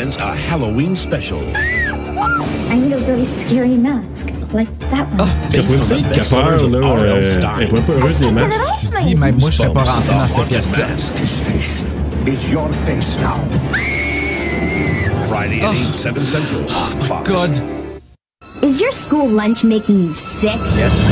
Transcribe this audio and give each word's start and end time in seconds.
Presents 0.00 0.16
a 0.16 0.34
Halloween 0.34 0.96
special. 0.96 1.40
I 1.56 2.78
need 2.78 2.92
a 2.92 2.98
really 3.00 3.26
scary 3.26 3.76
mask, 3.76 4.30
like 4.52 4.68
that 4.90 5.06
one. 5.18 5.28
Parce 5.28 5.54
que 5.54 5.60
pour 5.60 5.74
une 5.74 5.82
fille 5.82 6.04
qui 6.12 6.20
a 6.20 6.24
peur, 6.24 6.68
là, 6.68 6.78
euh, 6.78 7.40
elle 7.58 7.64
est 7.64 7.82
pas 7.82 7.92
heureuse 7.92 8.18
des 8.18 8.30
masques. 8.30 8.62
Tu 8.80 9.04
dis, 9.04 9.14
même 9.14 9.38
moi, 9.38 9.50
je 9.50 9.56
serais 9.56 9.72
pas 9.72 9.82
rentré 9.82 10.14
dans 10.14 10.28
cette 10.28 10.48
pièce-là. 10.48 10.86
It's 12.26 12.50
your 12.50 12.70
face 12.86 13.18
now. 13.18 13.36
Friday 15.28 15.60
at 15.62 15.72
8, 15.72 15.94
7 15.94 16.18
Central. 16.18 16.64
Oh, 16.68 17.04
Fox. 17.06 17.28
God. 17.28 17.60
Is 18.62 18.80
your 18.80 18.92
school 18.92 19.28
lunch 19.28 19.64
making 19.64 20.06
you 20.06 20.14
sick? 20.14 20.58
Yes. 20.76 21.10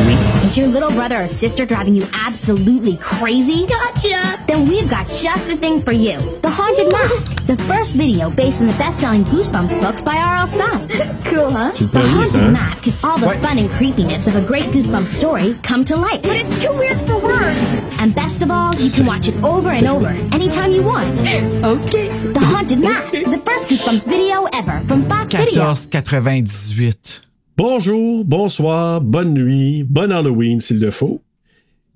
Is 0.49 0.57
your 0.57 0.69
little 0.69 0.91
brother 0.91 1.25
or 1.25 1.29
sister 1.29 1.67
driving 1.67 1.95
you 1.95 2.09
absolutely 2.15 2.97
crazy? 2.97 3.67
Gotcha! 3.67 4.43
Then 4.47 4.67
we've 4.67 4.89
got 4.89 5.07
just 5.11 5.47
the 5.47 5.59
thing 5.59 5.83
for 5.83 5.93
you. 5.93 6.19
The 6.41 6.49
Haunted 6.49 6.91
Mask, 6.91 7.45
the 7.45 7.59
first 7.65 7.95
video 7.95 8.31
based 8.31 8.63
on 8.63 8.67
the 8.67 8.73
best-selling 8.79 9.25
Goosebumps 9.25 9.79
books 9.79 10.01
by 10.01 10.17
R.L. 10.17 10.47
Stein. 10.47 10.89
cool, 11.25 11.51
huh? 11.51 11.73
The 11.73 12.01
Haunted 12.01 12.41
hein? 12.41 12.53
Mask 12.55 12.87
is 12.87 12.99
all 13.05 13.19
the 13.19 13.27
What? 13.27 13.43
fun 13.43 13.59
and 13.59 13.69
creepiness 13.73 14.27
of 14.27 14.37
a 14.37 14.41
great 14.41 14.65
Goosebumps 14.71 15.09
story 15.09 15.55
come 15.63 15.85
to 15.85 15.97
life. 15.97 16.23
But 16.23 16.37
it's 16.37 16.63
too 16.63 16.73
weird 16.73 16.97
for 17.01 17.19
words. 17.19 17.83
And 17.99 18.15
best 18.15 18.41
of 18.41 18.51
all, 18.51 18.75
you 18.77 18.91
can 18.91 19.05
watch 19.05 19.29
it 19.29 19.37
over 19.45 19.69
and 19.69 19.87
over, 19.87 20.09
anytime 20.33 20.73
you 20.73 20.83
want. 20.83 21.21
okay. 21.63 22.09
The 22.09 22.41
Haunted 22.41 22.79
Mask, 22.79 23.13
the 23.13 23.43
first 23.45 23.69
Goosebumps 23.69 24.07
video 24.07 24.45
ever 24.55 24.81
from 24.89 25.07
Fox 25.11 25.35
Video. 25.35 25.63
14,98. 25.73 27.28
Bonjour, 27.59 28.25
bonsoir, 28.25 29.01
bonne 29.01 29.35
nuit, 29.35 29.83
bon 29.83 30.13
Halloween 30.13 30.61
s'il 30.61 30.79
le 30.79 30.93
faut. 30.93 31.21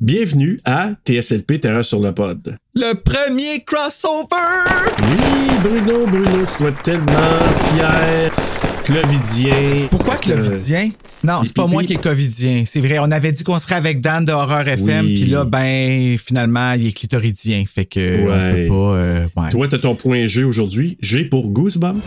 Bienvenue 0.01 0.59
à 0.65 0.95
TSLP 1.07 1.61
Terreur 1.61 1.85
sur 1.85 2.01
le 2.01 2.11
pod. 2.13 2.57
Le 2.75 2.95
premier 2.95 3.63
crossover! 3.65 4.27
Oui, 5.03 5.55
Bruno, 5.63 6.05
Bruno, 6.09 6.45
tu 6.47 6.59
dois 6.63 6.71
être 6.71 6.83
tellement 6.83 7.39
fier, 7.73 8.33
Clovidien. 8.83 9.87
Pourquoi 9.89 10.15
Parce 10.15 10.23
que- 10.23 10.33
Clovidien? 10.33 10.91
Non, 11.23 11.43
c'est 11.45 11.55
pas 11.55 11.69
moi 11.69 11.85
qui 11.85 11.93
est 11.93 12.03
Covidien. 12.03 12.65
C'est 12.67 12.81
vrai, 12.81 12.99
on 12.99 13.13
avait 13.13 13.31
dit 13.31 13.45
qu'on 13.45 13.61
serait 13.61 13.77
avec 13.77 14.01
Dan 14.01 14.25
de 14.25 14.33
Horror 14.33 14.67
FM, 14.67 15.07
Oui. 15.07 15.15
puis 15.23 15.31
là, 15.31 15.45
ben, 15.45 16.19
finalement, 16.19 16.73
il 16.73 16.89
est 16.89 16.93
clitoridien. 16.93 17.63
Fait 17.73 17.85
que, 17.85 18.23
on 18.23 18.27
Ouais. 18.27 18.63
peut 18.65 18.69
pas. 18.69 18.75
euh, 18.97 19.27
ouais. 19.37 19.51
Toi, 19.53 19.69
t'as 19.69 19.79
ton 19.79 19.95
point 19.95 20.27
G 20.27 20.43
aujourd'hui. 20.43 20.99
G 21.01 21.25
pour 21.25 21.47
Goosebumps. 21.51 22.01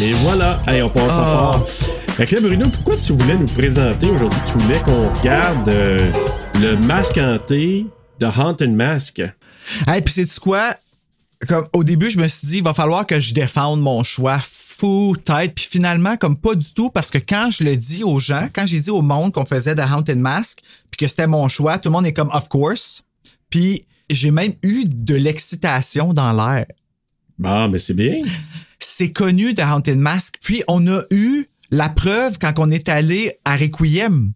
Et 0.00 0.12
voilà. 0.12 0.60
Hey, 0.66 0.82
on 0.82 0.90
passe 0.90 1.10
à 1.10 1.22
Ah. 1.22 1.52
fort. 1.52 1.68
Fait 1.68 2.26
que 2.26 2.34
là, 2.34 2.40
Bruno, 2.42 2.68
pourquoi 2.68 2.96
tu 2.96 3.12
voulais 3.12 3.36
nous 3.36 3.46
présenter 3.46 4.08
aujourd'hui? 4.10 4.40
Tu 4.46 4.58
voulais 4.58 4.78
qu'on 4.80 5.08
regarde 5.14 5.68
euh, 5.68 6.10
le 6.60 6.76
masque 6.76 7.16
hanté 7.18 7.86
de 8.20 8.26
Haunted 8.26 8.70
Mask. 8.74 9.22
Hey, 9.86 10.02
puis 10.02 10.12
c'est 10.12 10.38
quoi? 10.38 10.74
Comme, 11.48 11.66
au 11.72 11.82
début, 11.84 12.10
je 12.10 12.18
me 12.18 12.28
suis 12.28 12.46
dit, 12.48 12.56
il 12.58 12.62
va 12.62 12.74
falloir 12.74 13.06
que 13.06 13.18
je 13.18 13.32
défende 13.32 13.80
mon 13.80 14.02
choix 14.02 14.38
fou 14.42 15.14
tête. 15.22 15.54
Puis 15.54 15.66
finalement, 15.70 16.16
comme 16.18 16.36
pas 16.36 16.54
du 16.54 16.72
tout, 16.74 16.90
parce 16.90 17.10
que 17.10 17.18
quand 17.18 17.50
je 17.50 17.64
le 17.64 17.76
dis 17.76 18.04
aux 18.04 18.18
gens, 18.18 18.48
quand 18.54 18.66
j'ai 18.66 18.80
dit 18.80 18.90
au 18.90 19.00
monde 19.02 19.32
qu'on 19.32 19.46
faisait 19.46 19.74
The 19.74 19.80
Haunted 19.90 20.18
Mask, 20.18 20.58
puis 20.90 20.98
que 20.98 21.08
c'était 21.08 21.26
mon 21.26 21.48
choix, 21.48 21.78
tout 21.78 21.88
le 21.88 21.94
monde 21.94 22.06
est 22.06 22.12
comme, 22.12 22.30
of 22.34 22.48
course. 22.50 23.02
Puis 23.48 23.82
j'ai 24.10 24.30
même 24.30 24.52
eu 24.62 24.84
de 24.86 25.14
l'excitation 25.14 26.12
dans 26.12 26.32
l'air. 26.34 26.66
Bon, 27.38 27.68
mais 27.68 27.78
c'est 27.78 27.94
bien. 27.94 28.20
C'est 28.78 29.12
connu 29.12 29.54
The 29.54 29.60
Haunted 29.60 29.98
Mask. 29.98 30.36
Puis 30.42 30.62
on 30.68 30.86
a 30.86 31.02
eu 31.10 31.46
la 31.70 31.88
preuve 31.88 32.38
quand 32.38 32.54
on 32.58 32.70
est 32.70 32.88
allé 32.88 33.32
à 33.44 33.56
Requiem. 33.56 34.32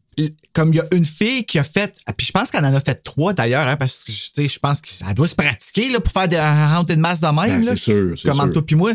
Comme 0.52 0.74
il 0.74 0.76
y 0.76 0.80
a 0.80 0.84
une 0.92 1.06
fille 1.06 1.44
qui 1.46 1.58
a 1.58 1.62
fait, 1.62 1.94
puis 2.16 2.26
je 2.26 2.32
pense 2.32 2.50
qu'elle 2.50 2.64
en 2.64 2.74
a 2.74 2.80
fait 2.80 2.96
trois 2.96 3.32
d'ailleurs, 3.32 3.66
hein, 3.66 3.76
parce 3.76 4.04
que 4.04 4.12
tu 4.12 4.12
sais, 4.12 4.48
je 4.48 4.58
pense 4.58 4.82
qu'elle 4.82 5.14
doit 5.14 5.28
se 5.28 5.34
pratiquer 5.34 5.88
là, 5.90 6.00
pour 6.00 6.12
faire 6.12 6.28
des 6.28 6.36
Haunted 6.36 6.98
Mask 6.98 7.22
de 7.22 7.28
même. 7.28 7.60
Ben, 7.60 7.62
c'est 7.62 7.76
sûr, 7.76 8.18
c'est 8.18 8.30
Comme 8.30 8.52
toi 8.52 8.66
puis 8.66 8.76
moi. 8.76 8.92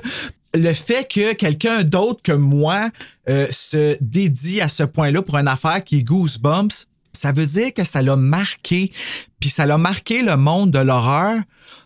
Le 0.54 0.74
fait 0.74 1.10
que 1.12 1.34
quelqu'un 1.34 1.84
d'autre 1.84 2.22
que 2.24 2.32
moi 2.32 2.90
euh, 3.28 3.48
se 3.52 3.98
dédie 4.02 4.62
à 4.62 4.68
ce 4.68 4.84
point-là 4.84 5.22
pour 5.22 5.38
une 5.38 5.48
affaire 5.48 5.84
qui 5.84 5.98
est 5.98 6.04
Goosebumps, 6.04 6.86
ça 7.12 7.32
veut 7.32 7.46
dire 7.46 7.74
que 7.74 7.84
ça 7.84 8.02
l'a 8.02 8.16
marqué. 8.16 8.92
Puis 9.40 9.50
ça 9.50 9.66
l'a 9.66 9.78
marqué 9.78 10.22
le 10.22 10.38
monde 10.38 10.72
de 10.72 10.80
l'horreur 10.80 11.42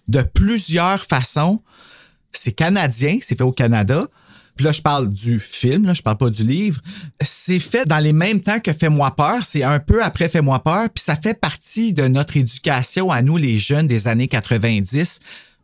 de 0.08 0.22
plusieurs 0.22 1.06
façons. 1.06 1.62
C'est 2.32 2.52
canadien, 2.52 3.18
c'est 3.22 3.38
fait 3.38 3.44
au 3.44 3.52
Canada. 3.52 4.08
Puis 4.56 4.66
là, 4.66 4.74
je 4.74 4.82
parle 4.82 5.08
du 5.08 5.40
film, 5.40 5.86
là, 5.86 5.94
je 5.94 6.02
parle 6.02 6.18
pas 6.18 6.30
du 6.30 6.46
livre. 6.46 6.82
C'est 7.22 7.60
fait 7.60 7.86
dans 7.86 8.00
les 8.00 8.12
mêmes 8.12 8.42
temps 8.42 8.60
que 8.60 8.74
Fais-moi 8.74 9.16
peur. 9.16 9.38
C'est 9.44 9.64
un 9.64 9.80
peu 9.80 10.04
après 10.04 10.28
Fais-moi 10.28 10.60
peur. 10.60 10.90
Puis 10.94 11.02
ça 11.02 11.16
fait 11.16 11.34
partie 11.34 11.94
de 11.94 12.10
notre 12.10 12.36
éducation 12.36 13.10
à 13.10 13.22
nous, 13.22 13.38
les 13.38 13.58
jeunes 13.58 13.88
des 13.88 14.10
années 14.10 14.28
90. 14.28 15.22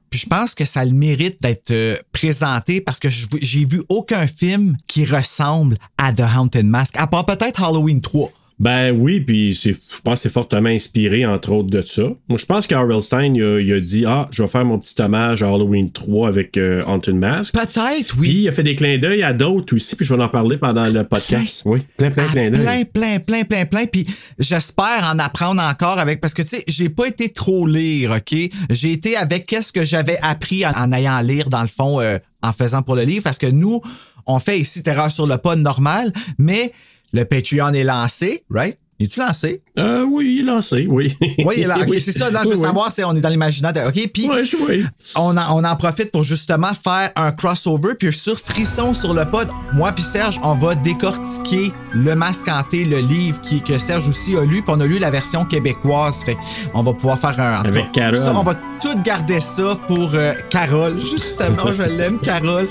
Puis 0.10 0.22
je 0.22 0.28
pense 0.28 0.56
que 0.56 0.64
ça 0.64 0.86
le 0.86 0.94
mérite 0.94 1.42
d'être 1.42 1.72
euh, 1.72 1.98
présenté 2.14 2.80
parce 2.80 3.00
que 3.00 3.10
j'ai 3.10 3.66
vu 3.66 3.84
aucun 3.90 4.28
film 4.28 4.78
qui 4.88 5.04
ressemble 5.06 5.78
à 5.98 6.14
The 6.14 6.24
Haunted 6.38 6.66
Mask, 6.66 6.96
à 6.98 7.08
part 7.08 7.26
peut-être 7.26 7.62
Halloween 7.62 8.00
3. 8.00 8.32
Ben 8.58 8.92
oui, 8.92 9.20
puis 9.20 9.54
je 9.54 9.72
pense 10.04 10.20
que 10.20 10.24
c'est 10.24 10.32
fortement 10.32 10.70
inspiré, 10.70 11.26
entre 11.26 11.52
autres, 11.52 11.70
de 11.70 11.82
ça. 11.82 12.04
Moi, 12.30 12.38
je 12.38 12.46
pense 12.46 12.66
qu'Arl 12.68 13.02
Stein, 13.02 13.34
il 13.36 13.44
a, 13.44 13.60
il 13.60 13.74
a 13.74 13.80
dit 13.82 14.06
Ah, 14.08 14.30
je 14.32 14.44
vais 14.44 14.48
faire 14.48 14.64
mon 14.64 14.80
petit 14.80 15.00
hommage 15.02 15.44
à 15.44 15.48
Halloween 15.50 15.92
3 15.92 16.30
avec 16.30 16.56
euh, 16.56 16.82
Haunted 16.88 17.16
Mask. 17.16 17.54
Peut-être, 17.54 18.14
Puis 18.16 18.20
oui. 18.20 18.30
il 18.44 18.48
a 18.48 18.54
fait 18.54 18.64
des 18.64 18.76
clins 18.76 18.98
d'œil 18.98 19.24
à 19.24 19.34
d'autres 19.34 19.76
aussi, 19.76 19.98
puis 19.98 20.06
je 20.06 20.14
vais 20.14 20.24
en 20.24 20.30
parler 20.30 20.58
pendant 20.58 20.88
le 20.88 21.04
podcast. 21.04 21.64
Oui, 21.66 21.82
plein, 21.98 22.12
plein, 22.12 22.24
Ah, 22.28 22.32
clin 22.32 22.52
d'œil. 22.52 22.64
plein, 22.86 22.86
plein, 22.86 23.20
plein, 23.20 23.44
plein, 23.44 23.66
plein. 23.66 23.86
Puis 23.88 24.08
j'espère 24.40 25.12
en 25.14 25.20
apprendre 25.20 25.62
encore 25.62 26.00
avec 26.00 26.22
parce 26.22 26.34
que 26.34 26.42
tu 26.42 26.48
sais, 26.50 26.64
j'ai 26.68 26.88
pas 26.88 27.08
été 27.08 27.30
trop 27.34 27.68
lire, 27.68 28.12
ok? 28.12 28.38
J'ai 28.70 28.94
été 28.94 29.18
avec 29.18 29.48
qu'est-ce 29.48 29.74
que 29.74 29.84
j'avais 29.84 30.18
appris 30.22 30.66
en, 30.66 30.72
en 30.72 30.94
ayant 30.94 31.14
à 31.16 31.24
lire 31.24 31.50
dans 31.50 31.62
le 31.62 31.68
fond, 31.68 32.00
euh, 32.00 32.20
en 32.42 32.54
faisant 32.54 32.84
pour 32.84 32.96
le 32.96 33.02
livre, 33.04 33.24
parce 33.26 33.38
que 33.38 33.48
nous, 33.48 33.82
on 34.28 34.40
fait 34.40 34.60
ici 34.60 34.82
Terreur 34.82 35.12
sur 35.12 35.28
le 35.28 35.38
pod 35.38 35.60
normal, 35.60 36.14
mais 36.38 36.72
le 37.14 37.24
Patreon 37.24 37.74
est 37.74 37.84
lancé, 37.84 38.44
right? 38.50 38.78
Es-tu 39.00 39.20
lancé? 39.20 39.62
Euh, 39.78 40.06
oui, 40.10 40.36
il 40.36 40.40
est 40.40 40.44
lancé, 40.52 40.88
oui. 40.90 41.16
Oui, 41.40 41.56
il 41.58 41.64
est 41.64 42.00
c'est 42.00 42.12
ça. 42.14 42.32
Là, 42.32 42.42
je 42.44 42.50
veux 42.50 42.56
Oui, 42.56 42.62
savoir 42.62 42.92
si 42.94 43.04
on 43.04 43.14
est 43.16 43.20
dans 43.20 43.30
l'imaginaire. 43.30 43.74
de- 43.74 43.82
OK, 43.82 44.10
puis 44.14 44.30
oui. 44.68 44.86
on, 45.18 45.36
en, 45.36 45.58
on 45.58 45.64
en 45.66 45.76
profite 45.76 46.12
pour 46.12 46.24
justement 46.24 46.74
faire 46.74 47.12
un 47.18 47.32
crossover. 47.34 47.96
Puis 47.96 48.14
sur 48.14 48.40
Frisson 48.40 48.94
sur 48.94 49.14
le 49.14 49.26
pod, 49.26 49.50
moi 49.74 49.92
puis 49.92 50.04
Serge, 50.04 50.40
on 50.44 50.54
va 50.54 50.76
décortiquer 50.76 51.74
le 51.94 52.16
masque 52.16 52.48
hanté, 52.48 52.86
le 52.86 53.00
livre 53.00 53.42
qui, 53.42 53.62
que 53.62 53.78
Serge 53.78 54.08
aussi 54.08 54.38
a 54.38 54.44
lu. 54.46 54.62
Puis 54.64 54.74
on 54.76 54.80
a 54.80 54.86
lu 54.86 54.98
la 54.98 55.10
version 55.12 55.44
québécoise. 55.44 56.24
Fait 56.24 56.38
on 56.74 56.82
va 56.82 56.94
pouvoir 56.94 57.20
faire 57.20 57.38
un... 57.40 57.64
Avec 57.66 57.92
cas, 57.92 58.12
Carole. 58.12 58.18
ça, 58.18 58.34
on 58.34 58.44
va 58.44 58.56
tout 58.82 59.02
garder 59.04 59.42
ça 59.42 59.78
pour 59.88 60.12
euh, 60.14 60.34
Carole. 60.50 61.02
Justement, 61.02 61.74
je 61.74 61.84
l'aime, 61.84 62.20
Carole. 62.20 62.68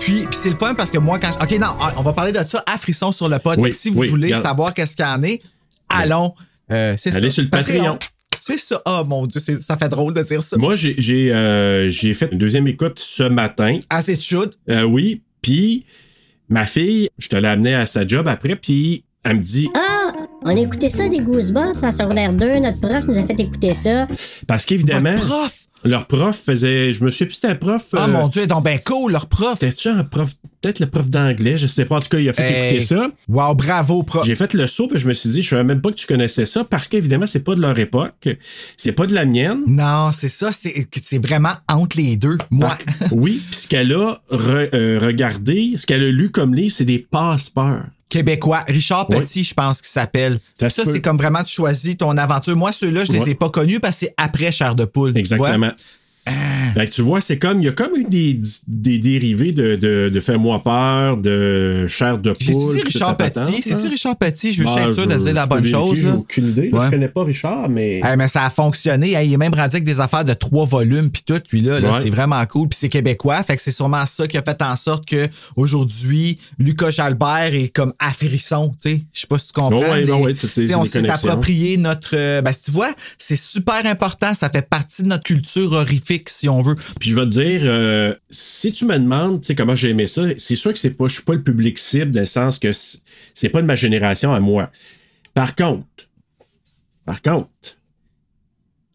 Puis, 0.00 0.22
puis 0.24 0.28
c'est 0.40 0.50
le 0.50 0.56
fun 0.56 0.74
parce 0.74 0.90
que 0.90 0.98
moi, 0.98 1.18
quand... 1.18 1.32
je- 1.32 1.44
OK, 1.44 1.60
non, 1.60 1.76
on 1.98 2.02
va 2.02 2.12
parler 2.14 2.32
de 2.32 2.40
ça 2.48 2.62
à 2.66 2.78
Frisson 2.78 3.12
sur 3.12 3.28
le 3.28 3.38
pod. 3.38 3.60
Si 3.72 3.90
vous 3.90 4.04
voulez 4.08 4.34
savoir 4.36 4.72
qu'est-ce 4.72 4.96
qu'il 4.96 5.04
y 5.04 5.08
en 5.08 5.22
est, 5.22 5.42
allons... 5.90 6.32
euh, 6.70 6.94
c'est 6.96 7.14
Allez 7.14 7.28
ça. 7.30 7.34
sur 7.34 7.42
le 7.44 7.48
Patreon. 7.50 7.98
C'est 8.40 8.58
ça. 8.58 8.80
Oh 8.86 9.02
mon 9.06 9.26
Dieu, 9.26 9.40
c'est- 9.40 9.62
ça 9.62 9.76
fait 9.76 9.88
drôle 9.88 10.14
de 10.14 10.22
dire 10.22 10.42
ça. 10.42 10.56
Moi, 10.58 10.74
j'ai, 10.74 10.94
j'ai, 10.98 11.32
euh, 11.32 11.88
j'ai 11.90 12.14
fait 12.14 12.28
une 12.32 12.38
deuxième 12.38 12.66
écoute 12.68 12.98
ce 12.98 13.22
matin. 13.24 13.78
Assez 13.90 14.14
de 14.16 14.20
chaude. 14.20 14.54
Euh, 14.70 14.82
oui, 14.82 15.22
puis 15.42 15.84
ma 16.48 16.64
fille, 16.66 17.08
je 17.18 17.28
te 17.28 17.36
l'ai 17.36 17.48
amenée 17.48 17.74
à 17.74 17.86
sa 17.86 18.06
job 18.06 18.28
après, 18.28 18.54
puis 18.56 19.04
elle 19.24 19.38
me 19.38 19.42
dit 19.42 19.68
Ah, 19.74 20.12
on 20.42 20.50
a 20.56 20.60
écouté 20.60 20.88
ça 20.88 21.08
des 21.08 21.18
Goosebumps 21.20 21.82
en 21.82 21.90
secondaire 21.90 22.32
2. 22.32 22.58
Notre 22.60 22.80
prof 22.80 23.06
nous 23.08 23.18
a 23.18 23.24
fait 23.24 23.40
écouter 23.40 23.74
ça. 23.74 24.06
parce 24.46 24.64
qu'évidemment, 24.64 25.14
Votre 25.16 25.26
prof! 25.26 25.54
Leur 25.86 26.06
prof 26.06 26.36
faisait. 26.36 26.92
Je 26.92 27.04
me 27.04 27.10
souviens 27.10 27.26
plus, 27.26 27.34
c'était 27.34 27.48
un 27.48 27.54
prof. 27.54 27.84
Oh 27.92 27.96
euh, 27.98 28.06
mon 28.08 28.28
Dieu, 28.28 28.46
donc 28.46 28.64
ben 28.64 28.78
cool, 28.84 29.12
leur 29.12 29.26
prof. 29.26 29.52
C'était-tu 29.58 29.88
un 29.88 30.04
prof. 30.04 30.32
Peut-être 30.60 30.80
le 30.80 30.86
prof 30.86 31.08
d'anglais, 31.08 31.56
je 31.58 31.66
sais 31.66 31.84
pas. 31.84 31.96
En 31.96 32.00
tout 32.00 32.08
cas, 32.08 32.18
il 32.18 32.28
a 32.28 32.32
fait 32.32 32.42
Hey. 32.50 32.66
écouter 32.66 32.80
ça. 32.86 33.10
Wow, 33.28 33.54
bravo, 33.54 34.02
prof. 34.02 34.24
J'ai 34.26 34.34
fait 34.34 34.52
le 34.54 34.66
saut, 34.66 34.88
puis 34.88 34.98
je 34.98 35.06
me 35.06 35.12
suis 35.12 35.28
dit, 35.28 35.42
je 35.42 35.50
savais 35.50 35.64
même 35.64 35.80
pas 35.80 35.90
que 35.90 35.96
tu 35.96 36.06
connaissais 36.06 36.46
ça, 36.46 36.64
parce 36.64 36.88
qu'évidemment, 36.88 37.26
c'est 37.26 37.44
pas 37.44 37.54
de 37.54 37.60
leur 37.60 37.78
époque. 37.78 38.28
C'est 38.76 38.92
pas 38.92 39.06
de 39.06 39.14
la 39.14 39.24
mienne. 39.24 39.60
Non, 39.66 40.10
c'est 40.12 40.28
ça, 40.28 40.50
c'est 40.52 40.88
c'est 41.00 41.18
vraiment 41.24 41.52
entre 41.68 41.96
les 41.98 42.16
deux. 42.16 42.38
Moi. 42.50 42.76
Oui, 43.12 43.40
puis 43.50 43.60
ce 43.60 43.68
qu'elle 43.68 43.92
a 43.92 44.20
re- 44.32 44.68
euh, 44.74 44.98
regardé, 45.00 45.72
ce 45.76 45.86
qu'elle 45.86 46.02
a 46.02 46.10
lu 46.10 46.30
comme 46.30 46.54
livre, 46.54 46.72
c'est 46.72 46.84
des 46.84 46.98
passe-peurs. 46.98 47.84
Québécois. 48.08 48.64
Richard 48.68 49.06
Oui. 49.10 49.18
Petit, 49.20 49.42
je 49.44 49.54
pense 49.54 49.80
qu'il 49.80 49.90
s'appelle. 49.90 50.38
Ça 50.60 50.68
c'est 50.84 51.00
comme 51.00 51.16
vraiment 51.16 51.42
tu 51.42 51.52
choisis 51.54 51.96
ton 51.96 52.16
aventure. 52.16 52.56
Moi, 52.56 52.72
ceux-là, 52.72 53.04
je 53.04 53.12
les 53.12 53.20
Ouais. 53.20 53.30
ai 53.30 53.34
pas 53.34 53.50
connus 53.50 53.80
parce 53.80 53.98
que 54.00 54.06
c'est 54.06 54.14
après 54.16 54.52
Chair 54.52 54.74
de 54.74 54.84
Poule. 54.84 55.12
tu 55.14 55.24
Fait 56.74 56.86
que 56.86 56.90
tu 56.92 57.02
vois, 57.02 57.20
c'est 57.20 57.38
comme, 57.38 57.60
il 57.62 57.66
y 57.66 57.68
a 57.68 57.72
comme 57.72 57.94
eu 57.96 58.04
des, 58.04 58.40
des 58.68 58.98
dérivés 58.98 59.52
de, 59.52 59.76
de, 59.76 60.10
de 60.12 60.20
Fais-moi 60.20 60.62
peur, 60.62 61.16
de 61.16 61.86
chair 61.88 62.18
de 62.18 62.32
poule. 62.32 62.74
dit 62.74 62.80
puis 62.80 62.82
Richard 62.92 63.16
Petit? 63.16 63.62
C'est-tu 63.62 63.86
hein? 63.86 63.90
Richard 63.90 64.16
Petit? 64.16 64.50
Je 64.52 64.62
veux 64.62 64.66
juste 64.66 64.78
Bah, 64.78 64.88
être 64.88 64.94
sûr 64.94 65.06
de 65.06 65.14
dire 65.16 65.34
la 65.34 65.46
bonne 65.46 65.64
chose. 65.64 65.96
J'ai 65.98 66.02
là. 66.04 66.14
aucune 66.16 66.48
idée. 66.48 66.70
là. 66.70 66.78
Ouais. 66.78 66.84
Je 66.86 66.90
connais 66.90 67.08
pas 67.08 67.24
Richard, 67.24 67.68
mais. 67.68 68.00
Hey, 68.04 68.16
mais 68.16 68.28
ça 68.28 68.44
a 68.44 68.50
fonctionné. 68.50 69.12
Hey, 69.12 69.28
il 69.28 69.32
est 69.34 69.36
même 69.36 69.54
rendu 69.54 69.76
avec 69.76 69.84
des 69.84 70.00
affaires 70.00 70.24
de 70.24 70.34
trois 70.34 70.64
volumes 70.64 71.10
puis 71.10 71.22
tout. 71.24 71.40
Lui 71.52 71.62
là, 71.62 71.78
là, 71.80 71.92
Ouais. 71.92 72.00
c'est 72.02 72.10
vraiment 72.10 72.44
cool. 72.46 72.68
Puis 72.68 72.78
c'est 72.80 72.88
québécois, 72.88 73.42
fait 73.42 73.56
que 73.56 73.62
c'est 73.62 73.70
sûrement 73.72 74.04
ça 74.06 74.26
qui 74.26 74.36
a 74.36 74.42
fait 74.42 74.60
en 74.62 74.76
sorte 74.76 75.06
que 75.06 75.28
aujourd'hui 75.54 76.38
Lucas 76.58 76.90
Jalbert 76.90 77.54
est 77.54 77.68
comme 77.68 77.92
à 77.98 78.10
frisson. 78.10 78.74
Tu 78.82 78.90
sais, 78.90 79.00
je 79.12 79.20
sais 79.20 79.26
pas 79.26 79.38
si 79.38 79.48
tu 79.48 79.52
comprends. 79.54 79.76
Oh, 79.78 79.80
ouais, 79.92 80.04
mais, 80.04 80.10
ouais, 80.10 80.34
on 80.74 80.82
les 80.82 80.88
s'est 80.88 81.08
approprié 81.08 81.76
notre. 81.76 82.10
euh, 82.14 82.42
ben, 82.42 82.52
tu 82.64 82.70
vois, 82.70 82.92
c'est 83.18 83.36
super 83.36 83.84
important. 83.86 84.34
Ça 84.34 84.48
fait 84.50 84.66
partie 84.68 85.02
de 85.02 85.08
notre 85.08 85.24
culture 85.24 85.72
horrifique, 85.72 86.15
si 86.26 86.48
on 86.48 86.62
veut. 86.62 86.74
Puis 87.00 87.10
je 87.10 87.14
vais 87.14 87.22
te 87.24 87.30
dire, 87.30 87.60
euh, 87.64 88.14
si 88.30 88.72
tu 88.72 88.84
me 88.86 88.98
demandes, 88.98 89.40
tu 89.40 89.46
sais, 89.48 89.54
comment 89.54 89.74
j'ai 89.74 89.90
aimé 89.90 90.06
ça, 90.06 90.22
c'est 90.38 90.56
sûr 90.56 90.72
que 90.72 90.78
c'est 90.78 90.96
pas, 90.96 91.08
je 91.08 91.14
suis 91.14 91.22
pas 91.22 91.34
le 91.34 91.42
public 91.42 91.78
cible 91.78 92.10
dans 92.12 92.20
le 92.20 92.26
sens 92.26 92.58
que 92.58 92.70
c'est 92.72 93.48
pas 93.50 93.62
de 93.62 93.66
ma 93.66 93.74
génération 93.74 94.32
à 94.34 94.40
moi. 94.40 94.70
Par 95.34 95.54
contre, 95.54 95.86
par 97.04 97.22
contre, 97.22 97.48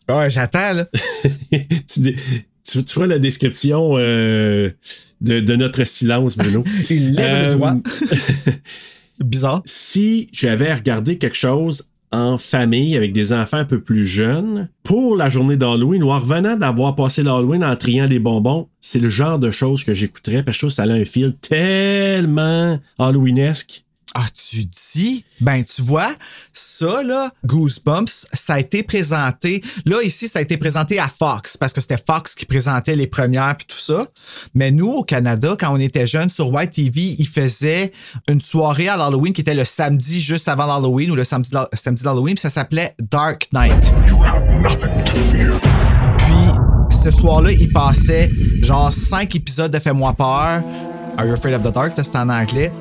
Ouais, 0.10 0.30
j'attends 0.30 0.74
là. 0.74 0.90
tu, 1.52 2.14
tu, 2.68 2.84
tu 2.84 2.94
feras 2.94 3.06
la 3.08 3.20
description 3.20 3.94
euh, 3.98 4.72
de, 5.22 5.40
de 5.40 5.56
notre 5.56 5.84
silence, 5.86 6.36
Bruno. 6.36 6.64
Il 6.90 7.14
lève 7.14 7.30
Euh, 7.30 7.50
le 7.52 7.56
doigt. 7.56 7.76
Bizarre. 9.20 9.62
si 9.66 10.30
j'avais 10.34 10.74
regardé 10.74 11.18
quelque 11.20 11.38
chose 11.38 11.91
en 12.12 12.38
famille 12.38 12.98
avec 12.98 13.14
des 13.14 13.34
enfants 13.34 13.58
un 13.58 13.66
peu 13.66 13.80
plus 13.80 14.06
jeunes 14.06 14.70
pour 14.84 15.16
la 15.16 15.30
journée 15.30 15.58
d'Halloween 15.58 16.04
ou 16.04 16.12
en 16.12 16.20
revenant 16.20 16.58
d'avoir 16.58 16.96
passé 16.96 17.24
l'Halloween 17.24 17.64
en 17.64 17.76
triant 17.76 18.06
les 18.06 18.20
bonbons, 18.20 18.68
c'est 18.80 19.00
le 19.00 19.10
genre 19.10 19.40
de 19.40 19.52
choses 19.52 19.84
que 19.84 19.94
j'écouterais 19.94 20.44
parce 20.44 20.58
que 20.58 20.62
je 20.62 20.68
que 20.68 20.74
ça 20.74 20.84
a 20.84 20.88
un 20.88 21.06
feel 21.06 21.36
tellement 21.36 22.80
Halloweenesque. 23.00 23.84
Ah, 24.14 24.26
tu 24.34 24.66
dis? 24.66 25.24
Ben, 25.40 25.64
tu 25.64 25.82
vois, 25.82 26.14
ça, 26.52 27.02
là, 27.02 27.30
Goosebumps, 27.46 28.28
ça 28.34 28.56
a 28.56 28.60
été 28.60 28.84
présenté. 28.84 29.64
Là, 29.86 30.04
ici, 30.04 30.28
ça 30.28 30.40
a 30.40 30.42
été 30.42 30.58
présenté 30.58 31.00
à 31.00 31.08
Fox, 31.08 31.56
parce 31.56 31.72
que 31.72 31.80
c'était 31.80 31.98
Fox 31.98 32.36
qui 32.36 32.46
présentait 32.46 32.96
les 32.98 33.08
premières 33.08 33.56
puis 33.56 33.68
tout 33.68 33.80
ça. 33.80 34.06
Mais 34.54 34.72
nous, 34.72 34.90
au 34.90 35.04
Canada, 35.04 35.56
quand 35.58 35.74
on 35.74 35.80
était 35.80 36.06
jeunes, 36.06 36.30
sur 36.30 36.52
White 36.52 36.72
TV, 36.72 37.16
ils 37.20 37.28
faisaient 37.28 37.94
une 38.28 38.42
soirée 38.42 38.90
à 38.90 38.98
l'Halloween 38.98 39.32
qui 39.32 39.42
était 39.42 39.54
le 39.54 39.64
samedi 39.64 40.20
juste 40.20 40.50
avant 40.50 40.66
l'Halloween 40.66 41.12
ou 41.12 41.16
le 41.16 41.24
samedi, 41.24 41.52
samedi 41.74 42.04
d'Halloween, 42.04 42.36
puis 42.36 42.42
ça 42.42 42.50
s'appelait 42.50 42.94
Dark 43.00 43.48
Night. 43.54 43.94
You 44.08 44.22
have 44.22 44.44
nothing 44.62 45.04
to 45.06 45.16
fear. 45.32 45.60
Puis 46.18 46.98
ce 47.02 47.12
soir-là, 47.12 47.54
il 47.54 47.72
passait 47.72 48.30
genre 48.62 48.94
cinq 48.94 49.36
épisodes 49.36 49.72
de 49.72 49.80
Fais-moi 49.80 50.14
peur. 50.14 50.64
Are 51.18 51.26
You 51.26 51.34
Afraid 51.34 51.56
of 51.56 51.62
the 51.62 51.74
Dark? 51.74 51.94
C'était 51.96 52.18
en 52.18 52.30
anglais. 52.30 52.74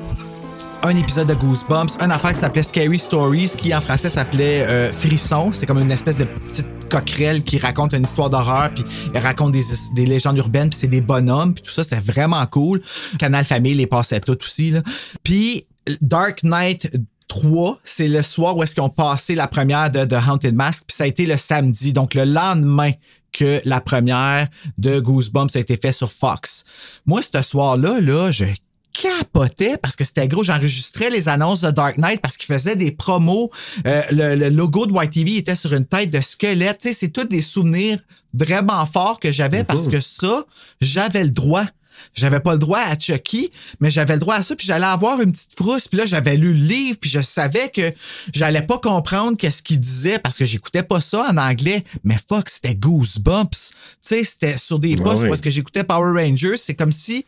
Un 0.83 0.97
épisode 0.97 1.27
de 1.27 1.35
Goosebumps, 1.35 1.97
une 1.99 2.11
affaire 2.11 2.33
qui 2.33 2.39
s'appelait 2.39 2.63
Scary 2.63 2.97
Stories, 2.97 3.53
qui 3.55 3.73
en 3.73 3.81
français 3.81 4.09
s'appelait 4.09 4.65
euh, 4.67 4.91
Frisson. 4.91 5.51
C'est 5.53 5.67
comme 5.67 5.77
une 5.77 5.91
espèce 5.91 6.17
de 6.17 6.23
petite 6.23 6.89
coquerelle 6.89 7.43
qui 7.43 7.59
raconte 7.59 7.93
une 7.93 8.03
histoire 8.03 8.31
d'horreur, 8.31 8.73
puis 8.73 8.83
elle 9.13 9.21
raconte 9.21 9.51
des, 9.51 9.63
des 9.93 10.07
légendes 10.07 10.37
urbaines, 10.37 10.69
puis 10.71 10.79
c'est 10.79 10.87
des 10.87 11.01
bonhommes, 11.01 11.53
puis 11.53 11.63
tout 11.63 11.69
ça, 11.69 11.83
c'était 11.83 12.01
vraiment 12.01 12.43
cool. 12.47 12.81
Canal 13.19 13.45
Famille 13.45 13.75
les 13.75 13.85
passait 13.85 14.19
tout 14.21 14.37
aussi. 14.41 14.71
Là. 14.71 14.81
Puis 15.23 15.67
Dark 16.01 16.43
Knight 16.43 16.89
3, 17.27 17.79
c'est 17.83 18.07
le 18.07 18.23
soir 18.23 18.57
où 18.57 18.63
est-ce 18.63 18.73
qu'ils 18.73 18.83
ont 18.83 18.89
passé 18.89 19.35
la 19.35 19.47
première 19.47 19.91
de 19.91 20.03
The 20.03 20.17
Haunted 20.27 20.55
Mask, 20.55 20.85
puis 20.87 20.97
ça 20.97 21.03
a 21.03 21.07
été 21.07 21.27
le 21.27 21.37
samedi, 21.37 21.93
donc 21.93 22.15
le 22.15 22.25
lendemain 22.25 22.91
que 23.31 23.61
la 23.65 23.81
première 23.81 24.47
de 24.79 24.99
Goosebumps 24.99 25.55
a 25.55 25.59
été 25.59 25.77
faite 25.77 25.93
sur 25.93 26.11
Fox. 26.11 26.65
Moi, 27.05 27.21
ce 27.21 27.41
soir-là, 27.41 28.01
là, 28.01 28.31
je 28.31 28.45
capotais 28.93 29.77
parce 29.77 29.95
que 29.95 30.03
c'était 30.03 30.27
gros. 30.27 30.43
J'enregistrais 30.43 31.09
les 31.09 31.29
annonces 31.29 31.61
de 31.61 31.71
Dark 31.71 31.97
Knight 31.97 32.21
parce 32.21 32.37
qu'ils 32.37 32.53
faisaient 32.53 32.75
des 32.75 32.91
promos. 32.91 33.51
Euh, 33.87 34.01
le, 34.11 34.35
le 34.35 34.49
logo 34.49 34.85
de 34.85 34.93
White 34.93 35.11
TV 35.11 35.37
était 35.37 35.55
sur 35.55 35.73
une 35.73 35.85
tête 35.85 36.09
de 36.09 36.21
squelette. 36.21 36.79
Tu 36.79 36.89
sais, 36.89 36.93
c'est 36.93 37.09
tous 37.09 37.25
des 37.25 37.41
souvenirs 37.41 37.99
vraiment 38.33 38.85
forts 38.85 39.19
que 39.19 39.31
j'avais 39.31 39.63
parce 39.63 39.87
que 39.87 39.99
ça, 39.99 40.45
j'avais 40.79 41.23
le 41.23 41.31
droit. 41.31 41.65
J'avais 42.13 42.39
pas 42.39 42.53
le 42.53 42.59
droit 42.59 42.79
à 42.79 42.97
Chucky, 42.97 43.49
mais 43.79 43.89
j'avais 43.89 44.13
le 44.13 44.19
droit 44.19 44.35
à 44.35 44.43
ça, 44.43 44.55
puis 44.55 44.65
j'allais 44.67 44.85
avoir 44.85 45.21
une 45.21 45.31
petite 45.31 45.55
frousse, 45.55 45.87
puis 45.87 45.97
là 45.97 46.05
j'avais 46.05 46.37
lu 46.37 46.53
le 46.53 46.65
livre, 46.65 46.97
puis 46.99 47.09
je 47.09 47.21
savais 47.21 47.69
que 47.69 47.93
j'allais 48.33 48.61
pas 48.63 48.77
comprendre 48.79 49.37
qu'est-ce 49.37 49.61
qu'il 49.61 49.79
disait 49.79 50.19
parce 50.19 50.37
que 50.37 50.45
j'écoutais 50.45 50.83
pas 50.83 51.01
ça 51.01 51.27
en 51.29 51.37
anglais, 51.37 51.83
mais 52.03 52.17
fuck, 52.29 52.49
c'était 52.49 52.75
Goosebumps. 52.75 53.49
Tu 53.51 53.75
sais, 54.01 54.23
c'était 54.23 54.57
sur 54.57 54.79
des 54.79 54.91
Ouais, 54.95 55.03
postes 55.03 55.23
ouais. 55.23 55.29
où 55.29 55.33
est-ce 55.33 55.41
que 55.41 55.49
j'écoutais 55.49 55.83
Power 55.83 56.21
Rangers, 56.21 56.57
c'est 56.57 56.75
comme 56.75 56.91
si 56.91 57.25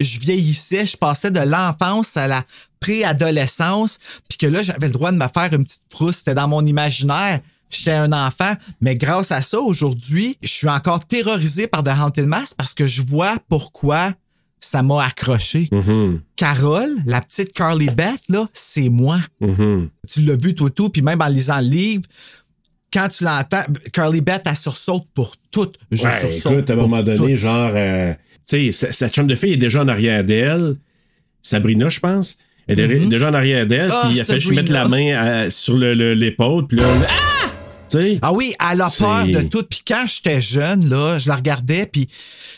je 0.00 0.18
vieillissais, 0.18 0.86
je 0.86 0.96
passais 0.96 1.30
de 1.30 1.40
l'enfance 1.40 2.16
à 2.16 2.26
la 2.28 2.44
préadolescence, 2.80 3.98
puis 4.28 4.38
que 4.38 4.46
là 4.46 4.62
j'avais 4.62 4.86
le 4.86 4.92
droit 4.92 5.12
de 5.12 5.16
me 5.16 5.26
faire 5.28 5.52
une 5.52 5.64
petite 5.64 5.82
frousse, 5.90 6.16
c'était 6.18 6.34
dans 6.34 6.48
mon 6.48 6.64
imaginaire. 6.66 7.40
J'étais 7.70 7.92
un 7.92 8.12
enfant, 8.12 8.54
mais 8.80 8.94
grâce 8.94 9.30
à 9.32 9.42
ça, 9.42 9.60
aujourd'hui, 9.60 10.38
je 10.42 10.48
suis 10.48 10.68
encore 10.68 11.04
terrorisé 11.04 11.66
par 11.66 11.84
The 11.84 11.90
Haunted 12.00 12.26
Mask 12.26 12.54
parce 12.56 12.72
que 12.74 12.86
je 12.86 13.02
vois 13.02 13.36
pourquoi 13.48 14.12
ça 14.60 14.82
m'a 14.82 15.04
accroché. 15.04 15.68
Carole, 16.36 16.90
la 17.06 17.20
petite 17.20 17.52
Carly 17.52 17.86
Beth, 17.90 18.22
là, 18.28 18.48
c'est 18.52 18.88
moi. 18.88 19.18
Mhm. 19.40 19.88
Tu 20.08 20.22
l'as 20.22 20.36
vu 20.36 20.54
tout 20.54 20.70
tout, 20.70 20.88
puis 20.90 21.02
même 21.02 21.20
en 21.20 21.28
lisant 21.28 21.60
le 21.60 21.68
livre, 21.68 22.02
quand 22.92 23.08
tu 23.08 23.24
l'entends, 23.24 23.62
Carly 23.92 24.20
Beth, 24.20 24.42
elle 24.46 24.56
sursaute 24.56 25.04
pour 25.14 25.34
tout. 25.52 25.70
Je 25.92 26.04
Ouais, 26.04 26.20
sursaute 26.20 26.52
écoute, 26.52 26.70
à 26.70 26.72
un 26.72 26.76
moment 26.76 27.02
donné, 27.02 27.16
tout. 27.16 27.34
genre, 27.36 27.70
euh, 27.74 28.14
tu 28.48 28.72
sais, 28.72 28.92
sa, 28.92 29.08
chum 29.10 29.26
de 29.26 29.34
fille 29.36 29.52
est 29.52 29.56
déjà 29.58 29.82
en 29.82 29.88
arrière 29.88 30.24
d'elle. 30.24 30.76
Sabrina, 31.42 31.88
je 31.90 32.00
pense. 32.00 32.38
Elle 32.66 32.80
est 32.80 33.06
déjà 33.06 33.30
en 33.30 33.34
arrière 33.34 33.66
d'elle, 33.66 33.90
Ah, 33.90 34.02
puis 34.06 34.16
il 34.16 34.20
a 34.20 34.24
fait 34.24 34.40
juste 34.40 34.54
mettre 34.54 34.72
la 34.72 34.88
main 34.88 35.14
à- 35.16 35.50
sur 35.50 35.76
le- 35.76 35.94
le- 35.94 36.14
l'épaule, 36.14 36.66
puis 36.66 36.78
là, 36.78 36.84
ah! 37.08 37.47
Ah 38.22 38.32
oui, 38.32 38.54
elle 38.70 38.80
a 38.80 38.90
peur 38.90 39.26
de 39.26 39.42
tout. 39.42 39.64
Puis 39.68 39.82
quand 39.86 40.04
j'étais 40.06 40.40
jeune, 40.40 40.88
là, 40.88 41.18
je 41.18 41.28
la 41.28 41.36
regardais, 41.36 41.86
puis 41.86 42.06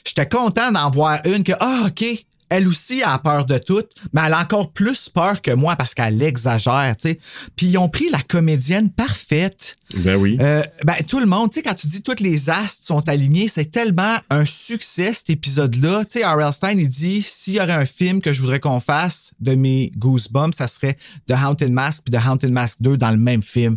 j'étais 0.04 0.28
content 0.28 0.72
d'en 0.72 0.90
voir 0.90 1.20
une 1.24 1.44
que, 1.44 1.52
ah, 1.60 1.84
OK, 1.86 2.04
elle 2.50 2.66
aussi 2.66 3.02
a 3.02 3.18
peur 3.18 3.46
de 3.46 3.58
tout, 3.58 3.84
mais 4.12 4.22
elle 4.26 4.32
a 4.34 4.40
encore 4.40 4.72
plus 4.72 5.08
peur 5.08 5.40
que 5.40 5.52
moi 5.52 5.76
parce 5.76 5.94
qu'elle 5.94 6.20
exagère, 6.20 6.94
tu 7.00 7.10
sais. 7.10 7.18
Puis 7.56 7.68
ils 7.68 7.78
ont 7.78 7.88
pris 7.88 8.10
la 8.10 8.20
comédienne 8.20 8.90
parfaite. 8.90 9.76
ben 9.94 10.16
oui. 10.16 10.36
Euh, 10.40 10.62
ben, 10.84 10.96
tout 11.08 11.20
le 11.20 11.26
monde, 11.26 11.50
tu 11.52 11.60
sais, 11.60 11.62
quand 11.62 11.74
tu 11.74 11.86
dis 11.86 12.02
toutes 12.02 12.20
les 12.20 12.50
astres 12.50 12.84
sont 12.84 13.08
alignés, 13.08 13.46
c'est 13.46 13.70
tellement 13.70 14.16
un 14.30 14.44
succès, 14.44 15.12
cet 15.12 15.30
épisode-là. 15.30 16.04
Tu 16.04 16.18
sais, 16.18 16.26
R.L. 16.26 16.52
Stein, 16.52 16.76
il 16.76 16.88
dit, 16.88 17.22
s'il 17.22 17.54
y 17.54 17.60
aurait 17.60 17.72
un 17.72 17.86
film 17.86 18.20
que 18.20 18.32
je 18.32 18.40
voudrais 18.40 18.60
qu'on 18.60 18.80
fasse 18.80 19.32
de 19.40 19.54
mes 19.54 19.92
Goosebumps, 19.96 20.56
ça 20.56 20.66
serait 20.66 20.96
The 21.28 21.34
Haunted 21.42 21.70
Mask 21.70 22.02
puis 22.04 22.18
The 22.18 22.26
Haunted 22.26 22.50
Mask 22.50 22.82
2 22.82 22.96
dans 22.96 23.12
le 23.12 23.16
même 23.16 23.44
film. 23.44 23.76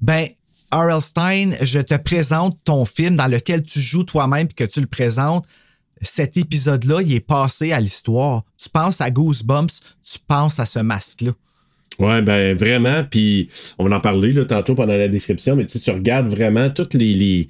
Ben, 0.00 0.28
R.L. 0.74 1.00
Stein, 1.00 1.50
je 1.62 1.78
te 1.78 1.94
présente 1.94 2.58
ton 2.64 2.84
film 2.84 3.14
dans 3.14 3.28
lequel 3.28 3.62
tu 3.62 3.80
joues 3.80 4.02
toi-même 4.04 4.48
puis 4.48 4.56
que 4.56 4.70
tu 4.70 4.80
le 4.80 4.86
présentes. 4.88 5.44
Cet 6.02 6.36
épisode-là, 6.36 7.00
il 7.02 7.12
est 7.14 7.26
passé 7.26 7.72
à 7.72 7.80
l'histoire. 7.80 8.42
Tu 8.60 8.68
penses 8.68 9.00
à 9.00 9.10
Goosebumps, 9.10 9.80
tu 10.02 10.18
penses 10.26 10.58
à 10.58 10.64
ce 10.64 10.80
masque-là. 10.80 11.30
Ouais, 12.00 12.22
ben 12.22 12.56
vraiment. 12.56 13.04
Puis 13.08 13.48
on 13.78 13.88
va 13.88 13.96
en 13.96 14.00
parler 14.00 14.32
là, 14.32 14.44
tantôt 14.44 14.74
pendant 14.74 14.96
la 14.96 15.06
description, 15.08 15.54
mais 15.54 15.64
tu 15.66 15.78
regardes 15.90 16.28
vraiment 16.28 16.68
toutes 16.70 16.94
les. 16.94 17.14
les... 17.14 17.48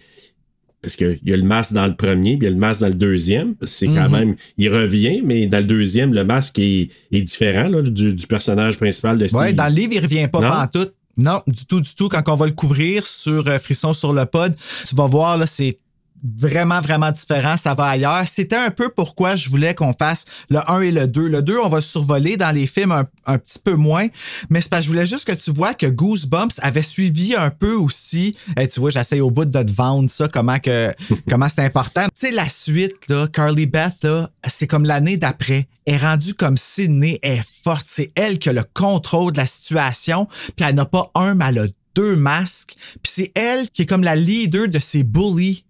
Parce 0.83 0.97
qu'il 0.97 1.19
y 1.25 1.33
a 1.33 1.37
le 1.39 1.45
masque 1.45 1.73
dans 1.73 1.87
le 1.87 1.97
premier, 1.97 2.37
puis 2.37 2.47
il 2.47 2.51
y 2.51 2.53
a 2.53 2.55
le 2.55 2.59
masque 2.59 2.83
dans 2.83 2.89
le 2.89 2.95
deuxième. 2.95 3.55
C'est 3.63 3.87
quand 3.87 4.11
même. 4.11 4.37
Il 4.59 4.69
revient, 4.69 5.23
mais 5.25 5.47
dans 5.47 5.61
le 5.61 5.65
deuxième, 5.67 6.13
le 6.13 6.25
masque 6.25 6.59
est, 6.59 6.91
est 7.11 7.23
différent 7.23 7.69
là, 7.69 7.81
du, 7.81 8.13
du 8.13 8.27
personnage 8.27 8.77
principal 8.77 9.17
de 9.17 9.27
Steve. 9.27 9.41
Ouais, 9.41 9.55
dans 9.55 9.69
le 9.69 9.75
livre, 9.75 9.95
il 9.95 10.01
revient 10.01 10.29
pas 10.29 10.41
Non? 10.41 10.51
pantoute. 10.51 10.95
Non, 11.17 11.43
du 11.47 11.67
tout, 11.67 11.81
du 11.81 11.95
tout. 11.95 12.09
Quand 12.09 12.29
on 12.29 12.35
va 12.35 12.47
le 12.47 12.53
couvrir 12.53 13.07
sur 13.07 13.47
euh, 13.47 13.59
Frisson 13.59 13.93
sur 13.93 14.13
le 14.13 14.27
pod, 14.27 14.55
tu 14.87 14.95
vas 14.95 15.07
voir, 15.07 15.39
là, 15.39 15.47
c'est 15.47 15.79
vraiment, 16.25 16.81
vraiment 16.81 17.11
différent. 17.13 17.57
Ça 17.57 17.75
va 17.75 17.87
ailleurs. 17.89 18.25
C'était 18.27 18.57
un 18.57 18.71
peu 18.71 18.89
pourquoi 18.89 19.37
je 19.37 19.51
voulais 19.51 19.75
qu'on 19.75 19.93
fasse 19.93 20.25
le 20.49 20.59
1 20.71 20.81
et 20.81 20.91
le 20.91 21.07
2. 21.07 21.29
Le 21.29 21.43
2, 21.43 21.59
on 21.59 21.69
va 21.69 21.81
survoler 21.81 22.37
dans 22.37 22.51
les 22.51 22.67
films 22.67 22.93
un, 22.93 23.05
un 23.27 23.39
petit 23.39 23.59
peu 23.59 23.75
moins, 23.75 24.07
mais 24.49 24.61
c'est 24.61 24.71
parce 24.71 24.83
que 24.83 24.87
je 24.87 24.91
voulais 24.91 25.07
juste 25.07 25.27
que 25.27 25.33
tu 25.33 25.53
vois 25.53 25.75
que 25.75 25.87
Goosebumps 25.87 26.59
avait 26.63 26.83
suivi 26.83 27.35
un 27.35 27.51
peu 27.51 27.75
aussi. 27.75 28.37
Eh, 28.59 28.67
tu 28.69 28.81
vois, 28.81 28.91
j'essaie 28.91 29.21
au 29.21 29.31
bout 29.31 29.45
de 29.45 29.63
te 29.63 29.73
vendre 29.73 30.11
ça, 30.11 30.29
comment 30.29 30.59
que 30.59 30.93
comment 31.29 31.49
c'est 31.49 31.65
important. 31.65 32.03
Tu 32.19 32.27
sais, 32.27 32.31
la 32.31 32.49
suite, 32.49 33.09
là, 33.09 33.27
Carly 33.29 33.67
Beth, 33.67 34.03
là, 34.03 34.31
c'est 34.49 34.67
comme 34.67 34.85
l'année 34.85 35.17
d'après. 35.17 35.69
Elle 35.87 35.95
est 35.95 35.99
rendue 35.99 36.35
comme 36.35 36.57
Sydney, 36.57 37.19
elle 37.23 37.39
est 37.39 37.63
forte. 37.63 37.85
C'est 37.87 38.11
elle 38.15 38.39
qui 38.39 38.49
a 38.49 38.53
le 38.53 38.65
contrôle 38.73 39.33
de 39.33 39.39
la 39.39 39.47
situation, 39.47 40.27
puis 40.57 40.67
elle 40.67 40.75
n'a 40.75 40.87
pas 40.87 41.11
un, 41.15 41.35
mais 41.35 41.47
elle 41.49 41.59
a 41.59 41.67
deux 41.95 42.17
masques. 42.17 42.75
Puis 43.03 43.13
c'est 43.15 43.33
elle 43.35 43.69
qui 43.71 43.83
est 43.83 43.87
comme 43.87 44.03
la 44.03 44.17
leader 44.17 44.69
de 44.69 44.79
ces 44.79 45.03
bullies 45.03 45.65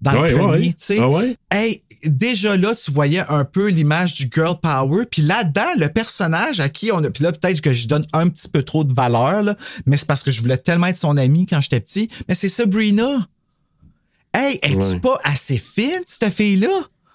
dans 0.00 0.12
Ouais, 0.20 0.30
le 0.30 0.36
ouais, 0.36 0.40
premier, 0.40 0.58
ouais. 0.58 0.66
tu 0.68 0.74
sais. 0.78 0.98
Ah 1.00 1.08
ouais? 1.08 1.36
Hey, 1.50 1.82
déjà 2.04 2.56
là, 2.56 2.74
tu 2.74 2.92
voyais 2.92 3.24
un 3.28 3.44
peu 3.44 3.68
l'image 3.68 4.14
du 4.14 4.30
girl 4.32 4.56
power. 4.62 5.04
Puis 5.10 5.22
là-dedans, 5.22 5.66
le 5.76 5.88
personnage 5.88 6.60
à 6.60 6.68
qui 6.68 6.92
on 6.92 7.02
a. 7.02 7.10
Puis 7.10 7.24
là, 7.24 7.32
peut-être 7.32 7.60
que 7.60 7.72
je 7.72 7.88
donne 7.88 8.04
un 8.12 8.28
petit 8.28 8.48
peu 8.48 8.62
trop 8.62 8.84
de 8.84 8.92
valeur, 8.94 9.42
là, 9.42 9.56
mais 9.86 9.96
c'est 9.96 10.06
parce 10.06 10.22
que 10.22 10.30
je 10.30 10.40
voulais 10.40 10.56
tellement 10.56 10.86
être 10.88 10.98
son 10.98 11.16
amie 11.16 11.46
quand 11.46 11.60
j'étais 11.60 11.80
petit. 11.80 12.08
Mais 12.28 12.34
c'est 12.34 12.48
Sabrina. 12.48 13.26
Hey, 14.34 14.58
es-tu 14.62 15.00
pas 15.00 15.18
assez 15.24 15.58
fine, 15.58 16.02
cette 16.06 16.32
fille-là? 16.32 16.68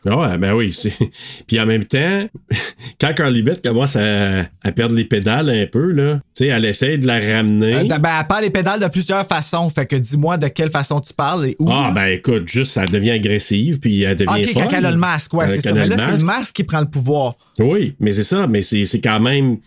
Ah 0.06 0.18
Ouais, 0.18 0.38
ben 0.38 0.54
oui. 0.54 0.74
c'est- 0.74 0.94
Puis 1.48 1.60
en 1.60 1.66
même 1.66 1.86
temps, 1.86 2.28
quand 3.02 3.14
Carly 3.14 3.42
Beth 3.42 3.62
commence 3.64 3.96
à, 3.96 4.42
à 4.64 4.72
perdre 4.74 4.96
les 4.96 5.06
pédales 5.06 5.50
un 5.50 5.66
peu, 5.66 5.92
là, 5.92 6.16
tu 6.36 6.46
sais, 6.46 6.48
elle 6.48 6.66
essaie 6.66 6.98
de 6.98 7.08
la 7.08 7.20
ramener. 7.20 7.76
Euh, 7.76 7.84
ben, 8.00 8.12
elle 8.20 8.28
parle 8.28 8.44
les 8.44 8.50
pédales 8.50 8.80
de 8.80 8.88
plusieurs 8.88 9.26
façons. 9.26 9.70
Fait 9.70 9.86
que 9.86 9.96
dis-moi 9.96 10.38
de 10.38 10.48
quelle 10.50 10.72
façon 10.72 11.00
tu 11.00 11.14
parles 11.14 11.48
et 11.48 11.56
où. 11.60 11.70
Ah, 11.72 11.92
ben 11.94 12.06
écoute, 12.08 12.48
juste, 12.50 12.76
elle 12.78 12.90
devient 12.90 13.12
agressive, 13.12 13.80
puis 13.80 14.04
elle 14.04 14.16
devient 14.18 14.44
ok, 14.44 14.54
folle. 14.54 14.64
quand 14.70 14.78
elle 14.78 14.86
a 14.86 14.92
le 14.92 14.98
masque, 14.98 15.34
ouais, 15.36 15.48
c'est 15.48 15.62
ça. 15.62 15.72
Mais 15.74 15.88
là, 15.88 15.96
le 15.96 16.02
c'est 16.02 16.08
le 16.08 16.24
masque. 16.24 16.26
masque 16.40 16.56
qui 16.56 16.64
prend 16.64 16.80
le 16.82 16.90
pouvoir. 16.90 17.36
Oui, 17.60 17.96
mais 18.00 18.14
c'est 18.14 18.24
ça, 18.24 18.48
mais 18.48 18.62
c'est 18.62 18.86
c'est 18.86 19.02
quand 19.02 19.20
même. 19.20 19.58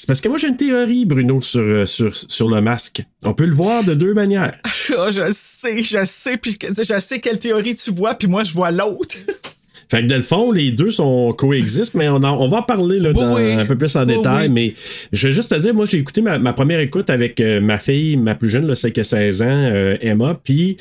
C'est 0.00 0.06
parce 0.06 0.20
que 0.20 0.28
moi 0.28 0.38
j'ai 0.38 0.46
une 0.46 0.56
théorie, 0.56 1.04
Bruno, 1.04 1.42
sur, 1.42 1.60
euh, 1.60 1.84
sur, 1.84 2.14
sur 2.16 2.48
le 2.48 2.60
masque. 2.62 3.02
On 3.24 3.34
peut 3.34 3.46
le 3.46 3.52
voir 3.54 3.82
de 3.82 3.94
deux 3.94 4.14
manières. 4.14 4.54
Ah, 4.96 5.10
je 5.10 5.20
sais, 5.32 5.84
je 5.84 5.98
sais, 6.06 6.38
puis 6.38 6.56
je 6.62 6.98
sais 6.98 7.18
quelle 7.20 7.38
théorie 7.38 7.74
tu 7.74 7.90
vois, 7.90 8.14
puis 8.14 8.26
moi, 8.26 8.42
je 8.42 8.54
vois 8.54 8.70
l'autre. 8.70 9.16
Fait 9.90 10.02
que 10.02 10.06
dans 10.06 10.16
le 10.16 10.22
fond, 10.22 10.50
les 10.52 10.70
deux 10.70 10.90
sont 10.90 11.32
coexistent, 11.32 11.94
mais 11.94 12.08
on, 12.08 12.16
en- 12.16 12.40
on 12.42 12.48
va 12.48 12.58
en 12.58 12.62
parler 12.62 12.98
là, 12.98 13.12
dans- 13.12 13.34
oui. 13.36 13.52
un 13.52 13.64
peu 13.66 13.76
plus 13.76 13.94
en 13.96 14.06
Oui, 14.06 14.16
détail. 14.16 14.46
oui. 14.48 14.52
Mais 14.54 14.74
je 15.12 15.28
vais 15.28 15.32
juste 15.32 15.50
te 15.50 15.58
dire, 15.58 15.74
moi 15.74 15.84
j'ai 15.86 15.98
écouté 15.98 16.20
ma, 16.22 16.38
ma 16.38 16.52
première 16.54 16.80
écoute 16.80 17.10
avec 17.10 17.40
euh, 17.40 17.60
ma 17.60 17.78
fille, 17.78 18.16
ma 18.16 18.34
plus 18.34 18.48
jeune, 18.48 18.66
là, 18.66 18.74
a 18.98 19.04
16 19.04 19.42
ans, 19.42 19.46
euh, 19.48 19.96
Emma, 20.00 20.38
puis 20.42 20.76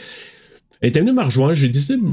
elle 0.82 0.90
était 0.90 1.00
venue 1.02 1.12
me 1.14 1.24
rejoindre. 1.24 1.54
J'ai 1.54 1.68
de 1.70 2.10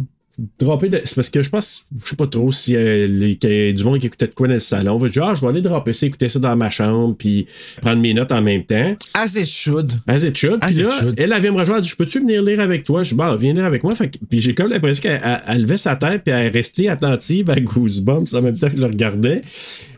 dropper. 0.58 0.88
de- 0.88 1.00
C'est 1.04 1.14
parce 1.14 1.30
que 1.30 1.42
je 1.42 1.50
pense, 1.50 1.86
je 2.02 2.10
sais 2.10 2.16
pas 2.16 2.26
trop 2.26 2.50
si 2.52 2.74
euh, 2.76 3.06
les- 3.06 3.36
qu'il 3.36 3.50
y 3.50 3.68
a 3.68 3.72
du 3.72 3.84
monde 3.84 3.98
qui 4.00 4.06
écoutait 4.06 4.26
de 4.26 4.34
quoi 4.34 4.48
dans 4.48 4.54
le 4.54 4.58
salon. 4.60 4.98
Je 5.06 5.12
dis, 5.12 5.20
ah, 5.22 5.32
je 5.34 5.40
vais 5.40 5.46
aller 5.48 5.62
dropper 5.62 5.92
ça, 5.92 6.06
écouter 6.06 6.28
ça 6.28 6.38
dans 6.38 6.56
ma 6.56 6.70
chambre, 6.70 7.14
puis 7.16 7.46
prendre 7.80 8.00
mes 8.02 8.14
notes 8.14 8.32
en 8.32 8.42
même 8.42 8.64
temps. 8.64 8.96
As 9.14 9.36
it 9.36 9.46
should. 9.46 9.92
As 10.06 10.24
it 10.24 10.36
should. 10.36 10.58
As 10.62 10.66
Puis 10.68 10.78
it 10.80 10.86
là, 10.86 10.98
should. 11.00 11.14
elle, 11.18 11.32
elle 11.32 11.40
vient 11.42 11.52
me 11.52 11.58
rejoindre. 11.58 11.78
Elle 11.78 11.84
dit, 11.84 11.90
Je 11.90 11.96
peux-tu 11.96 12.20
venir 12.20 12.42
lire 12.42 12.60
avec 12.60 12.84
toi? 12.84 13.02
Je 13.02 13.10
dis, 13.10 13.14
bah, 13.14 13.36
viens 13.38 13.54
lire 13.54 13.64
avec 13.64 13.82
moi. 13.84 13.94
Fait 13.94 14.08
que- 14.10 14.18
puis 14.28 14.40
j'ai 14.40 14.54
comme 14.54 14.70
l'impression 14.70 15.02
qu'elle 15.02 15.20
elle- 15.24 15.42
elle 15.46 15.62
levait 15.62 15.76
sa 15.76 15.96
tête, 15.96 16.22
puis 16.24 16.34
elle 16.34 16.52
restait 16.52 16.88
attentive 16.88 17.50
à 17.50 17.60
Goosebumps 17.60 18.34
en 18.34 18.42
même 18.42 18.58
temps 18.58 18.68
que 18.68 18.76
je 18.76 18.80
le 18.80 18.86
regardais. 18.86 19.42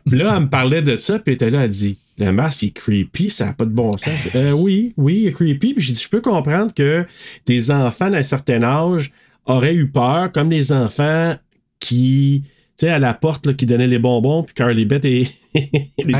Puis 0.06 0.18
là, 0.18 0.34
elle 0.36 0.42
me 0.44 0.48
parlait 0.48 0.82
de 0.82 0.96
ça, 0.96 1.18
puis 1.18 1.32
elle 1.32 1.34
était 1.34 1.50
là, 1.50 1.64
elle 1.64 1.70
dit, 1.70 1.96
le 2.18 2.30
masque 2.32 2.62
il 2.62 2.66
est 2.68 2.70
creepy, 2.70 3.28
ça 3.28 3.46
n'a 3.46 3.52
pas 3.52 3.64
de 3.64 3.70
bon 3.70 3.90
sens. 3.98 4.10
Euh, 4.36 4.52
oui, 4.52 4.94
oui, 4.96 5.20
il 5.22 5.26
est 5.28 5.32
creepy. 5.32 5.74
Puis 5.74 5.84
j'ai 5.84 5.92
dit, 5.92 6.00
je 6.02 6.08
peux 6.08 6.20
comprendre 6.20 6.72
que 6.72 7.04
tes 7.44 7.70
enfants 7.70 8.08
d'un 8.10 8.22
certain 8.22 8.62
âge 8.62 9.10
auraient 9.46 9.74
eu 9.74 9.88
peur, 9.90 10.30
comme 10.32 10.50
les 10.50 10.72
enfants 10.72 11.34
qui. 11.80 12.42
Tu 12.78 12.84
sais, 12.84 12.92
à 12.92 12.98
la 12.98 13.14
porte, 13.14 13.46
là, 13.46 13.54
qui 13.54 13.64
donnaient 13.64 13.86
les 13.86 13.98
bonbons, 13.98 14.42
puis 14.42 14.52
Carly 14.54 14.84
Beth 14.84 15.02
et 15.06 15.26
les 15.54 15.70
Ben, 16.04 16.12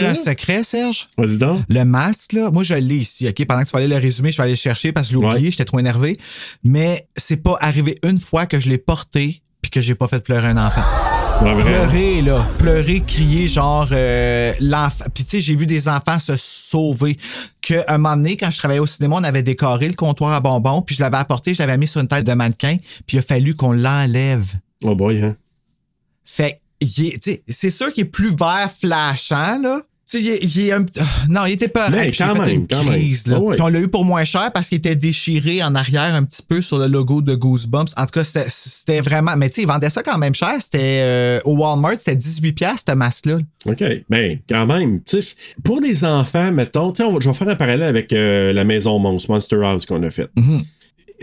là. 0.00 0.10
un 0.10 0.14
secret, 0.14 0.64
Serge? 0.64 1.06
Vas-y 1.16 1.38
donc. 1.38 1.60
Le 1.68 1.84
masque, 1.84 2.32
là, 2.32 2.50
moi, 2.50 2.64
je 2.64 2.74
l'ai 2.74 2.96
ici, 2.96 3.28
OK? 3.28 3.44
Pendant 3.46 3.62
que 3.62 3.68
tu 3.70 3.76
aller 3.76 3.86
le 3.86 3.96
résumer, 3.98 4.32
je 4.32 4.38
vais 4.38 4.42
aller 4.42 4.52
le 4.54 4.56
chercher 4.56 4.90
parce 4.90 5.06
que 5.06 5.14
je 5.14 5.18
l'ai 5.20 5.24
oublié, 5.24 5.44
Ouais. 5.44 5.50
j'étais 5.52 5.64
trop 5.64 5.78
énervé. 5.78 6.16
Mais 6.64 7.06
c'est 7.16 7.40
pas 7.44 7.56
arrivé 7.60 7.96
une 8.04 8.18
fois 8.18 8.46
que 8.46 8.58
je 8.58 8.68
l'ai 8.68 8.78
porté 8.78 9.40
puis 9.62 9.70
que 9.70 9.80
j'ai 9.80 9.94
pas 9.94 10.08
fait 10.08 10.18
pleurer 10.24 10.48
un 10.48 10.66
enfant. 10.66 10.82
Ouais. 11.42 11.58
Pleurer, 11.58 12.22
là. 12.22 12.46
Pleurer, 12.58 13.02
crier, 13.06 13.48
genre, 13.48 13.88
euh, 13.92 14.52
l'enfant. 14.60 15.04
Puis, 15.12 15.24
tu 15.24 15.30
sais, 15.30 15.40
j'ai 15.40 15.54
vu 15.56 15.66
des 15.66 15.88
enfants 15.88 16.18
se 16.18 16.36
sauver. 16.36 17.18
Que, 17.60 17.74
un 17.88 17.98
moment 17.98 18.16
donné, 18.16 18.36
quand 18.36 18.50
je 18.50 18.58
travaillais 18.58 18.80
au 18.80 18.86
cinéma, 18.86 19.16
on 19.18 19.24
avait 19.24 19.42
décoré 19.42 19.88
le 19.88 19.94
comptoir 19.94 20.32
à 20.32 20.40
bonbons, 20.40 20.80
puis 20.82 20.94
je 20.94 21.02
l'avais 21.02 21.16
apporté, 21.16 21.52
je 21.52 21.60
l'avais 21.60 21.76
mis 21.76 21.86
sur 21.86 22.00
une 22.00 22.06
tête 22.06 22.24
de 22.24 22.32
mannequin, 22.32 22.76
puis 23.06 23.16
il 23.16 23.18
a 23.18 23.22
fallu 23.22 23.54
qu'on 23.54 23.72
l'enlève. 23.72 24.46
Oh 24.82 24.94
boy, 24.94 25.22
hein. 25.22 25.36
Fait, 26.24 26.60
c'est 27.48 27.70
sûr 27.70 27.92
qu'il 27.92 28.04
est 28.04 28.10
plus 28.10 28.34
vert 28.34 28.70
flashant, 28.70 29.58
là. 29.60 29.82
Tu 30.10 30.20
sais, 30.20 30.38
il 30.42 30.56
il 30.58 30.72
un 30.72 30.84
ah, 31.00 31.04
Non, 31.30 31.46
il 31.46 31.52
était 31.52 31.68
pas 31.68 31.88
Mais 31.88 32.10
quand 32.10 32.34
fait 32.34 32.40
même, 32.42 32.50
une 32.60 32.66
quand 32.68 32.82
même. 32.84 32.92
crise, 32.92 33.26
là. 33.26 33.36
Ah 33.38 33.40
ouais. 33.40 33.56
Puis 33.56 33.64
on 33.64 33.68
l'a 33.68 33.80
eu 33.80 33.88
pour 33.88 34.04
moins 34.04 34.24
cher 34.24 34.50
parce 34.52 34.68
qu'il 34.68 34.76
était 34.76 34.96
déchiré 34.96 35.62
en 35.62 35.74
arrière 35.74 36.14
un 36.14 36.24
petit 36.24 36.42
peu 36.46 36.60
sur 36.60 36.78
le 36.78 36.88
logo 36.88 37.22
de 37.22 37.34
Goosebumps. 37.34 37.92
En 37.96 38.04
tout 38.04 38.12
cas, 38.20 38.24
c'était- 38.24 39.00
vraiment. 39.00 39.34
Mais 39.36 39.48
tu 39.48 39.56
sais, 39.56 39.62
ils 39.62 39.68
vendaient 39.68 39.88
ça 39.90 40.02
quand 40.02 40.18
même 40.18 40.34
cher. 40.34 40.52
C'était 40.60 41.00
euh, 41.02 41.40
au 41.44 41.56
Walmart, 41.56 41.96
c'était 41.96 42.16
18$, 42.16 42.84
ce 42.86 42.94
masque-là. 42.94 43.38
OK. 43.64 43.82
Ben, 44.10 44.38
quand 44.48 44.66
même. 44.66 45.00
Tu 45.04 45.22
sais, 45.22 45.36
pour 45.62 45.80
des 45.80 46.04
enfants, 46.04 46.52
mettons, 46.52 46.92
tu 46.92 47.02
sais, 47.02 47.10
je 47.20 47.28
vais 47.28 47.34
faire 47.34 47.48
un 47.48 47.56
parallèle 47.56 47.82
avec 47.88 48.12
euh, 48.12 48.52
la 48.52 48.64
Maison 48.64 48.98
Monstre, 48.98 49.30
Monster 49.30 49.60
House 49.64 49.86
qu'on 49.86 50.02
a 50.02 50.10
fait. 50.10 50.28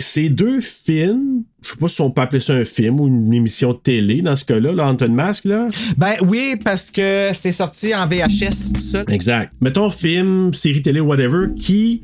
Ces 0.01 0.29
deux 0.29 0.59
films, 0.61 1.43
je 1.63 1.69
sais 1.69 1.75
pas 1.77 1.87
si 1.87 2.01
on 2.01 2.11
peut 2.11 2.21
appeler 2.21 2.39
ça 2.41 2.53
un 2.53 2.65
film 2.65 2.99
ou 2.99 3.07
une 3.07 3.33
émission 3.33 3.71
de 3.73 3.77
télé 3.77 4.21
dans 4.21 4.35
ce 4.35 4.43
cas-là, 4.45 4.73
là, 4.73 4.87
Anton 4.87 5.09
Mask, 5.09 5.45
là. 5.45 5.67
Ben 5.97 6.15
oui, 6.27 6.55
parce 6.63 6.91
que 6.91 7.29
c'est 7.33 7.51
sorti 7.51 7.95
en 7.95 8.07
VHS, 8.07 8.73
tout 8.73 8.81
ça. 8.81 9.03
Exact. 9.07 9.53
Mettons 9.61 9.89
film, 9.89 10.53
série 10.53 10.81
télé, 10.81 10.99
whatever, 10.99 11.47
qui. 11.55 12.01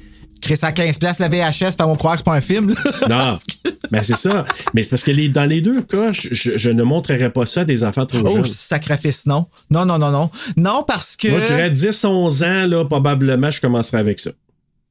Ça 0.55 0.67
à 0.67 0.71
15$, 0.71 1.01
le 1.01 1.29
VHS, 1.29 1.71
fait 1.75 1.81
on 1.81 1.95
croire 1.95 2.13
que 2.13 2.19
c'est 2.19 2.25
pas 2.25 2.35
un 2.35 2.41
film. 2.41 2.69
là. 2.69 2.75
Non. 3.09 3.71
ben, 3.91 4.03
c'est 4.03 4.15
ça. 4.15 4.45
Mais 4.73 4.83
c'est 4.83 4.91
parce 4.91 5.03
que 5.03 5.11
les, 5.11 5.27
dans 5.29 5.45
les 5.45 5.61
deux 5.61 5.81
cas, 5.81 6.11
je, 6.13 6.69
ne 6.69 6.83
montrerai 6.83 7.31
pas 7.33 7.45
ça 7.47 7.61
à 7.61 7.65
des 7.65 7.83
enfants 7.83 8.05
trop 8.05 8.19
Oh, 8.23 8.35
jeunes. 8.35 8.45
sacrifice, 8.45 9.25
non. 9.25 9.47
Non, 9.71 9.85
non, 9.85 9.97
non, 9.97 10.11
non. 10.11 10.29
Non, 10.55 10.83
parce 10.87 11.17
que. 11.17 11.27
Moi, 11.27 11.39
je 11.39 11.45
dirais 11.47 11.71
10-11 11.71 12.45
ans, 12.45 12.67
là, 12.67 12.85
probablement, 12.85 13.49
je 13.49 13.59
commencerai 13.59 13.97
avec 13.97 14.19
ça. 14.19 14.29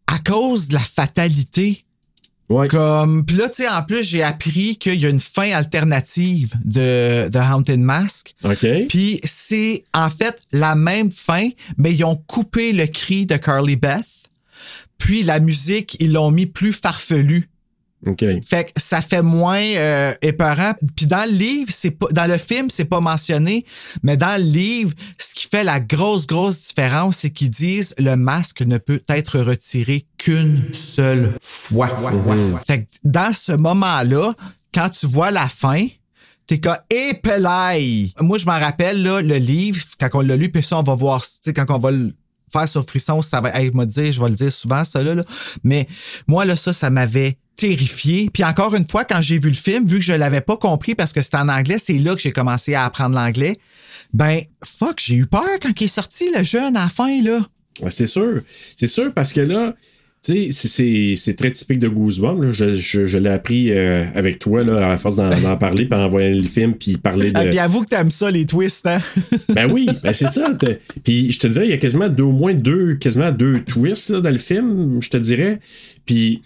à 0.08 0.18
cause 0.18 0.66
de 0.68 0.74
la 0.74 0.80
fatalité. 0.80 1.84
Ouais. 2.48 2.68
Comme, 2.68 3.24
puis 3.24 3.36
là, 3.36 3.48
tu 3.48 3.62
sais, 3.62 3.68
en 3.68 3.82
plus, 3.82 4.04
j'ai 4.04 4.22
appris 4.22 4.76
qu'il 4.76 4.94
y 4.94 5.06
a 5.06 5.08
une 5.08 5.20
fin 5.20 5.50
alternative 5.52 6.54
de, 6.64 7.28
de 7.28 7.38
Haunted 7.38 7.80
Mask. 7.80 8.34
OK. 8.44 8.66
Puis 8.88 9.20
c'est 9.24 9.84
en 9.92 10.10
fait 10.10 10.40
la 10.52 10.76
même 10.76 11.10
fin, 11.10 11.48
mais 11.76 11.92
ils 11.92 12.04
ont 12.04 12.16
coupé 12.16 12.72
le 12.72 12.86
cri 12.86 13.26
de 13.26 13.36
Carly 13.36 13.76
Beth. 13.76 14.28
Puis 14.98 15.22
la 15.22 15.40
musique, 15.40 15.96
ils 16.00 16.12
l'ont 16.12 16.30
mis 16.30 16.46
plus 16.46 16.72
farfelu. 16.72 17.50
Fait 18.44 18.64
que 18.66 18.72
ça 18.76 19.00
fait 19.00 19.22
moins 19.22 19.62
euh, 19.62 20.14
épeurant. 20.22 20.74
Puis 20.94 21.06
dans 21.06 21.28
le 21.28 21.34
livre, 21.34 21.70
c'est 21.72 21.90
pas 21.90 22.06
dans 22.12 22.26
le 22.26 22.38
film, 22.38 22.68
c'est 22.70 22.84
pas 22.84 23.00
mentionné, 23.00 23.64
mais 24.02 24.16
dans 24.16 24.40
le 24.40 24.46
livre, 24.46 24.92
ce 25.18 25.34
qui 25.34 25.48
fait 25.48 25.64
la 25.64 25.80
grosse 25.80 26.26
grosse 26.26 26.68
différence, 26.68 27.18
c'est 27.18 27.30
qu'ils 27.30 27.50
disent 27.50 27.94
le 27.98 28.14
masque 28.16 28.60
ne 28.60 28.78
peut 28.78 29.02
être 29.08 29.40
retiré 29.40 30.06
qu'une 30.18 30.62
seule 30.72 31.32
fois. 31.40 31.88
Fait 32.66 32.84
que 32.84 32.86
dans 33.04 33.32
ce 33.32 33.52
moment-là, 33.52 34.34
quand 34.74 34.90
tu 34.90 35.06
vois 35.06 35.30
la 35.30 35.48
fin, 35.48 35.86
T'es 36.46 36.60
comme 36.60 36.76
épelaille. 36.90 38.12
Moi, 38.20 38.38
je 38.38 38.46
m'en 38.46 38.58
rappelle, 38.58 39.02
là, 39.02 39.20
le 39.20 39.36
livre, 39.36 39.84
quand 39.98 40.08
on 40.14 40.20
l'a 40.20 40.36
lu, 40.36 40.48
puis 40.48 40.62
ça, 40.62 40.78
on 40.78 40.82
va 40.84 40.94
voir, 40.94 41.20
tu 41.22 41.38
sais, 41.42 41.52
quand 41.52 41.68
on 41.70 41.78
va 41.78 41.90
le 41.90 42.14
faire 42.52 42.68
sur 42.68 42.84
Frisson, 42.86 43.20
ça 43.20 43.40
va 43.40 43.50
être, 43.60 43.74
me 43.74 43.84
dire, 43.84 44.12
je 44.12 44.22
vais 44.22 44.28
le 44.28 44.36
dire 44.36 44.52
souvent, 44.52 44.84
ça, 44.84 45.02
là, 45.02 45.16
là. 45.16 45.24
Mais 45.64 45.88
moi, 46.28 46.44
là, 46.44 46.54
ça, 46.54 46.72
ça 46.72 46.88
m'avait 46.88 47.36
terrifié. 47.56 48.30
Puis 48.32 48.44
encore 48.44 48.74
une 48.74 48.88
fois, 48.88 49.04
quand 49.04 49.20
j'ai 49.22 49.38
vu 49.38 49.48
le 49.48 49.54
film, 49.54 49.86
vu 49.86 49.98
que 49.98 50.04
je 50.04 50.12
l'avais 50.12 50.40
pas 50.40 50.56
compris 50.56 50.94
parce 50.94 51.12
que 51.12 51.22
c'était 51.22 51.38
en 51.38 51.48
anglais, 51.48 51.76
c'est 51.78 51.98
là 51.98 52.14
que 52.14 52.20
j'ai 52.20 52.32
commencé 52.32 52.74
à 52.74 52.84
apprendre 52.84 53.14
l'anglais. 53.16 53.56
Ben, 54.12 54.40
fuck, 54.64 55.00
j'ai 55.04 55.14
eu 55.14 55.26
peur 55.26 55.42
quand 55.60 55.72
il 55.80 55.84
est 55.84 55.88
sorti, 55.88 56.24
le 56.36 56.44
jeune, 56.44 56.76
à 56.76 56.82
la 56.84 56.88
fin, 56.88 57.22
là. 57.22 57.40
Ouais, 57.82 57.90
c'est 57.90 58.06
sûr. 58.06 58.40
C'est 58.76 58.86
sûr 58.86 59.12
parce 59.12 59.32
que 59.32 59.40
là, 59.40 59.74
tu 60.24 60.32
sais, 60.32 60.48
c'est- 60.50 60.68
c'est 60.68 61.14
c'est 61.16 61.34
très 61.34 61.50
typique 61.50 61.78
de 61.78 61.88
Goosebumps. 61.88 62.50
Je, 62.50 62.72
je, 62.72 63.06
je 63.06 63.18
l'ai 63.18 63.28
appris 63.30 63.70
euh, 63.70 64.04
avec 64.14 64.38
toi 64.38 64.64
là, 64.64 64.90
à 64.92 64.98
force 64.98 65.16
d'en 65.16 65.56
parler, 65.56 65.84
puis 65.86 65.98
en 65.98 66.08
voyant 66.08 66.34
le 66.34 66.42
film, 66.42 66.74
puis 66.74 66.96
parler 66.96 67.30
de. 67.32 67.38
Ah, 67.38 67.44
puis 67.46 67.58
avoue 67.58 67.82
que 67.82 67.88
t'aimes 67.88 68.10
ça, 68.10 68.30
les 68.30 68.46
twists, 68.46 68.86
hein? 68.86 69.00
Ben 69.50 69.70
oui, 69.70 69.86
ben 70.02 70.12
c'est 70.12 70.28
ça. 70.28 70.52
Puis 71.04 71.30
je 71.32 71.38
te 71.38 71.46
dirais, 71.48 71.66
il 71.66 71.70
y 71.70 71.74
a 71.74 71.78
quasiment 71.78 72.08
deux, 72.08 72.24
au 72.24 72.32
moins 72.32 72.54
deux, 72.54 72.94
quasiment 72.94 73.30
deux 73.30 73.62
twists 73.64 74.10
là, 74.10 74.20
dans 74.20 74.30
le 74.30 74.38
film, 74.38 74.98
je 75.02 75.10
te 75.10 75.16
dirais. 75.18 75.60
Puis, 76.06 76.42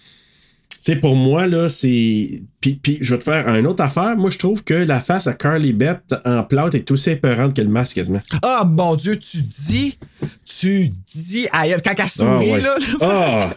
sais, 0.85 0.95
pour 0.95 1.15
moi, 1.15 1.47
là, 1.47 1.69
c'est. 1.69 2.41
Puis, 2.59 2.75
puis 2.81 2.97
je 3.01 3.13
vais 3.13 3.19
te 3.19 3.23
faire 3.23 3.47
une 3.55 3.67
autre 3.67 3.83
affaire. 3.83 4.15
Moi, 4.17 4.29
je 4.29 4.37
trouve 4.37 4.63
que 4.63 4.73
la 4.73 4.99
face 5.01 5.27
à 5.27 5.33
Carly 5.33 5.73
Beth 5.73 6.13
en 6.25 6.43
plâtre 6.43 6.75
est 6.75 6.89
aussi 6.91 7.11
épeurante 7.11 7.55
que 7.55 7.61
le 7.61 7.69
masque 7.69 7.95
quasiment. 7.95 8.21
Ah, 8.43 8.63
mon 8.69 8.95
Dieu, 8.95 9.17
tu 9.17 9.41
dis, 9.41 9.97
tu 10.45 10.89
dis, 11.13 11.47
aïe, 11.51 11.75
quand 11.83 11.91
elle 11.97 12.01
Ah, 12.05 12.07
sourit, 12.07 12.51
ouais. 12.51 12.61
là. 12.61 12.75
Ah! 13.01 13.49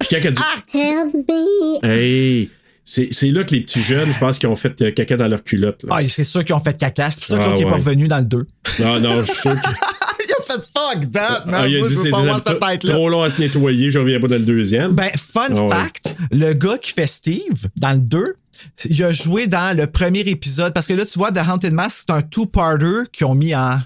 Puis 0.00 0.08
quand 0.10 0.18
elle 0.24 0.32
dit. 0.32 0.42
Help 0.74 1.14
me. 1.28 1.86
Hey! 1.86 2.50
C'est 2.88 3.08
c'est 3.10 3.32
là 3.32 3.42
que 3.42 3.52
les 3.52 3.62
petits 3.62 3.82
jeunes, 3.82 4.12
je 4.12 4.18
pense, 4.18 4.38
qu'ils 4.38 4.48
ont 4.48 4.54
fait 4.54 4.80
euh, 4.80 4.92
caca 4.92 5.16
dans 5.16 5.26
leur 5.26 5.42
culotte. 5.42 5.82
là. 5.82 5.96
Ah, 5.98 6.08
c'est 6.08 6.22
sûr 6.22 6.44
qu'ils 6.44 6.54
ont 6.54 6.60
fait 6.60 6.76
caca. 6.78 7.10
C'est 7.10 7.18
pour 7.18 7.26
ça 7.36 7.38
Ah, 7.42 7.46
l'autre 7.48 7.58
n'est 7.58 7.68
pas 7.68 7.76
revenu 7.76 8.06
dans 8.06 8.18
le 8.18 8.24
2. 8.24 8.46
Non, 8.78 9.00
non, 9.00 9.22
je 9.22 9.32
suis 9.32 9.40
sûr 9.40 9.54
que- 9.60 9.95
il 10.28 10.32
a 10.32 10.42
fait 10.44 10.62
fuck 10.62 11.10
that, 11.12 11.44
man. 11.46 11.54
Ah, 11.62 11.68
il 11.68 11.76
a 11.76 11.78
Moi, 11.80 11.88
dit 11.88 11.94
je 11.94 12.00
veux 12.00 12.10
pas 12.10 12.22
voir 12.22 12.40
trop- 12.42 12.50
cette 12.52 12.60
tête-là. 12.60 12.94
trop 12.94 13.08
long 13.08 13.22
à 13.22 13.30
se 13.30 13.40
nettoyer, 13.40 13.90
je 13.90 13.98
reviens 13.98 14.20
pas 14.20 14.26
dans 14.28 14.34
le 14.36 14.40
deuxième. 14.42 14.92
Ben, 14.92 15.10
fun 15.16 15.46
Ah 15.50 15.62
ouais. 15.62 15.68
fact, 15.70 16.14
le 16.30 16.52
gars 16.52 16.78
qui 16.78 16.92
fait 16.92 17.06
Steve 17.06 17.68
dans 17.76 17.92
le 17.92 18.00
2, 18.00 18.34
il 18.88 19.04
a 19.04 19.12
joué 19.12 19.46
dans 19.46 19.76
le 19.76 19.86
premier 19.86 20.20
épisode. 20.20 20.72
Parce 20.72 20.86
que 20.86 20.94
là, 20.94 21.04
tu 21.06 21.18
vois, 21.18 21.30
The 21.32 21.40
Haunted 21.48 21.72
Mask, 21.72 22.04
c'est 22.06 22.12
un 22.14 22.22
two-parter 22.22 23.04
qu'ils 23.12 23.26
ont 23.26 23.34
mis 23.34 23.54
en. 23.54 23.78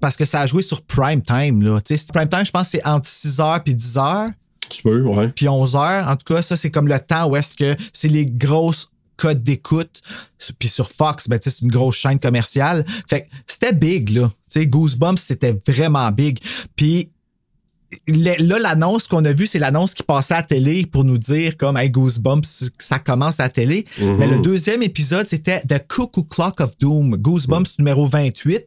Parce 0.00 0.16
que 0.16 0.24
ça 0.24 0.40
a 0.40 0.46
joué 0.46 0.62
sur 0.62 0.82
prime 0.82 1.22
time, 1.22 1.62
là. 1.62 1.80
Tu 1.80 1.96
sais, 1.96 2.06
prime 2.12 2.28
time, 2.28 2.44
je 2.44 2.50
pense 2.50 2.64
que 2.64 2.70
c'est 2.78 2.86
entre 2.86 3.06
6h 3.08 3.62
puis 3.64 3.74
10h, 3.74 4.28
tu 4.68 4.82
peux, 4.82 5.00
ouais. 5.02 5.28
puis 5.28 5.46
11h. 5.46 6.06
En 6.08 6.16
tout 6.16 6.32
cas, 6.34 6.42
ça, 6.42 6.56
c'est 6.56 6.70
comme 6.70 6.86
le 6.88 6.98
temps 7.00 7.28
où 7.28 7.36
est-ce 7.36 7.56
que 7.56 7.74
c'est 7.92 8.08
les 8.08 8.26
grosses 8.26 8.88
codes 9.20 9.42
d'écoute. 9.42 10.00
Puis 10.58 10.68
sur 10.68 10.90
Fox, 10.90 11.28
ben, 11.28 11.38
c'est 11.42 11.60
une 11.60 11.70
grosse 11.70 11.96
chaîne 11.96 12.18
commerciale. 12.18 12.84
Fait 13.08 13.22
que 13.22 13.26
c'était 13.46 13.74
big, 13.74 14.10
là. 14.10 14.30
Tu 14.50 14.60
sais, 14.60 14.66
Goosebumps, 14.66 15.18
c'était 15.18 15.56
vraiment 15.66 16.10
big. 16.10 16.38
Puis 16.74 17.10
là, 18.08 18.58
l'annonce 18.58 19.08
qu'on 19.08 19.24
a 19.24 19.32
vue, 19.32 19.46
c'est 19.46 19.58
l'annonce 19.58 19.94
qui 19.94 20.02
passait 20.02 20.34
à 20.34 20.38
la 20.38 20.42
télé 20.44 20.86
pour 20.86 21.04
nous 21.04 21.18
dire 21.18 21.56
comme 21.56 21.76
hey, 21.76 21.90
Goosebumps, 21.90 22.70
ça 22.78 22.98
commence 22.98 23.40
à 23.40 23.44
la 23.44 23.48
télé. 23.50 23.84
Mais 24.00 24.26
le 24.26 24.38
deuxième 24.38 24.82
épisode, 24.82 25.28
c'était 25.28 25.60
The 25.60 25.86
Cuckoo 25.86 26.24
Clock 26.24 26.60
of 26.60 26.78
Doom, 26.78 27.16
Goosebumps 27.16 27.78
numéro 27.78 28.06
28, 28.06 28.64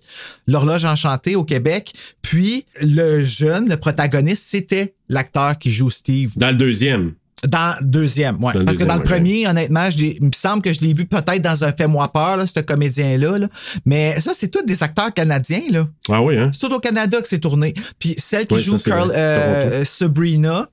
l'horloge 0.48 0.86
enchantée 0.86 1.36
au 1.36 1.44
Québec. 1.44 1.94
Puis 2.22 2.66
le 2.80 3.22
jeune, 3.22 3.70
le 3.70 3.78
protagoniste, 3.78 4.44
c'était 4.44 4.94
l'acteur 5.10 5.58
qui 5.58 5.72
joue 5.72 5.90
Steve. 5.90 6.34
Dans 6.36 6.52
le 6.52 6.58
deuxième. 6.58 7.16
Dans 7.48 7.76
le 7.80 7.86
deuxième, 7.86 8.38
le 8.54 8.64
Parce 8.64 8.78
que 8.78 8.84
dans 8.84 8.96
le 8.96 9.04
premier, 9.04 9.48
honnêtement, 9.48 9.90
je 9.92 10.04
il 10.04 10.24
me 10.24 10.32
semble 10.34 10.62
que 10.62 10.72
je 10.72 10.80
l'ai 10.82 10.94
vu 10.94 11.06
peut-être 11.06 11.42
dans 11.42 11.64
un 11.64 11.72
Fais-moi 11.72 12.12
peur, 12.12 12.38
là, 12.38 12.48
ce 12.48 12.60
comédien-là. 12.60 13.38
là. 13.40 13.48
Mais 13.86 14.20
ça, 14.22 14.32
c'est 14.34 14.50
tous 14.50 14.64
des 14.64 14.82
acteurs 14.84 15.14
canadiens, 15.14 15.64
là. 15.70 15.88
Ah 16.10 16.22
oui, 16.22 16.38
hein? 16.38 16.52
C'est 16.54 16.68
tout 16.68 16.74
au 16.74 16.80
Canada 16.80 17.22
que 17.22 17.28
c'est 17.28 17.40
tourné. 17.40 17.74
Puis 18.00 18.16
celle 18.18 18.48
qui 18.48 18.56
Oui, 18.56 18.62
joue 18.62 18.78
ça, 18.78 18.92
Carl, 18.92 19.12
euh, 19.16 19.70
Toronto. 19.70 19.86
Sabrina, 19.86 20.70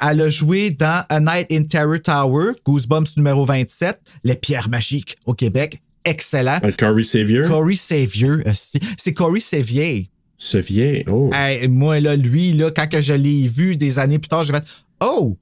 elle 0.00 0.20
a 0.22 0.28
joué 0.28 0.70
dans 0.70 1.04
A 1.08 1.20
Night 1.20 1.46
in 1.52 1.64
Terror 1.64 2.00
Tower, 2.02 2.52
Goosebumps 2.64 3.16
numéro 3.16 3.44
27, 3.44 3.98
Les 4.24 4.36
Pierres 4.36 4.68
Magiques 4.68 5.16
au 5.26 5.34
Québec. 5.34 5.80
Excellent. 6.04 6.58
Le 6.62 6.72
Corey 6.72 7.02
Savior. 7.02 7.46
Corey 7.48 7.74
Savior, 7.74 8.38
euh, 8.46 8.52
c'est 8.98 9.14
Corey 9.14 9.40
Savier. 9.40 10.10
Ce 10.36 10.58
vieil. 10.58 11.04
Oh. 11.08 11.30
Hey, 11.32 11.68
moi, 11.68 12.00
là, 12.00 12.16
lui, 12.16 12.52
là, 12.52 12.70
quand 12.70 12.88
que 12.88 13.00
je 13.00 13.14
l'ai 13.14 13.46
vu 13.46 13.76
des 13.76 13.98
années 13.98 14.18
plus 14.18 14.28
tard, 14.28 14.44
j'ai 14.44 14.52
fait 14.52 14.64
Oh! 15.00 15.36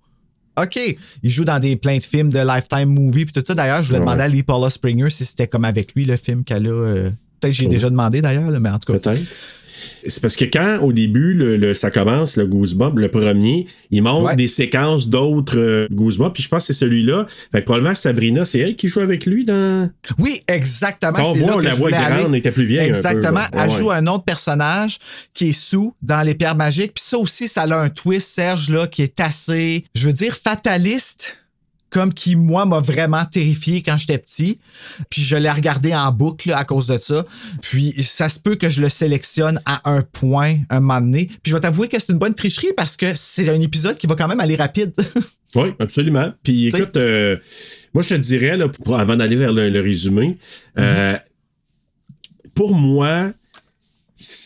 OK. 0.61 0.79
Il 1.23 1.31
joue 1.31 1.45
dans 1.45 1.59
des 1.59 1.77
plein 1.77 1.97
de 1.99 2.03
films 2.03 2.31
de 2.31 2.39
Lifetime 2.41 2.87
Movie 2.89 3.25
puis 3.25 3.33
tout 3.33 3.43
ça. 3.47 3.55
D'ailleurs, 3.55 3.83
je 3.83 3.89
voulais 3.89 3.99
Ouais. 4.01 4.05
demander 4.05 4.23
à 4.23 4.29
Lee 4.29 4.43
Paula 4.43 4.69
Springer 4.71 5.09
si 5.11 5.25
c'était 5.25 5.47
comme 5.49 5.65
avec 5.65 5.95
lui 5.95 6.05
le 6.05 6.17
film 6.17 6.45
qu'elle 6.45 6.67
a. 6.67 6.71
euh, 6.71 7.11
Peut-être 7.41 7.53
que 7.55 7.59
j'ai 7.63 7.67
déjà 7.67 7.91
demandé 7.91 8.21
d'ailleurs, 8.23 8.45
mais 8.61 8.69
en 8.69 8.79
tout 8.79 8.93
cas. 8.93 8.99
Peut-être. 8.99 9.37
C'est 10.07 10.21
parce 10.21 10.37
que 10.37 10.45
quand, 10.45 10.81
au 10.83 10.93
début, 10.93 11.35
le, 11.35 11.57
le- 11.57 11.75
ça 11.75 11.91
commence, 11.91 12.37
le 12.37 12.47
Goosebump, 12.47 12.99
le 12.99 13.09
premier, 13.09 13.67
il 13.91 14.03
montre 14.03 14.23
Ouais. 14.31 14.37
des 14.37 14.47
séquences 14.47 15.09
d'autres 15.09 15.59
euh, 15.59 15.87
Goosebumps, 15.91 16.31
puis 16.31 16.43
je 16.43 16.49
pense 16.49 16.67
que 16.67 16.73
c'est 16.73 16.79
celui-là. 16.81 17.27
Fait 17.51 17.61
que 17.61 17.65
probablement 17.67 17.95
Sabrina, 17.95 18.45
c'est 18.45 18.59
elle 18.61 18.77
qui 18.77 18.89
joue 18.89 19.01
avec 19.01 19.27
lui 19.27 19.45
dans. 19.45 19.91
Oui, 20.19 20.41
exactement. 20.49 21.13
On 21.19 21.33
voit 21.33 21.63
la 21.63 21.75
voix 21.75 21.91
grande 21.91 22.27
aller. 22.27 22.39
était 22.39 22.53
plus 22.53 22.65
vieille 22.65 22.91
un 22.91 22.93
peu, 22.93 22.99
Exactement. 22.99 23.41
Elle 23.53 23.71
joue 23.71 23.91
un 23.91 24.07
autre 24.07 24.25
personnage 24.25 24.99
qui 25.35 25.49
est 25.51 25.53
sous 25.53 25.95
dans 26.03 26.23
les 26.23 26.35
pierres 26.35 26.57
magiques. 26.57 26.95
Puis 26.95 27.05
ça 27.05 27.19
aussi, 27.19 27.49
ça 27.49 27.63
a 27.63 27.77
un 27.77 27.89
twist, 27.89 28.29
Serge, 28.29 28.71
là, 28.71 28.87
qui 28.87 29.03
est 29.03 29.19
assez, 29.21 29.85
je 29.95 30.07
veux 30.07 30.13
dire, 30.13 30.37
fataliste. 30.37 31.37
Comme 31.93 32.13
qui, 32.15 32.37
moi, 32.37 32.65
m'a 32.65 32.81
vraiment 32.81 33.25
terrifié 33.25 33.83
quand 33.83 33.99
j'étais 33.99 34.19
petit. 34.19 34.59
Puis 35.11 35.23
je 35.23 35.37
l'ai 35.37 35.51
regardé 35.51 35.95
en 35.95 36.11
boucle 36.11 36.53
à 36.53 36.65
cause 36.65 36.87
de 36.87 36.97
ça. 36.99 37.25
Puis 37.61 37.95
ça 38.03 38.29
se 38.29 38.41
peut 38.41 38.57
que 38.57 38.69
je 38.69 38.81
le 38.81 38.89
sélectionne 38.89 39.61
à 39.67 39.89
un 39.91 40.03
point, 40.03 40.57
un 40.71 40.81
moment 40.81 41.01
donné. 41.03 41.27
Puis 41.27 41.51
je 41.51 41.55
vais 41.55 41.61
t'avouer 41.61 41.89
que 41.89 41.99
c'est 41.99 42.13
une 42.13 42.19
bonne 42.19 42.35
tricherie 42.35 42.73
parce 42.77 42.97
que 42.97 43.07
c'est 43.15 43.49
un 43.49 43.61
épisode 43.61 43.97
qui 43.97 44.07
va 44.07 44.17
quand 44.17 44.29
même 44.29 44.41
aller 44.41 44.57
rapide. 44.57 44.93
Oui, 45.55 45.75
absolument. 45.79 46.33
Puis 46.43 46.71
T'sais. 46.71 46.79
écoute, 46.79 46.97
euh, 46.97 47.37
moi 47.93 48.03
je 48.03 48.09
te 48.09 48.15
dirais, 48.15 48.57
là, 48.57 48.71
pour, 48.71 48.99
avant 48.99 49.17
d'aller 49.17 49.37
vers 49.37 49.53
le, 49.53 49.69
le 49.69 49.81
résumé, 49.83 50.39
euh, 50.79 51.15
pour 52.55 52.75
moi, 52.75 53.33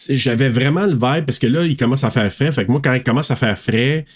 j'avais 0.08 0.48
vraiment 0.48 0.86
le 0.86 0.94
vibe, 0.94 1.26
parce 1.26 1.38
que 1.38 1.46
là, 1.46 1.64
il 1.64 1.76
commence 1.76 2.04
à 2.04 2.10
faire 2.10 2.32
frais. 2.32 2.50
Fait 2.52 2.64
que 2.64 2.70
moi, 2.70 2.80
quand 2.82 2.94
il 2.94 3.02
commence 3.02 3.30
à 3.30 3.36
faire 3.36 3.58
frais, 3.58 4.06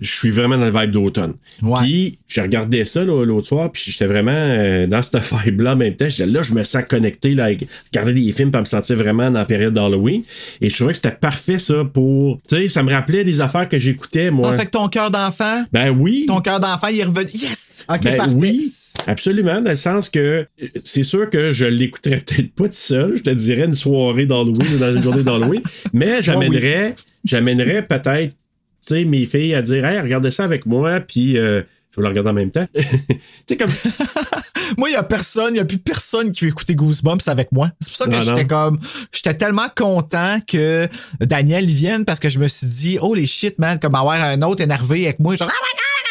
je 0.00 0.10
suis 0.10 0.30
vraiment 0.30 0.56
dans 0.56 0.66
le 0.66 0.72
vibe 0.72 0.90
d'automne. 0.90 1.34
Ouais. 1.62 1.80
Puis, 1.82 2.18
je 2.26 2.40
regardais 2.40 2.84
ça 2.84 3.04
l'autre 3.04 3.46
soir, 3.46 3.70
puis 3.70 3.82
j'étais 3.86 4.06
vraiment 4.06 4.30
euh, 4.32 4.86
dans 4.86 5.02
cette 5.02 5.22
vibe-là 5.44 5.74
en 5.74 5.76
même 5.76 5.94
temps. 5.94 6.08
Je 6.08 6.24
là, 6.24 6.42
je 6.42 6.54
me 6.54 6.62
sens 6.62 6.84
connecté, 6.88 7.34
là, 7.34 7.44
avec 7.44 7.66
regarder 7.92 8.12
des 8.14 8.32
films, 8.32 8.50
pour 8.50 8.60
me 8.60 8.66
sentir 8.66 8.96
vraiment 8.96 9.30
dans 9.30 9.38
la 9.38 9.44
période 9.44 9.74
d'Halloween. 9.74 10.22
Et 10.60 10.70
je 10.70 10.74
trouvais 10.74 10.92
que 10.92 10.98
c'était 10.98 11.16
parfait, 11.16 11.58
ça, 11.58 11.84
pour. 11.84 12.40
Tu 12.48 12.56
sais, 12.56 12.68
ça 12.68 12.82
me 12.82 12.90
rappelait 12.92 13.24
des 13.24 13.40
affaires 13.40 13.68
que 13.68 13.78
j'écoutais, 13.78 14.30
moi. 14.30 14.50
En 14.50 14.54
fait, 14.56 14.66
que 14.66 14.70
ton 14.70 14.88
cœur 14.88 15.10
d'enfant, 15.10 15.64
Ben 15.72 15.90
oui. 15.90 16.24
ton 16.26 16.40
cœur 16.40 16.60
d'enfant, 16.60 16.88
il 16.88 17.00
est 17.00 17.04
revenu. 17.04 17.30
Yes! 17.34 17.84
OK, 17.88 18.00
Ben 18.02 18.16
parfait. 18.16 18.32
oui, 18.34 18.72
absolument, 19.06 19.60
dans 19.60 19.70
le 19.70 19.76
sens 19.76 20.08
que 20.08 20.18
euh, 20.20 20.44
c'est 20.84 21.02
sûr 21.02 21.28
que 21.30 21.50
je 21.50 21.66
l'écouterais 21.66 22.16
peut-être 22.26 22.52
pas 22.54 22.64
tout 22.64 22.74
seul, 22.74 23.16
je 23.16 23.22
te 23.22 23.30
dirais 23.30 23.64
une 23.66 23.74
soirée 23.74 24.26
d'Halloween 24.26 24.66
ou 24.74 24.78
dans 24.78 24.94
une 24.94 25.02
journée 25.02 25.22
d'Halloween, 25.22 25.62
mais 25.92 26.22
j'amènerais, 26.22 26.94
j'amènerais 27.24 27.82
peut-être, 27.86 28.34
sais, 28.82 29.04
mes 29.04 29.26
filles 29.26 29.54
à 29.54 29.62
dire, 29.62 29.84
hey, 29.84 30.00
regardez 30.00 30.30
ça 30.30 30.44
avec 30.44 30.66
moi, 30.66 31.00
puis 31.00 31.38
euh, 31.38 31.62
je 31.90 31.96
vais 31.96 32.02
le 32.02 32.08
regarder 32.08 32.30
en 32.30 32.34
même 32.34 32.50
temps. 32.50 32.66
tu 32.74 32.84
sais, 33.48 33.56
comme, 33.56 33.70
Moi, 34.78 34.90
il 34.90 34.92
y 34.92 34.96
a 34.96 35.02
personne, 35.02 35.54
il 35.54 35.58
y 35.58 35.60
a 35.60 35.64
plus 35.64 35.78
personne 35.78 36.30
qui 36.30 36.44
veut 36.44 36.50
écouter 36.50 36.74
Goosebumps 36.74 37.28
avec 37.28 37.50
moi. 37.52 37.70
C'est 37.80 37.90
pour 37.90 37.96
ça 37.96 38.04
que 38.06 38.10
Non, 38.10 38.22
j'étais 38.22 38.46
comme, 38.46 38.78
j'étais 39.12 39.34
tellement 39.34 39.68
content 39.76 40.38
que 40.46 40.88
Daniel 41.20 41.68
y 41.68 41.74
vienne 41.74 42.04
parce 42.04 42.20
que 42.20 42.28
je 42.28 42.38
me 42.38 42.48
suis 42.48 42.66
dit, 42.66 42.98
oh 43.00 43.14
les 43.14 43.26
shit, 43.26 43.58
man, 43.58 43.78
comme 43.78 43.94
avoir 43.94 44.22
un 44.22 44.40
autre 44.42 44.62
énervé 44.62 45.06
avec 45.06 45.18
moi, 45.18 45.34
genre, 45.34 45.50
oh 45.50 45.52
my 45.52 45.72
god, 45.76 46.09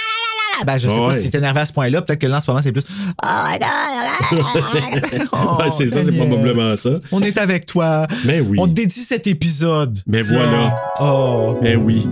ah, 0.61 0.65
ben, 0.65 0.77
je 0.77 0.87
sais 0.87 0.95
pas 0.95 1.07
Ouais. 1.07 1.13
si 1.15 1.21
c'est 1.23 1.35
énervé 1.35 1.59
à 1.61 1.65
ce 1.65 1.73
point-là. 1.73 2.01
Peut-être 2.01 2.19
que 2.19 2.27
là, 2.27 2.37
en 2.37 2.41
ce 2.41 2.49
moment, 2.49 2.61
c'est 2.61 2.71
plus, 2.71 2.83
oh 3.23 3.27
oh, 5.31 5.57
Ouais, 5.59 5.69
c'est 5.69 5.89
ça, 5.89 6.03
c'est 6.03 6.11
probablement 6.11 6.75
ça. 6.77 6.91
On 7.11 7.21
est 7.21 7.37
avec 7.37 7.65
toi. 7.65 8.07
Mais 8.25 8.39
oui. 8.41 8.57
On 8.59 8.67
te 8.67 8.73
dédie 8.73 8.99
cet 9.01 9.27
épisode. 9.27 9.97
Mais 10.07 10.23
Tiens. 10.23 10.37
voilà. 10.37 10.81
Oh. 11.01 11.57
Ben 11.61 11.77
oui. 11.77 12.07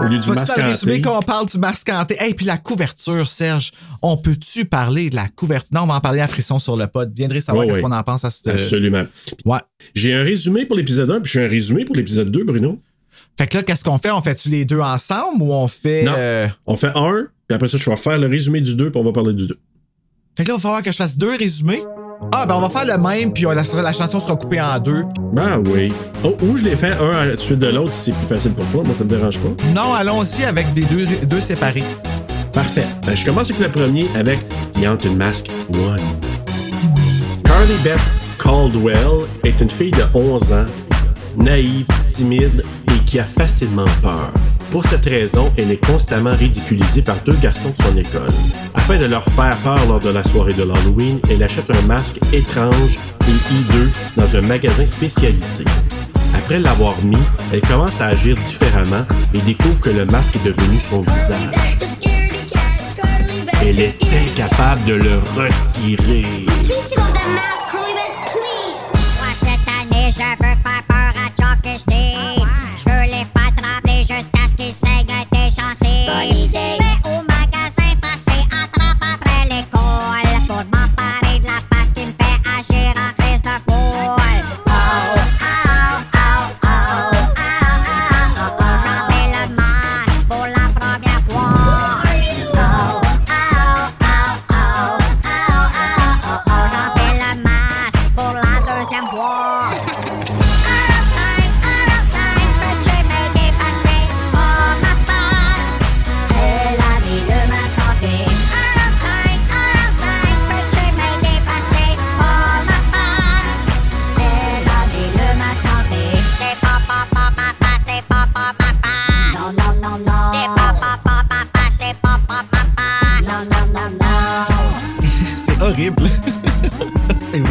Au 0.00 0.04
lieu 0.04 0.18
du 0.18 0.30
hanté. 0.30 1.00
qu'on 1.02 1.20
parle 1.20 1.46
du 1.46 1.58
masque 1.58 1.88
hanté? 1.90 2.16
Hey, 2.18 2.34
puis 2.34 2.46
la 2.46 2.56
couverture, 2.56 3.28
Serge. 3.28 3.72
On 4.00 4.16
peut-tu 4.16 4.64
parler 4.64 5.10
de 5.10 5.16
la 5.16 5.28
couverture? 5.28 5.70
Non, 5.74 5.82
on 5.82 5.86
va 5.86 5.94
en 5.94 6.00
parler 6.00 6.20
à 6.20 6.28
Frisson 6.28 6.58
sur 6.58 6.76
le 6.76 6.86
pod. 6.86 7.12
Viendrez 7.14 7.40
savoir 7.40 7.62
Ouais, 7.64 7.68
qu'est-ce 7.68 7.82
ouais. 7.84 7.88
qu'on 7.90 7.94
en 7.96 8.02
pense 8.02 8.24
à 8.24 8.30
cette. 8.30 8.48
Absolument. 8.48 9.04
Ouais. 9.44 9.58
J'ai 9.94 10.14
un 10.14 10.22
résumé 10.22 10.66
pour 10.66 10.76
l'épisode 10.76 11.10
1, 11.10 11.20
puis 11.20 11.32
j'ai 11.32 11.44
un 11.44 11.48
résumé 11.48 11.84
pour 11.84 11.94
l'épisode 11.94 12.30
2, 12.30 12.44
Bruno. 12.44 12.80
Fait 13.38 13.46
que 13.46 13.58
là, 13.58 13.62
qu'est-ce 13.62 13.84
qu'on 13.84 13.98
fait? 13.98 14.10
On 14.10 14.20
fait-tu 14.20 14.48
les 14.48 14.64
deux 14.64 14.80
ensemble 14.80 15.42
ou 15.42 15.52
on 15.52 15.68
fait. 15.68 16.02
Non. 16.04 16.12
euh, 16.16 16.48
On 16.66 16.76
fait 16.76 16.90
un, 16.94 17.26
puis 17.52 17.56
après 17.56 17.68
ça, 17.68 17.76
je 17.76 17.90
vais 17.90 17.96
faire 17.96 18.16
le 18.18 18.28
résumé 18.28 18.62
du 18.62 18.74
2, 18.74 18.90
puis 18.90 18.98
on 18.98 19.04
va 19.04 19.12
parler 19.12 19.34
du 19.34 19.46
2. 19.46 19.54
Fait 20.38 20.44
que 20.44 20.48
là, 20.48 20.54
il 20.54 20.56
va 20.56 20.62
falloir 20.62 20.82
que 20.82 20.90
je 20.90 20.96
fasse 20.96 21.18
deux 21.18 21.36
résumés. 21.36 21.82
Ah, 22.32 22.46
ben 22.46 22.54
on 22.54 22.60
va 22.66 22.70
faire 22.70 22.86
le 22.86 22.96
même, 23.02 23.30
puis 23.30 23.44
on- 23.46 23.50
la, 23.50 23.62
la 23.82 23.92
chanson 23.92 24.20
sera 24.20 24.36
coupée 24.36 24.58
en 24.58 24.78
deux. 24.78 25.02
Ah 25.36 25.58
oui. 25.58 25.92
Oh, 26.24 26.34
ou 26.42 26.56
je 26.56 26.64
l'ai 26.64 26.76
fait 26.76 26.92
un 26.92 27.10
à 27.10 27.26
la 27.26 27.36
suite 27.38 27.58
de 27.58 27.66
l'autre 27.66 27.92
si 27.92 28.04
c'est 28.06 28.12
plus 28.16 28.26
facile 28.26 28.52
pour 28.52 28.64
toi. 28.66 28.82
Moi, 28.84 28.94
ça 28.96 29.04
me 29.04 29.10
dérange 29.10 29.38
pas. 29.38 29.48
Non, 29.74 29.92
allons-y 29.92 30.44
avec 30.44 30.72
des 30.72 30.82
deux, 30.86 31.04
deux 31.26 31.40
séparés. 31.42 31.84
Parfait. 32.54 32.86
Ben, 33.04 33.14
je 33.14 33.22
commence 33.26 33.50
avec 33.50 33.60
le 33.60 33.68
premier 33.68 34.06
avec 34.14 34.38
The 34.72 34.86
Haunted 34.86 35.14
Mask 35.14 35.50
1. 35.74 35.76
Carly 37.44 37.74
Beth 37.84 38.00
Caldwell 38.42 39.26
est 39.44 39.60
une 39.60 39.70
fille 39.70 39.90
de 39.90 40.04
11 40.14 40.52
ans, 40.54 40.64
naïve, 41.36 41.86
timide 42.08 42.64
et 42.88 42.98
qui 43.04 43.18
a 43.18 43.24
facilement 43.24 43.84
peur. 44.00 44.32
Pour 44.72 44.86
cette 44.86 45.04
raison, 45.04 45.52
elle 45.58 45.70
est 45.70 45.84
constamment 45.86 46.32
ridiculisée 46.32 47.02
par 47.02 47.16
deux 47.26 47.34
garçons 47.34 47.74
de 47.76 47.82
son 47.82 47.94
école. 47.94 48.32
Afin 48.72 48.98
de 48.98 49.04
leur 49.04 49.22
faire 49.22 49.54
peur 49.58 49.86
lors 49.86 50.00
de 50.00 50.08
la 50.08 50.24
soirée 50.24 50.54
de 50.54 50.62
l'Halloween, 50.62 51.20
elle 51.30 51.42
achète 51.42 51.70
un 51.70 51.82
masque 51.82 52.18
étrange 52.32 52.98
et 53.28 53.54
hideux 53.54 53.90
dans 54.16 54.34
un 54.34 54.40
magasin 54.40 54.86
spécialisé. 54.86 55.64
Après 56.34 56.58
l'avoir 56.58 56.94
mis, 57.04 57.18
elle 57.52 57.60
commence 57.60 58.00
à 58.00 58.06
agir 58.06 58.34
différemment 58.36 59.04
et 59.34 59.40
découvre 59.40 59.78
que 59.78 59.90
le 59.90 60.06
masque 60.06 60.36
est 60.36 60.46
devenu 60.46 60.80
son 60.80 61.02
visage. 61.02 61.78
Elle 63.60 63.78
est 63.78 63.98
incapable 64.02 64.84
de 64.86 64.94
le 64.94 65.18
retirer. 65.36 66.46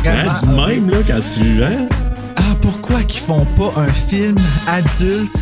Hein, 0.06 0.34
dis 0.42 0.50
même, 0.50 0.90
là, 0.90 0.98
quand 1.06 1.20
tu. 1.22 1.64
Hein? 1.64 1.88
Ah, 2.38 2.56
pourquoi 2.62 3.04
qu'ils 3.04 3.22
font 3.22 3.46
pas 3.58 3.74
un 3.78 3.90
film 3.90 4.38
adulte? 4.68 5.36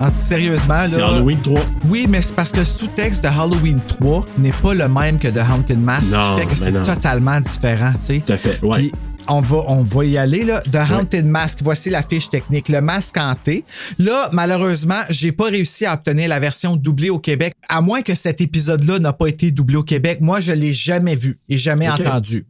Ah, 0.00 0.10
Sérieusement, 0.14 0.84
C'est 0.86 0.98
là. 0.98 1.08
Halloween 1.08 1.38
3. 1.40 1.60
Oui, 1.88 2.06
mais 2.08 2.20
c'est 2.22 2.34
parce 2.34 2.52
que 2.52 2.58
le 2.58 2.64
sous-texte 2.66 3.22
de 3.22 3.28
Halloween 3.28 3.80
3 3.86 4.24
n'est 4.38 4.50
pas 4.50 4.74
le 4.74 4.88
même 4.88 5.18
que 5.18 5.28
de 5.28 5.40
Haunted 5.40 5.78
Mask, 5.80 6.10
Non, 6.12 6.34
qui 6.36 6.40
fait 6.42 6.46
que 6.48 6.56
c'est 6.56 6.82
totalement 6.84 7.40
différent, 7.40 7.92
tu 7.92 8.04
sais. 8.04 8.22
Tout 8.26 8.32
à 8.32 8.36
fait, 8.36 8.62
ouais. 8.62 8.78
Puis 8.78 8.92
on 9.28 9.40
va, 9.40 9.56
on 9.68 9.82
va 9.82 10.04
y 10.04 10.18
aller, 10.18 10.44
là. 10.44 10.60
The 10.70 10.90
Haunted 10.90 11.26
Mask, 11.26 11.60
voici 11.62 11.88
la 11.90 12.02
fiche 12.02 12.28
technique. 12.28 12.68
Le 12.68 12.80
masque 12.82 13.16
hanté. 13.18 13.64
Là, 13.98 14.28
malheureusement, 14.32 15.00
j'ai 15.08 15.32
pas 15.32 15.46
réussi 15.46 15.86
à 15.86 15.94
obtenir 15.94 16.28
la 16.28 16.40
version 16.40 16.76
doublée 16.76 17.10
au 17.10 17.18
Québec, 17.18 17.54
à 17.68 17.80
moins 17.80 18.02
que 18.02 18.14
cet 18.14 18.40
épisode-là 18.40 18.98
n'a 18.98 19.12
pas 19.14 19.26
été 19.28 19.50
doublé 19.50 19.76
au 19.76 19.82
Québec. 19.82 20.18
Moi, 20.20 20.40
je 20.40 20.52
l'ai 20.52 20.74
jamais 20.74 21.14
vu 21.16 21.38
et 21.48 21.56
jamais 21.58 21.88
entendu. 21.88 22.46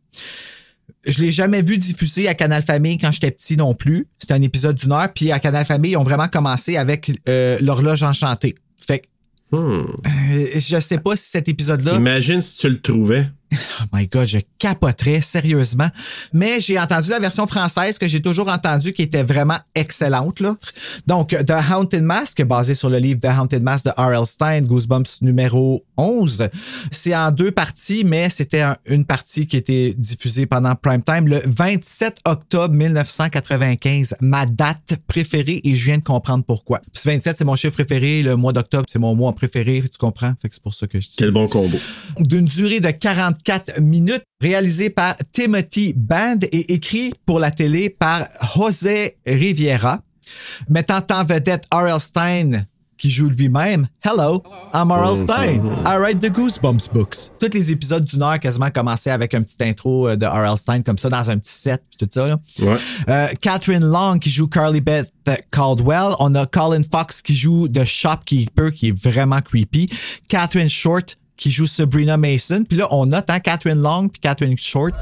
Je 1.05 1.21
l'ai 1.23 1.31
jamais 1.31 1.63
vu 1.63 1.79
diffusé 1.79 2.29
à 2.29 2.35
Canal 2.35 2.63
Famille 2.63 2.99
quand 2.99 3.13
j'étais 3.13 3.31
petit 3.31 3.57
non 3.57 3.75
plus. 3.75 4.07
C'était 4.19 4.35
un 4.35 4.43
épisode 4.43 4.77
d'une 4.77 4.93
heure. 4.93 5.13
Puis 5.15 5.31
à 5.33 5.39
Canal 5.39 5.65
Famille, 5.65 5.93
ils 5.93 5.97
ont 5.97 6.03
vraiment 6.05 6.29
commencé 6.29 6.77
avec 6.77 7.13
euh, 7.29 7.59
l'horloge 7.61 8.03
enchantée. 8.03 8.55
Fait 8.77 9.01
que 9.01 9.07
Hmm. 9.53 9.85
euh, 9.85 10.47
je 10.57 10.81
sais 10.81 10.99
pas 10.99 11.15
si 11.15 11.31
cet 11.31 11.49
épisode-là. 11.49 11.95
Imagine 11.95 12.41
si 12.41 12.59
tu 12.59 12.69
le 12.69 12.81
trouvais. 12.81 13.29
Oh 13.83 13.85
my 13.93 14.07
god, 14.07 14.27
je 14.27 14.39
capoterais 14.59 15.21
sérieusement. 15.21 15.89
Mais 16.33 16.61
j'ai 16.61 16.79
entendu 16.79 17.11
la 17.11 17.19
version 17.19 17.47
française 17.47 17.99
que 17.99 18.09
j'ai 18.09 18.21
toujours 18.23 18.49
entendue 18.49 18.93
qui 18.93 19.03
était 19.03 19.23
vraiment 19.23 19.59
excellente. 19.75 20.41
Là. 20.41 20.57
Donc, 21.07 21.29
The 21.31 21.53
Haunted 21.73 22.03
Mask, 22.03 22.43
basé 22.45 22.75
sur 22.75 22.91
le 22.91 22.99
livre 22.99 23.21
The 23.21 23.27
Haunted 23.39 23.63
Mask 23.63 23.85
de 23.87 23.91
R.L. 23.97 24.27
Stein, 24.27 24.63
Goosebumps 24.63 25.23
numéro 25.23 25.85
11. 25.97 26.49
C'est 26.91 27.15
en 27.15 27.31
deux 27.31 27.51
parties, 27.51 28.05
mais 28.05 28.31
c'était 28.31 28.61
un- 28.61 28.77
une 28.87 29.05
partie 29.05 29.47
qui 29.47 29.57
était 29.57 29.95
diffusée 29.97 30.47
pendant 30.47 30.75
prime 30.75 31.03
time 31.03 31.27
le 31.29 31.43
27 31.47 32.19
octobre 32.25 32.75
1995. 32.75 34.15
Ma 34.21 34.47
date 34.47 34.97
préférée 35.07 35.61
et 35.65 35.75
je 35.75 35.85
viens 35.85 35.99
de 35.99 36.03
comprendre 36.05 36.45
pourquoi. 36.45 36.81
Puis 36.93 37.03
27, 37.05 37.39
c'est 37.39 37.45
mon 37.45 37.57
chiffre 37.57 37.75
préféré. 37.75 38.23
Le 38.23 38.37
mois 38.37 38.53
d'octobre, 38.53 38.85
c'est 38.89 38.99
mon 38.99 39.15
mois 39.15 39.35
préféré. 39.35 39.83
Tu 39.83 39.99
comprends? 39.99 40.33
Fait 40.41 40.49
que 40.49 40.55
c'est 40.55 40.63
pour 40.63 40.75
ça 40.75 40.87
que 40.87 41.01
je 41.01 41.09
dis 41.09 41.15
Quel 41.19 41.31
bon 41.31 41.47
combo. 41.47 41.79
d'une 42.19 42.47
durée 42.47 42.81
de 42.81 42.91
44 43.47 43.81
minutes, 43.81 44.25
réalisé 44.41 44.91
par 44.91 45.15
Timothy 45.33 45.95
Band 45.97 46.39
et 46.51 46.75
écrit 46.75 47.13
pour 47.25 47.39
la 47.39 47.53
télé 47.53 47.89
par 47.89 48.27
José 48.57 49.19
Riviera, 49.25 50.01
mettant 50.69 51.01
en 51.13 51.23
vedette 51.25 51.65
R.L. 51.73 52.01
Stein 52.01 52.51
qui 52.99 53.11
joue 53.11 53.29
lui-même. 53.29 53.87
Hello, 54.03 54.43
I'm 54.75 54.91
R.L. 54.91 55.17
Stein. 55.17 55.65
I 55.87 55.97
write 55.97 56.19
the 56.19 56.31
Goosebumps 56.31 56.89
books. 56.93 57.31
Tous 57.39 57.53
les 57.53 57.71
épisodes 57.71 58.03
d'une 58.05 58.23
heure 58.23 58.41
quasiment 58.41 58.71
commençaient 58.71 59.11
avec 59.11 59.35
un 59.35 59.43
petit 59.43 59.63
intro 59.63 60.09
euh, 60.09 60.17
de 60.17 60.27
R.L. 60.27 60.59
Stein 60.59 60.83
comme 60.83 60.99
ça 60.99 61.09
dans 61.09 61.31
un 61.31 61.39
petit 61.39 61.53
set 61.53 61.83
puis 61.89 61.99
tout 62.05 62.09
ça. 62.11 62.27
là. 62.27 62.39
Ouais. 62.61 62.77
Euh, 63.09 63.29
Catherine 63.41 63.85
Long 63.85 64.19
qui 64.19 64.31
joue 64.31 64.49
Carly 64.49 64.81
Beth 64.81 65.13
Caldwell. 65.53 66.15
On 66.19 66.35
a 66.35 66.47
Colin 66.47 66.83
Fox 66.91 67.23
qui 67.23 67.37
joue 67.37 67.69
The 67.69 67.85
Shopkeeper 67.85 68.73
qui 68.73 68.89
est 68.89 68.99
vraiment 68.99 69.41
creepy. 69.41 69.89
Catherine 70.29 70.71
Short 70.71 71.17
qui 71.37 71.51
joue 71.51 71.67
Sabrina 71.67 72.17
Mason. 72.17 72.65
Puis 72.69 72.79
là, 72.79 72.89
on 72.91 73.07
note 73.07 73.25
hein, 73.29 73.41
Catherine 73.41 73.81
Long 73.81 74.09
puis 74.09 74.21
Catherine 74.21 74.57
Short. 74.59 74.93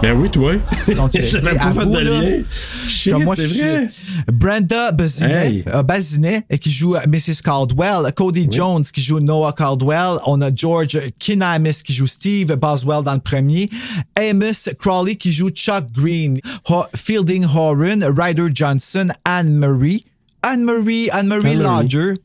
Ben 0.00 0.12
oui, 0.16 0.30
toi. 0.30 0.52
sont- 0.86 1.10
J'avais 1.12 1.56
pas 1.56 1.72
fait 1.72 1.86
de 1.86 1.98
lien. 1.98 2.42
Shit, 2.86 3.14
moi, 3.14 3.34
c'est 3.34 3.46
vrai. 3.48 3.86
Brenda 4.32 4.92
Bazinet, 4.92 5.46
Hey. 5.48 5.64
euh, 5.66 5.82
Bazinet, 5.82 6.44
qui 6.60 6.70
joue 6.70 6.94
euh, 6.94 7.00
Mrs. 7.08 7.42
Caldwell, 7.44 8.12
Cody 8.14 8.46
Jones 8.48 8.84
qui 8.84 9.02
joue 9.02 9.18
Noah 9.18 9.52
Caldwell, 9.52 10.18
on 10.26 10.40
a 10.40 10.54
George 10.54 11.00
Kinamis 11.18 11.82
qui 11.84 11.92
joue 11.92 12.06
Steve 12.06 12.54
Boswell 12.54 13.02
dans 13.02 13.14
le 13.14 13.18
premier, 13.20 13.68
Amos 14.16 14.70
Crawley 14.78 15.16
qui 15.16 15.32
joue 15.32 15.50
Chuck 15.50 15.86
Green, 15.92 16.38
Ho- 16.68 16.84
Fielding 16.94 17.44
Horan, 17.44 17.98
Ryder 18.16 18.50
Johnson, 18.54 19.08
Anne-Marie. 19.24 20.04
Anne-Marie, 20.42 21.10
Anne-Marie. 21.10 21.56
Lodger, 21.56 22.16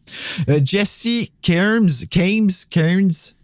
euh, 0.49 0.59
Jesse 0.63 1.31
Cairns, 1.41 2.05
Cairns, 2.09 2.65
Cairns, 2.69 3.35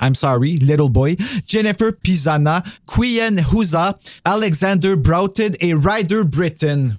I'm 0.00 0.14
sorry, 0.14 0.56
Little 0.56 0.88
Boy, 0.88 1.16
Jennifer 1.46 1.92
Pisana, 1.92 2.62
Quian 2.86 3.36
Huza, 3.38 3.94
Alexander 4.24 4.96
Broughton 4.96 5.52
et 5.60 5.74
Ryder 5.74 6.24
Britton. 6.24 6.98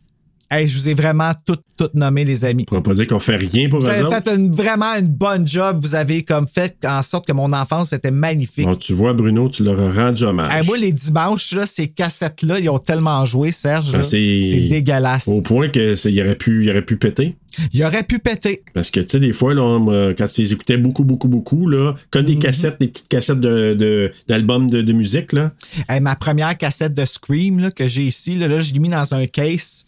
Hey, 0.52 0.68
je 0.68 0.78
vous 0.78 0.90
ai 0.90 0.94
vraiment 0.94 1.32
toutes 1.46 1.64
toutes 1.78 1.94
nommées, 1.96 2.24
les 2.24 2.46
amis. 2.46 2.66
On 2.72 2.82
pas 2.82 2.94
dire 2.94 3.08
qu'on 3.08 3.20
fait 3.20 3.36
rien 3.36 3.68
pour 3.68 3.80
Vous 3.80 3.88
avez 3.88 4.08
fait 4.10 4.28
une- 4.34 4.52
vraiment 4.52 4.94
une 4.98 5.08
bonne 5.08 5.46
job. 5.48 5.80
Vous 5.82 5.96
avez 5.96 6.22
comme 6.24 6.48
fait 6.48 6.78
en 6.86 7.02
sorte 7.04 7.26
que 7.28 7.34
mon 7.34 7.52
enfance 7.52 7.94
était 7.94 8.12
magnifique. 8.12 8.66
Bon, 8.66 8.76
tu 8.76 8.94
vois, 8.94 9.14
Bruno, 9.14 9.50
tu 9.50 9.64
leur 9.64 9.80
as 9.80 9.92
rendu 9.92 10.24
hommage. 10.24 10.52
Hey, 10.54 10.66
moi, 10.66 10.78
les 10.78 10.94
dimanches, 10.94 11.52
là, 11.54 11.66
ces 11.66 11.88
cassettes-là, 11.88 12.60
ils 12.60 12.70
ont 12.70 12.78
tellement 12.80 13.26
joué, 13.26 13.52
Serge. 13.52 13.92
Ah, 13.94 14.04
c'est- 14.04 14.68
dégueulasse. 14.70 15.28
Au 15.28 15.42
point 15.42 15.70
que 15.70 15.96
c'est- 15.96 16.12
il 16.12 16.22
aurait 16.22 16.36
pu, 16.36 16.64
il 16.64 16.70
aurait 16.70 16.82
pu 16.86 16.98
péter. 16.98 17.36
Il 17.74 17.84
aurait 17.86 18.04
pu 18.04 18.20
péter. 18.20 18.64
Parce 18.74 18.92
que, 18.92 19.00
tu 19.00 19.08
sais, 19.10 19.20
des 19.20 19.32
fois, 19.32 19.54
là, 19.54 19.64
on, 19.64 19.90
euh, 19.90 20.14
quand 20.18 20.28
tu 20.28 20.42
les 20.42 20.52
écoutais 20.54 20.78
beaucoup, 20.78 21.06
beaucoup, 21.06 21.30
beaucoup, 21.30 21.68
là, 21.70 21.94
comme 22.12 22.24
Mhm. 22.24 22.28
des 22.28 22.38
cassettes, 22.38 22.80
des 22.82 22.88
petites 22.90 23.08
cassettes 23.08 23.40
de, 23.40 23.74
de- 23.74 24.12
d'albums 24.28 24.70
de, 24.70 24.82
de 24.82 24.94
musique, 24.94 25.32
là. 25.34 25.54
Hey, 25.88 26.02
ma 26.02 26.16
première 26.16 26.58
cassette 26.58 26.94
de 26.94 27.06
Scream 27.06 27.60
là, 27.60 27.72
que 27.72 27.88
j'ai 27.88 28.04
ici, 28.04 28.36
là, 28.36 28.48
là, 28.50 28.60
je 28.60 28.74
l'ai 28.74 28.80
mis 28.80 28.90
dans 28.90 29.14
un 29.14 29.26
case 29.26 29.86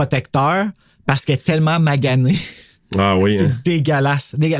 protecteur 0.00 0.66
parce 1.06 1.24
qu'elle 1.24 1.36
est 1.36 1.44
tellement 1.44 1.80
maganée. 1.80 2.36
Ah 2.98 3.16
oui, 3.18 3.36
C'est 3.38 3.44
hein. 3.46 3.56
dégueulasse. 3.64 4.34
Dégueu- 4.38 4.58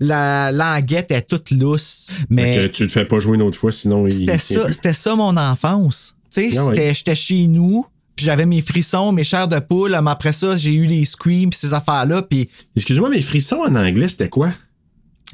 La, 0.00 0.50
la 0.50 0.52
languette 0.52 1.10
est 1.12 1.22
toute 1.28 1.50
lousse. 1.50 2.08
Mais 2.30 2.70
tu 2.70 2.84
le 2.84 2.88
fais 2.88 3.04
pas 3.04 3.18
jouer 3.18 3.34
une 3.36 3.42
autre 3.42 3.58
fois, 3.58 3.70
sinon 3.72 4.08
c'était 4.08 4.34
il 4.36 4.40
ça, 4.40 4.72
c'était 4.72 4.92
ça 4.94 5.14
mon 5.14 5.36
enfance. 5.36 6.14
Tu 6.32 6.50
sais, 6.52 6.58
Ah 6.58 6.92
j'étais 6.92 7.14
chez 7.14 7.46
nous, 7.46 7.84
puis 8.16 8.24
j'avais 8.26 8.46
mes 8.46 8.60
frissons, 8.62 9.12
mes 9.12 9.24
chairs 9.24 9.48
de 9.48 9.58
poule. 9.58 9.98
Mais 10.02 10.10
après 10.10 10.32
ça, 10.32 10.56
j'ai 10.56 10.72
eu 10.74 10.86
les 10.86 11.04
screams, 11.04 11.50
puis 11.50 11.58
ces 11.60 11.74
affaires-là, 11.74 12.22
puis 12.22 12.48
Excuse-moi, 12.76 13.10
mais 13.10 13.20
frissons 13.20 13.62
en 13.66 13.74
anglais, 13.76 14.08
c'était 14.08 14.28
quoi? 14.30 14.50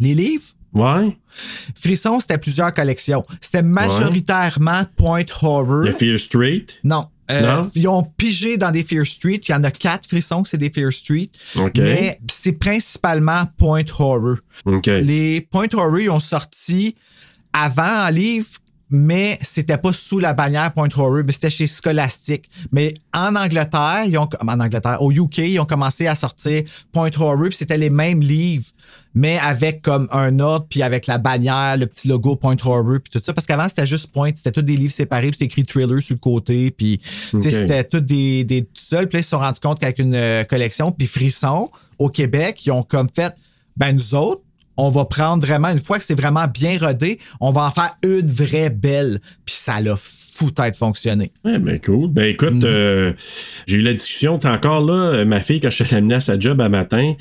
les 0.01 0.15
livres? 0.15 0.45
Ouais. 0.75 1.17
Frissons, 1.77 2.19
c'était 2.19 2.39
plusieurs 2.39 2.73
collections. 2.73 3.23
C'était 3.41 3.63
majoritairement 3.63 4.83
Point 4.97 5.23
Horror. 5.41 5.85
Le 5.85 5.93
Fear 5.93 6.19
Street? 6.19 6.67
Non. 6.83 7.07
Euh? 7.31 7.65
Ils 7.75 7.89
ont 7.89 8.03
pigé 8.03 8.57
dans 8.57 8.71
des 8.71 8.85
Fear 8.85 9.07
Street. 9.07 9.41
Il 9.49 9.53
y 9.53 9.55
en 9.55 9.65
a 9.65 9.71
quatre 9.71 10.07
frissons 10.07 10.43
que 10.43 10.49
c'est 10.49 10.59
des 10.59 10.71
Fear 10.71 10.93
Street. 10.93 11.29
Mais 11.79 12.19
c'est 12.31 12.53
principalement 12.53 13.45
Point 13.57 13.85
Horror. 13.99 14.37
Les 14.87 15.41
Point 15.41 15.69
Horror, 15.73 15.99
ils 15.99 16.11
ont 16.11 16.21
sorti 16.21 16.95
avant 17.53 18.07
en 18.07 18.09
livre, 18.09 18.49
mais 18.91 19.39
c'était 19.41 19.79
pas 19.79 19.93
sous 19.93 20.19
la 20.19 20.35
bannière 20.35 20.73
Point 20.73 20.89
Horror, 20.95 21.23
mais 21.25 21.33
c'était 21.33 21.51
chez 21.51 21.67
Scholastic. 21.67 22.49
Mais 22.73 22.95
en 23.13 23.35
Angleterre, 23.35 24.03
ils 24.07 24.19
ont, 24.19 24.29
en 24.41 24.61
Angleterre, 24.61 25.01
au 25.01 25.11
UK, 25.11 25.39
ils 25.39 25.61
ont 25.61 25.65
commencé 25.65 26.07
à 26.07 26.15
sortir 26.15 26.63
Point 26.93 27.11
Horror, 27.17 27.49
puis 27.49 27.57
c'était 27.57 27.79
les 27.79 27.91
mêmes 27.91 28.21
livres, 28.21 28.67
mais 29.15 29.39
avec 29.39 29.81
comme 29.83 30.09
un 30.11 30.39
ordre, 30.41 30.67
puis 30.69 30.83
avec 30.83 31.07
la 31.07 31.19
bannière, 31.19 31.77
le 31.77 31.87
petit 31.87 32.09
logo 32.09 32.37
Point 32.37 32.57
Horror, 32.65 32.99
puis 33.03 33.11
tout 33.13 33.25
ça. 33.25 33.33
Parce 33.33 33.47
qu'avant, 33.47 33.69
c'était 33.69 33.87
juste 33.87 34.13
Point, 34.13 34.33
c'était 34.35 34.53
tous 34.53 34.63
des 34.63 34.77
livres 34.77 34.93
séparés, 34.93 35.29
puis 35.29 35.35
c'était 35.35 35.45
écrit 35.45 35.65
Thriller 35.65 36.03
sur 36.03 36.15
le 36.15 36.21
côté, 36.21 36.71
puis 36.71 37.01
c'était 37.41 37.85
tous 37.85 38.01
des, 38.01 38.45
des 38.45 38.63
tout 38.63 38.71
seuls. 38.75 39.09
Puis 39.09 39.17
là, 39.17 39.21
ils 39.21 39.25
se 39.25 39.31
sont 39.31 39.39
rendus 39.39 39.61
compte 39.61 39.79
qu'avec 39.79 39.99
une 39.99 40.15
euh, 40.15 40.45
collection, 40.45 40.91
puis 40.91 41.07
Frisson, 41.07 41.71
au 41.99 42.09
Québec, 42.09 42.65
ils 42.67 42.73
ont 42.73 42.83
comme 42.83 43.09
fait, 43.15 43.35
ben 43.77 43.93
nous 43.93 44.15
autres, 44.15 44.43
on 44.77 44.91
va 44.91 45.05
prendre 45.05 45.47
vraiment, 45.47 45.69
une 45.69 45.79
fois 45.79 45.99
que 45.99 46.05
c'est 46.05 46.19
vraiment 46.19 46.47
bien 46.49 46.79
rodé, 46.79 47.21
on 47.41 47.53
va 47.53 47.63
en 47.63 47.71
faire 47.71 47.97
une 48.03 48.27
vraie 48.27 48.71
belle. 48.71 49.21
Puis 49.45 49.55
ça 49.55 49.81
l'a 49.81 49.97
foutu 50.35 50.63
fonctionné. 50.77 51.31
Ouais, 51.45 51.59
ben 51.59 51.79
cool. 51.81 52.09
Ben 52.11 52.25
écoute, 52.25 52.55
Mhm. 52.55 52.63
euh, 52.65 53.13
j'ai 53.67 53.79
eu 53.79 53.83
la 53.83 53.93
discussion, 53.93 54.37
t'es 54.39 54.49
encore 54.49 54.85
là, 54.85 54.93
euh, 54.95 55.25
ma 55.25 55.41
fille, 55.41 55.61
quand 55.61 55.71
je 55.71 55.85
t'ai 55.85 55.95
amené 55.97 56.15
à 56.17 56.21
sa 56.21 56.39
job 56.39 56.61
un 56.61 56.69
matin, 56.69 57.15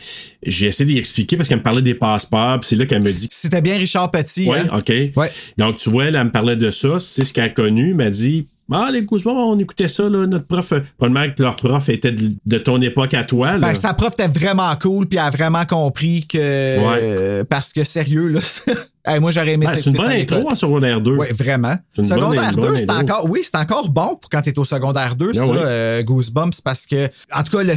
j'ai 0.46 0.68
essayé 0.68 0.92
d'y 0.92 0.98
expliquer 0.98 1.38
parce 1.38 1.48
qu'elle 1.50 1.60
me 1.60 1.64
parlait 1.64 1.82
des 1.82 1.94
passeports, 1.94 2.60
puis 2.62 2.70
c'est 2.70 2.76
là 2.76 2.86
qu'elle 2.86 3.04
me 3.04 3.12
dit 3.12 3.28
C'était 3.32 3.62
bien 3.62 3.78
Richard 3.78 4.10
Petit. 4.12 4.48
Ouais, 4.48 4.60
hein? 4.60 4.78
OK. 4.80 4.92
Ouais. 5.16 5.32
Donc, 5.58 5.78
tu 5.78 5.90
vois, 5.90 6.06
elle, 6.06 6.16
elle 6.16 6.24
me 6.26 6.32
parlait 6.32 6.56
de 6.56 6.70
ça. 6.72 6.98
C'est 7.00 7.24
ce 7.26 7.34
qu'elle 7.34 7.44
a 7.46 7.50
connu. 7.50 7.90
Elle 7.92 7.96
m'a 7.96 8.10
dit 8.10 8.46
Ah, 8.72 8.90
les 8.92 9.04
Goosebumps, 9.04 9.32
on 9.38 9.60
écoutait 9.60 9.88
ça, 9.88 10.10
là. 10.10 10.26
Notre 10.26 10.48
prof, 10.48 10.72
euh, 10.72 10.80
probablement 10.98 11.32
que 11.34 11.44
leur 11.44 11.56
prof 11.56 11.90
était 11.90 12.12
de, 12.12 12.32
de 12.46 12.58
ton 12.58 12.82
époque 12.82 13.14
à 13.14 13.24
toi, 13.24 13.54
là. 13.54 13.60
Ben, 13.60 13.74
sa 13.76 13.94
prof 13.94 14.14
était 14.14 14.28
vraiment 14.28 14.76
cool, 14.78 15.08
puis 15.08 15.20
elle 15.20 15.26
a 15.26 15.30
vraiment 15.30 15.66
compris 15.66 16.26
que. 16.28 16.38
euh, 16.40 17.44
parce 17.48 17.74
que 17.74 17.84
sérieux, 17.84 18.28
là. 18.30 18.40
hey, 19.06 19.20
moi, 19.20 19.32
j'aurais 19.32 19.54
aimé 19.54 19.66
Ah, 19.70 19.76
ça 19.76 19.82
c'est 19.84 19.90
une 19.90 19.98
bonne 19.98 20.12
intro 20.12 20.50
en 20.50 20.56
secondaire 20.56 21.02
2. 21.02 21.16
Oui, 21.18 21.28
vraiment. 21.32 21.76
Secondaire 21.96 22.50
une 22.50 22.56
2, 22.56 22.62
bonne 22.62 22.78
c'est 22.78 22.92
encore, 22.92 23.28
oui, 23.30 23.42
c'est 23.44 23.58
encore 23.58 23.90
bon 23.90 24.16
pour 24.22 24.30
quand 24.30 24.42
t'es 24.42 24.58
au 24.58 24.64
secondaire 24.64 25.16
2, 25.16 25.34
ça, 25.34 25.46
oui. 25.48 25.58
euh, 25.60 26.04
Goosebumps, 26.04 26.62
parce 26.64 26.86
que, 26.86 27.08
en 27.34 27.44
tout 27.44 27.58
cas, 27.58 27.64
le, 27.64 27.74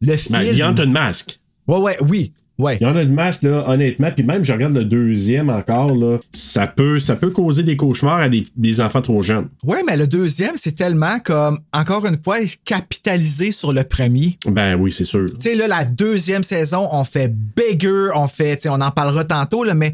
le 0.00 0.16
film. 0.16 0.38
Ben, 0.38 0.50
Beyond 0.52 0.74
une 0.76 0.92
masque. 0.92 1.40
Ouais, 1.66 1.78
ouais, 1.78 1.96
oui, 2.00 2.32
ouais. 2.58 2.78
Beyond 2.78 2.98
une 2.98 3.12
masque, 3.12 3.42
là, 3.42 3.64
honnêtement, 3.68 4.10
puis 4.14 4.24
même, 4.24 4.42
je 4.44 4.52
regarde 4.52 4.74
le 4.74 4.84
deuxième 4.84 5.50
encore, 5.50 5.94
là, 5.94 6.18
ça 6.32 6.66
peut, 6.66 6.98
ça 6.98 7.16
peut 7.16 7.30
causer 7.30 7.62
des 7.62 7.76
cauchemars 7.76 8.20
à 8.20 8.28
des, 8.28 8.46
des 8.56 8.80
enfants 8.80 9.02
trop 9.02 9.22
jeunes. 9.22 9.48
Ouais, 9.64 9.82
mais 9.86 9.96
le 9.96 10.06
deuxième, 10.06 10.56
c'est 10.56 10.72
tellement 10.76 11.18
comme, 11.20 11.58
encore 11.72 12.06
une 12.06 12.18
fois, 12.22 12.36
capitalisé 12.64 13.50
sur 13.50 13.72
le 13.72 13.84
premier. 13.84 14.38
Ben 14.46 14.76
oui, 14.76 14.92
c'est 14.92 15.04
sûr. 15.04 15.26
Tu 15.34 15.40
sais, 15.40 15.54
là, 15.54 15.66
la 15.66 15.84
deuxième 15.84 16.44
saison, 16.44 16.88
on 16.92 17.04
fait 17.04 17.34
bigger, 17.56 18.08
on 18.14 18.28
fait, 18.28 18.56
tu 18.56 18.62
sais, 18.62 18.68
on 18.70 18.80
en 18.80 18.90
parlera 18.90 19.24
tantôt, 19.24 19.64
là, 19.64 19.74
mais 19.74 19.92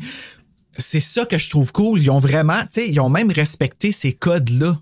c'est 0.78 1.00
ça 1.00 1.24
que 1.24 1.38
je 1.38 1.50
trouve 1.50 1.72
cool. 1.72 2.02
Ils 2.02 2.10
ont 2.10 2.18
vraiment, 2.18 2.60
tu 2.62 2.80
sais, 2.80 2.88
ils 2.88 3.00
ont 3.00 3.08
même 3.08 3.30
respecté 3.30 3.92
ces 3.92 4.12
codes-là. 4.12 4.78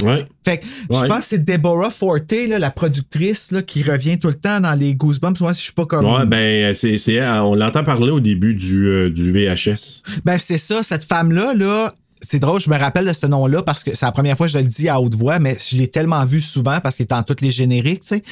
Ouais. 0.00 0.26
Fait 0.44 0.58
que 0.58 0.66
je 0.90 0.96
Ouais. 0.96 1.06
pense 1.08 1.18
que 1.20 1.24
c'est 1.26 1.44
Deborah 1.44 1.90
Forte, 1.90 2.32
là, 2.32 2.58
la 2.58 2.70
productrice, 2.72 3.52
là, 3.52 3.62
qui 3.62 3.84
revient 3.84 4.18
tout 4.18 4.26
le 4.26 4.34
temps 4.34 4.60
dans 4.60 4.74
les 4.74 4.94
Goosebumps. 4.96 5.40
Moi, 5.40 5.54
si 5.54 5.60
je 5.60 5.64
suis 5.66 5.72
pas 5.72 5.86
comme. 5.86 6.04
Ouais, 6.04 6.26
ben, 6.26 6.74
c'est, 6.74 6.96
c'est, 6.96 7.24
on 7.38 7.54
l'entend 7.54 7.84
parler 7.84 8.10
au 8.10 8.18
début 8.18 8.56
du, 8.56 8.86
euh, 8.88 9.10
du 9.10 9.30
VHS. 9.30 10.02
Ben, 10.24 10.36
c'est 10.38 10.58
ça, 10.58 10.82
cette 10.82 11.04
femme-là, 11.04 11.54
là. 11.54 11.94
C'est 12.20 12.38
drôle, 12.40 12.58
je 12.60 12.70
me 12.70 12.78
rappelle 12.78 13.06
de 13.06 13.12
ce 13.12 13.26
nom-là 13.26 13.62
parce 13.62 13.84
que 13.84 13.94
c'est 13.94 14.06
la 14.06 14.10
première 14.10 14.34
fois 14.36 14.46
que 14.46 14.52
je 14.52 14.58
le 14.58 14.64
dis 14.64 14.88
à 14.88 14.98
haute 14.98 15.14
voix, 15.14 15.38
mais 15.38 15.58
je 15.70 15.76
l'ai 15.76 15.88
tellement 15.88 16.24
vu 16.24 16.40
souvent 16.40 16.80
parce 16.80 16.96
qu'il 16.96 17.04
est 17.04 17.10
dans 17.10 17.22
tous 17.22 17.36
les 17.42 17.50
génériques, 17.50 18.00
tu 18.00 18.08
sais. 18.16 18.22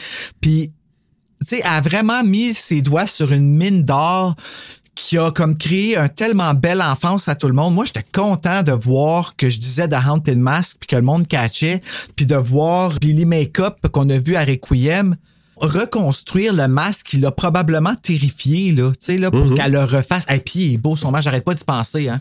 Puis, 0.41 0.73
tu 1.41 1.47
sais, 1.57 1.61
elle 1.63 1.71
a 1.71 1.81
vraiment 1.83 2.25
mis 2.25 2.55
ses 2.55 2.81
doigts 2.81 3.07
sur 3.07 3.33
une 3.33 3.55
mine 3.55 3.83
d'or 3.85 4.35
qui 4.95 5.17
a 5.19 5.31
comme 5.31 5.57
créé 5.57 5.97
un 5.97 6.09
tellement 6.09 6.53
belle 6.55 6.83
enfance 6.83 7.29
à 7.29 7.35
tout 7.35 7.49
le 7.49 7.55
monde. 7.55 7.75
Moi, 7.75 7.85
j'étais 7.87 8.05
content 8.13 8.63
de 8.63 8.73
voir 8.73 9.37
que 9.37 9.49
je 9.49 9.59
disais 9.59 9.89
The 9.89 9.97
Haunted 10.07 10.39
Mask 10.39 10.79
puis 10.81 10.87
que 10.89 10.97
le 10.97 11.03
monde 11.03 11.27
catchait, 11.27 11.81
puis 12.15 12.27
de 12.27 12.37
voir 12.37 12.99
Billy 13.01 13.25
Makeup 13.25 13.89
qu'on 13.91 14.09
a 14.11 14.19
vu 14.19 14.37
à 14.37 14.45
Requiem 14.45 15.17
reconstruire 15.57 16.53
le 16.53 16.67
masque 16.67 17.07
qui 17.07 17.19
l'a 17.19 17.31
probablement 17.31 17.95
terrifié, 17.95 18.73
là, 18.73 18.91
tu 18.91 18.97
sais, 19.01 19.17
là, 19.17 19.31
pour 19.31 19.55
qu'elle 19.55 19.73
le 19.73 19.85
refasse. 19.85 20.27
Et 20.29 20.39
puis, 20.39 20.61
il 20.61 20.75
est 20.75 20.77
beau, 20.79 20.97
son 20.97 21.11
masque, 21.13 21.25
j'arrête 21.25 21.45
pas 21.45 21.55
d'y 21.55 21.65
penser, 21.65 22.09
hein. 22.09 22.21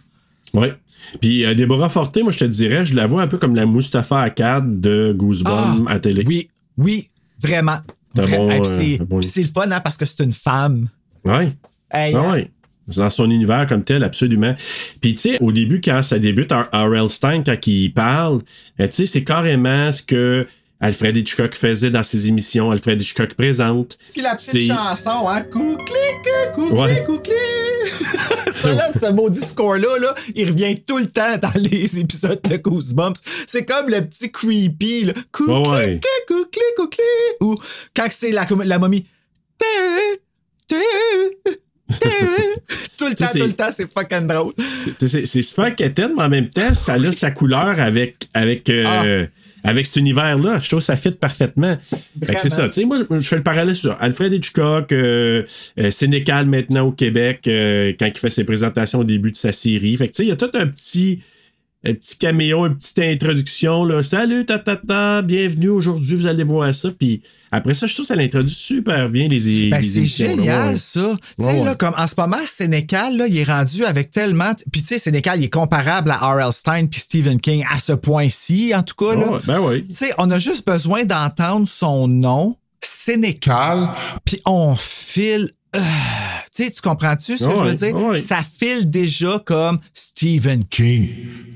Ouais. 0.54 0.76
Puis 1.22 1.44
euh, 1.46 1.56
Déborah 1.56 1.90
Forte, 1.90 2.16
moi, 2.22 2.32
je 2.32 2.38
te 2.40 2.46
dirais, 2.46 2.86
je 2.86 2.94
la 2.94 3.08
vois 3.08 3.22
un 3.24 3.28
peu 3.28 3.38
comme 3.38 3.56
la 3.56 3.66
Mustapha 3.66 4.22
Akkad 4.22 4.80
de 4.80 5.14
Goosebumps 5.18 5.86
Ah, 5.88 5.94
à 5.94 6.00
télé. 6.00 6.24
Oui, 6.28 6.50
oui, 6.78 7.10
vraiment. 7.42 7.78
Vra- 8.16 8.38
bon, 8.38 8.52
Et 8.52 8.60
puis 8.62 8.70
euh, 8.70 8.76
c'est 8.78 8.98
bon 9.00 9.18
le 9.18 9.48
fun, 9.48 9.72
hein, 9.72 9.80
parce 9.80 9.98
que 9.98 10.06
c'est 10.06 10.24
une 10.24 10.34
femme. 10.34 10.90
Ouais. 11.26 11.48
Hey, 11.92 12.14
Ah 12.14 12.20
hein? 12.20 12.32
ouais. 12.34 12.52
Dans 12.98 13.10
son 13.10 13.30
univers 13.30 13.66
comme 13.68 13.84
tel, 13.84 14.04
absolument. 14.04 14.56
Puis, 15.02 15.16
tu 15.16 15.22
sais, 15.22 15.38
au 15.42 15.52
début, 15.52 15.82
quand 15.82 16.02
ça 16.02 16.20
débute, 16.20 16.52
R.L. 16.52 17.08
Stein, 17.08 17.44
quand 17.44 17.68
il 17.68 17.94
parle, 17.94 18.42
euh, 18.80 18.88
tu 18.88 18.94
sais, 18.94 19.06
c'est 19.06 19.24
carrément 19.24 19.92
ce 19.92 20.02
que 20.04 20.48
Alfred 20.80 21.16
Hitchcock 21.16 21.54
faisait 21.54 21.92
dans 21.92 22.02
ses 22.02 22.28
émissions. 22.28 22.72
Alfred 22.72 23.00
Hitchcock 23.00 23.36
présente. 23.36 23.98
Puis 24.14 24.22
la 24.22 24.34
petite 24.36 24.68
chanson, 24.68 25.28
hein? 25.30 25.44
Ouais. 26.72 27.06
ça, 28.52 28.74
là, 28.74 28.92
ce 28.92 29.12
maudit 29.12 29.40
score-là, 29.40 30.00
là, 30.00 30.16
il 30.36 30.48
revient 30.50 30.80
tout 30.82 30.98
le 30.98 31.06
temps 31.06 31.38
dans 31.38 31.54
les 31.60 32.00
épisodes 32.00 32.42
de 32.50 32.58
Goosebumps. 32.58 33.22
C'est 33.48 33.64
comme 33.66 33.90
le 33.90 34.02
petit 34.02 34.32
creepy, 34.32 35.06
là. 35.06 35.14
Couclic, 35.32 35.56
Ouais, 35.68 35.70
ouais. 35.70 36.00
couclic. 36.76 37.04
Ou 37.42 37.56
quand 37.96 38.08
c'est 38.10 38.32
la, 38.32 38.48
la 38.66 38.80
momie. 38.80 39.06
Tout 42.98 43.08
le 43.08 43.16
temps, 43.16 43.26
tout 43.34 43.46
le 43.46 43.54
temps, 43.54 43.72
c'est 43.72 43.92
fucking 43.92 44.28
drôle. 44.28 44.54
C'est- 45.00 45.26
quétaine, 45.72 46.12
mais 46.16 46.24
en 46.24 46.30
même 46.30 46.50
temps, 46.50 46.74
ça 46.74 46.94
a 46.94 47.12
sa 47.12 47.32
couleur 47.32 47.80
avec, 47.80 48.16
avec, 48.34 48.70
euh, 48.70 49.26
avec 49.64 49.86
cet 49.86 49.98
univers-là. 49.98 50.60
Je 50.62 50.68
trouve 50.68 50.80
que 50.80 50.86
ça 50.86 50.96
fit 50.98 51.12
parfaitement. 51.12 51.78
Fait 52.26 52.36
que 52.36 52.42
c'est 52.42 52.50
ça. 52.50 52.70
Moi, 52.86 52.98
je 53.20 53.28
fais 53.28 53.38
le 53.38 53.44
parallèle 53.44 53.76
sur 53.76 53.96
Alfred 54.00 54.34
Hitchcock, 54.34 54.92
euh, 54.92 55.44
euh, 55.80 55.92
Sénécal 55.92 56.46
maintenant 56.48 56.88
au 56.88 56.92
Québec, 56.92 57.42
euh, 57.48 57.94
quand 58.00 58.06
il 58.08 58.18
fait 58.18 58.30
ses 58.30 58.44
présentations 58.44 59.00
au 59.00 59.04
début 59.04 59.32
de 59.32 59.38
sa 59.38 59.52
série. 59.52 59.98
Fait 59.98 60.08
que 60.08 60.12
tu 60.14 60.18
sais, 60.18 60.24
il 60.24 60.30
y 60.30 60.32
a 60.32 60.36
tout 60.36 60.52
un 60.54 60.68
petit. 60.68 61.22
Un 61.84 61.96
petit 61.96 62.16
caméo, 62.20 62.68
une 62.68 62.76
petite 62.78 63.00
introduction, 63.00 63.84
là. 63.86 64.04
Salut, 64.04 64.46
ta, 64.46 64.60
ta, 64.60 64.76
ta, 64.76 65.24
bienvenue 65.24 65.70
aujourd'hui, 65.70 66.16
vous 66.16 66.28
allez 66.28 66.44
voir 66.44 66.72
ça. 66.76 66.90
Puis 66.92 67.24
après 67.52 67.74
ça, 67.74 67.88
je 67.88 67.94
trouve 67.96 68.04
que 68.04 68.10
ça 68.10 68.16
l'introduit 68.16 68.54
super 68.54 69.10
bien, 69.10 69.28
les, 69.28 69.70
Ben, 69.72 69.82
les 69.82 69.90
c'est 69.90 70.26
là. 70.28 70.30
génial, 70.36 70.70
Ouais. 70.70 70.76
ça. 70.76 71.18
Tu 71.40 71.44
sais, 71.44 71.52
ouais. 71.60 71.66
là, 71.66 71.74
comme 71.74 71.96
en 71.98 72.08
ce 72.08 72.14
moment, 72.20 72.38
Sénécal, 72.46 73.18
là, 73.18 73.26
il 73.28 73.36
est 73.36 73.46
rendu 73.46 73.84
avec 73.84 74.12
tellement. 74.12 74.54
Puis, 74.72 74.82
tu 74.84 74.90
sais, 74.90 75.00
Sénécal, 75.00 75.40
il 75.42 75.46
est 75.46 75.50
comparable 75.50 76.12
à 76.12 76.18
R.L. 76.18 76.54
Stein 76.54 76.86
puis 76.86 77.00
Stephen 77.00 77.40
King 77.42 77.66
à 77.74 77.80
ce 77.80 77.94
point-ci, 77.94 78.74
en 78.76 78.84
tout 78.84 78.94
cas, 78.96 79.16
là. 79.16 79.40
Ben 79.48 79.60
oui. 79.60 79.84
Tu 79.88 79.96
sais, 79.96 80.14
on 80.20 80.30
a 80.30 80.38
juste 80.38 80.68
besoin 80.68 81.06
d'entendre 81.06 81.68
son 81.68 82.08
nom, 82.08 82.58
Sénécal, 82.84 83.90
puis 84.24 84.40
on 84.46 84.76
file. 84.76 85.50
Euh, 85.76 85.80
tu 86.54 86.64
sais, 86.66 86.72
tu 86.72 86.82
comprends-tu 86.82 87.38
ce 87.38 87.46
que 87.46 87.50
je 87.52 87.56
veux 87.64 87.74
dire? 87.76 88.20
Ça 88.20 88.42
file 88.44 88.90
déjà 88.90 89.42
comme 89.46 89.80
Stephen 89.94 90.64
King. 90.66 91.10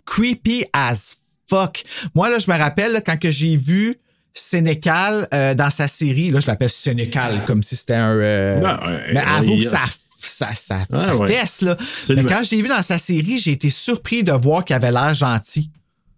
Creepy 0.06 0.65
as 0.73 1.17
fuck. 1.49 1.84
Moi, 2.15 2.30
là, 2.30 2.39
je 2.39 2.49
me 2.49 2.58
rappelle, 2.58 2.93
là, 2.93 3.01
quand 3.01 3.19
que 3.19 3.30
j'ai 3.32 3.56
vu 3.58 3.97
Sénécal 4.34 5.28
euh, 5.34 5.54
dans 5.54 5.69
sa 5.69 5.88
série, 5.88 6.30
là, 6.30 6.39
je 6.39 6.47
l'appelle 6.47 6.69
Sénécal, 6.69 7.43
comme 7.45 7.63
si 7.63 7.75
c'était 7.75 7.93
un... 7.95 8.15
euh, 8.15 8.60
Ben, 8.62 8.80
ouais, 8.86 9.13
mais 9.13 9.19
avoue 9.21 9.58
que 9.58 9.63
ça, 9.63 9.82
ça, 10.21 10.54
ça, 10.54 10.80
Ah, 10.91 11.06
ça 11.06 11.15
ouais. 11.15 11.28
fesse, 11.34 11.62
là. 11.62 11.78
Mais 12.10 12.23
quand 12.23 12.43
je 12.43 12.56
l'ai 12.56 12.62
vu 12.62 12.67
dans 12.67 12.84
sa 12.84 12.97
série, 12.97 13.38
j'ai 13.39 13.51
été 13.51 13.69
surpris 13.69 14.23
de 14.23 14.32
voir 14.32 14.63
qu'il 14.65 14.75
avait 14.75 14.91
l'air 14.91 15.13
gentil 15.13 15.71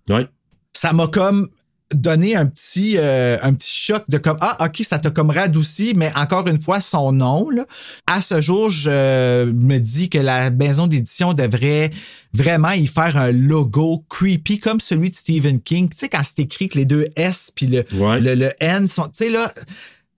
Ouais. 0.10 0.26
ça 0.74 0.94
m'a 0.94 1.08
comme 1.08 1.50
donné 1.94 2.36
un 2.36 2.46
petit 2.46 2.96
euh, 2.98 3.38
un 3.42 3.54
petit 3.54 3.72
choc 3.72 4.04
de 4.10 4.18
comme 4.18 4.38
ah 4.42 4.58
ok 4.66 4.82
ça 4.84 5.00
t'a 5.00 5.10
comme 5.10 5.30
radouci 5.30 5.94
mais 5.96 6.12
encore 6.18 6.46
une 6.48 6.62
fois 6.62 6.82
son 6.82 7.14
nom 7.14 7.50
là. 7.50 7.66
à 8.08 8.22
ce 8.22 8.42
jour 8.42 8.70
je 8.70 9.46
me 9.52 9.78
dis 9.78 10.10
que 10.10 10.18
la 10.18 10.50
maison 10.50 10.88
d'édition 10.88 11.34
devrait 11.34 11.90
vraiment 12.34 12.72
y 12.72 12.88
faire 12.88 13.16
un 13.16 13.32
logo 13.32 14.04
creepy 14.10 14.60
comme 14.60 14.82
celui 14.82 15.12
de 15.12 15.16
Stephen 15.16 15.62
King 15.62 15.88
tu 15.88 15.98
sais 15.98 16.10
quand 16.10 16.22
c'est 16.26 16.42
écrit 16.44 16.68
que 16.68 16.78
les 16.78 16.86
deux 16.86 17.08
S 17.16 17.52
puis 17.56 17.68
le, 17.68 17.86
Ouais. 17.94 18.20
le 18.20 18.36
le 18.36 18.52
N 18.60 18.90
sont 18.90 19.04
tu 19.06 19.10
sais 19.26 19.30
là 19.30 19.50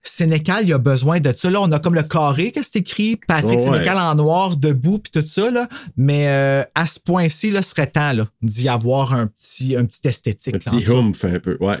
Sénécal, 0.02 0.64
il 0.64 0.72
a 0.72 0.78
besoin 0.78 1.20
de 1.20 1.32
ça. 1.36 1.50
Là, 1.50 1.60
on 1.60 1.70
a 1.72 1.78
comme 1.78 1.94
le 1.94 2.02
carré 2.02 2.52
que 2.52 2.62
c'est 2.62 2.76
écrit, 2.76 3.16
Patrick 3.16 3.58
ouais. 3.58 3.64
Sénécal 3.64 3.98
en 3.98 4.14
noir, 4.14 4.56
debout, 4.56 4.98
puis 4.98 5.10
tout 5.12 5.26
ça. 5.26 5.50
Là. 5.50 5.68
Mais 5.96 6.28
euh, 6.28 6.62
à 6.74 6.86
ce 6.86 6.98
point-ci, 6.98 7.50
là, 7.50 7.60
ce 7.62 7.70
serait 7.70 7.86
temps 7.86 8.12
là, 8.14 8.24
d'y 8.42 8.68
avoir 8.68 9.12
un 9.12 9.26
petit, 9.26 9.76
un 9.76 9.84
petit 9.84 10.00
esthétique. 10.08 10.54
Un 10.54 10.58
là, 10.58 10.78
petit 10.80 10.90
humph 10.90 11.24
un 11.24 11.38
peu, 11.38 11.56
ouais. 11.60 11.78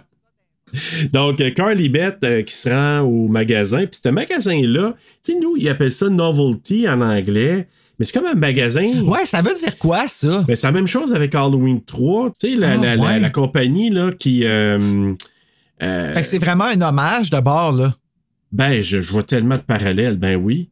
Donc, 1.12 1.40
euh, 1.40 1.50
Carly 1.50 1.88
Beth 1.88 2.18
euh, 2.22 2.42
qui 2.42 2.54
se 2.54 2.68
rend 2.68 3.00
au 3.00 3.26
magasin. 3.28 3.86
Puis, 3.86 4.00
ce 4.02 4.08
magasin-là, 4.10 4.94
tu 5.24 5.32
sais, 5.32 5.38
nous, 5.40 5.56
ils 5.56 5.68
appellent 5.68 5.90
ça 5.92 6.08
novelty 6.08 6.88
en 6.88 7.00
anglais. 7.00 7.66
Mais 7.98 8.04
c'est 8.04 8.12
comme 8.12 8.26
un 8.28 8.34
magasin. 8.34 8.86
Ouais, 9.02 9.24
ça 9.24 9.42
veut 9.42 9.54
dire 9.58 9.76
quoi, 9.78 10.06
ça? 10.08 10.44
Ben, 10.46 10.54
c'est 10.54 10.66
la 10.66 10.72
même 10.72 10.86
chose 10.86 11.12
avec 11.12 11.34
Halloween 11.34 11.82
3. 11.84 12.32
Tu 12.38 12.52
sais, 12.52 12.56
la, 12.56 12.72
Ah, 12.72 12.76
la, 12.76 12.96
la- 12.96 13.02
ouais. 13.02 13.20
la 13.20 13.30
compagnie 13.30 13.90
là, 13.90 14.10
qui. 14.12 14.44
euh, 14.44 15.12
euh, 15.82 16.12
Fait 16.12 16.20
que 16.22 16.26
c'est 16.26 16.38
vraiment 16.38 16.64
un 16.64 16.80
hommage 16.82 17.30
de 17.30 17.40
bord, 17.40 17.72
là. 17.72 17.94
Ben, 18.52 18.82
je, 18.82 19.00
je 19.00 19.12
vois 19.12 19.22
tellement 19.22 19.56
de 19.56 19.60
parallèles. 19.62 20.16
Ben 20.16 20.36
oui. 20.36 20.68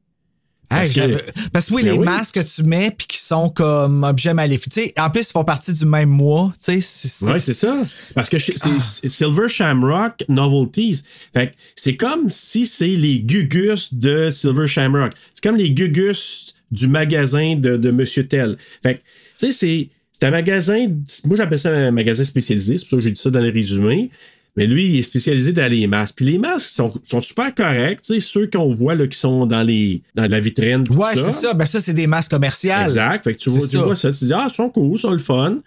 Parce 0.69 0.91
Hey, 0.91 1.09
que- 1.17 1.49
Parce 1.51 1.69
que 1.71 1.75
oui, 1.75 1.83
Ben 1.83 1.93
les 1.93 1.99
oui. 1.99 2.05
masques 2.05 2.35
que 2.35 2.41
tu 2.41 2.63
mets 2.63 2.91
puis 2.91 3.07
qui 3.07 3.19
sont 3.19 3.49
comme 3.49 4.05
objets 4.05 4.35
maléfiques. 4.35 4.71
Tu 4.73 4.83
sais, 4.83 4.95
en 4.99 5.09
plus, 5.09 5.23
ils 5.29 5.33
font 5.33 5.45
partie 5.45 5.73
du 5.73 5.87
même 5.87 6.11
mois. 6.11 6.53
Tu 6.59 6.65
sais, 6.65 6.81
c'est- 6.83 7.09
c'est- 7.09 7.25
Ouais, 7.25 7.39
c'est 7.39 7.55
ça. 7.55 7.75
Parce 8.15 8.29
que 8.29 8.39
c'est 8.39 8.55
c'est 8.59 9.09
Silver 9.09 9.49
Shamrock 9.49 10.25
Novelties. 10.29 11.05
Fait 11.33 11.49
que 11.49 11.55
c'est 11.75 11.97
comme 11.97 12.29
si 12.29 12.67
c'est 12.67 12.87
les 12.87 13.21
gugus 13.21 13.95
de 13.95 14.29
Silver 14.31 14.67
Shamrock. 14.67 15.13
C'est 15.33 15.43
comme 15.43 15.57
les 15.57 15.71
gugus 15.73 16.55
du 16.71 16.87
magasin 16.87 17.57
de, 17.57 17.79
de 17.79 17.91
Monsieur 17.91 18.27
Tell. 18.27 18.59
Fait 18.83 18.97
que, 18.97 18.99
tu 19.39 19.47
sais, 19.47 19.53
c'est. 19.53 19.89
C'est 20.21 20.27
un 20.27 20.31
magasin, 20.33 20.89
moi 21.27 21.37
j'appelle 21.37 21.61
ça 21.61 21.71
un 21.71 21.93
magasin 21.93 22.25
spécialisé, 22.25 22.77
c'est 22.77 22.87
pour 22.89 22.91
ça 22.91 22.97
que 22.97 23.03
j'ai 23.05 23.13
dit 23.13 23.21
ça 23.21 23.31
dans 23.31 23.39
le 23.39 23.51
résumé. 23.53 24.11
Mais 24.59 24.67
lui, 24.67 24.87
il 24.87 24.99
est 24.99 25.03
spécialisé 25.05 25.53
dans 25.53 25.71
les 25.71 25.87
masques. 25.87 26.17
Puis 26.17 26.27
les 26.27 26.37
masques 26.37 26.67
sont, 26.67 26.93
sont 27.05 27.21
super 27.21 27.55
corrects, 27.55 28.03
tu 28.03 28.15
sais, 28.15 28.21
ceux 28.21 28.49
qu'on 28.49 28.75
voit 28.75 28.97
là, 28.97 29.07
qui 29.07 29.17
sont 29.17 29.47
dans 29.47 29.63
les 29.63 30.03
dans 30.17 30.29
la 30.29 30.41
vitrine. 30.41 30.85
tout 30.85 30.95
Ouais, 30.95 31.15
c'est 31.15 31.31
ça. 31.31 31.55
Ben 31.55 31.65
ça, 31.65 31.81
c'est 31.81 31.95
des 31.95 32.09
masques 32.09 32.33
commerciales. 32.33 32.89
Exact. 32.89 33.23
Fait 33.23 33.35
que 33.35 33.39
tu 33.39 33.51
vois, 33.51 33.69
tu 33.69 33.77
ça. 33.77 33.83
vois 33.85 33.95
ça, 33.95 34.11
tu 34.11 34.25
dis, 34.25 34.33
ah, 34.33 34.49
ils 34.51 34.53
sont 34.53 34.69
cool, 34.69 34.97
ils 34.97 34.99
sont 34.99 35.13
le 35.13 35.19
fun. 35.19 35.59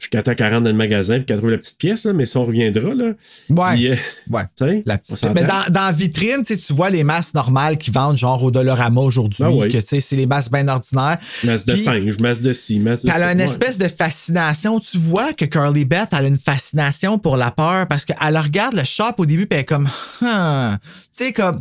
Jusqu'à 0.00 0.22
temps 0.22 0.34
qu'elle 0.34 0.50
rentre 0.50 0.64
dans 0.64 0.70
le 0.70 0.76
magasin 0.76 1.16
et 1.16 1.24
qu'elle 1.24 1.36
trouve 1.36 1.50
la 1.50 1.58
petite 1.58 1.76
pièce, 1.78 2.04
là, 2.06 2.14
mais 2.14 2.24
ça, 2.24 2.40
on 2.40 2.46
reviendra. 2.46 2.94
Là. 2.94 3.12
Ouais. 3.50 3.74
Puis, 3.74 3.88
euh, 3.90 3.96
Ouais. 4.30 4.82
La 4.86 4.96
petite... 4.96 5.22
Mais 5.34 5.44
dans, 5.44 5.70
dans 5.70 5.84
la 5.86 5.92
vitrine, 5.92 6.42
tu 6.42 6.56
vois 6.72 6.88
les 6.88 7.04
masques 7.04 7.34
normales 7.34 7.76
qui 7.76 7.90
vendent 7.90 8.16
genre 8.16 8.42
au 8.42 8.50
Dollarama 8.50 9.00
aujourd'hui, 9.02 9.42
Ah 9.44 9.50
ouais. 9.50 9.68
que 9.68 9.78
c'est 9.80 10.00
les 10.16 10.26
masques 10.26 10.50
bien 10.52 10.66
ordinaires. 10.68 11.18
Masse 11.44 11.66
de 11.66 11.76
singe, 11.76 12.18
masse 12.18 12.40
de 12.40 12.52
ci, 12.54 12.78
masse 12.80 13.04
de 13.04 13.10
elle 13.14 13.22
a 13.22 13.32
une 13.32 13.38
Ouais. 13.40 13.44
espèce 13.44 13.76
de 13.76 13.88
fascination. 13.88 14.80
Tu 14.80 14.96
vois 14.98 15.34
que 15.34 15.44
Carly 15.44 15.84
Beth 15.84 16.08
elle 16.12 16.24
a 16.24 16.28
une 16.28 16.38
fascination 16.38 17.18
pour 17.18 17.36
la 17.36 17.50
peur 17.50 17.86
parce 17.86 18.04
qu'elle 18.06 18.38
regarde 18.38 18.74
le 18.74 18.84
shop 18.84 19.14
au 19.18 19.26
début 19.26 19.46
puis 19.46 19.56
elle 19.58 19.62
est 19.62 19.66
comme, 19.66 19.88
Hum. 20.22 20.78
tu 20.82 20.88
sais 21.12 21.32
comme, 21.34 21.60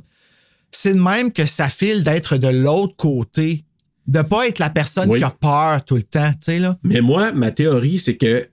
c'est 0.71 0.93
de 0.93 0.99
même 1.02 1.32
que 1.34 1.45
ça 1.45 1.67
file 1.67 2.04
d'être 2.04 2.38
de 2.38 2.47
l'autre 2.47 2.95
côté, 2.95 3.65
de 4.10 4.22
pas 4.24 4.48
être 4.48 4.60
la 4.60 4.69
personne 4.69 5.10
Oui. 5.10 5.19
qui 5.19 5.24
a 5.24 5.30
peur 5.30 5.84
tout 5.86 5.95
le 5.95 6.04
temps, 6.04 6.32
tu 6.32 6.38
sais 6.41 6.60
là. 6.60 6.78
Mais 6.84 7.00
moi, 7.02 7.32
ma 7.32 7.52
théorie, 7.52 7.98
c'est 7.98 8.17
que 8.17 8.48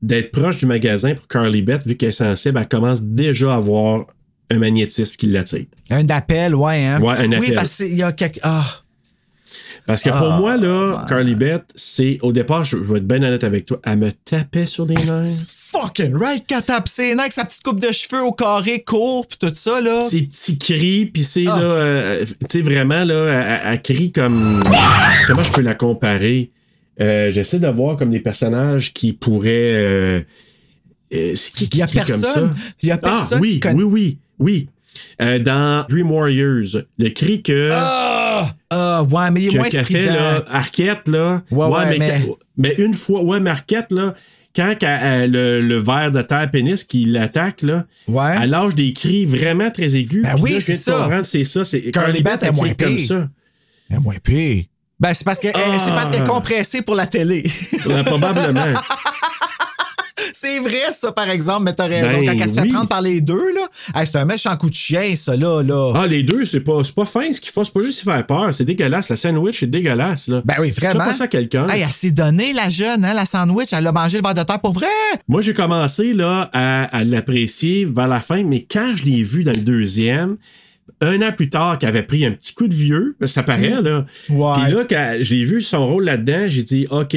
d'être 0.00 0.32
proche 0.32 0.56
du 0.58 0.66
magasin 0.66 1.14
pour 1.14 1.28
Carly 1.28 1.62
Beth, 1.62 1.86
vu 1.86 1.96
qu'elle 1.96 2.08
est 2.08 2.12
sensible, 2.12 2.58
elle 2.58 2.68
commence 2.68 3.02
déjà 3.04 3.52
à 3.52 3.56
avoir 3.56 4.06
un 4.50 4.58
magnétisme 4.58 5.14
qui 5.16 5.26
l'attire. 5.26 5.66
Un 5.90 6.06
appel, 6.08 6.54
ouais, 6.54 6.84
hein. 6.86 7.00
Ouais, 7.00 7.14
un 7.18 7.28
Oui, 7.30 7.36
appel. 7.36 7.54
parce 7.54 7.76
qu'il 7.76 7.96
y 7.96 8.02
a 8.02 8.12
quelque, 8.12 8.40
ah, 8.42 8.64
Parce 9.86 10.02
que 10.02 10.10
pour 10.10 10.32
Ah, 10.32 10.38
moi, 10.38 10.56
là, 10.56 11.04
Carly 11.08 11.34
Beth, 11.34 11.64
c'est 11.74 12.18
au 12.22 12.32
départ, 12.32 12.64
je, 12.64 12.76
je 12.78 12.82
vais 12.92 12.98
être 12.98 13.06
bien 13.06 13.18
honnête 13.22 13.44
avec 13.44 13.66
toi, 13.66 13.80
elle 13.84 13.98
me 13.98 14.12
tapait 14.12 14.66
sur 14.66 14.86
les 14.86 14.94
nerfs. 14.94 15.36
Fucking 15.72 16.14
right 16.14 16.46
qu'elle 16.46 16.62
tape 16.62 16.88
ses 16.88 17.12
avec 17.12 17.32
sa 17.32 17.44
petite 17.44 17.62
coupe 17.62 17.80
de 17.80 17.90
cheveux 17.92 18.22
au 18.22 18.32
carré 18.32 18.82
court 18.82 19.26
puis 19.26 19.38
tout 19.38 19.52
ça 19.54 19.80
là. 19.80 20.00
Ses 20.02 20.22
petits 20.22 20.58
cris, 20.58 21.06
puis 21.06 21.24
c'est 21.24 21.46
Ah. 21.48 21.56
là, 21.58 21.64
euh, 21.64 22.24
tu 22.24 22.34
sais, 22.48 22.60
vraiment, 22.62 23.04
là, 23.04 23.60
elle, 23.64 23.72
elle- 23.74 23.82
crie 23.82 24.12
comme. 24.12 24.62
Comment 25.26 25.42
je 25.42 25.52
peux 25.52 25.62
la 25.62 25.74
comparer? 25.74 26.50
Euh, 27.00 27.30
J'essaie 27.30 27.58
de 27.58 27.68
voir 27.68 27.96
comme 27.96 28.10
des 28.10 28.20
personnages 28.20 28.92
qui 28.92 29.12
pourraient. 29.14 29.50
Euh, 29.74 30.20
euh, 31.14 31.34
qui, 31.34 31.64
Il 31.72 31.78
y 31.78 31.82
a 31.82 31.86
qui- 31.86 31.98
qui 32.00 32.06
comme 32.06 32.20
ça? 32.20 32.50
Il 32.82 32.88
y 32.88 32.92
a 32.92 32.94
Ah, 32.94 32.98
personne 32.98 33.40
oui, 33.40 33.52
qui 33.54 33.60
connaît. 33.60 33.82
oui, 33.82 33.84
oui, 33.84 34.18
oui. 34.38 34.68
Euh, 35.22 35.38
dans 35.38 35.86
Dream 35.88 36.10
Warriors, 36.10 36.82
le 36.98 37.08
cri 37.10 37.42
que. 37.42 37.70
Ah! 37.72 38.46
Ah, 38.70 39.02
ouais, 39.04 39.30
mais 39.30 39.42
il 39.42 39.54
est 39.54 39.58
moins 39.58 39.70
fait 39.70 40.04
là, 40.06 40.44
Arquette, 40.48 41.08
là. 41.08 41.42
Ouais, 41.50 41.66
ouais, 41.66 41.86
mais, 41.90 41.98
mais- 41.98 42.22
quand- 42.26 42.36
mais 42.58 42.74
une 42.78 42.92
fois, 42.94 43.22
ouais, 43.22 43.40
mais 43.40 43.50
Arquette, 43.50 43.90
là, 43.90 44.14
quand 44.54 44.74
elle- 44.82 45.30
le, 45.30 45.60
le 45.60 45.78
ver 45.78 46.10
de 46.12 46.22
terre 46.22 46.50
pénis 46.50 46.84
qui 46.84 47.04
l'attaque, 47.06 47.62
là, 47.62 47.84
Ouais. 48.08 48.34
elle 48.42 48.50
lâche 48.50 48.74
des 48.74 48.92
cris 48.92 49.24
vraiment 49.26 49.70
très 49.70 49.94
aigus. 49.96 50.22
Ben 50.22 50.36
oui, 50.40 50.60
c'est 50.60 50.74
ça. 50.74 51.08
C'est 51.22 51.44
ça. 51.44 51.64
C'est 51.64 51.80
Curly 51.90 52.22
Bat 52.22 52.38
est 52.42 52.52
moins 52.52 52.74
comme 52.74 52.94
pire. 52.96 53.06
ça. 53.08 53.28
Elle 53.90 53.96
est 53.96 54.00
moins 54.00 54.16
pire. 54.22 54.64
Ben, 55.00 55.12
c'est 55.14 55.24
parce 55.24 55.38
que- 55.40 55.48
Ah. 55.54 55.78
c'est 55.78 55.90
parce 55.90 56.10
qu'elle 56.10 56.22
est 56.22 56.26
compressée 56.26 56.82
pour 56.82 56.94
la 56.94 57.06
télé. 57.06 57.42
Probablement. 58.06 58.60
c'est 60.42 60.58
vrai, 60.58 60.92
ça, 60.92 61.12
par 61.12 61.30
exemple, 61.30 61.64
mais 61.64 61.74
t'as 61.74 61.86
raison. 61.86 62.20
Ben 62.20 62.26
Quand 62.26 62.44
elle 62.44 62.50
se 62.50 62.54
fait 62.56 62.62
oui. 62.62 62.68
prendre 62.68 62.88
par 62.88 63.00
les 63.00 63.20
deux, 63.20 63.52
là, 63.54 63.68
hey, 63.94 64.06
c'est 64.06 64.16
un 64.16 64.24
méchant 64.24 64.56
coup 64.56 64.68
de 64.68 64.74
chien, 64.74 65.14
ça, 65.16 65.36
là. 65.36 65.62
là. 65.62 65.92
Ah, 65.94 66.06
les 66.06 66.22
deux, 66.22 66.44
c'est 66.44 66.60
pas, 66.60 66.82
pas 66.96 67.06
fin 67.06 67.32
ce 67.32 67.40
qu'ils 67.40 67.52
font. 67.52 67.64
C'est 67.64 67.72
pas 67.72 67.82
juste 67.82 68.02
faire 68.02 68.26
peur. 68.26 68.52
C'est 68.52 68.64
dégueulasse. 68.64 69.08
La 69.08 69.16
sandwich, 69.16 69.60
c'est 69.60 69.70
dégueulasse, 69.70 70.28
là. 70.28 70.42
Ben 70.44 70.56
oui, 70.60 70.70
vraiment. 70.70 71.12
Ça 71.12 71.24
à 71.24 71.28
quelqu'un. 71.28 71.66
Hey, 71.68 71.82
elle 71.82 71.90
s'est 71.92 72.10
donnée, 72.10 72.52
la 72.52 72.70
jeune, 72.70 73.04
hein, 73.04 73.14
la 73.14 73.26
sandwich. 73.26 73.68
Elle 73.72 73.86
a 73.86 73.92
mangé 73.92 74.18
le 74.18 74.22
verre 74.22 74.34
de 74.34 74.42
terre 74.42 74.60
pour 74.60 74.72
vrai. 74.72 74.86
Moi, 75.28 75.40
j'ai 75.40 75.54
commencé 75.54 76.12
là, 76.12 76.50
à, 76.52 76.84
à 76.84 77.04
l'apprécier 77.04 77.84
vers 77.84 78.08
la 78.08 78.20
fin, 78.20 78.42
mais 78.42 78.66
quand 78.68 78.94
je 78.96 79.04
l'ai 79.04 79.22
vu 79.22 79.44
dans 79.44 79.52
le 79.52 79.60
deuxième, 79.60 80.36
un 81.00 81.22
an 81.22 81.32
plus 81.32 81.50
tard, 81.50 81.78
qu'elle 81.78 81.90
avait 81.90 82.02
pris 82.02 82.24
un 82.24 82.32
petit 82.32 82.54
coup 82.54 82.68
de 82.68 82.74
vieux, 82.74 83.16
ça 83.24 83.42
paraît, 83.42 83.80
là. 83.82 84.04
Ouais. 84.28 84.54
Puis 84.62 84.72
là, 84.72 84.84
quand 84.88 85.16
je 85.20 85.34
l'ai 85.34 85.44
vu 85.44 85.60
son 85.60 85.86
rôle 85.86 86.04
là-dedans, 86.04 86.46
j'ai 86.48 86.62
dit, 86.62 86.86
OK, 86.90 87.16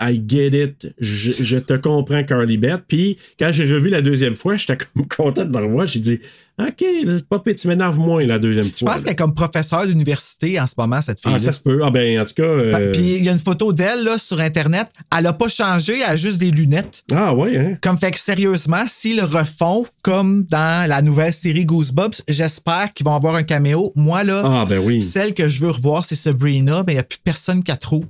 I 0.00 0.22
get 0.26 0.48
it. 0.64 0.94
Je, 0.98 1.32
je 1.32 1.58
te 1.58 1.74
comprends, 1.74 2.24
Carly 2.24 2.56
Beth. 2.56 2.82
Puis 2.88 3.18
quand 3.38 3.50
j'ai 3.52 3.70
revu 3.70 3.90
la 3.90 4.00
deuxième 4.02 4.34
fois, 4.36 4.56
j'étais 4.56 4.76
comme 4.76 5.06
content 5.16 5.44
de 5.44 5.56
le 5.58 5.64
revoir. 5.64 5.86
J'ai 5.86 5.98
dit, 6.00 6.20
OK, 6.58 6.84
là, 7.04 7.38
pire, 7.38 7.54
tu 7.54 7.68
m'énerves 7.68 7.98
moins 7.98 8.24
la 8.26 8.38
deuxième 8.38 8.66
Je 8.66 8.70
fois. 8.78 8.92
pense 8.92 8.98
là. 8.98 9.02
qu'elle 9.04 9.12
est 9.12 9.16
comme 9.16 9.34
professeure 9.34 9.86
d'université 9.86 10.60
en 10.60 10.66
ce 10.66 10.74
moment, 10.76 11.00
cette 11.00 11.20
fille 11.20 11.32
Ah, 11.34 11.38
ça 11.38 11.52
se 11.52 11.60
peut. 11.60 11.80
Ah, 11.82 11.90
ben, 11.90 12.20
en 12.20 12.24
tout 12.24 12.34
cas. 12.34 12.42
euh, 12.42 12.92
Puis 12.92 13.16
il 13.18 13.24
y 13.24 13.28
a 13.28 13.32
une 13.32 13.38
photo 13.38 13.72
d'elle 13.72 14.04
là, 14.04 14.18
sur 14.18 14.40
Internet. 14.40 14.86
Elle 15.16 15.26
a 15.26 15.32
pas 15.32 15.48
changé, 15.48 15.98
elle 16.00 16.10
a 16.10 16.16
juste 16.16 16.38
des 16.38 16.50
lunettes. 16.50 17.02
Ah, 17.12 17.34
ouais, 17.34 17.56
hein. 17.56 17.76
Comme 17.82 17.96
fait 17.98 18.10
que 18.10 18.18
sérieusement, 18.18 18.84
s'ils 18.86 19.16
le 19.16 19.24
refont 19.24 19.86
comme 20.02 20.44
dans 20.50 20.88
la 20.88 21.00
nouvelle 21.02 21.32
série 21.32 21.64
Goosebumps, 21.64 22.22
j'espère 22.28 22.92
qu'ils 22.92 23.06
vont 23.06 23.14
avoir 23.14 23.34
un 23.36 23.42
caméo. 23.42 23.92
Moi, 23.96 24.24
là, 24.24 24.42
Ah, 24.44 24.66
ben 24.68 24.78
oui. 24.80 25.00
celle 25.02 25.32
que 25.34 25.48
je 25.48 25.60
veux 25.62 25.70
revoir, 25.70 26.04
c'est 26.04 26.16
Sabrina, 26.16 26.84
mais 26.86 26.92
il 26.92 26.96
n'y 26.96 27.00
a 27.00 27.04
plus 27.04 27.18
personne 27.24 27.62
qui 27.62 27.70
la 27.70 27.76
trouve. 27.78 28.04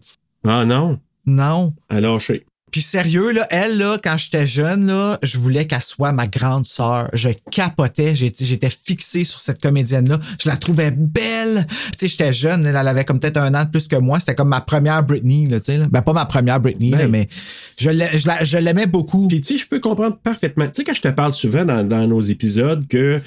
Ah, 0.47 0.65
non. 0.65 0.99
Non. 1.31 1.75
Elle 1.89 2.05
a 2.05 2.13
lâché. 2.13 2.45
Puis 2.73 2.83
sérieux, 2.83 3.33
là, 3.33 3.45
elle, 3.51 3.79
là, 3.79 3.99
quand 4.01 4.17
j'étais 4.17 4.47
jeune, 4.47 4.87
là, 4.87 5.19
je 5.25 5.39
voulais 5.39 5.67
qu'elle 5.67 5.81
soit 5.83 6.13
ma 6.13 6.29
grande 6.29 6.67
sœur. 6.67 7.09
Je 7.13 7.31
capotais. 7.51 8.15
J'étais 8.15 8.71
fixé 8.71 9.25
sur 9.25 9.41
cette 9.41 9.61
comédienne-là. 9.61 10.21
Je 10.41 10.49
la 10.49 10.57
trouvais 10.57 10.93
belle. 10.93 11.67
Tu 11.99 11.99
sais, 11.99 12.09
j'étais 12.09 12.33
jeune. 12.33 12.65
Elle, 12.65 12.77
elle 12.77 12.87
avait 12.87 13.05
comme 13.05 13.19
peut-être 13.19 13.39
un 13.39 13.53
an 13.55 13.65
de 13.65 13.71
plus 13.71 13.89
que 13.89 13.97
moi. 13.97 14.21
C'était 14.21 14.37
comme 14.37 14.51
ma 14.51 14.61
première 14.61 15.03
Britney, 15.03 15.47
là, 15.49 15.59
tu 15.59 15.67
sais. 15.67 15.79
là. 15.79 15.87
Ben, 15.91 16.01
pas 16.03 16.13
ma 16.13 16.27
première 16.27 16.61
Britney, 16.61 16.91
là, 16.91 16.99
Ben. 16.99 17.11
mais 17.11 17.29
je 17.77 17.91
l'ai- 17.91 18.17
je 18.17 18.29
la- 18.29 18.45
je 18.45 18.59
l'aimais 18.59 18.87
beaucoup. 18.87 19.27
Puis, 19.27 19.41
tu 19.41 19.55
sais, 19.55 19.65
je 19.65 19.67
peux 19.67 19.81
comprendre 19.81 20.17
parfaitement. 20.19 20.67
Tu 20.67 20.75
sais, 20.75 20.85
quand 20.85 20.95
je 20.95 21.03
te 21.03 21.09
parle 21.09 21.33
souvent 21.33 21.65
dans, 21.65 21.83
dans 21.83 22.07
nos 22.07 22.21
épisodes 22.21 22.87
que 22.87 23.21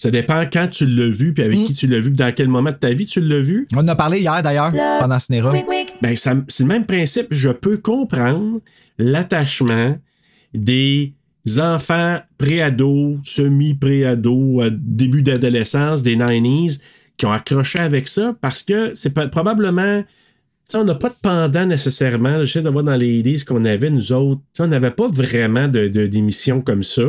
ça 0.00 0.10
dépend 0.10 0.44
quand 0.50 0.66
tu 0.68 0.86
l'as 0.86 1.08
vu, 1.10 1.34
puis 1.34 1.42
avec 1.44 1.58
Mm. 1.58 1.64
qui 1.64 1.74
tu 1.74 1.86
l'as 1.86 1.98
vu, 2.00 2.08
puis 2.10 2.16
dans 2.16 2.32
quel 2.32 2.48
moment 2.48 2.70
de 2.70 2.76
ta 2.76 2.92
vie 2.94 3.04
tu 3.06 3.20
l'as 3.20 3.40
vu. 3.40 3.68
On 3.74 3.80
en 3.80 3.88
a 3.88 3.94
parlé 3.94 4.20
hier, 4.20 4.42
d'ailleurs, 4.42 4.72
pendant 4.98 5.18
Cinéra. 5.18 5.52
Ben, 6.00 6.16
ça- 6.16 6.36
c'est 6.48 6.62
le 6.62 6.68
même 6.68 6.86
principe. 6.86 7.26
Je 7.30 7.50
peux 7.50 7.76
comprendre 7.76 8.60
l'attachement 8.98 9.98
des 10.54 11.12
enfants 11.58 12.18
pré-ados, 12.38 13.18
semi-pré-ados, 13.24 14.64
euh, 14.64 14.70
début 14.72 15.22
d'adolescence, 15.22 16.02
des 16.02 16.16
90s, 16.16 16.80
qui 17.16 17.26
ont 17.26 17.32
accroché 17.32 17.78
avec 17.78 18.08
ça 18.08 18.34
parce 18.40 18.62
que 18.62 18.92
c'est 18.94 19.12
probablement. 19.30 20.02
On 20.72 20.84
n'a 20.84 20.94
pas 20.94 21.08
de 21.08 21.14
pendant 21.20 21.66
nécessairement. 21.66 22.38
J'essaie 22.44 22.62
de 22.62 22.68
voir 22.70 22.84
dans 22.84 22.94
les 22.94 23.22
listes 23.22 23.48
qu'on 23.48 23.64
avait, 23.64 23.90
nous 23.90 24.12
autres. 24.12 24.40
On 24.60 24.68
n'avait 24.68 24.92
pas 24.92 25.08
vraiment 25.08 25.66
de, 25.66 25.88
de- 25.88 26.06
d'émissions 26.06 26.60
comme 26.60 26.84
ça. 26.84 27.02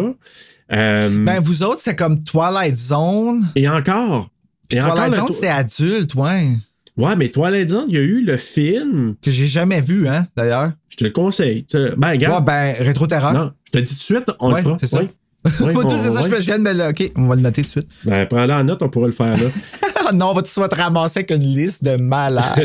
Euh, 0.73 1.09
Ben, 1.25 1.39
vous 1.39 1.63
autres, 1.63 1.81
c'est 1.81 1.95
comme 1.95 2.23
Twilight 2.23 2.77
Zone. 2.77 3.47
et 3.55 3.67
encore. 3.67 4.29
Et 4.69 4.77
Twilight 4.79 5.13
Zone, 5.15 5.33
c'était 5.33 5.47
adulte, 5.47 6.15
ouais. 6.15 6.49
Ouais, 6.97 7.15
mais 7.15 7.29
Twilight 7.29 7.69
Zone, 7.69 7.85
il 7.89 7.95
y 7.95 7.97
a 7.97 8.01
eu 8.01 8.21
le 8.21 8.37
film. 8.37 9.15
Que 9.21 9.31
j'ai 9.31 9.47
jamais 9.47 9.81
vu, 9.81 10.07
hein, 10.07 10.27
d'ailleurs. 10.35 10.71
Je 10.89 10.97
te 10.97 11.03
le 11.05 11.09
conseille. 11.09 11.65
Ben, 11.97 12.09
regarde. 12.11 12.39
Ouais, 12.39 12.45
ben, 12.45 12.85
Rétro-Terreur. 12.85 13.33
Non, 13.33 13.51
je 13.67 13.71
te 13.71 13.77
dis 13.79 13.85
tout 13.91 13.97
de 13.97 13.99
suite, 14.01 14.31
on 14.39 14.49
Ouais, 14.51 14.57
le 14.57 14.61
fera. 14.63 14.77
c'est 14.79 14.87
ça. 14.87 14.99
Ouais. 14.99 15.09
On- 15.43 15.49
c'est 15.89 16.09
ça, 16.11 16.21
je 16.21 16.35
je 16.35 16.45
viens 16.45 16.59
de 16.59 16.63
me 16.63 16.73
le. 16.73 16.89
OK, 16.89 17.11
on 17.15 17.27
va 17.27 17.35
le 17.35 17.41
noter 17.41 17.61
tout 17.63 17.67
de 17.67 17.71
suite. 17.71 17.87
Ben, 18.05 18.25
prends-le 18.27 18.53
en 18.53 18.63
note, 18.63 18.81
on 18.81 18.89
pourra 18.89 19.07
le 19.07 19.13
faire 19.13 19.37
là. 19.37 19.49
Ah 20.03 20.13
non, 20.13 20.29
on 20.31 20.33
va 20.33 20.41
tout 20.41 20.47
de 20.47 20.47
suite 20.47 20.73
ramasser 20.73 21.19
avec 21.19 21.29
une 21.31 21.55
liste 21.55 21.83
de 21.83 21.95
malades. 21.95 22.57
Là, 22.57 22.63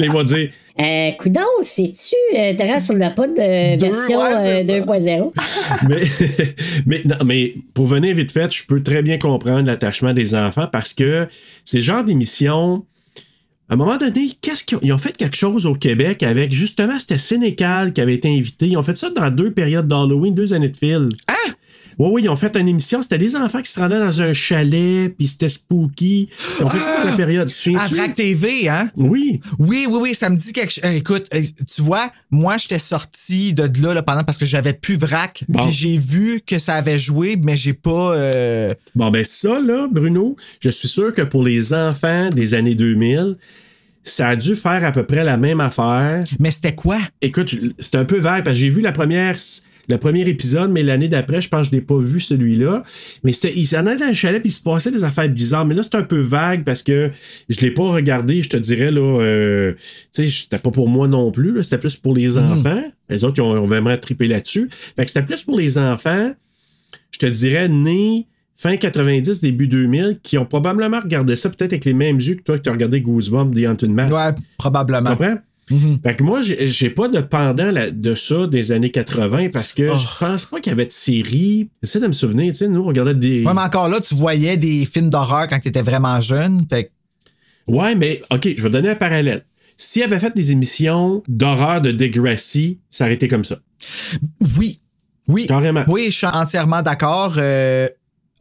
ils 0.00 0.10
vont 0.10 0.24
dire 0.24 0.48
Euh, 0.80 1.10
coudon, 1.18 1.42
c'est-tu 1.62 2.14
euh, 2.38 2.54
Terra 2.56 2.80
sur 2.80 2.94
le 2.94 3.14
pod 3.14 3.30
de 3.34 3.76
Deux, 3.78 3.90
version 3.90 4.18
ouais, 4.18 4.62
c'est 4.64 4.80
euh, 4.80 4.80
ça. 4.80 4.86
2.0? 4.86 5.32
mais, 5.88 6.54
mais, 6.86 7.02
non, 7.04 7.16
mais 7.26 7.54
pour 7.74 7.84
venir 7.84 8.16
vite 8.16 8.32
fait, 8.32 8.50
je 8.50 8.66
peux 8.66 8.82
très 8.82 9.02
bien 9.02 9.18
comprendre 9.18 9.66
l'attachement 9.66 10.14
des 10.14 10.34
enfants 10.34 10.66
parce 10.72 10.94
que 10.94 11.28
c'est 11.66 11.78
le 11.78 11.84
genre 11.84 12.02
d'émission. 12.02 12.86
À 13.68 13.74
un 13.74 13.76
moment 13.76 13.98
donné, 13.98 14.28
qu'est-ce 14.40 14.64
qu'ils 14.64 14.78
ont, 14.78 14.80
ils 14.82 14.92
ont 14.94 14.98
fait 14.98 15.14
quelque 15.16 15.36
chose 15.36 15.66
au 15.66 15.74
Québec 15.74 16.22
avec 16.22 16.50
justement 16.52 16.98
c'était 16.98 17.18
Sénécal 17.18 17.92
qui 17.92 18.00
avait 18.00 18.14
été 18.14 18.28
invité. 18.34 18.66
Ils 18.68 18.76
ont 18.78 18.82
fait 18.82 18.96
ça 18.96 19.10
dans 19.10 19.30
deux 19.30 19.52
périodes 19.52 19.86
d'Halloween, 19.86 20.34
deux 20.34 20.54
années 20.54 20.70
de 20.70 20.76
fil. 20.76 21.08
Ah! 21.28 21.50
Oui, 21.98 22.08
oui, 22.12 22.22
ils 22.24 22.28
ont 22.28 22.36
fait 22.36 22.56
une 22.56 22.68
émission. 22.68 23.02
C'était 23.02 23.18
des 23.18 23.36
enfants 23.36 23.62
qui 23.62 23.70
se 23.70 23.78
rendaient 23.80 23.98
dans 23.98 24.22
un 24.22 24.32
chalet, 24.32 25.08
puis 25.16 25.26
c'était 25.26 25.48
spooky. 25.48 26.28
Ils 26.60 26.64
ont 26.64 26.68
fait 26.68 26.78
ça 26.78 27.02
dans 27.04 27.10
la 27.10 27.16
période. 27.16 27.48
Tu 27.48 27.76
À 27.76 28.08
TV, 28.08 28.68
hein? 28.68 28.90
Oui. 28.96 29.40
Oui, 29.58 29.86
oui, 29.88 29.98
oui, 30.00 30.14
ça 30.14 30.30
me 30.30 30.36
dit 30.36 30.52
quelque 30.52 30.72
chose. 30.72 30.84
écoute, 30.94 31.26
euh, 31.34 31.42
tu 31.74 31.82
vois, 31.82 32.10
moi, 32.30 32.56
j'étais 32.58 32.78
sorti 32.78 33.54
de 33.54 33.70
là, 33.82 33.94
là 33.94 34.02
pendant 34.02 34.24
parce 34.24 34.38
que 34.38 34.46
j'avais 34.46 34.72
plus 34.72 34.96
Vrac. 34.96 35.44
Bon. 35.48 35.62
Puis 35.62 35.72
j'ai 35.72 35.98
vu 35.98 36.40
que 36.46 36.58
ça 36.58 36.74
avait 36.74 36.98
joué, 36.98 37.36
mais 37.42 37.56
j'ai 37.56 37.74
pas. 37.74 38.14
euh, 38.14 38.74
Bon, 38.94 39.10
ben 39.10 39.24
ça, 39.24 39.60
là, 39.60 39.88
Bruno, 39.90 40.36
je 40.60 40.70
suis 40.70 40.88
sûr 40.88 41.12
que 41.12 41.22
pour 41.22 41.42
les 41.44 41.72
enfants 41.74 42.30
des 42.30 42.54
années 42.54 42.74
2000, 42.74 43.36
ça 44.02 44.28
a 44.28 44.36
dû 44.36 44.54
faire 44.54 44.84
à 44.84 44.92
peu 44.92 45.04
près 45.04 45.24
la 45.24 45.36
même 45.36 45.60
affaire. 45.60 46.20
Mais 46.38 46.50
c'était 46.50 46.74
quoi? 46.74 46.98
Écoute, 47.22 47.54
c'est 47.78 47.96
un 47.96 48.04
peu 48.04 48.18
vague 48.18 48.44
parce 48.44 48.54
que 48.56 48.60
j'ai 48.60 48.70
vu 48.70 48.80
la 48.82 48.92
première, 48.92 49.36
le 49.88 49.98
premier 49.98 50.28
épisode, 50.28 50.70
mais 50.70 50.82
l'année 50.82 51.08
d'après, 51.08 51.40
je 51.40 51.48
pense 51.48 51.68
que 51.68 51.72
je 51.72 51.76
n'ai 51.76 51.82
pas 51.82 51.98
vu 51.98 52.20
celui-là. 52.20 52.82
Mais 53.22 53.32
c'était, 53.32 53.52
il 53.56 53.66
s'en 53.66 53.86
allait 53.86 53.96
dans 53.96 54.08
le 54.08 54.14
chalet 54.14 54.40
puis 54.40 54.50
il 54.50 54.54
se 54.54 54.62
passait 54.62 54.90
des 54.90 55.04
affaires 55.04 55.28
bizarres. 55.28 55.66
Mais 55.66 55.74
là, 55.74 55.82
c'est 55.82 55.96
un 55.96 56.02
peu 56.02 56.18
vague 56.18 56.64
parce 56.64 56.82
que 56.82 57.10
je 57.48 57.60
l'ai 57.60 57.70
pas 57.70 57.84
regardé, 57.84 58.42
je 58.42 58.48
te 58.48 58.56
dirais, 58.56 58.90
là, 58.90 59.20
euh, 59.20 59.72
tu 60.12 60.26
sais, 60.26 60.26
c'était 60.26 60.58
pas 60.58 60.70
pour 60.70 60.88
moi 60.88 61.08
non 61.08 61.30
plus, 61.30 61.62
c'était 61.62 61.78
plus 61.78 61.96
pour 61.96 62.14
les 62.14 62.38
enfants. 62.38 62.82
Les 63.08 63.24
autres, 63.24 63.38
ils 63.38 63.42
ont, 63.42 63.52
ont 63.52 63.66
vraiment 63.66 63.96
trippé 63.98 64.26
là-dessus. 64.26 64.68
Fait 64.96 65.04
que 65.04 65.10
c'était 65.10 65.26
plus 65.26 65.42
pour 65.42 65.58
les 65.58 65.78
enfants, 65.78 66.32
je 67.12 67.18
te 67.18 67.26
dirais, 67.26 67.68
nés 67.68 68.26
fin 68.54 68.76
90, 68.76 69.40
début 69.40 69.68
2000, 69.68 70.20
qui 70.22 70.38
ont 70.38 70.46
probablement 70.46 71.00
regardé 71.00 71.36
ça 71.36 71.50
peut-être 71.50 71.72
avec 71.72 71.84
les 71.84 71.94
mêmes 71.94 72.18
yeux 72.18 72.36
que 72.36 72.42
toi 72.42 72.56
que 72.56 72.62
tu 72.62 72.70
as 72.70 72.72
regardé 72.72 73.00
Goosebumps, 73.00 73.52
The 73.52 73.66
Haunted 73.66 73.90
Mask. 73.90 74.14
Ouais, 74.14 74.32
Tu 75.16 75.53
comprends? 75.68 75.98
Fait 76.02 76.16
que 76.16 76.22
moi, 76.22 76.42
j'ai 76.42 76.66
j'ai 76.68 76.90
pas 76.90 77.08
de 77.08 77.20
pendant 77.20 77.72
de 77.92 78.14
ça 78.14 78.46
des 78.46 78.72
années 78.72 78.90
80 78.90 79.48
parce 79.52 79.72
que 79.72 79.88
Oh. 79.90 79.96
je 79.96 80.24
pense 80.24 80.44
pas 80.46 80.60
qu'il 80.60 80.70
y 80.70 80.74
avait 80.74 80.86
de 80.86 80.92
série. 80.92 81.68
J'essaie 81.82 82.00
de 82.00 82.06
me 82.06 82.12
souvenir, 82.12 82.52
tu 82.52 82.58
sais, 82.58 82.68
nous, 82.68 82.80
on 82.80 82.84
regardait 82.86 83.14
des. 83.14 83.42
Ouais, 83.44 83.54
mais 83.54 83.60
encore 83.62 83.88
là, 83.88 84.00
tu 84.00 84.14
voyais 84.14 84.56
des 84.56 84.84
films 84.84 85.10
d'horreur 85.10 85.48
quand 85.48 85.58
t'étais 85.60 85.82
vraiment 85.82 86.20
jeune. 86.20 86.66
Fait 86.68 86.84
que 86.84 86.90
Ouais, 87.66 87.94
mais 87.94 88.20
OK, 88.30 88.48
je 88.56 88.62
vais 88.62 88.70
donner 88.70 88.90
un 88.90 88.94
parallèle. 88.96 89.44
S'il 89.76 90.02
avait 90.02 90.18
fait 90.20 90.34
des 90.36 90.52
émissions 90.52 91.22
d'horreur 91.28 91.80
de 91.80 91.92
Degrassi, 91.92 92.78
ça 92.90 93.04
aurait 93.04 93.14
été 93.14 93.26
comme 93.28 93.44
ça. 93.44 93.56
oui. 94.58 94.78
Oui. 95.26 95.46
Carrément. 95.46 95.84
Oui, 95.88 96.06
je 96.10 96.16
suis 96.18 96.26
entièrement 96.26 96.82
d'accord. 96.82 97.34
Euh, 97.38 97.88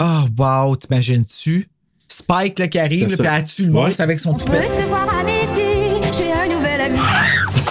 Oh, 0.02 0.24
wow, 0.38 0.76
t'imagines-tu? 0.76 1.70
Spike 2.10 2.60
là, 2.60 2.68
qui 2.68 2.80
arrive, 2.80 3.08
puis 3.16 3.28
elle 3.28 3.44
tue 3.46 3.66
le 3.66 3.72
monstre 3.72 3.90
Ouais. 4.00 4.02
avec 4.02 4.20
son 4.20 4.34
toupet. 4.34 4.68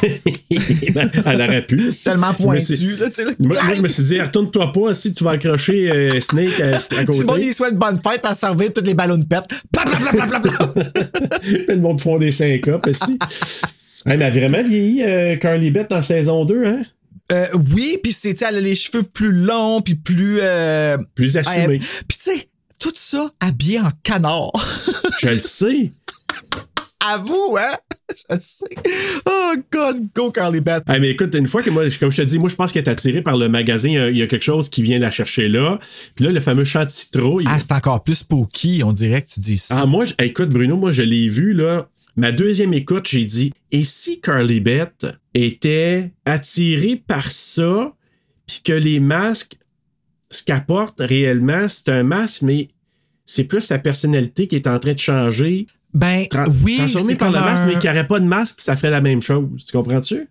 Elle 1.27 1.41
aurait 1.43 1.67
pu. 1.67 1.91
Tellement 1.91 2.35
pointu, 2.35 2.97
là, 2.97 3.07
là. 3.07 3.25
Moi, 3.41 3.63
moi, 3.63 3.75
je 3.75 3.83
me 3.83 3.89
suis 3.89 4.03
dit, 4.05 4.21
retourne-toi 4.21 4.73
pas 4.73 4.95
si 4.95 5.13
tu 5.13 5.25
vas 5.25 5.33
accrocher 5.33 5.91
euh, 5.91 6.21
Snake 6.21 6.61
à, 6.61 6.77
à 6.99 7.05
côté. 7.05 7.47
il 7.47 7.55
souhaite 7.55 7.77
bonne 7.77 8.01
fête 8.05 8.25
à 8.27 8.35
servir 8.35 8.73
tous 8.73 8.85
les 8.85 8.95
ballons 8.95 9.19
de 9.19 9.25
pète. 9.25 9.45
Le 11.69 11.77
monde 11.77 12.01
fond 12.01 12.19
des 12.19 12.33
syncopes 12.33 12.87
aussi. 12.87 13.19
Elle 14.05 14.19
m'a 14.19 14.31
vraiment 14.31 14.63
vieilli, 14.63 15.03
euh, 15.05 15.37
Carly 15.37 15.71
Beth, 15.71 15.93
en 15.93 16.03
saison 16.03 16.45
2, 16.45 16.65
hein? 16.67 16.83
Euh, 17.31 17.47
oui, 17.73 17.99
puis 18.03 18.13
c'est, 18.13 18.41
elle 18.43 18.57
a 18.57 18.61
les 18.61 18.75
cheveux 18.75 19.05
plus 19.05 19.33
longs, 19.33 19.81
puis 19.81 19.95
plus... 19.95 20.39
Euh... 20.43 20.99
Plus 21.15 21.37
assumé. 21.37 21.77
euh, 21.77 21.85
Puis 22.09 22.19
tu 22.19 22.31
sais, 22.37 22.47
tout 22.81 22.93
ça 22.95 23.31
habillé 23.41 23.79
en 23.81 23.89
canard. 24.03 24.51
Je 25.21 25.29
le 25.29 25.39
sais. 25.39 25.93
à 27.09 27.19
vous, 27.19 27.57
hein? 27.59 27.77
je 28.31 28.37
sais. 28.39 28.65
Oh, 29.27 29.55
God, 29.71 29.97
go 30.15 30.31
Carly 30.31 30.61
Beth. 30.61 30.83
Ah, 30.87 30.99
mais 30.99 31.11
écoute, 31.11 31.35
une 31.35 31.47
fois 31.47 31.63
que 31.63 31.71
moi, 31.71 31.85
comme 32.01 32.11
je 32.11 32.17
te 32.23 32.27
dis, 32.27 32.39
moi, 32.39 32.49
je 32.49 32.55
pense 32.55 32.73
qu'elle 32.73 32.85
est 32.85 32.89
attirée 32.91 33.23
par 33.23 33.37
le 33.37 33.49
magasin. 33.49 33.89
Il 33.89 33.95
y 33.95 33.99
a- 33.99 34.11
il 34.11 34.17
y, 34.19 34.23
a 34.23 34.27
quelque 34.27 34.43
chose 34.45 34.69
qui 34.69 34.83
vient 34.83 34.99
la 34.99 35.11
chercher 35.11 35.49
là. 35.49 35.79
Puis 36.15 36.25
là, 36.25 36.33
le 36.33 36.41
fameux 36.41 36.65
champ 36.65 36.85
de 36.85 36.91
citrouille. 36.91 37.45
Ah, 37.49 37.59
c'est 37.61 37.73
encore 37.73 38.03
plus 38.05 38.17
spooky, 38.17 38.83
on 38.85 38.93
dirait 38.93 39.23
que 39.23 39.29
tu 39.29 39.41
dis 39.41 39.59
ça. 39.59 39.81
Ah, 39.83 39.87
moi, 39.87 40.05
je- 40.05 40.15
écoute, 40.19 40.49
Bruno, 40.51 40.77
moi, 40.77 40.91
je 40.91 41.03
l'ai 41.03 41.29
vu, 41.29 41.53
là. 41.53 41.89
Ma 42.17 42.31
deuxième 42.33 42.75
écoute, 42.75 43.09
j'ai 43.09 43.25
dit, 43.25 43.53
et 43.71 43.85
si 43.85 44.21
Carly 44.21 44.61
Beth 44.61 45.07
était 45.33 46.13
attirée 46.27 46.97
par 47.07 47.31
ça, 47.33 47.95
puis 48.47 48.61
que 48.65 48.73
les 48.75 49.01
masques, 49.01 49.57
ce 50.31 50.43
qu'elle 50.43 50.65
porte 50.67 51.01
réellement, 51.01 51.67
c'est 51.69 51.89
un 51.91 52.03
masque, 52.03 52.43
mais 52.43 52.69
c'est 53.25 53.45
plus 53.45 53.61
sa 53.63 53.79
personnalité 53.79 54.47
qui 54.47 54.57
est 54.57 54.67
en 54.67 54.79
train 54.79 54.93
de 54.93 54.99
changer. 54.99 55.67
Ben, 55.95 56.25
oui, 56.65 56.79
transformée 56.79 57.13
c'est 57.13 57.17
par 57.17 57.31
le 57.31 57.41
masque, 57.41 57.65
un- 57.65 57.67
mais 57.67 57.73
qu'il 57.79 57.91
n'y 57.91 57.97
aurait 57.97 58.07
pas 58.07 58.19
de 58.21 58.25
masque, 58.25 58.57
puis 58.57 58.65
ça 58.65 58.77
ferait 58.77 58.91
la 58.91 59.01
même 59.01 59.21
chose. 59.21 59.65
Tu 59.67 59.73
comprends-tu? 59.77 60.29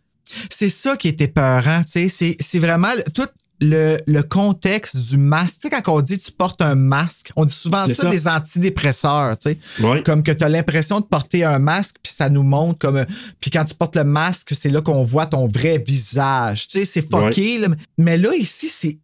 C'est 0.49 0.69
ça 0.69 0.97
qui 0.97 1.07
était 1.09 1.27
peurant, 1.27 1.83
tu 1.83 2.07
sais. 2.09 2.35
C'est, 2.39 2.59
vraiment 2.59 2.87
tout 3.13 3.27
le, 3.59 3.97
le 4.07 4.23
contexte 4.23 4.97
du 4.97 5.17
masque. 5.17 5.61
Tu 5.61 5.69
sais, 5.69 5.81
quand 5.81 5.93
on 5.93 6.01
dit 6.01 6.17
tu 6.17 6.31
portes 6.31 6.61
un 6.61 6.73
masque, 6.73 7.31
on 7.35 7.45
dit 7.45 7.53
souvent 7.53 7.85
ça, 7.85 7.93
ça. 7.93 8.09
des 8.09 8.27
antidépresseurs, 8.27 9.37
tu 9.37 9.51
sais. 9.51 9.59
Comme 10.03 10.23
que 10.23 10.31
tu 10.31 10.43
as 10.43 10.49
l'impression 10.49 10.99
de 10.99 11.05
porter 11.05 11.43
un 11.43 11.59
masque, 11.59 11.97
puis 12.01 12.11
ça 12.13 12.29
nous 12.29 12.43
montre 12.43 12.79
comme. 12.79 13.05
Puis 13.39 13.51
quand 13.51 13.65
tu 13.65 13.75
portes 13.75 13.95
le 13.97 14.03
masque, 14.05 14.53
c'est 14.55 14.69
là 14.69 14.81
qu'on 14.81 15.03
voit 15.03 15.25
ton 15.27 15.47
vrai 15.47 15.83
visage. 15.85 16.67
Tu 16.69 16.79
sais, 16.79 16.85
c'est 16.85 17.01
fucké, 17.27 17.59
là. 17.59 17.67
Mais 17.97 18.17
là, 18.17 18.33
ici, 18.35 18.67
c'est. 18.69 18.97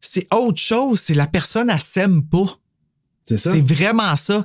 C'est 0.00 0.26
autre 0.32 0.60
chose. 0.60 1.00
C'est 1.00 1.14
la 1.14 1.26
personne, 1.26 1.68
elle 1.68 1.80
s'aime 1.80 2.22
pas. 2.22 2.46
C'est 3.24 3.36
ça? 3.38 3.52
C'est 3.52 3.60
vraiment 3.66 4.14
ça. 4.16 4.44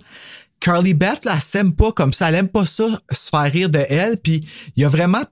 Carly 0.61 0.93
Beth, 0.93 1.25
là, 1.25 1.33
elle 1.35 1.41
s'aime 1.41 1.73
pas 1.73 1.91
comme 1.91 2.13
ça. 2.13 2.29
Elle 2.29 2.35
aime 2.35 2.47
pas 2.47 2.65
ça, 2.65 2.85
se 3.11 3.29
faire 3.29 3.51
rire 3.51 3.69
de 3.69 3.83
elle. 3.89 4.17
Puis 4.17 4.47
il 4.77 4.83
y 4.83 4.85
a 4.85 4.87
vraiment 4.87 5.23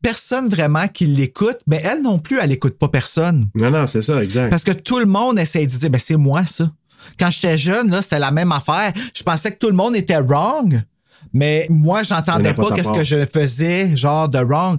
personne 0.00 0.48
vraiment 0.48 0.88
qui 0.88 1.04
l'écoute. 1.04 1.58
Mais 1.66 1.82
elle 1.84 2.02
non 2.02 2.18
plus, 2.18 2.38
elle 2.40 2.52
écoute 2.52 2.78
pas 2.78 2.88
personne. 2.88 3.48
Non, 3.54 3.70
non, 3.70 3.86
c'est 3.86 4.02
ça, 4.02 4.22
exact. 4.22 4.48
Parce 4.48 4.64
que 4.64 4.72
tout 4.72 4.98
le 4.98 5.06
monde 5.06 5.38
essaie 5.38 5.66
de 5.66 5.70
dire, 5.70 5.90
ben 5.90 6.00
c'est 6.00 6.16
moi 6.16 6.46
ça. 6.46 6.70
Quand 7.18 7.30
j'étais 7.30 7.56
jeune, 7.56 7.90
là, 7.90 8.02
c'était 8.02 8.18
la 8.18 8.30
même 8.30 8.52
affaire. 8.52 8.92
Je 9.14 9.22
pensais 9.22 9.52
que 9.52 9.58
tout 9.58 9.68
le 9.68 9.74
monde 9.74 9.94
était 9.96 10.18
wrong. 10.18 10.82
Mais 11.32 11.66
moi, 11.68 12.02
j'entendais 12.02 12.54
pas 12.54 12.70
qu'est-ce 12.72 12.92
que 12.92 13.04
je 13.04 13.26
faisais, 13.26 13.96
genre 13.96 14.28
de 14.28 14.38
wrong. 14.38 14.78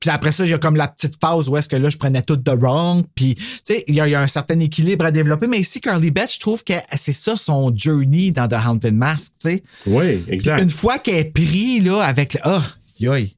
Puis 0.00 0.10
après 0.10 0.32
ça, 0.32 0.44
il 0.44 0.50
y 0.50 0.54
a 0.54 0.58
comme 0.58 0.76
la 0.76 0.88
petite 0.88 1.14
phase 1.20 1.48
où 1.48 1.56
est-ce 1.56 1.68
que 1.68 1.76
là, 1.76 1.90
je 1.90 1.96
prenais 1.96 2.22
tout 2.22 2.36
de 2.36 2.50
wrong. 2.50 3.04
Puis, 3.14 3.34
tu 3.34 3.44
sais, 3.64 3.84
il 3.88 3.94
y, 3.94 4.00
a 4.00 4.06
il 4.06 4.10
y 4.10 4.14
a 4.14 4.20
un 4.20 4.26
certain 4.26 4.58
équilibre 4.60 5.04
à 5.04 5.10
développer. 5.10 5.46
Mais 5.46 5.60
ici, 5.60 5.80
Carly 5.80 6.10
Beth, 6.10 6.32
je 6.32 6.38
trouve 6.38 6.62
que 6.62 6.74
c'est 6.94 7.12
ça 7.12 7.36
son 7.36 7.74
journey 7.74 8.30
dans 8.30 8.46
The 8.46 8.56
Haunted 8.66 8.94
Mask, 8.94 9.32
tu 9.40 9.50
sais. 9.50 9.62
Oui, 9.86 10.22
exact. 10.28 10.62
Une 10.62 10.70
fois 10.70 10.98
qu'elle 10.98 11.16
est 11.16 11.24
prise, 11.32 11.84
là, 11.84 12.02
avec 12.02 12.34
le. 12.34 12.40
Ah, 12.44 12.62
yoï. 13.00 13.34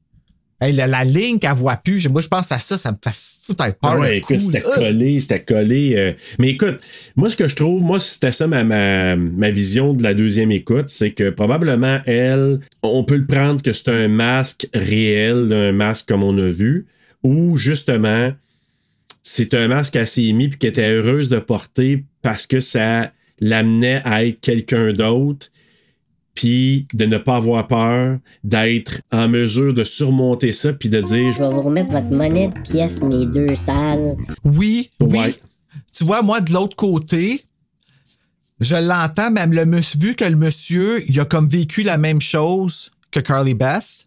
Hey, 0.61 0.73
la, 0.73 0.87
la 0.87 1.05
ligne 1.05 1.39
qu'elle 1.39 1.53
voit 1.53 1.77
plus, 1.77 2.07
moi, 2.09 2.21
je 2.21 2.27
pense 2.27 2.51
à 2.51 2.59
ça, 2.59 2.77
ça 2.77 2.91
me 2.91 2.97
fait 3.01 3.15
foutre 3.49 3.65
peur. 3.79 3.91
Ah 3.93 3.99
ouais, 3.99 4.21
c'était 4.27 4.61
collé, 4.61 5.19
c'était 5.19 5.43
collé. 5.43 5.93
euh, 5.95 6.13
Mais 6.39 6.49
écoute, 6.49 6.79
moi, 7.15 7.29
ce 7.29 7.35
que 7.35 7.47
je 7.47 7.55
trouve, 7.55 7.81
moi, 7.81 7.99
c'était 7.99 8.31
ça 8.31 8.47
ma, 8.47 8.63
ma, 8.63 9.15
ma 9.15 9.49
vision 9.49 9.93
de 9.93 10.03
la 10.03 10.13
deuxième 10.13 10.51
écoute, 10.51 10.89
c'est 10.89 11.11
que 11.11 11.29
probablement, 11.29 11.99
elle, 12.05 12.59
on 12.83 13.03
peut 13.03 13.17
le 13.17 13.25
prendre 13.25 13.61
que 13.61 13.73
c'est 13.73 13.89
un 13.89 14.07
masque 14.07 14.67
réel, 14.73 15.51
un 15.51 15.71
masque 15.71 16.07
comme 16.07 16.23
on 16.23 16.37
a 16.37 16.45
vu, 16.49 16.85
ou 17.23 17.57
justement, 17.57 18.31
c'est 19.21 19.53
un 19.53 19.67
masque 19.67 19.93
qu'elle 19.93 20.07
s'est 20.07 20.31
mis 20.31 20.47
puis 20.47 20.57
qu'elle 20.57 20.69
était 20.69 20.89
heureuse 20.89 21.29
de 21.29 21.39
porter 21.39 22.03
parce 22.21 22.47
que 22.47 22.59
ça 22.59 23.11
l'amenait 23.41 24.01
à 24.05 24.23
être 24.25 24.39
quelqu'un 24.39 24.93
d'autre 24.93 25.47
puis 26.33 26.87
de 26.93 27.05
ne 27.05 27.17
pas 27.17 27.37
avoir 27.37 27.67
peur, 27.67 28.19
d'être 28.43 29.01
en 29.11 29.27
mesure 29.27 29.73
de 29.73 29.83
surmonter 29.83 30.51
ça, 30.51 30.73
puis 30.73 30.89
de 30.89 31.01
dire, 31.01 31.33
Je 31.33 31.39
vais 31.43 31.49
vous 31.49 31.61
remettre 31.61 31.91
votre 31.91 32.09
monnaie 32.09 32.47
de 32.47 32.59
pièce, 32.61 33.01
mes 33.03 33.25
deux 33.25 33.55
salles. 33.55 34.15
Oui, 34.43 34.89
oui. 34.99 35.17
Ouais. 35.17 35.35
Tu 35.93 36.03
vois, 36.03 36.21
moi, 36.21 36.39
de 36.41 36.53
l'autre 36.53 36.75
côté, 36.75 37.43
je 38.59 38.75
l'entends, 38.75 39.31
même 39.31 39.53
le 39.53 39.65
monsieur, 39.65 39.99
vu 39.99 40.15
que 40.15 40.25
le 40.25 40.35
monsieur, 40.35 41.03
il 41.09 41.19
a 41.19 41.25
comme 41.25 41.47
vécu 41.47 41.83
la 41.83 41.97
même 41.97 42.21
chose 42.21 42.91
que 43.11 43.19
Carly 43.19 43.53
Beth. 43.53 44.05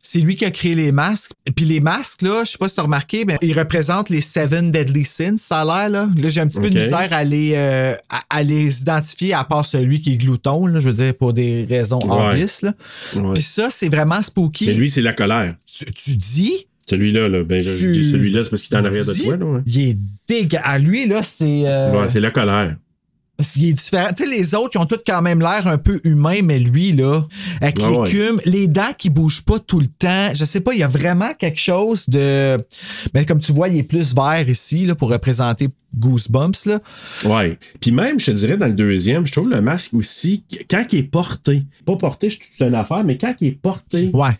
C'est 0.00 0.20
lui 0.20 0.36
qui 0.36 0.44
a 0.44 0.50
créé 0.50 0.74
les 0.74 0.92
masques. 0.92 1.32
Et 1.44 1.50
puis 1.52 1.64
les 1.64 1.80
masques, 1.80 2.22
là, 2.22 2.42
je 2.44 2.52
sais 2.52 2.58
pas 2.58 2.68
si 2.68 2.74
tu 2.76 2.80
as 2.80 2.84
remarqué, 2.84 3.24
mais 3.24 3.36
ils 3.42 3.58
représentent 3.58 4.08
les 4.10 4.20
Seven 4.20 4.70
Deadly 4.72 5.04
Sins, 5.04 5.36
ça 5.38 5.60
a 5.60 5.64
l'air, 5.64 5.90
là. 5.90 6.08
Là, 6.16 6.28
j'ai 6.28 6.40
un 6.40 6.46
petit 6.46 6.60
peu 6.60 6.70
de 6.70 6.78
misère 6.78 7.08
à 7.12 7.24
les, 7.24 7.52
euh, 7.56 7.94
à, 8.08 8.38
à 8.38 8.42
les 8.42 8.80
identifier, 8.80 9.34
à 9.34 9.44
part 9.44 9.66
celui 9.66 10.00
qui 10.00 10.14
est 10.14 10.16
glouton, 10.16 10.66
là, 10.66 10.80
je 10.80 10.88
veux 10.88 10.94
dire, 11.04 11.14
pour 11.14 11.32
des 11.32 11.66
raisons 11.68 11.98
Ouais. 11.98 12.28
obvious, 12.32 12.46
là. 12.62 12.72
Ouais. 13.16 13.34
Puis 13.34 13.42
ça, 13.42 13.68
c'est 13.70 13.88
vraiment 13.88 14.22
spooky. 14.22 14.66
mais 14.68 14.74
lui, 14.74 14.88
c'est 14.88 15.02
la 15.02 15.12
colère. 15.12 15.54
tu, 15.66 15.84
tu 15.86 16.16
dis, 16.16 16.52
Celui-là, 16.88 17.28
là, 17.28 17.42
ben, 17.44 17.62
celui-là, 17.62 18.42
c'est 18.44 18.50
parce 18.50 18.62
qu'il 18.62 18.74
est 18.76 18.80
en 18.80 18.84
arrière 18.84 19.04
de 19.04 19.12
toi, 19.12 19.36
là. 19.36 19.44
ouais. 19.44 19.60
il 19.66 19.80
est 19.90 19.98
dégueu. 20.28 20.58
À 20.62 20.78
lui, 20.78 21.06
là, 21.06 21.22
c'est... 21.22 21.64
euh, 21.66 21.92
Ouais, 22.00 22.08
c'est 22.08 22.20
la 22.20 22.30
colère. 22.30 22.76
Il 23.56 23.68
est 23.68 23.72
différent. 23.72 24.08
Tu 24.16 24.24
sais, 24.24 24.28
les 24.28 24.54
autres, 24.56 24.70
ils 24.74 24.78
ont 24.78 24.86
tous 24.86 24.98
quand 25.06 25.22
même 25.22 25.38
l'air 25.38 25.68
un 25.68 25.78
peu 25.78 26.00
humains, 26.02 26.40
mais 26.42 26.58
lui, 26.58 26.90
là, 26.90 27.22
avec 27.60 27.78
ouais. 27.78 28.04
l'écume, 28.04 28.40
les 28.44 28.66
dents 28.66 28.92
qui 28.98 29.10
bougent 29.10 29.42
pas 29.44 29.60
tout 29.60 29.78
le 29.78 29.86
temps. 29.86 30.34
Je 30.34 30.44
sais 30.44 30.60
pas, 30.60 30.72
il 30.74 30.80
y 30.80 30.82
a 30.82 30.88
vraiment 30.88 31.32
quelque 31.38 31.60
chose 31.60 32.08
de. 32.08 32.56
Mais 33.14 33.24
comme 33.24 33.38
tu 33.38 33.52
vois, 33.52 33.68
il 33.68 33.76
est 33.78 33.84
plus 33.84 34.12
vert 34.12 34.48
ici, 34.48 34.86
là, 34.86 34.96
pour 34.96 35.10
représenter 35.10 35.68
Goosebumps, 35.96 36.66
là. 36.66 36.80
Ouais. 37.26 37.56
Puis 37.80 37.92
même, 37.92 38.18
je 38.18 38.26
te 38.26 38.30
dirais, 38.32 38.56
dans 38.56 38.66
le 38.66 38.74
deuxième, 38.74 39.24
je 39.24 39.30
trouve 39.30 39.48
le 39.50 39.60
masque 39.60 39.94
aussi, 39.94 40.42
quand 40.68 40.84
il 40.92 40.98
est 40.98 41.02
porté, 41.04 41.62
pas 41.84 41.94
porté, 41.96 42.30
je- 42.30 42.40
c'est 42.50 42.66
une 42.66 42.74
affaire, 42.74 43.04
mais 43.04 43.18
quand 43.18 43.34
il 43.40 43.46
est 43.48 43.52
porté, 43.62 44.10
Ouais. 44.12 44.36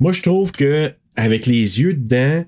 moi, 0.00 0.10
je 0.10 0.20
trouve 0.20 0.50
que 0.50 0.92
avec 1.14 1.46
les 1.46 1.80
yeux 1.80 1.94
dedans, 1.94 2.44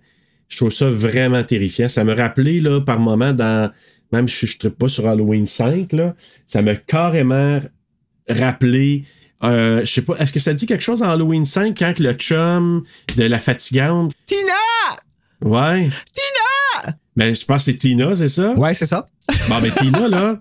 je 0.48 0.56
trouve 0.56 0.70
ça 0.72 0.88
vraiment 0.88 1.44
terrifiant. 1.44 1.88
Ça 1.88 2.02
me 2.02 2.14
rappelait, 2.14 2.58
là, 2.58 2.80
par 2.80 2.98
moment, 2.98 3.32
dans. 3.32 3.70
Même 4.14 4.28
si 4.28 4.46
je 4.46 4.56
ne 4.62 4.68
pas 4.68 4.86
sur 4.86 5.08
Halloween 5.08 5.44
5, 5.44 5.92
là, 5.92 6.14
ça 6.46 6.62
m'a 6.62 6.76
carrément 6.76 7.60
rappelé. 8.28 9.04
euh, 9.42 9.80
je 9.80 9.92
sais 9.92 10.02
pas, 10.02 10.14
est-ce 10.18 10.32
que 10.32 10.38
ça 10.38 10.54
dit 10.54 10.66
quelque 10.66 10.84
chose 10.84 11.00
dans 11.00 11.10
Halloween 11.10 11.44
5 11.44 11.76
quand 11.76 11.98
le 11.98 12.12
chum 12.12 12.84
de 13.16 13.24
la 13.24 13.40
fatigante. 13.40 14.12
Tina! 14.24 14.52
Ouais. 15.42 15.88
Tina! 16.14 16.94
Ben, 17.16 17.34
je 17.34 17.44
pense 17.44 17.64
que 17.64 17.72
c'est 17.72 17.78
Tina, 17.78 18.14
c'est 18.14 18.28
ça? 18.28 18.52
Ouais, 18.54 18.72
c'est 18.72 18.86
ça. 18.86 19.08
Bon, 19.48 19.60
ben, 19.60 19.72
Tina, 19.72 20.06
là, 20.08 20.40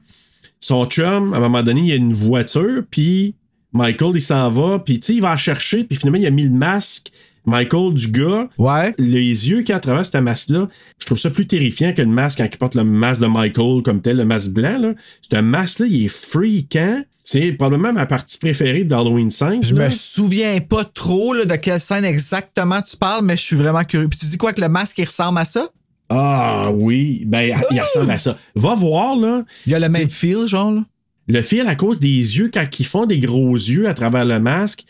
son 0.59 0.85
chum, 0.85 1.33
à 1.33 1.37
un 1.37 1.39
moment 1.39 1.63
donné, 1.63 1.81
il 1.81 1.87
y 1.87 1.93
a 1.93 1.95
une 1.95 2.13
voiture, 2.13 2.83
puis 2.91 3.33
Michael, 3.71 4.11
il 4.13 4.21
s'en 4.21 4.51
va, 4.51 4.77
puis 4.77 4.99
tu 4.99 5.07
sais, 5.07 5.13
il 5.15 5.21
va 5.21 5.31
la 5.31 5.37
chercher, 5.37 5.83
puis 5.83 5.97
finalement, 5.97 6.19
il 6.19 6.27
a 6.27 6.31
mis 6.31 6.43
le 6.43 6.51
masque, 6.51 7.11
Michael, 7.45 7.93
du 7.93 8.07
gars. 8.07 8.47
Ouais. 8.57 8.93
Les 8.97 9.49
yeux 9.49 9.61
qu'il 9.63 9.73
a 9.73 9.77
à 9.77 9.79
travers 9.79 10.05
ce 10.05 10.17
masque-là, 10.17 10.67
je 10.99 11.05
trouve 11.05 11.17
ça 11.17 11.29
plus 11.29 11.45
terrifiant 11.47 11.93
que 11.93 12.01
le 12.01 12.07
masque 12.07 12.37
quand 12.39 12.47
il 12.51 12.57
porte 12.57 12.75
le 12.75 12.83
masque 12.83 13.21
de 13.21 13.27
Michael 13.27 13.81
comme 13.83 14.01
tel, 14.01 14.17
le 14.17 14.25
masque 14.25 14.51
blanc. 14.51 14.77
Là. 14.77 14.93
Ce 15.21 15.37
masque-là, 15.37 15.85
il 15.89 16.05
est 16.05 16.07
freakant. 16.07 17.03
C'est 17.25 17.53
probablement 17.53 17.93
ma 17.93 18.05
partie 18.05 18.37
préférée 18.37 18.83
d'Halloween 18.83 19.31
5. 19.31 19.63
Je 19.63 19.75
là. 19.75 19.85
me 19.85 19.91
souviens 19.91 20.59
pas 20.59 20.83
trop 20.83 21.33
là, 21.33 21.45
de 21.45 21.55
quelle 21.55 21.79
scène 21.79 22.03
exactement 22.05 22.81
tu 22.81 22.97
parles, 22.97 23.23
mais 23.23 23.37
je 23.37 23.41
suis 23.43 23.55
vraiment 23.55 23.83
curieux. 23.83 24.09
Puis 24.09 24.19
tu 24.19 24.25
dis 24.25 24.37
quoi 24.37 24.51
que 24.51 24.59
le 24.61 24.67
masque 24.69 24.97
il 24.97 25.05
ressemble 25.05 25.39
à 25.39 25.45
ça? 25.45 25.67
Ah 26.09 26.69
oui, 26.73 27.23
ben 27.25 27.55
il 27.71 27.79
ressemble 27.81 28.11
à 28.11 28.17
ça. 28.17 28.37
Va 28.55 28.75
voir, 28.75 29.15
là, 29.15 29.43
Il 29.65 29.71
y 29.71 29.75
a 29.75 29.79
le 29.79 29.89
même 29.89 30.09
feel, 30.09 30.47
genre 30.47 30.71
là? 30.71 30.83
le 31.27 31.41
fil 31.41 31.67
à 31.67 31.75
cause 31.75 31.99
des 31.99 32.07
yeux, 32.09 32.51
quand 32.53 32.65
ils 32.77 32.85
font 32.85 33.05
des 33.05 33.19
gros 33.19 33.53
yeux 33.55 33.87
à 33.87 33.93
travers 33.93 34.25
le 34.25 34.39
masque, 34.39 34.83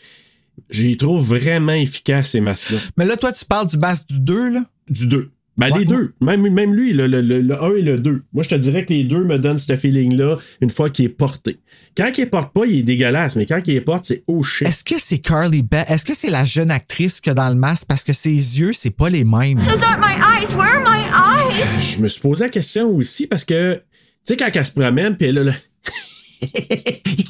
j'y 0.70 0.96
trouve 0.96 1.24
vraiment 1.24 1.72
efficace 1.74 2.30
ces 2.30 2.40
masques-là. 2.40 2.78
Mais 2.96 3.04
là, 3.04 3.16
toi, 3.16 3.32
tu 3.32 3.44
parles 3.44 3.68
du 3.68 3.78
masque 3.78 4.08
du 4.08 4.20
2, 4.20 4.48
là? 4.54 4.64
Du 4.88 5.06
2. 5.06 5.30
Ben, 5.56 5.70
Ouais. 5.70 5.78
les 5.78 5.84
deux. 5.84 6.14
Même, 6.20 6.48
même 6.52 6.74
lui, 6.74 6.92
le, 6.92 7.06
le, 7.06 7.20
le, 7.20 7.40
le 7.40 7.62
1 7.62 7.76
et 7.76 7.82
le 7.82 7.96
2. 8.00 8.22
Moi, 8.32 8.42
je 8.42 8.48
te 8.48 8.54
dirais 8.56 8.84
que 8.84 8.92
les 8.92 9.04
deux 9.04 9.22
me 9.22 9.38
donnent 9.38 9.56
ce 9.56 9.76
feeling-là 9.76 10.36
une 10.60 10.68
fois 10.70 10.90
qu'il 10.90 11.04
est 11.04 11.08
porté. 11.10 11.60
Quand 11.96 12.10
il 12.18 12.22
est 12.22 12.26
porte 12.26 12.52
pas, 12.52 12.66
il 12.66 12.80
est 12.80 12.82
dégueulasse, 12.82 13.36
mais 13.36 13.46
quand 13.46 13.60
il 13.68 13.76
est 13.76 13.80
porte, 13.80 14.04
c'est 14.06 14.24
oh 14.26 14.42
shit. 14.42 14.66
Est-ce 14.66 14.82
que 14.82 14.96
c'est 14.98 15.18
Carly 15.20 15.62
Beth? 15.62 15.88
Est-ce 15.88 16.04
que 16.04 16.12
c'est 16.14 16.30
la 16.30 16.44
jeune 16.44 16.72
actrice 16.72 17.20
que 17.20 17.30
dans 17.30 17.48
le 17.48 17.54
masque? 17.54 17.86
Parce 17.88 18.02
que 18.02 18.12
ses 18.12 18.30
yeux, 18.32 18.72
c'est 18.72 18.96
pas 18.96 19.08
les 19.10 19.22
mêmes. 19.22 19.58
Those 19.64 19.80
aren't 19.84 20.00
my 20.00 20.16
eyes. 20.16 20.52
Where 20.56 20.74
are 20.74 20.82
my 20.82 21.04
eyes? 21.04 21.80
Je 21.80 22.02
me 22.02 22.08
suis 22.08 22.20
posé 22.20 22.42
la 22.46 22.50
question 22.50 22.90
aussi 22.90 23.28
parce 23.28 23.44
que, 23.44 23.74
tu 23.76 23.80
sais, 24.24 24.36
quand 24.36 24.50
elle 24.52 24.66
se 24.66 24.72
promène, 24.72 25.16
puis 25.16 25.28
elle 25.28 25.38
a 25.38 25.44
le. 25.44 25.52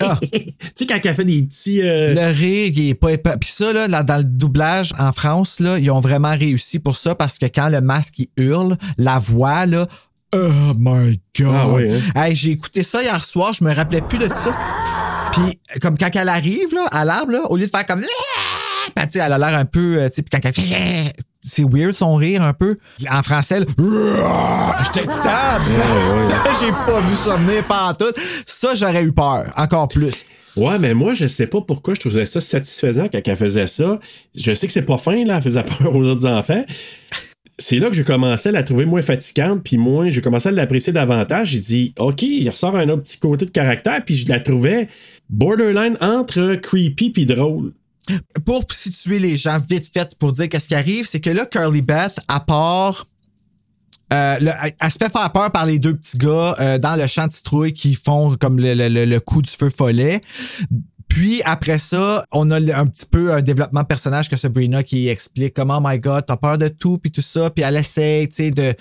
Ah. 0.01 0.19
tu 0.21 0.29
sais, 0.75 0.87
quand 0.87 0.99
elle 1.03 1.15
fait 1.15 1.25
des 1.25 1.43
petits. 1.43 1.83
euh, 1.83 2.15
Le 2.15 2.33
rire, 2.33 2.73
il 2.75 2.89
est 2.89 2.95
pas 2.95 3.13
épais. 3.13 3.37
Puis 3.41 3.51
ça, 3.51 3.73
là, 3.73 4.03
dans 4.03 4.19
le 4.19 4.25
doublage 4.25 4.93
en 4.99 5.13
France, 5.13 5.61
là, 5.61 5.79
ils 5.79 5.91
ont 5.91 6.01
vraiment 6.01 6.37
réussi 6.37 6.79
pour 6.79 6.97
ça 6.97 7.15
parce 7.15 7.39
que 7.39 7.47
quand 7.47 7.69
le 7.69 7.81
masque 7.81 8.19
il 8.19 8.29
hurle, 8.37 8.77
la 8.99 9.19
voix, 9.19 9.67
là, 9.67 9.87
oh 10.35 10.73
my 10.79 11.21
god. 11.39 11.49
Ah 11.51 11.69
oui, 11.69 11.91
hein? 11.93 12.01
Hey, 12.23 12.35
j'ai 12.35 12.51
écouté 12.51 12.83
ça 12.83 13.03
hier 13.03 13.25
soir, 13.25 13.53
je 13.53 13.65
me 13.65 13.73
rappelais 13.75 14.03
plus 14.03 14.19
de 14.19 14.29
ça. 14.35 14.57
Puis 15.33 15.59
comme 15.81 15.97
quand 15.99 16.11
elle 16.15 16.29
arrive 16.29 16.75
là, 16.75 16.87
à 16.91 17.05
l'arbre, 17.05 17.35
au 17.51 17.57
lieu 17.57 17.67
de 17.67 17.71
faire 17.71 17.87
comme 17.87 18.03
sais, 19.11 19.19
elle 19.21 19.33
a 19.33 19.39
l'air 19.39 19.55
un 19.55 19.65
peu, 19.65 20.01
euh, 20.01 20.09
tu 20.09 20.17
sais, 20.17 20.23
puis 20.23 20.31
quand 20.31 20.49
elle 20.49 20.55
fait, 20.55 21.13
c'est 21.45 21.63
weird 21.65 21.93
son 21.93 22.17
rire 22.17 22.43
un 22.43 22.55
peu. 22.55 22.79
En 23.11 23.23
français, 23.23 23.61
le- 23.61 23.67
j'étais. 24.85 25.07
J'ai 26.61 26.71
pas 26.71 27.01
vu 27.01 27.15
ça 27.15 27.37
venir 27.37 27.65
tout. 27.99 28.13
Ça, 28.47 28.75
j'aurais 28.75 29.03
eu 29.05 29.13
peur, 29.13 29.53
encore 29.57 29.89
plus. 29.89 30.25
Ouais, 30.57 30.79
mais 30.79 30.95
moi, 30.95 31.15
je 31.15 31.27
sais 31.27 31.47
pas 31.47 31.61
pourquoi 31.61 31.95
je 31.95 32.01
trouvais 32.01 32.27
ça 32.27 32.41
satisfaisant 32.41 33.09
quand 33.13 33.21
elle 33.25 33.37
faisait 33.37 33.67
ça. 33.67 33.99
Je 34.35 34.55
sais 34.55 34.67
que 34.67 34.73
c'est 34.73 34.83
pas 34.87 34.97
fin, 34.99 35.25
là, 35.25 35.37
elle 35.37 35.43
faisait 35.43 35.63
peur 35.79 35.95
aux 35.95 36.05
autres 36.07 36.27
enfants. 36.29 36.65
C'est 37.59 37.79
là 37.79 37.89
que 37.89 37.95
j'ai 37.95 38.05
commencé 38.05 38.49
à 38.49 38.53
la 38.53 38.63
trouver 38.63 38.85
moins 38.87 39.03
fatigante, 39.03 39.63
puis 39.63 39.77
moins, 39.77 40.11
j'ai 40.11 40.21
commencé 40.21 40.49
à 40.49 40.53
l'apprécier 40.53 40.93
davantage. 40.93 41.49
J'ai 41.51 41.59
dit, 41.61 41.95
OK, 41.99 42.23
il 42.23 42.49
ressort 42.49 42.77
un 42.77 42.89
autre 42.89 43.03
petit 43.03 43.19
côté 43.19 43.45
de 43.47 43.51
caractère, 43.51 44.05
puis 44.05 44.17
je 44.17 44.29
la 44.29 44.41
trouvais 44.41 44.89
borderline 45.29 45.97
entre 46.01 46.57
creepy 46.57 47.11
puis 47.11 47.27
drôle. 47.27 47.73
Pour 48.45 48.65
situer 48.73 49.19
les 49.19 49.37
gens 49.37 49.59
vite 49.59 49.91
fait, 49.93 50.15
pour 50.19 50.33
dire 50.33 50.49
qu'est-ce 50.49 50.69
qui 50.69 50.75
arrive, 50.75 51.07
c'est 51.07 51.21
que 51.21 51.31
là, 51.31 51.47
Curly 51.47 51.83
Beth, 51.83 52.21
à 52.29 52.41
part. 52.41 53.07
euh, 54.13 54.39
le- 54.39 54.53
elle 54.79 54.91
se 54.91 54.99
fait 54.99 55.11
faire 55.11 55.33
peur 55.33 55.51
par 55.51 55.65
les 55.67 55.79
deux 55.79 55.97
petits 55.97 56.19
gars 56.19 56.55
euh, 56.61 56.79
dans 56.79 56.95
le 56.95 57.07
champ 57.07 57.27
de 57.27 57.33
citrouille 57.33 57.73
qui 57.73 57.95
font 57.95 58.37
comme 58.37 58.59
le, 58.61 58.75
le- 58.75 58.89
le- 58.89 59.07
le 59.07 59.21
coup 59.21 59.41
du 59.43 59.51
feu 59.51 59.71
follet. 59.71 60.21
Puis 61.15 61.43
après 61.45 61.79
ça, 61.79 62.25
on 62.33 62.51
a 62.51 62.57
un 62.57 62.87
petit 62.87 63.07
peu 63.09 63.33
un 63.33 63.41
développement 63.41 63.83
de 63.83 63.87
personnage 63.87 64.29
que 64.29 64.35
Sabrina 64.35 64.83
qui 64.83 65.07
explique 65.07 65.55
comment, 65.55 65.79
oh 65.79 65.87
my 65.89 66.01
God, 66.01 66.25
t'as 66.27 66.37
peur 66.37 66.59
de 66.59 66.67
tout, 66.67 66.99
puis 66.99 67.13
tout 67.13 67.23
ça. 67.23 67.51
Puis 67.51 67.63
elle 67.65 67.77
essaie, 67.77 68.27
tu 68.29 68.35
sais, 68.35 68.51
de 68.51 68.75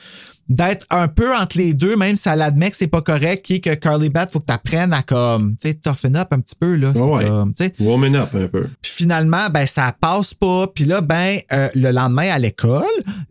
d'être 0.50 0.86
un 0.90 1.08
peu 1.08 1.34
entre 1.34 1.58
les 1.58 1.74
deux, 1.74 1.96
même 1.96 2.16
si 2.18 2.28
elle 2.28 2.42
admet 2.42 2.70
que 2.70 2.76
c'est 2.76 2.88
pas 2.88 3.02
correct, 3.02 3.46
qui 3.46 3.54
est 3.56 3.60
que 3.62 3.74
Carly 3.76 4.10
Bat, 4.10 4.28
faut 4.28 4.40
que 4.42 4.46
t'apprennes 4.48 4.92
à 4.92 5.02
comme, 5.02 5.56
tu 5.56 5.70
sais, 5.70 5.74
toughen 5.76 6.18
up 6.18 6.28
un 6.32 6.40
petit 6.40 6.56
peu, 6.56 6.76
là. 6.76 6.92
C'est 6.94 7.02
Ouais. 7.02 7.26
comme, 7.26 7.54
tu 7.54 7.64
sais. 7.66 7.74
Woman 7.80 8.16
up 8.18 8.36
un 8.36 8.48
peu. 8.48 8.68
Puis 8.82 8.92
finalement, 8.94 9.50
ben 9.52 9.66
ça 9.68 9.96
passe 9.98 10.34
pas. 10.34 10.66
Puis 10.74 10.84
là, 10.86 11.02
ben 11.02 11.38
euh, 11.54 11.70
le 11.76 11.92
lendemain 11.92 12.30
à 12.32 12.40
l'école, 12.40 12.84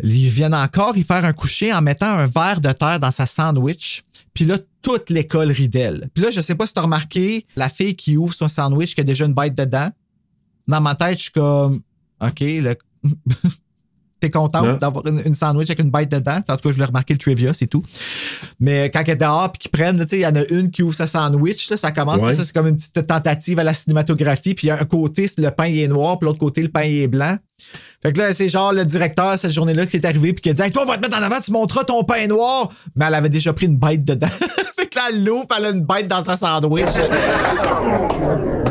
ils 0.02 0.28
viennent 0.30 0.54
encore 0.54 0.96
y 0.96 1.02
faire 1.02 1.24
un 1.24 1.32
coucher 1.34 1.72
en 1.74 1.82
mettant 1.82 2.06
un 2.06 2.26
verre 2.26 2.60
de 2.62 2.70
terre 2.72 2.98
dans 3.00 3.10
sa 3.10 3.26
sandwich. 3.26 4.04
Puis 4.34 4.44
là, 4.44 4.58
toute 4.80 5.10
l'école 5.10 5.50
rit 5.50 5.68
d'elle. 5.68 6.10
Puis 6.14 6.24
là, 6.24 6.30
je 6.30 6.40
sais 6.40 6.54
pas 6.54 6.66
si 6.66 6.74
t'as 6.74 6.82
remarqué, 6.82 7.46
la 7.56 7.68
fille 7.68 7.94
qui 7.94 8.16
ouvre 8.16 8.34
son 8.34 8.48
sandwich 8.48 8.94
qui 8.94 9.00
a 9.00 9.04
déjà 9.04 9.26
une 9.26 9.34
bête 9.34 9.54
dedans. 9.54 9.88
Dans 10.68 10.80
ma 10.80 10.94
tête, 10.94 11.18
je 11.18 11.22
suis 11.24 11.32
comme, 11.32 11.82
OK, 12.20 12.40
le... 12.40 12.76
T'es 14.22 14.30
Non. 14.34 14.42
content 14.42 14.76
d'avoir 14.76 15.04
une, 15.06 15.20
une 15.26 15.34
sandwich 15.34 15.68
avec 15.68 15.80
une 15.80 15.90
bête 15.90 16.08
dedans? 16.10 16.36
En 16.48 16.56
tout 16.56 16.62
cas, 16.62 16.68
je 16.68 16.74
voulais 16.74 16.84
remarquer 16.84 17.14
le 17.14 17.18
trivia, 17.18 17.52
c'est 17.52 17.66
tout. 17.66 17.82
Mais 18.60 18.88
quand 18.90 19.02
elle 19.04 19.10
est 19.14 19.16
dehors 19.16 19.50
puis 19.50 19.58
qu'ils 19.58 19.70
prennent, 19.72 19.98
tu 20.00 20.08
sais, 20.08 20.16
il 20.18 20.22
y 20.22 20.26
en 20.26 20.34
a 20.36 20.44
une 20.50 20.70
qui 20.70 20.82
ouvre 20.84 20.94
sa 20.94 21.06
sandwich, 21.08 21.68
là, 21.70 21.76
ça 21.76 21.90
commence, 21.90 22.20
Ouais. 22.20 22.34
ça, 22.34 22.44
c'est 22.44 22.52
comme 22.54 22.68
une 22.68 22.76
petite 22.76 23.04
tentative 23.06 23.58
à 23.58 23.64
la 23.64 23.74
cinématographie. 23.74 24.54
Puis 24.54 24.66
il 24.66 24.68
y 24.68 24.70
a 24.70 24.80
un 24.80 24.84
côté, 24.84 25.26
c'est 25.26 25.40
le 25.40 25.50
pain 25.50 25.66
il 25.66 25.80
est 25.80 25.88
noir, 25.88 26.18
puis 26.18 26.26
l'autre 26.26 26.38
côté, 26.38 26.62
le 26.62 26.68
pain 26.68 26.82
il 26.84 26.98
est 27.02 27.08
blanc. 27.08 27.36
Fait 28.02 28.12
que 28.12 28.18
là, 28.18 28.32
c'est 28.32 28.48
genre 28.48 28.72
le 28.72 28.84
directeur 28.84 29.38
cette 29.38 29.52
journée-là 29.52 29.86
qui 29.86 29.96
est 29.96 30.04
arrivé 30.04 30.32
puis 30.32 30.42
qui 30.42 30.50
a 30.50 30.52
dit 30.52 30.62
hey, 30.62 30.70
Toi, 30.72 30.82
on 30.84 30.86
va 30.86 30.96
te 30.96 31.00
mettre 31.02 31.16
en 31.18 31.22
avant, 31.22 31.40
tu 31.40 31.50
montreras 31.52 31.84
ton 31.84 32.02
pain 32.04 32.26
noir. 32.26 32.68
Mais 32.96 33.04
elle 33.06 33.14
avait 33.14 33.28
déjà 33.28 33.52
pris 33.52 33.66
une 33.66 33.76
bête 33.76 34.04
dedans. 34.04 34.26
fait 34.76 34.86
que 34.86 34.96
là, 34.98 35.02
elle 35.10 35.24
l'ouvre, 35.24 35.46
elle 35.56 35.64
a 35.66 35.70
une 35.70 35.84
bête 35.84 36.08
dans 36.08 36.22
sa 36.22 36.36
sandwich. 36.36 36.86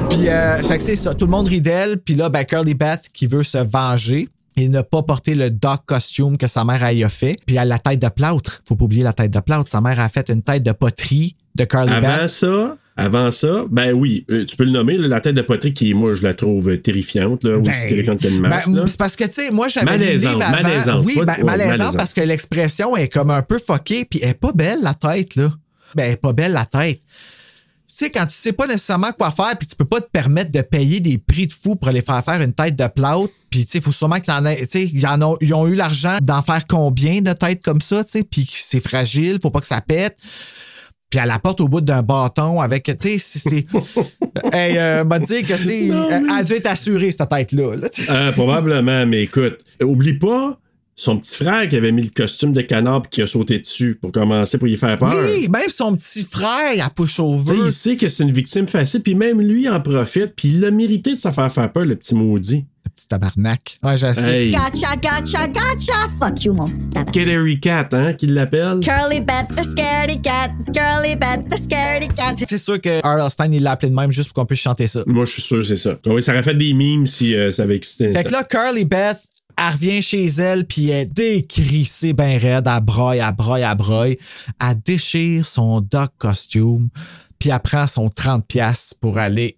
Puis, 0.10 0.28
euh, 0.28 0.62
fait 0.64 0.78
que 0.78 0.84
c'est 0.84 0.96
ça. 0.98 1.14
Tout 1.16 1.26
le 1.26 1.32
monde 1.32 1.48
rit 1.48 1.62
d'elle. 1.62 1.98
Puis 2.00 2.16
là, 2.16 2.30
ben, 2.30 2.44
Curly 2.44 2.74
Beth 2.74 3.10
qui 3.14 3.28
veut 3.28 3.44
se 3.44 3.58
venger 3.58 4.28
et 4.58 4.70
ne 4.70 4.82
pas 4.82 5.04
porter 5.04 5.36
le 5.36 5.50
doc 5.50 5.82
costume 5.86 6.38
que 6.38 6.48
sa 6.48 6.64
mère 6.66 6.84
a 6.84 7.10
fait. 7.10 7.38
Puis 7.46 7.56
elle 7.56 7.62
a 7.64 7.66
la 7.66 7.80
tête 7.80 8.02
de 8.02 8.10
plâtre. 8.10 8.62
Faut 8.68 8.76
pas 8.76 8.86
oublier 8.86 9.04
la 9.04 9.14
tête 9.14 9.32
de 9.32 9.40
plâtre. 9.40 9.70
Sa 9.70 9.82
mère 9.82 10.00
a 10.00 10.10
fait 10.10 10.30
une 10.30 10.42
tête 10.42 10.64
de 10.64 10.72
poterie 10.72 11.36
de 11.56 11.64
Curly 11.66 11.90
Avant 11.92 12.28
ça, 12.28 12.78
avant 12.98 13.32
ça, 13.32 13.66
ben 13.70 13.92
oui, 13.94 14.26
euh, 14.30 14.46
tu 14.46 14.56
peux 14.56 14.64
le 14.64 14.72
nommer, 14.72 14.98
là, 14.98 15.08
la 15.08 15.20
tête 15.22 15.36
de 15.36 15.42
poterie 15.42 15.74
qui, 15.74 15.94
moi, 15.94 16.14
je 16.14 16.24
la 16.24 16.34
trouve 16.34 16.78
terrifiante, 16.80 17.44
là, 17.44 17.58
aussi 17.58 17.70
Ben, 17.70 17.90
terrifiante 17.90 18.20
qu'une 18.20 18.40
masse. 18.40 18.70
ben, 18.70 18.88
c'est 18.88 18.98
parce 18.98 19.16
que, 19.16 19.24
tu 19.26 19.34
sais, 19.34 19.52
moi, 19.52 19.68
j'avais 19.68 19.86
Malaisante, 19.86 20.34
livre 20.34 20.46
avant. 20.46 20.64
malaisante, 20.64 21.06
Oui, 21.06 21.20
ben, 21.26 21.44
malaisante. 21.44 21.98
parce 21.98 22.14
que 22.14 22.22
l'expression 22.22 22.96
est 22.96 23.08
comme 23.10 23.32
un 23.32 23.42
peu 23.42 23.60
fuckée, 23.60 24.06
puis 24.06 24.20
elle 24.22 24.30
est 24.30 24.34
pas 24.34 24.52
belle, 24.54 24.80
la 24.82 24.94
tête, 24.94 25.36
là. 25.36 25.52
Ben, 25.96 26.04
elle 26.06 26.12
est 26.14 26.22
pas 26.22 26.32
belle, 26.34 26.54
la 26.54 26.66
tête. 26.66 27.00
Tu 28.02 28.08
sais, 28.08 28.12
quand 28.12 28.26
tu 28.26 28.34
sais 28.36 28.52
pas 28.52 28.66
nécessairement 28.66 29.12
quoi 29.12 29.30
faire, 29.30 29.56
puis 29.60 29.68
tu 29.68 29.76
peux 29.76 29.86
pas 29.86 30.02
te 30.02 30.10
permettre 30.12 30.50
de 30.50 30.62
payer 30.62 31.00
des 31.02 31.20
prix 31.20 31.46
de 31.46 31.54
fou 31.54 31.76
pour 31.76 31.88
aller 31.88 32.02
faire 32.02 32.26
faire 32.26 32.42
une 32.42 32.52
tête 32.52 32.76
de 32.76 32.88
plâtre, 32.88 33.30
puis 33.52 33.64
tu 33.64 33.74
sais, 33.74 33.80
faut 33.80 33.92
sûrement 33.92 34.16
qu'il 34.20 34.34
y 34.34 34.38
en 34.38 34.44
ait, 34.48 34.58
tu 34.58 34.66
sais, 34.66 34.90
ils 34.92 35.06
en 35.06 35.22
ont, 35.22 35.38
ils 35.40 35.54
ont 35.54 35.68
eu 35.68 35.76
l'argent 35.76 36.18
d'en 36.20 36.42
faire 36.42 36.66
combien 36.68 37.22
de 37.22 37.32
têtes 37.34 37.64
comme 37.64 37.80
ça, 37.80 38.04
tu 38.04 38.10
sais, 38.10 38.24
puis 38.24 38.50
c'est 38.52 38.80
fragile, 38.80 39.38
faut 39.40 39.52
pas 39.52 39.60
que 39.60 39.68
ça 39.68 39.82
pète. 39.82 40.18
Puis 41.12 41.20
elle 41.22 41.28
la 41.28 41.38
porte 41.38 41.62
au 41.62 41.68
bout 41.68 41.82
d'un 41.82 42.02
bâton 42.02 42.60
avec, 42.60 42.86
tu 42.86 43.20
sais, 43.20 43.20
c'est. 43.20 43.40
c'est- 43.40 43.66
hey, 44.52 44.80
euh, 44.80 45.04
m'a 45.04 45.20
dit 45.20 45.44
que, 45.44 45.54
tu 45.54 45.90
elle 45.92 46.28
a 46.32 46.44
dû 46.44 46.54
être 46.54 46.66
assurée, 46.72 47.12
cette 47.12 47.30
tête-là. 47.30 47.76
là. 47.76 47.88
Euh, 48.10 48.32
probablement, 48.32 49.06
mais 49.06 49.24
écoute, 49.24 49.60
oublie 49.84 50.18
pas 50.18 50.58
son 51.02 51.18
petit 51.18 51.36
frère 51.36 51.68
qui 51.68 51.76
avait 51.76 51.92
mis 51.92 52.04
le 52.04 52.10
costume 52.16 52.54
de 52.54 52.62
canard 52.62 53.02
qui 53.10 53.22
a 53.22 53.28
sauté 53.28 53.60
dessus 53.60 53.98
pour 54.00 54.12
commencer 54.12 54.58
pour 54.58 54.68
y 54.68 54.78
faire 54.78 54.98
peur. 54.98 55.16
Oui, 55.26 55.50
même 55.50 55.70
son 55.70 55.96
petit 55.96 56.24
frère, 56.24 56.74
il 56.76 56.82
a 56.82 56.90
push 56.90 57.10
Tu 57.12 57.16
sais, 57.16 57.22
over. 57.22 57.58
il 57.66 57.72
sait 57.72 57.98
que 57.98 58.08
c'est 58.08 58.24
une 58.24 58.32
victime 58.32 58.68
facile, 58.68 59.02
puis 59.02 59.16
même 59.16 59.42
lui 59.42 59.68
en 59.68 59.80
profite, 59.82 60.34
puis 60.36 60.50
il 60.50 60.66
a 60.66 60.72
mérité 60.72 61.16
de 61.16 61.20
se 61.20 61.32
faire 61.32 61.52
faire 61.52 61.72
peur, 61.72 61.86
le 61.86 61.96
petit 61.96 62.14
maudit. 62.16 62.66
Le 62.86 62.90
petit 62.96 63.08
tabarnak. 63.08 63.76
Ouais, 63.84 63.96
je 63.98 64.12
sais. 64.14 64.46
Hey, 64.48 64.52
Gotcha, 64.52 64.96
gotcha, 64.96 65.48
gotcha. 65.48 65.94
Fuck 66.20 66.44
you, 66.44 66.54
mon 66.54 66.66
petit 66.68 66.90
tabac. 66.90 67.12
Scary 67.12 67.60
Cat, 67.60 67.90
hein, 67.94 68.14
qu'il 68.14 68.34
l'appelle? 68.34 68.80
Curly 68.82 69.22
Beth, 69.22 69.48
the 69.56 69.64
scaredy 69.64 70.22
cat. 70.22 70.50
Curly 70.74 71.16
Beth, 71.16 71.48
the 71.50 71.58
scaredy 71.62 72.08
cat. 72.10 72.36
C'est 72.48 72.58
sûr 72.58 72.80
que 72.82 73.00
R.L. 73.02 73.30
Stein, 73.32 73.52
il 73.52 73.64
l'a 73.64 73.72
appelé 73.72 73.90
de 73.92 73.96
même 73.96 74.12
juste 74.12 74.30
pour 74.30 74.36
qu'on 74.42 74.46
puisse 74.46 74.62
chanter 74.62 74.88
ça. 74.88 75.04
Moi, 75.08 75.26
je 75.26 75.32
suis 75.32 75.42
sûr 75.42 75.66
c'est 75.66 75.78
ça. 75.78 75.98
Oui, 76.08 76.22
ça 76.24 76.32
aurait 76.34 76.44
fait 76.44 76.56
des 76.56 76.74
mimes 76.74 77.06
si 77.06 77.36
euh, 77.36 77.52
ça 77.52 77.64
avait 77.64 77.76
existé. 77.76 78.12
Fait 78.12 78.24
que 78.24 78.32
là, 78.32 78.44
Curly 78.44 78.86
Beth, 78.86 79.18
elle 79.68 79.74
revient 79.74 80.02
chez 80.02 80.26
elle, 80.26 80.66
puis 80.66 80.90
elle 80.90 81.08
est 81.08 81.14
décrissée 81.14 82.14
ben 82.14 82.40
raide, 82.40 82.68
elle 82.68 82.84
broye, 82.84 83.18
elle 83.18 83.36
broye, 83.36 83.60
elle 83.62 83.78
broye. 83.78 84.16
Elle 84.60 84.82
déchire 84.86 85.46
son 85.46 85.82
doc 85.82 86.10
costume, 86.18 86.90
puis 87.40 87.50
elle 87.50 87.60
prend 87.60 87.88
son 87.88 88.08
30$ 88.08 88.42
piastres 88.48 88.96
pour 89.00 89.18
aller 89.18 89.58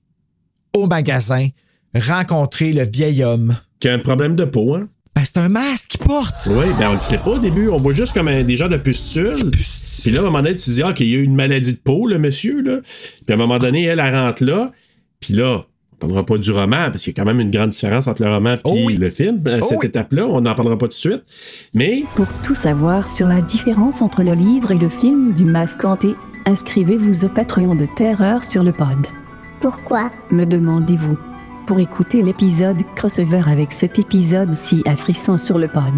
au 0.74 0.88
magasin 0.88 1.47
rencontrer 1.95 2.74
le 2.74 2.84
vieil 2.91 3.24
homme. 3.24 3.56
Qui 3.80 3.89
a 3.89 3.93
un 3.93 3.99
problème 3.99 4.36
de 4.36 4.45
peau, 4.45 4.76
hein? 4.76 4.88
Ben, 5.16 5.22
c'est 5.26 5.38
un 5.38 5.49
masque 5.49 5.91
qu'il 5.91 5.99
porte. 5.99 6.47
Oui, 6.49 6.66
ben 6.80 6.89
on 6.89 6.93
ne 6.95 6.99
sait 6.99 7.20
pas 7.20 7.32
au 7.32 7.39
début. 7.39 7.70
On 7.70 7.78
voit 7.78 7.91
juste 7.93 8.14
comme 8.14 8.28
un- 8.28 8.43
des 8.43 8.56
gens 8.56 8.68
de 8.68 8.78
pustules. 8.78 9.51
Puis 9.51 10.10
là, 10.10 10.20
à 10.20 10.24
un 10.24 10.26
moment 10.26 10.41
donné, 10.41 10.56
tu 10.56 10.66
te 10.66 10.72
dis, 10.72 10.82
ah, 10.82 10.91
qu'il 10.91 11.08
y 11.08 11.14
a 11.14 11.18
eu 11.20 11.24
une 11.24 11.36
maladie 11.36 11.74
de 11.74 11.80
peau, 11.80 12.08
le 12.08 12.18
monsieur, 12.18 12.62
là. 12.64 12.80
Puis 12.84 13.26
à 13.30 13.34
un 13.34 13.38
moment 13.38 13.60
donné, 13.60 13.84
elle, 13.84 13.99
elle 13.99 14.16
rentre 14.16 14.43
là. 14.43 14.72
Puis 15.20 15.36
là, 15.36 15.66
parlera 16.08 16.26
pas 16.26 16.38
du 16.38 16.51
roman, 16.51 16.89
parce 16.91 17.04
qu'il 17.04 17.14
y 17.16 17.20
a 17.20 17.24
quand 17.24 17.28
même 17.30 17.39
une 17.39 17.51
grande 17.51 17.70
différence 17.70 18.08
entre 18.08 18.24
le 18.24 18.30
roman 18.34 18.54
et 18.54 18.60
Oh 18.64 18.76
oui. 18.88 18.97
le 18.97 19.10
film. 19.10 19.39
À 19.45 19.58
Oh 19.62 19.66
cette 19.68 19.80
oui. 19.80 19.88
étape-là, 19.88 20.26
on 20.28 20.41
n'en 20.41 20.56
parlera 20.56 20.78
pas 20.78 20.86
tout 20.86 20.89
de 20.89 20.93
suite. 20.93 21.24
Mais 21.74 22.04
Pour 22.16 22.28
tout 22.43 22.56
savoir 22.56 23.08
sur 23.08 23.28
la 23.28 23.41
différence 23.41 24.01
entre 24.01 24.24
le 24.24 24.34
livre 24.34 24.72
et 24.72 24.78
le 24.78 24.89
film 24.89 25.34
du 25.34 25.45
masque 25.45 25.84
hanté, 25.86 26.16
inscrivez-vous 26.45 27.26
au 27.26 27.30
Patreon 27.30 27.76
de 27.76 27.88
Terreur 27.95 28.43
sur 28.43 28.64
le 28.64 28.72
pod. 28.72 29.08
Pourquoi? 29.62 30.12
Me 30.32 30.45
demandez-vous 30.45 31.18
pour 31.68 31.80
écouter 31.80 32.22
l'épisode 32.22 32.78
crossover 32.95 33.41
avec 33.47 33.72
cet 33.72 33.97
épisode 33.97 34.51
si 34.54 34.84
à 34.86 34.95
frisson 34.97 35.38
sur 35.38 35.58
le 35.58 35.68
pod. 35.70 35.93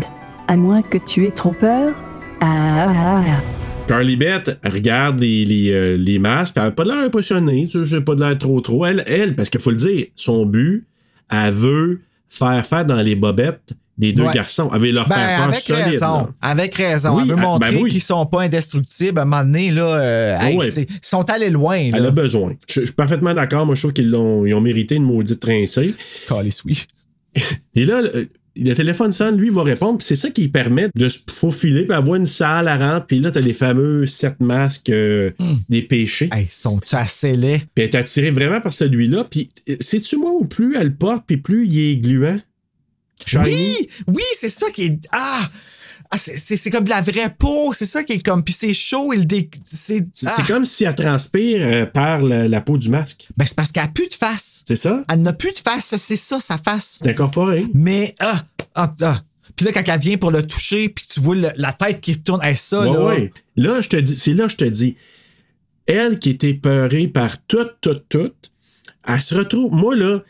À 0.47 0.55
moins 0.57 0.83
que 0.83 0.99
tu 0.99 1.25
aies 1.25 1.31
trop 1.31 1.53
peur. 1.53 1.93
Ah, 2.41 2.45
ah, 2.89 3.21
ah. 3.25 3.74
Carly 3.87 4.15
Beth 4.15 4.57
regarde 4.63 5.19
les, 5.19 5.45
les, 5.45 5.69
euh, 5.71 5.95
les 5.95 6.17
masques, 6.17 6.55
elle 6.57 6.63
n'a 6.63 6.71
pas 6.71 6.83
de 6.83 6.89
l'air 6.89 6.99
impressionnée, 6.99 7.67
tu 7.69 7.79
sais, 7.79 7.85
j'ai 7.85 8.01
pas 8.01 8.15
de 8.15 8.23
l'air 8.23 8.37
trop 8.37 8.59
trop. 8.59 8.83
Elle, 8.85 9.03
elle, 9.05 9.35
parce 9.35 9.49
qu'il 9.49 9.61
faut 9.61 9.69
le 9.69 9.75
dire, 9.75 10.07
son 10.15 10.45
but, 10.45 10.85
elle 11.31 11.53
veut 11.53 12.01
faire 12.27 12.65
faire 12.65 12.85
dans 12.85 13.01
les 13.01 13.15
bobettes 13.15 13.73
des 13.97 14.11
deux 14.11 14.23
Ouais. 14.23 14.33
garçons. 14.33 14.69
Elle 14.73 14.81
veut 14.81 14.91
leur 14.91 15.07
Ben, 15.07 15.15
faire 15.15 15.37
peur 15.37 15.47
avec 15.49 15.59
solide. 15.59 15.83
raison. 15.85 16.05
là. 16.17 16.29
Avec 16.41 16.75
raison. 16.75 17.15
Oui, 17.15 17.21
Elle 17.23 17.29
veut 17.29 17.35
ah, 17.37 17.41
ben 17.59 17.67
montrer 17.67 17.81
oui. 17.83 17.91
qu'ils 17.91 18.01
sont 18.01 18.25
pas 18.25 18.41
indestructibles. 18.41 19.19
À 19.19 19.21
un 19.21 19.25
moment 19.25 19.43
donné, 19.43 19.71
là, 19.71 19.83
euh, 19.95 20.39
hey, 20.41 20.57
ouais. 20.57 20.71
c'est- 20.71 20.89
ils 20.89 20.99
sont 21.01 21.29
allés 21.29 21.49
loin. 21.51 21.75
Elle 21.77 22.01
Là. 22.01 22.07
a 22.07 22.11
besoin. 22.11 22.53
Je, 22.67 22.81
je 22.81 22.85
suis 22.87 22.93
parfaitement 22.95 23.33
d'accord. 23.35 23.65
Moi, 23.67 23.75
je 23.75 23.81
trouve 23.81 23.93
qu'ils 23.93 24.09
l'ont, 24.09 24.45
ils 24.45 24.53
ont 24.55 24.61
mérité 24.61 24.95
une 24.95 25.03
maudite 25.03 25.39
trincée. 25.39 25.93
Calisse, 26.27 26.63
oui. 26.65 26.83
Et 27.75 27.85
là, 27.85 28.01
le, 28.55 28.73
téléphone 28.73 29.11
sonne, 29.11 29.37
lui, 29.37 29.47
il 29.47 29.53
va 29.53 29.63
répondre. 29.63 30.01
c'est 30.01 30.15
ça 30.15 30.29
qui 30.29 30.47
permet 30.47 30.89
de 30.95 31.07
se 31.07 31.19
faufiler, 31.31 31.85
puis 31.85 31.93
avoir 31.95 32.15
une 32.15 32.25
salle 32.25 32.67
à 32.67 32.77
rentrer. 32.77 33.05
Puis 33.07 33.19
là, 33.19 33.31
t'as 33.31 33.41
les 33.41 33.53
fameux 33.53 34.05
sept 34.05 34.39
masques 34.39 34.89
euh, 34.89 35.31
Hmm. 35.39 35.55
des 35.69 35.81
péchés. 35.81 36.29
Hey, 36.31 36.47
sont-tu 36.49 36.95
assez 36.95 37.35
laids? 37.35 37.61
Puis 37.75 37.83
elle 37.83 37.89
est 37.89 37.95
attirée 37.95 38.31
vraiment 38.31 38.61
par 38.61 38.73
celui-là. 38.73 39.25
Puis 39.29 39.49
euh, 39.69 39.75
sais-tu, 39.79 40.17
moi, 40.17 40.31
au 40.31 40.45
plus 40.45 40.75
elle 40.75 40.87
le 40.87 40.95
porte, 40.95 41.23
puis 41.27 41.37
plus 41.37 41.67
il 41.67 41.79
est 41.91 41.95
gluant? 41.97 42.39
Shiny? 43.25 43.43
Oui! 43.45 43.89
Oui, 44.07 44.23
c'est 44.33 44.49
ça 44.49 44.69
qui 44.71 44.85
est. 44.85 44.99
Ah! 45.11 45.49
Ah, 46.11 46.17
c'est- 46.17 46.69
comme 46.69 46.83
de 46.83 46.89
la 46.89 47.01
vraie 47.01 47.33
peau, 47.37 47.73
c'est 47.73 47.85
ça 47.85 48.03
qui 48.03 48.13
est 48.13 48.25
comme. 48.25 48.43
Puis 48.43 48.53
c'est 48.53 48.73
chaud, 48.73 49.11
il 49.13 49.25
dé... 49.27 49.49
C'est 49.65 50.07
C'est 50.13 50.27
ah. 50.29 50.43
comme 50.47 50.65
si 50.65 50.83
elle 50.83 50.95
transpire 50.95 51.59
euh, 51.65 51.85
par 51.85 52.21
la, 52.21 52.47
la 52.47 52.61
peau 52.61 52.77
du 52.77 52.89
masque. 52.89 53.27
Ben, 53.35 53.45
c'est 53.45 53.55
parce 53.55 53.71
qu'elle 53.71 53.83
a 53.83 53.87
plus 53.89 54.07
de 54.07 54.13
face. 54.13 54.63
C'est 54.67 54.75
ça? 54.75 55.03
Elle 55.11 55.21
n'a 55.23 55.33
plus 55.33 55.51
de 55.51 55.57
face, 55.57 55.95
c'est 55.97 56.15
ça, 56.15 56.39
sa 56.39 56.57
face. 56.57 56.99
C'est 57.01 57.09
incorporé. 57.09 57.65
Mais, 57.73 58.13
ah! 58.19 58.43
ah, 58.75 58.93
ah. 59.01 59.21
Puis 59.55 59.65
là, 59.65 59.71
quand 59.73 59.83
elle 59.87 59.99
vient 59.99 60.17
pour 60.17 60.31
le 60.31 60.45
toucher, 60.45 60.89
puis 60.89 61.05
tu 61.11 61.19
vois 61.21 61.35
le- 61.35 61.51
la 61.57 61.73
tête 61.73 62.01
qui 62.01 62.19
tourne, 62.21 62.41
hey, 62.43 62.55
ça, 62.55 62.81
Ouais, 62.81 62.91
là. 62.93 63.05
ouais. 63.05 63.33
Là, 63.55 63.81
je 63.81 63.89
te 63.89 63.95
dis, 63.97 64.15
c'est 64.17 64.33
là 64.33 64.47
je 64.47 64.55
te 64.57 64.65
dis. 64.65 64.95
Elle 65.87 66.19
qui 66.19 66.31
était 66.31 66.53
peurée 66.53 67.07
par 67.07 67.41
tout, 67.45 67.67
tout, 67.81 67.95
tout, 68.09 68.31
elle 69.07 69.21
se 69.21 69.35
retrouve. 69.35 69.71
Moi, 69.71 69.95
là. 69.95 70.23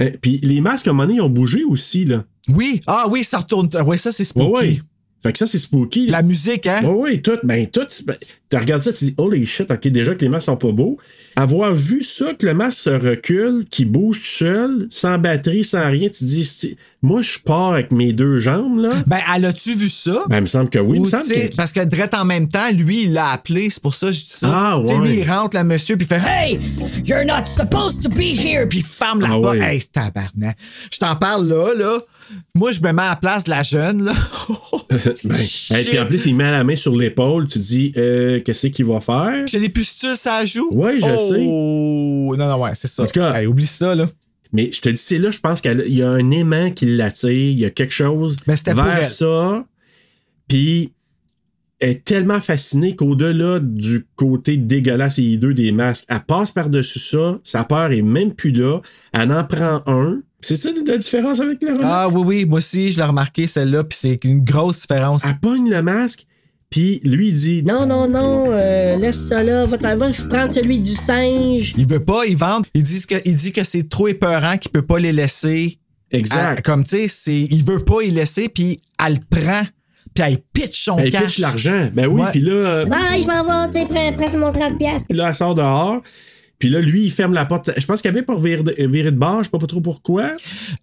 euh, 0.00 0.10
Puis 0.20 0.38
les 0.42 0.60
masques, 0.60 0.86
à 0.86 0.90
un 0.90 0.92
moment 0.94 1.04
donné, 1.06 1.16
ils 1.18 1.22
ont 1.22 1.28
bougé 1.30 1.64
aussi, 1.64 2.04
là. 2.04 2.24
Oui, 2.48 2.80
ah 2.86 3.04
oui, 3.10 3.22
ça 3.24 3.38
retourne. 3.38 3.68
Oui, 3.86 3.98
ça, 3.98 4.10
c'est 4.12 4.24
spooky. 4.24 4.50
ouais. 4.50 4.80
Fait 5.22 5.32
que 5.32 5.38
ça, 5.38 5.46
c'est 5.48 5.58
spooky. 5.58 6.06
La 6.06 6.22
musique, 6.22 6.66
hein? 6.68 6.80
Oui, 6.84 7.10
oui, 7.14 7.22
tout. 7.22 7.38
Ben, 7.42 7.66
tout. 7.66 7.86
ben, 8.06 8.14
tu 8.50 8.56
regardes 8.56 8.82
ça, 8.82 8.92
tu 8.92 9.04
dis, 9.06 9.14
holy 9.18 9.44
shit, 9.44 9.70
ok, 9.70 9.88
déjà 9.88 10.14
que 10.14 10.20
les 10.22 10.28
masques 10.28 10.46
sont 10.46 10.56
pas 10.56 10.70
beaux. 10.72 10.96
Avoir 11.36 11.74
vu 11.74 12.02
ça, 12.02 12.32
que 12.34 12.46
le 12.46 12.54
masque 12.54 12.78
se 12.78 12.90
recule, 12.90 13.64
qui 13.68 13.84
bouge 13.84 14.20
tout 14.20 14.24
seul, 14.26 14.86
sans 14.90 15.18
batterie, 15.18 15.64
sans 15.64 15.86
rien, 15.90 16.08
tu 16.08 16.24
dis, 16.24 16.76
moi, 17.02 17.20
je 17.20 17.38
pars 17.44 17.72
avec 17.74 17.90
mes 17.90 18.12
deux 18.12 18.38
jambes, 18.38 18.78
là. 18.78 18.92
Ben, 19.06 19.18
a-tu 19.26 19.74
vu 19.74 19.88
ça? 19.88 20.24
Ben, 20.28 20.38
il 20.38 20.40
me 20.42 20.46
semble 20.46 20.70
que 20.70 20.78
oui, 20.78 20.98
il 20.98 21.02
me 21.02 21.06
semble 21.08 21.24
que. 21.24 21.56
Parce 21.56 21.72
que 21.72 21.84
direct 21.84 22.14
en 22.14 22.24
même 22.24 22.48
temps, 22.48 22.70
lui, 22.72 23.02
il 23.04 23.12
l'a 23.12 23.30
appelé, 23.32 23.70
c'est 23.70 23.82
pour 23.82 23.94
ça 23.96 24.06
que 24.06 24.12
je 24.12 24.20
dis 24.20 24.30
ça. 24.30 24.48
Ah, 24.50 24.80
Tu 24.82 24.88
sais, 24.88 24.96
ouais. 24.96 25.08
lui, 25.08 25.18
il 25.18 25.28
rentre, 25.30 25.56
le 25.58 25.64
monsieur, 25.64 25.96
puis 25.96 26.06
il 26.08 26.16
fait 26.16 26.22
Hey, 26.26 26.60
you're 27.04 27.24
not 27.26 27.44
supposed 27.46 28.02
to 28.02 28.08
be 28.08 28.20
here! 28.38 28.66
Puis 28.68 28.78
il 28.78 28.84
ferme 28.84 29.20
la 29.20 29.28
Ah, 29.28 29.32
porte. 29.32 29.56
ouais. 29.58 29.74
Hey, 29.74 29.82
tabarnak. 29.82 30.56
Je 30.92 30.98
t'en 30.98 31.16
parle 31.16 31.46
là, 31.48 31.74
là. 31.74 32.00
Moi, 32.54 32.72
je 32.72 32.80
me 32.80 32.92
mets 32.92 33.02
à 33.02 33.10
la 33.10 33.16
place 33.16 33.44
de 33.44 33.50
la 33.50 33.62
jeune, 33.62 34.04
là. 34.04 34.12
Ben, 35.24 35.34
hey, 35.36 35.84
puis 35.84 35.98
en 35.98 36.06
plus, 36.06 36.24
il 36.26 36.34
met 36.34 36.50
la 36.50 36.64
main 36.64 36.74
sur 36.76 36.96
l'épaule, 36.96 37.46
tu 37.46 37.58
dis, 37.58 37.92
euh, 37.96 38.40
qu'est-ce 38.40 38.68
qu'il 38.68 38.86
va 38.86 39.00
faire? 39.00 39.46
J'ai 39.46 39.60
des 39.60 39.68
pustules, 39.68 40.16
ça 40.16 40.44
joue. 40.46 40.70
Ouais, 40.72 40.94
je 40.94 41.00
sais. 41.00 41.44
Oh, 41.46 42.34
non, 42.36 42.48
non, 42.48 42.62
ouais, 42.62 42.70
c'est 42.74 42.88
ça. 42.88 43.02
En 43.02 43.06
tout 43.06 43.12
cas- 43.12 43.34
Hey, 43.38 43.46
oublie 43.46 43.66
ça, 43.66 43.94
là. 43.94 44.08
Mais 44.52 44.70
je 44.72 44.80
te 44.80 44.88
dis, 44.88 44.96
c'est 44.96 45.18
là, 45.18 45.30
je 45.30 45.38
pense 45.40 45.60
qu'il 45.60 45.84
y 45.94 46.02
a 46.02 46.08
un 46.10 46.30
aimant 46.30 46.70
qui 46.70 46.86
l'attire, 46.86 47.30
il 47.30 47.60
y 47.60 47.66
a 47.66 47.70
quelque 47.70 47.92
chose 47.92 48.36
Ben, 48.46 48.56
vers 48.74 49.06
ça. 49.06 49.64
Puis, 50.48 50.92
est 51.80 52.04
tellement 52.04 52.40
fascinée 52.40 52.96
qu'au-delà 52.96 53.60
du 53.60 54.06
côté 54.16 54.56
dégueulasse 54.56 55.18
et 55.18 55.22
hideux 55.22 55.54
des 55.54 55.70
masques, 55.72 56.04
elle 56.08 56.20
passe 56.26 56.50
par-dessus 56.50 56.98
ça, 56.98 57.38
sa 57.44 57.64
peur 57.64 57.92
est 57.92 58.02
même 58.02 58.34
plus 58.34 58.50
là, 58.50 58.80
elle 59.12 59.32
en 59.32 59.44
prend 59.44 59.82
un. 59.86 60.20
C'est 60.40 60.56
ça 60.56 60.70
la 60.86 60.98
différence 60.98 61.40
avec 61.40 61.62
le 61.62 61.70
roman? 61.72 61.80
Ah, 61.84 62.08
oui, 62.08 62.22
oui, 62.24 62.44
moi 62.44 62.58
aussi, 62.58 62.92
je 62.92 62.98
l'ai 62.98 63.04
remarqué, 63.04 63.46
celle-là, 63.46 63.84
puis 63.84 63.98
c'est 64.00 64.24
une 64.24 64.44
grosse 64.44 64.80
différence. 64.82 65.24
Elle 65.24 65.38
pogne 65.40 65.68
le 65.70 65.82
masque, 65.82 66.26
puis 66.70 67.00
lui, 67.04 67.28
il 67.28 67.34
dit 67.34 67.62
Non, 67.64 67.86
non, 67.86 68.08
non, 68.08 68.46
euh, 68.52 68.96
laisse 68.98 69.28
ça 69.28 69.42
là. 69.42 69.66
Va, 69.66 69.78
t'en- 69.78 69.96
va 69.96 70.10
prendre 70.28 70.52
celui 70.52 70.78
du 70.80 70.92
singe. 70.92 71.74
Il 71.76 71.86
veut 71.88 72.04
pas, 72.04 72.24
il 72.26 72.36
vend. 72.36 72.60
Il 72.74 72.82
dit 72.84 73.02
que, 73.06 73.16
il 73.24 73.34
dit 73.36 73.52
que 73.52 73.64
c'est 73.64 73.88
trop 73.88 74.06
épeurant 74.08 74.56
qu'il 74.58 74.70
peut 74.70 74.82
pas 74.86 74.98
les 74.98 75.12
laisser. 75.12 75.78
Exact. 76.10 76.56
Elle- 76.58 76.62
comme 76.62 76.84
tu 76.84 77.08
sais, 77.08 77.46
il 77.50 77.64
veut 77.64 77.84
pas 77.84 78.02
y 78.02 78.10
laisser, 78.10 78.48
puis 78.48 78.80
elle 79.04 79.14
le 79.14 79.20
prend, 79.40 79.62
puis 80.18 80.32
elle 80.32 80.38
pitch 80.52 80.84
son 80.84 80.98
Elle 80.98 81.10
cash. 81.10 81.24
pitche 81.24 81.38
l'argent. 81.38 81.88
Ben 81.92 82.06
oui, 82.06 82.22
puis 82.32 82.40
là, 82.40 82.52
euh, 82.52 82.84
Bye, 82.86 83.22
je 83.22 83.26
m'en 83.26 83.44
vais, 83.44 83.72
tu 83.72 83.78
sais, 83.78 83.86
prends, 83.86 84.12
prends 84.14 84.38
mon 84.38 84.50
30$. 84.50 84.76
piastres. 84.76 85.06
Puis 85.08 85.16
là, 85.16 85.28
elle 85.28 85.34
sort 85.34 85.54
dehors. 85.54 86.00
Puis 86.58 86.70
là, 86.70 86.80
lui, 86.80 87.04
il 87.04 87.12
ferme 87.12 87.34
la 87.34 87.46
porte. 87.46 87.70
Je 87.76 87.86
pense 87.86 88.02
qu'il 88.02 88.10
y 88.10 88.14
avait 88.14 88.24
pour 88.24 88.40
virer 88.40 88.64
de, 88.64 88.74
virer 88.88 89.12
de 89.12 89.16
bord, 89.16 89.38
je 89.38 89.44
sais 89.44 89.56
pas 89.56 89.64
trop 89.64 89.80
pourquoi. 89.80 90.32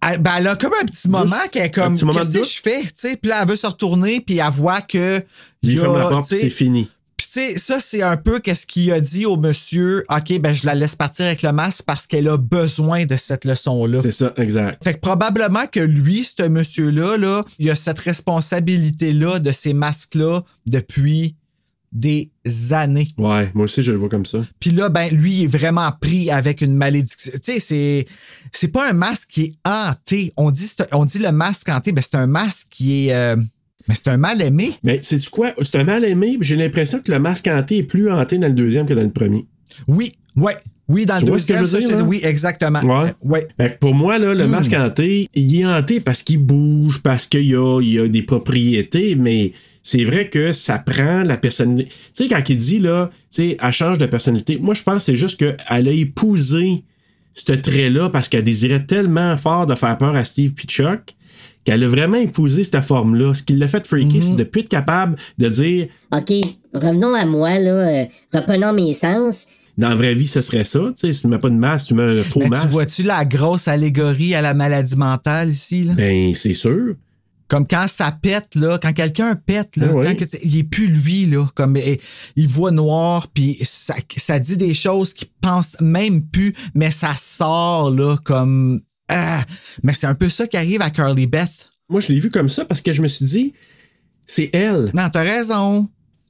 Elle, 0.09 0.21
ben, 0.21 0.35
elle 0.37 0.47
a 0.47 0.55
comme 0.55 0.71
un 0.81 0.85
petit 0.85 1.09
moment 1.09 1.35
qu'elle 1.51 1.63
est 1.65 1.71
comme, 1.71 1.97
qu'est-ce 1.97 2.37
que 2.37 2.43
je 2.45 2.61
fais, 2.61 2.81
tu 2.83 2.91
sais, 2.95 3.17
puis 3.17 3.29
là, 3.29 3.39
elle 3.41 3.49
veut 3.49 3.57
se 3.57 3.67
retourner, 3.67 4.21
puis 4.21 4.37
elle 4.37 4.51
voit 4.51 4.79
que. 4.81 5.17
Lui, 5.61 5.73
il 5.73 5.79
ferme 5.79 5.97
la 5.97 6.07
porte, 6.07 6.29
c'est 6.29 6.49
fini. 6.49 6.87
Sais, 7.35 7.57
ça, 7.57 7.81
c'est 7.81 8.01
un 8.01 8.15
peu 8.15 8.39
qu'est-ce 8.39 8.65
qu'il 8.65 8.93
a 8.93 9.01
dit 9.01 9.25
au 9.25 9.35
monsieur. 9.35 10.05
OK, 10.09 10.39
ben 10.39 10.53
je 10.55 10.65
la 10.65 10.73
laisse 10.73 10.95
partir 10.95 11.25
avec 11.25 11.41
le 11.41 11.51
masque 11.51 11.83
parce 11.85 12.07
qu'elle 12.07 12.29
a 12.29 12.37
besoin 12.37 13.05
de 13.05 13.17
cette 13.17 13.43
leçon-là. 13.43 13.99
C'est 14.01 14.11
ça, 14.11 14.31
exact. 14.37 14.81
Fait 14.81 14.93
que 14.93 14.99
probablement 14.99 15.67
que 15.69 15.81
lui, 15.81 16.23
ce 16.23 16.47
monsieur-là, 16.47 17.17
là, 17.17 17.43
il 17.59 17.69
a 17.69 17.75
cette 17.75 17.99
responsabilité-là 17.99 19.39
de 19.39 19.51
ces 19.51 19.73
masques-là 19.73 20.43
depuis 20.65 21.35
des 21.91 22.29
années. 22.71 23.09
Ouais, 23.17 23.51
moi 23.53 23.65
aussi, 23.65 23.81
je 23.81 23.91
le 23.91 23.97
vois 23.97 24.07
comme 24.09 24.25
ça. 24.25 24.39
Puis 24.61 24.71
là, 24.71 24.87
ben, 24.87 25.09
lui, 25.13 25.39
il 25.39 25.43
est 25.43 25.47
vraiment 25.57 25.91
pris 25.91 26.31
avec 26.31 26.61
une 26.61 26.73
malédiction. 26.75 27.33
Tu 27.33 27.39
sais, 27.53 27.59
c'est, 27.59 28.05
c'est 28.53 28.69
pas 28.69 28.89
un 28.89 28.93
masque 28.93 29.29
qui 29.31 29.41
est 29.43 29.53
hanté. 29.65 30.31
On 30.37 30.51
dit, 30.51 30.67
c'est- 30.67 30.87
on 30.93 31.03
dit 31.03 31.19
le 31.19 31.33
masque 31.33 31.67
hanté, 31.67 31.91
ben, 31.91 32.01
c'est 32.01 32.15
un 32.15 32.27
masque 32.27 32.67
qui 32.71 33.07
est, 33.09 33.13
euh, 33.13 33.35
ben, 33.87 33.95
c'est 33.95 34.07
un 34.09 34.17
mal 34.17 34.41
aimé. 34.41 34.71
Mais 34.83 34.99
c'est 35.01 35.17
du 35.17 35.29
quoi? 35.29 35.51
C'est 35.61 35.77
un 35.77 35.83
mal 35.83 36.03
aimé. 36.05 36.37
J'ai 36.41 36.55
l'impression 36.55 36.99
que 37.01 37.11
le 37.11 37.19
masque 37.19 37.47
hanté 37.47 37.77
est 37.79 37.83
plus 37.83 38.11
hanté 38.11 38.37
dans 38.37 38.47
le 38.47 38.53
deuxième 38.53 38.85
que 38.85 38.93
dans 38.93 39.01
le 39.03 39.11
premier. 39.11 39.45
Oui, 39.87 40.13
ouais, 40.35 40.55
oui, 40.87 41.05
dans 41.05 41.17
Tu 41.17 41.25
le 41.25 41.31
deuxième, 41.31 41.65
ça, 41.65 41.79
je 41.79 41.87
te 41.87 41.93
dis, 41.93 42.01
oui, 42.01 42.19
exactement. 42.23 42.79
Ouais. 42.81 43.09
Euh, 43.09 43.27
ouais. 43.27 43.47
Fait 43.59 43.77
pour 43.79 43.93
moi, 43.95 44.17
là, 44.19 44.33
Hmm. 44.33 44.37
le 44.37 44.47
masque 44.47 44.73
hanté, 44.73 45.29
il 45.33 45.59
est 45.59 45.65
hanté 45.65 45.99
parce 45.99 46.23
qu'il 46.23 46.39
bouge, 46.39 47.01
parce 47.01 47.25
qu'il 47.27 47.45
y 47.47 47.55
a, 47.55 47.81
il 47.81 47.89
y 47.89 47.99
a 47.99 48.07
des 48.07 48.21
propriétés, 48.21 49.15
mais 49.15 49.53
c'est 49.83 50.03
vrai 50.03 50.29
que 50.29 50.51
ça 50.51 50.79
prend 50.79 51.23
la 51.23 51.37
personnalité. 51.37 51.89
Tu 52.15 52.23
sais, 52.23 52.27
quand 52.29 52.41
il 52.49 52.57
dit, 52.57 52.79
là, 52.79 53.09
tu 53.13 53.17
sais, 53.29 53.57
elle 53.61 53.71
change 53.73 53.97
de 53.97 54.05
personnalité, 54.05 54.57
moi, 54.59 54.73
je 54.73 54.83
pense 54.83 54.97
que 54.97 55.03
c'est 55.03 55.15
juste 55.15 55.37
qu'elle 55.39 55.87
a 55.87 55.91
épousé 55.91 56.83
ce 57.33 57.51
trait-là 57.51 58.09
parce 58.09 58.29
qu'elle 58.29 58.43
désirait 58.43 58.85
tellement 58.85 59.35
fort 59.37 59.65
de 59.65 59.75
faire 59.75 59.97
peur 59.97 60.15
à 60.15 60.23
Steve 60.23 60.53
Pitchock 60.53 61.15
qu'elle 61.65 61.83
a 61.83 61.89
vraiment 61.89 62.17
épousé 62.17 62.63
cette 62.63 62.81
forme-là. 62.81 63.33
Ce 63.33 63.43
qui 63.43 63.53
l'a 63.57 63.67
fait 63.67 63.85
freaker, 63.85 64.17
Hmm. 64.17 64.21
c'est 64.21 64.35
de 64.37 64.43
plus 64.45 64.61
être 64.61 64.69
capable 64.69 65.17
de 65.37 65.49
dire, 65.49 65.87
OK, 66.13 66.31
revenons 66.73 67.13
à 67.13 67.25
moi, 67.25 67.59
là. 67.59 67.71
euh, 67.71 68.05
reprenons 68.33 68.71
mes 68.71 68.93
sens. 68.93 69.47
dans 69.77 69.89
la 69.89 69.95
vraie 69.95 70.13
vie, 70.15 70.27
ce 70.27 70.39
serait 70.39 70.63
ça. 70.63 70.79
Tu 70.79 70.93
sais, 70.95 71.11
si 71.11 71.21
tu 71.23 71.27
mets 71.27 71.37
pas 71.37 71.49
de 71.49 71.55
masque, 71.55 71.87
tu 71.87 71.95
mets 71.95 72.03
un 72.03 72.23
faux 72.23 72.39
Mais 72.39 72.45
tu 72.45 72.51
masque. 72.51 72.67
vois-tu 72.69 73.03
la 73.03 73.25
grosse 73.25 73.67
allégorie 73.67 74.33
à 74.33 74.39
la 74.41 74.53
maladie 74.53 74.95
mentale 74.95 75.49
ici, 75.49 75.83
là? 75.83 75.93
Ben, 75.95 76.33
c'est 76.33 76.53
sûr. 76.53 76.95
Comme 77.49 77.67
quand 77.67 77.85
ça 77.89 78.11
pète, 78.11 78.55
là, 78.55 78.79
quand 78.81 78.93
quelqu'un 78.93 79.35
pète, 79.35 79.75
là, 79.75 79.87
Ah 79.89 79.93
ouais. 79.93 80.05
quand 80.05 80.15
que 80.15 80.23
tu- 80.23 80.37
il 80.43 80.57
est 80.59 80.63
plus 80.63 80.87
lui, 80.87 81.25
là, 81.25 81.45
comme 81.55 81.77
il 82.37 82.47
voit 82.47 82.71
noir, 82.71 83.27
puis 83.33 83.57
ça, 83.63 83.93
ça 84.15 84.39
dit 84.39 84.55
des 84.57 84.73
choses 84.73 85.13
qu'il 85.13 85.27
pense 85.41 85.75
même 85.81 86.21
plus, 86.23 86.55
mais 86.73 86.89
ça 86.89 87.11
sort, 87.15 87.91
là, 87.91 88.15
comme... 88.23 88.79
Ah! 89.07 89.43
Mais 89.83 89.93
c'est 89.93 90.07
un 90.07 90.15
peu 90.15 90.29
ça 90.29 90.47
qui 90.47 90.57
arrive 90.57 90.81
à 90.81 90.89
Carly 90.89 91.27
Beth. 91.27 91.69
Moi, 91.89 92.01
je 92.01 92.11
l'ai 92.11 92.19
vu 92.19 92.29
comme 92.29 92.49
ça 92.49 92.65
parce 92.65 92.81
que 92.81 92.91
je 92.91 93.01
me 93.01 93.07
suis 93.07 93.25
dit, 93.25 93.53
c'est 94.25 94.49
elle. 94.53 94.91
Non, 94.93 95.09
t'as 95.11 95.23
raison. 95.23 95.89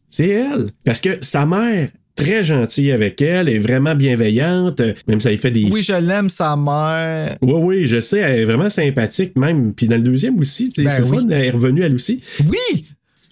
C'est 0.09 0.27
elle. 0.29 0.67
Parce 0.83 0.99
que 1.01 1.17
sa 1.21 1.45
mère, 1.45 1.89
très 2.15 2.43
gentille 2.43 2.91
avec 2.91 3.21
elle, 3.21 3.49
est 3.49 3.57
vraiment 3.57 3.95
bienveillante, 3.95 4.81
même 5.07 5.19
ça 5.19 5.31
lui 5.31 5.37
fait 5.37 5.51
des... 5.51 5.65
Oui, 5.65 5.83
je 5.83 5.93
l'aime, 5.93 6.29
sa 6.29 6.55
mère. 6.55 7.37
Oui, 7.41 7.53
oui, 7.53 7.87
je 7.87 7.99
sais, 7.99 8.19
elle 8.19 8.39
est 8.39 8.45
vraiment 8.45 8.69
sympathique 8.69 9.35
même. 9.35 9.73
Puis 9.73 9.87
dans 9.87 9.97
le 9.97 10.03
deuxième 10.03 10.39
aussi, 10.39 10.73
Ben 10.77 10.89
c'est 10.89 11.03
oui. 11.03 11.17
fun, 11.17 11.27
elle 11.29 11.45
est 11.45 11.51
revenue 11.51 11.83
elle 11.83 11.93
aussi. 11.93 12.21
Oui! 12.47 12.85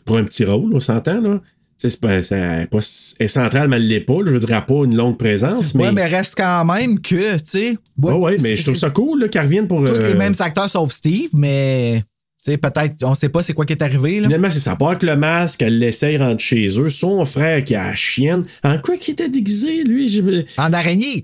Pour 0.05 0.17
un 0.17 0.23
petit 0.25 0.43
rôle, 0.43 0.73
on 0.73 0.81
s'entend, 0.81 1.21
là. 1.21 1.41
C'est 1.77 1.99
pas, 1.99 2.17
est 2.17 2.67
pas, 2.67 2.77
est 3.19 3.27
centrale, 3.27 3.67
mais 3.67 3.75
elle 3.75 3.87
l'est 3.87 3.99
pas, 3.99 4.19
je 4.25 4.31
veux 4.31 4.39
dire, 4.39 4.49
elle 4.49 4.55
a 4.55 4.61
pas 4.61 4.85
une 4.85 4.95
longue 4.95 5.17
présence, 5.17 5.75
mais... 5.75 5.85
Ouais, 5.85 5.91
mais 5.91 6.05
reste 6.05 6.35
quand 6.37 6.63
même 6.65 6.99
que, 6.99 7.35
tu 7.37 7.41
sais... 7.45 7.77
Ouais, 8.01 8.13
ouais, 8.13 8.35
mais 8.41 8.55
je 8.55 8.63
trouve 8.63 8.77
ça 8.77 8.89
cool, 8.89 9.29
qu'elle 9.29 9.43
revienne 9.43 9.67
pour... 9.67 9.83
Tous 9.83 9.91
euh, 9.91 10.07
les 10.09 10.13
mêmes 10.13 10.35
acteurs 10.39 10.69
sauf 10.69 10.91
Steve, 10.91 11.31
mais... 11.33 12.03
Tu 12.43 12.51
sais, 12.51 12.57
peut-être, 12.57 12.95
on 13.03 13.15
sait 13.15 13.29
pas 13.29 13.41
c'est 13.41 13.53
quoi 13.53 13.65
qui 13.65 13.71
est 13.71 13.81
arrivé, 13.81 14.19
là. 14.19 14.25
Finalement, 14.25 14.49
c'est 14.49 14.59
ça. 14.59 14.75
Part 14.75 14.97
que 14.97 15.05
le 15.05 15.15
masque, 15.15 15.61
elle 15.61 15.79
l'essaye 15.79 16.17
rentrer 16.17 16.39
chez 16.39 16.67
eux. 16.77 16.89
Son 16.89 17.23
frère 17.23 17.63
qui 17.63 17.73
a 17.73 17.87
la 17.87 17.95
chienne. 17.95 18.43
En 18.65 18.79
quoi 18.79 18.97
qu'il 18.97 19.13
était 19.13 19.29
déguisé, 19.29 19.85
lui? 19.85 20.45
En 20.57 20.73
araignée. 20.73 21.23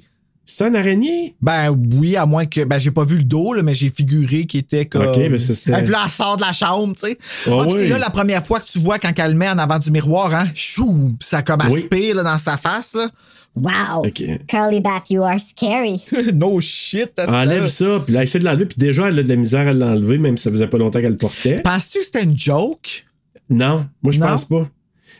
C'est 0.51 0.65
un 0.65 0.73
araignée? 0.73 1.35
Ben 1.41 1.69
oui, 1.93 2.15
à 2.15 2.25
moins 2.25 2.47
que. 2.47 2.63
Ben 2.63 2.79
j'ai 2.79 2.89
pas 2.89 3.03
vu 3.03 3.17
le 3.17 3.23
dos, 3.23 3.53
là, 3.53 3.61
mais 3.61 3.75
j'ai 3.75 3.89
figuré 3.91 4.47
qu'il 4.47 4.61
était 4.61 4.87
comme. 4.87 5.05
Ok, 5.07 5.17
ben 5.17 5.37
ça, 5.37 5.53
c'était- 5.53 5.79
Et 5.79 5.83
puis 5.83 5.91
là, 5.91 6.01
elle 6.05 6.09
sort 6.09 6.37
de 6.37 6.41
la 6.41 6.53
chambre, 6.53 6.95
tu 6.95 7.01
sais. 7.07 7.17
Ah 7.45 7.51
Ah, 7.51 7.63
puis 7.65 7.73
oui. 7.73 7.79
c'est 7.83 7.89
là 7.89 7.99
la 7.99 8.09
première 8.09 8.43
fois 8.45 8.59
que 8.59 8.65
tu 8.65 8.79
vois 8.79 8.97
quand 8.97 9.11
elle 9.17 9.31
le 9.33 9.37
met 9.37 9.47
en 9.47 9.59
avant 9.59 9.77
du 9.77 9.91
miroir, 9.91 10.33
hein. 10.33 10.47
Chou! 10.55 11.13
Puis 11.19 11.27
ça 11.27 11.43
comme 11.43 11.59
Oui. 11.69 11.81
aspire 11.81 12.15
là, 12.15 12.23
dans 12.23 12.37
sa 12.39 12.57
face, 12.57 12.95
là. 12.95 13.09
Wow. 13.55 14.05
Ok. 14.07 14.23
Curly 14.47 14.81
Bath, 14.81 15.09
you 15.11 15.21
are 15.23 15.39
scary. 15.39 16.01
no 16.33 16.59
shit, 16.61 17.11
t'as 17.15 17.27
Enlève 17.43 17.67
ça, 17.67 17.99
puis 18.03 18.13
là, 18.13 18.21
elle 18.21 18.23
essaie 18.23 18.39
de 18.39 18.45
l'enlever, 18.45 18.65
puis 18.65 18.77
déjà, 18.79 19.09
elle 19.09 19.19
a 19.19 19.23
de 19.23 19.27
la 19.29 19.35
misère 19.35 19.67
à 19.67 19.73
l'enlever, 19.73 20.17
même 20.17 20.35
si 20.37 20.45
ça 20.45 20.51
faisait 20.51 20.67
pas 20.67 20.77
longtemps 20.79 20.99
qu'elle 20.99 21.11
le 21.11 21.17
portait. 21.17 21.57
Penses-tu 21.63 21.99
que 21.99 22.05
c'était 22.05 22.23
une 22.23 22.37
joke? 22.37 23.05
Non, 23.51 23.85
moi, 24.01 24.11
je 24.11 24.19
pense 24.19 24.45
pas. 24.45 24.67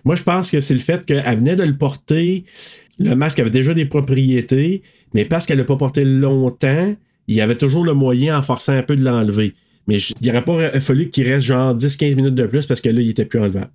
Moi, 0.05 0.15
je 0.15 0.23
pense 0.23 0.49
que 0.49 0.59
c'est 0.59 0.73
le 0.73 0.79
fait 0.79 1.05
qu'elle 1.05 1.23
venait 1.37 1.55
de 1.55 1.63
le 1.63 1.77
porter, 1.77 2.45
le 2.99 3.15
masque 3.15 3.39
avait 3.39 3.49
déjà 3.49 3.73
des 3.73 3.85
propriétés, 3.85 4.81
mais 5.13 5.25
parce 5.25 5.45
qu'elle 5.45 5.57
l'a 5.57 5.63
pas 5.65 5.75
porté 5.77 6.03
longtemps, 6.05 6.93
il 7.27 7.35
y 7.35 7.41
avait 7.41 7.55
toujours 7.55 7.83
le 7.85 7.93
moyen, 7.93 8.37
en 8.37 8.43
forçant 8.43 8.73
un 8.73 8.83
peu, 8.83 8.95
de 8.95 9.03
l'enlever. 9.03 9.53
Mais 9.87 9.97
je- 9.97 10.13
il 10.21 10.29
aurait 10.29 10.43
pas 10.43 10.79
fallu 10.79 11.09
qu'il 11.09 11.27
reste 11.27 11.45
genre 11.47 11.73
10-15 11.75 12.15
minutes 12.15 12.35
de 12.35 12.45
plus 12.45 12.65
parce 12.65 12.81
que 12.81 12.89
là, 12.89 13.01
il 13.01 13.09
était 13.09 13.25
plus 13.25 13.39
enlevable. 13.39 13.69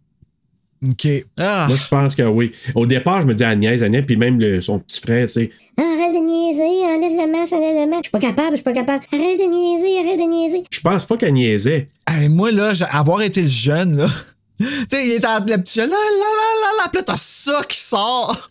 OK. 0.89 1.09
Ah! 1.39 1.65
Moi, 1.69 1.77
je 1.77 1.89
pense 1.89 2.15
que 2.15 2.23
oui. 2.23 2.53
Au 2.75 2.85
départ, 2.87 3.23
je 3.23 3.27
me 3.27 3.35
dis 3.35 3.43
Agnès, 3.43 3.81
Agnès, 3.83 4.05
puis 4.05 4.17
même 4.17 4.39
le- 4.39 4.61
son 4.61 4.79
petit 4.81 5.01
frère, 5.01 5.27
tu 5.27 5.33
sais. 5.33 5.51
Arrête 5.79 6.13
de 6.13 6.19
niaiser, 6.19 6.63
enlève 6.85 7.27
le 7.27 7.33
masque, 7.33 7.53
enlève 7.55 7.85
le 7.85 7.91
masque. 7.91 8.05
Je 8.05 8.09
suis 8.09 8.11
pas 8.13 8.19
capable, 8.19 8.51
je 8.51 8.57
suis 8.57 8.65
pas 8.65 8.73
capable. 8.75 9.05
Arrête 9.13 9.39
de 9.39 9.45
niaiser, 9.51 9.99
arrête 9.99 10.19
de 10.21 10.29
niaiser. 10.31 10.65
Je 10.71 10.81
pense 10.81 11.05
pas 11.07 11.17
qu'elle 11.17 11.33
niaisait. 11.33 11.89
Hey, 12.07 12.29
moi, 12.29 12.51
là, 12.53 12.73
avoir 12.91 13.23
été 13.23 13.41
le 13.43 13.49
jeune, 13.49 13.97
là. 13.97 14.09
tu 14.59 14.67
sais, 14.91 15.07
il 15.07 15.13
est 15.13 15.25
en 15.25 15.39
le 15.41 15.57
petit 15.63 15.81
jeune, 15.81 15.89
là, 15.91 15.97
là, 15.97 16.21
là, 16.21 16.61
là, 16.61 16.83
là, 16.85 16.89
puis 16.93 16.99
là, 16.99 17.05
t'as 17.07 17.17
ça 17.17 17.63
qui 17.69 17.79
sort. 17.79 18.51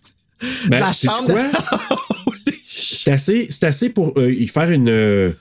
Ben, 0.70 0.80
la 0.80 0.92
chambre. 0.92 1.26
quoi? 1.32 1.44
C'est 3.04 3.12
assez, 3.12 3.48
c'est 3.50 3.66
assez 3.66 3.90
pour 3.90 4.14
euh, 4.18 4.32
y 4.32 4.48
faire 4.48 4.72
une, 4.72 4.90
euh, 4.90 5.34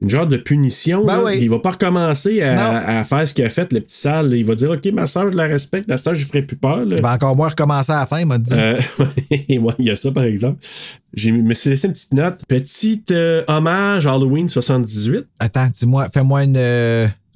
une 0.00 0.08
genre 0.08 0.26
de 0.26 0.38
punition. 0.38 1.04
Ben 1.04 1.18
là. 1.18 1.24
oui. 1.24 1.38
Il 1.42 1.50
va 1.50 1.58
pas 1.58 1.72
recommencer 1.72 2.40
à, 2.40 3.04
faire 3.04 3.28
ce 3.28 3.34
qu'il 3.34 3.44
a 3.44 3.50
fait, 3.50 3.70
le 3.74 3.80
petit 3.80 3.98
sale. 3.98 4.32
Il 4.32 4.44
va 4.44 4.54
dire 4.54 4.70
Ok, 4.70 4.86
ma 4.86 5.06
soeur, 5.06 5.30
je 5.30 5.36
la 5.36 5.46
respecte, 5.46 5.90
la 5.90 5.98
soeur, 5.98 6.14
je 6.14 6.20
lui 6.20 6.26
ferai 6.26 6.42
plus 6.42 6.56
peur. 6.56 6.78
là. 6.78 6.96
Il 6.96 7.02
va 7.02 7.12
encore 7.12 7.36
moins 7.36 7.48
recommencer 7.48 7.92
à 7.92 8.00
la 8.00 8.06
fin, 8.06 8.20
il 8.20 8.26
m'a 8.26 8.38
dit. 8.38 8.52
Euh, 8.54 8.80
ouais, 8.98 9.74
il 9.78 9.84
y 9.84 9.90
a 9.90 9.96
ça, 9.96 10.10
par 10.12 10.24
exemple. 10.24 10.64
Je 11.12 11.30
me 11.30 11.52
suis 11.52 11.68
laissé 11.68 11.88
une 11.88 11.92
petite 11.92 12.14
note. 12.14 12.40
Petite 12.48 13.10
euh, 13.10 13.44
hommage 13.48 14.06
à 14.06 14.12
Halloween 14.12 14.48
78. 14.48 15.26
Attends, 15.38 15.68
dis-moi, 15.68 16.08
fais-moi 16.12 16.44
une. 16.44 16.56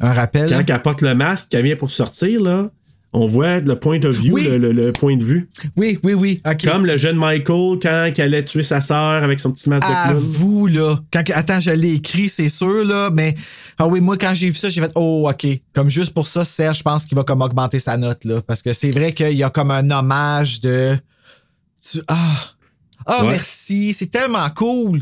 Un 0.01 0.13
rappel. 0.13 0.51
Quand 0.51 0.75
elle 0.75 0.83
porte 0.83 1.03
le 1.03 1.15
masque, 1.15 1.49
qu'elle 1.51 1.65
vient 1.65 1.77
pour 1.77 1.91
sortir, 1.91 2.41
là, 2.41 2.71
on 3.15 3.27
voit 3.27 3.61
le 3.61 3.77
point 3.79 4.01
of 4.05 4.17
view, 4.17 4.35
Oui. 4.35 4.49
le, 4.49 4.59
le- 4.59 4.73
le 4.73 4.93
point 4.93 5.17
de 5.17 5.25
vue. 5.25 5.49
Oui, 5.77 5.99
oui, 6.03 6.15
oui. 6.15 6.43
Comme 6.65 6.85
le 6.85 6.97
jeune 6.97 7.17
Michael 7.17 7.79
quand 7.81 8.11
il 8.17 8.21
allait 8.21 8.45
tuer 8.45 8.63
sa 8.65 8.81
sœur 8.81 9.23
avec 9.25 9.41
son 9.41 9.53
petit 9.53 9.69
masque 9.71 9.87
de 9.89 9.93
À 9.93 10.09
clown. 10.09 10.19
vous, 10.19 10.67
là. 10.67 11.01
Quand, 11.13 11.23
attends, 11.35 11.61
je 11.61 11.71
l'ai 11.71 11.95
écrit, 11.95 12.29
c'est 12.29 12.49
sûr, 12.49 12.85
là, 12.85 13.11
mais. 13.13 13.35
Ah 13.79 13.87
oui, 13.87 14.01
moi, 14.01 14.17
quand 14.19 14.35
j'ai 14.35 14.47
vu 14.51 14.57
ça, 14.57 14.69
j'ai 14.69 14.81
fait, 14.81 14.93
oh, 14.97 15.29
OK. 15.31 15.47
Comme 15.73 15.89
juste 15.89 16.13
pour 16.13 16.27
ça, 16.29 16.45
Serge, 16.45 16.79
je 16.79 16.83
pense 16.83 17.07
qu'il 17.07 17.17
va 17.17 17.25
comme 17.25 17.41
augmenter 17.41 17.79
sa 17.79 17.97
note, 17.97 18.25
là. 18.25 18.41
Parce 18.47 18.63
que 18.63 18.73
c'est 18.73 18.91
vrai 18.91 19.13
qu'il 19.13 19.33
y 19.33 19.43
a 19.43 19.51
comme 19.51 19.71
un 19.71 19.91
hommage 19.91 20.61
de. 20.61 20.97
Tu- 21.83 22.01
Ah. 22.09 22.17
Ah, 23.07 23.23
Ouais. 23.25 23.33
merci. 23.33 23.93
C'est 23.93 24.11
tellement 24.11 24.49
cool. 24.57 25.01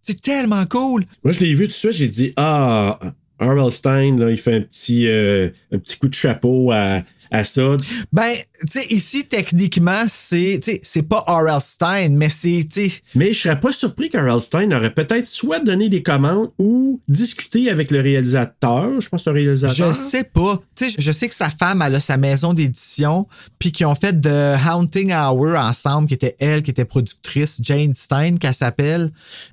C'est 0.00 0.20
tellement 0.20 0.64
cool. 0.66 1.04
Moi, 1.22 1.32
je 1.32 1.40
l'ai 1.40 1.54
vu 1.54 1.64
tout 1.64 1.68
de 1.68 1.72
suite, 1.74 1.92
j'ai 1.92 2.08
dit 2.08 2.32
Ah, 2.36 2.98
R.L. 3.42 3.70
Stein, 3.72 4.16
là, 4.18 4.30
il 4.30 4.38
fait 4.38 4.54
un 4.54 4.60
petit, 4.60 5.06
euh, 5.08 5.48
un 5.72 5.78
petit 5.78 5.98
coup 5.98 6.08
de 6.08 6.14
chapeau 6.14 6.70
à, 6.72 7.02
à 7.30 7.44
ça. 7.44 7.76
Ben, 8.12 8.34
tu 8.70 8.80
sais, 8.80 8.86
ici, 8.90 9.24
techniquement, 9.24 10.04
c'est, 10.06 10.60
c'est 10.82 11.02
pas 11.02 11.24
R.L. 11.26 11.60
Stein, 11.60 12.10
mais 12.10 12.28
c'est, 12.28 12.66
Mais 13.14 13.32
je 13.32 13.38
serais 13.40 13.58
pas 13.58 13.72
surpris 13.72 14.08
qu'R.L. 14.08 14.40
Stein 14.40 14.70
aurait 14.72 14.94
peut-être 14.94 15.26
soit 15.26 15.58
donné 15.60 15.88
des 15.88 16.02
commandes 16.02 16.50
ou 16.58 17.00
discuté 17.08 17.70
avec 17.70 17.90
le 17.90 18.00
réalisateur. 18.00 19.00
Je 19.00 19.08
pense 19.08 19.24
que 19.24 19.30
un 19.30 19.32
réalisateur. 19.32 19.92
Je 19.92 19.92
sais 19.92 20.24
pas. 20.24 20.60
Tu 20.76 20.90
sais, 20.90 20.96
je 20.98 21.12
sais 21.12 21.28
que 21.28 21.34
sa 21.34 21.50
femme, 21.50 21.82
elle 21.82 21.96
a 21.96 22.00
sa 22.00 22.16
maison 22.16 22.54
d'édition, 22.54 23.26
puis 23.58 23.72
qu'ils 23.72 23.86
ont 23.86 23.94
fait 23.94 24.20
de 24.20 24.54
Haunting 24.68 25.12
Hour 25.12 25.56
ensemble, 25.56 26.06
qui 26.06 26.14
était 26.14 26.36
elle, 26.38 26.62
qui 26.62 26.70
était 26.70 26.84
productrice, 26.84 27.58
Jane 27.62 27.94
Stein, 27.94 28.36
qu'elle 28.36 28.54
s'appelle. 28.54 29.10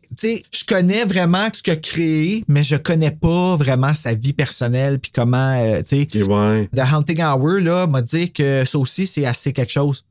Tu 0.10 0.16
sais, 0.16 0.44
je 0.52 0.66
connais 0.66 1.06
vraiment 1.06 1.48
ce 1.54 1.70
a 1.70 1.76
créé, 1.76 2.44
mais 2.48 2.64
je 2.64 2.76
connais 2.76 3.12
pas 3.12 3.56
vraiment 3.56 3.94
sa 3.94 4.14
vie 4.14 4.34
personnelle, 4.34 5.00
puis 5.00 5.12
comment, 5.14 5.54
euh, 5.56 5.82
tu 5.88 6.08
sais. 6.12 6.24
Ouais. 6.24 6.68
The 6.76 6.82
Haunting 6.92 7.22
Hour, 7.22 7.60
là, 7.62 7.88
m'a 7.88 8.02
dit 8.02 8.32
que 8.32 8.64
ça 8.66 8.80
aussi, 8.80 8.99
c'est 9.06 9.26
assez 9.26 9.54
quelque 9.54 9.72
chose. 9.72 10.04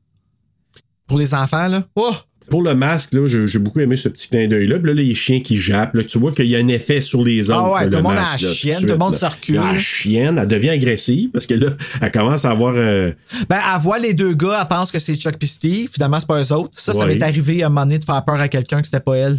Pour 1.07 1.17
les 1.17 1.33
enfants, 1.33 1.67
là. 1.67 1.83
Oh! 1.95 2.13
Pour 2.49 2.63
le 2.63 2.73
masque, 2.73 3.13
là, 3.13 3.27
j'ai 3.27 3.59
beaucoup 3.59 3.79
aimé 3.79 3.95
ce 3.95 4.09
petit 4.09 4.27
clin 4.27 4.47
d'œil-là. 4.47 4.79
Puis 4.79 4.87
là, 4.87 4.93
les 4.95 5.13
chiens 5.13 5.39
qui 5.39 5.55
jappent, 5.55 5.93
là, 5.93 6.03
tu 6.03 6.17
vois 6.17 6.31
qu'il 6.31 6.47
y 6.47 6.55
a 6.55 6.59
un 6.59 6.67
effet 6.67 6.99
sur 6.99 7.23
les 7.23 7.51
autres. 7.51 7.59
Ah 7.63 7.71
ouais, 7.73 7.79
là, 7.81 7.89
tout 7.89 7.95
le 7.97 8.01
monde 8.01 8.13
a 8.13 8.25
la 8.31 8.37
chienne, 8.37 8.79
tout 8.81 8.87
le 8.87 8.97
monde 8.97 9.15
se 9.15 9.25
recule. 9.25 9.55
La 9.55 9.77
chienne, 9.77 10.35
elle 10.41 10.47
devient 10.47 10.69
agressive 10.69 11.29
parce 11.29 11.45
que 11.45 11.53
là, 11.53 11.73
elle 12.01 12.09
commence 12.11 12.45
à 12.45 12.49
avoir. 12.51 12.73
euh, 12.75 13.11
Ben, 13.49 13.59
elle 13.71 13.81
voit 13.81 13.99
les 13.99 14.15
deux 14.15 14.33
gars, 14.33 14.57
elle 14.63 14.67
pense 14.67 14.91
que 14.91 14.97
c'est 14.97 15.13
Chuck 15.13 15.35
Steve. 15.43 15.89
Finalement, 15.93 16.19
c'est 16.19 16.25
pas 16.27 16.41
eux 16.41 16.51
autres. 16.53 16.79
Ça, 16.79 16.91
ça 16.93 17.05
m'est 17.05 17.21
arrivé 17.21 17.61
à 17.61 17.67
un 17.67 17.69
moment 17.69 17.81
donné 17.85 17.99
de 17.99 18.05
faire 18.05 18.25
peur 18.25 18.39
à 18.39 18.47
quelqu'un 18.47 18.81
que 18.81 18.87
c'était 18.87 18.99
pas 18.99 19.15
elle. 19.15 19.37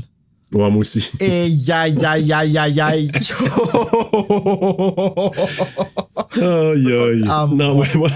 Ouais, 0.53 0.69
moi 0.69 0.81
aussi. 0.81 1.09
Et 1.21 1.31
aïe, 1.71 1.73
aïe, 1.73 2.07
aïe, 2.33 2.33
aïe, 2.33 2.59
aïe. 2.59 2.81
Aïe, 6.41 6.93
aïe. 6.93 7.25
Non, 7.55 7.79
ouais, 7.79 7.87
moi... 7.95 8.11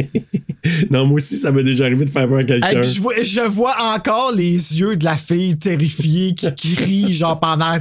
non, 0.90 1.06
moi 1.06 1.16
aussi, 1.16 1.36
ça 1.36 1.52
m'est 1.52 1.62
déjà 1.62 1.84
arrivé 1.84 2.04
de 2.06 2.10
faire 2.10 2.28
peur 2.28 2.38
à 2.38 2.44
quelqu'un. 2.44 2.82
je, 2.82 3.00
vois, 3.00 3.14
je 3.22 3.40
vois 3.42 3.74
encore 3.94 4.32
les 4.32 4.78
yeux 4.78 4.96
de 4.96 5.04
la 5.04 5.16
fille 5.16 5.58
terrifiée 5.58 6.34
qui 6.34 6.74
crie, 6.74 7.12
genre 7.12 7.38
pendant, 7.38 7.76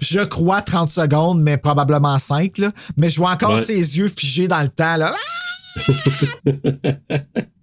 je 0.00 0.20
crois, 0.20 0.62
30 0.62 0.90
secondes, 0.90 1.40
mais 1.42 1.56
probablement 1.56 2.18
5, 2.18 2.58
là. 2.58 2.72
Mais 2.96 3.10
je 3.10 3.18
vois 3.18 3.30
encore 3.30 3.54
Ouais. 3.54 3.62
ses 3.62 3.98
yeux 3.98 4.08
figés 4.08 4.48
dans 4.48 4.62
le 4.62 4.68
temps, 4.68 4.96
là. 4.96 5.14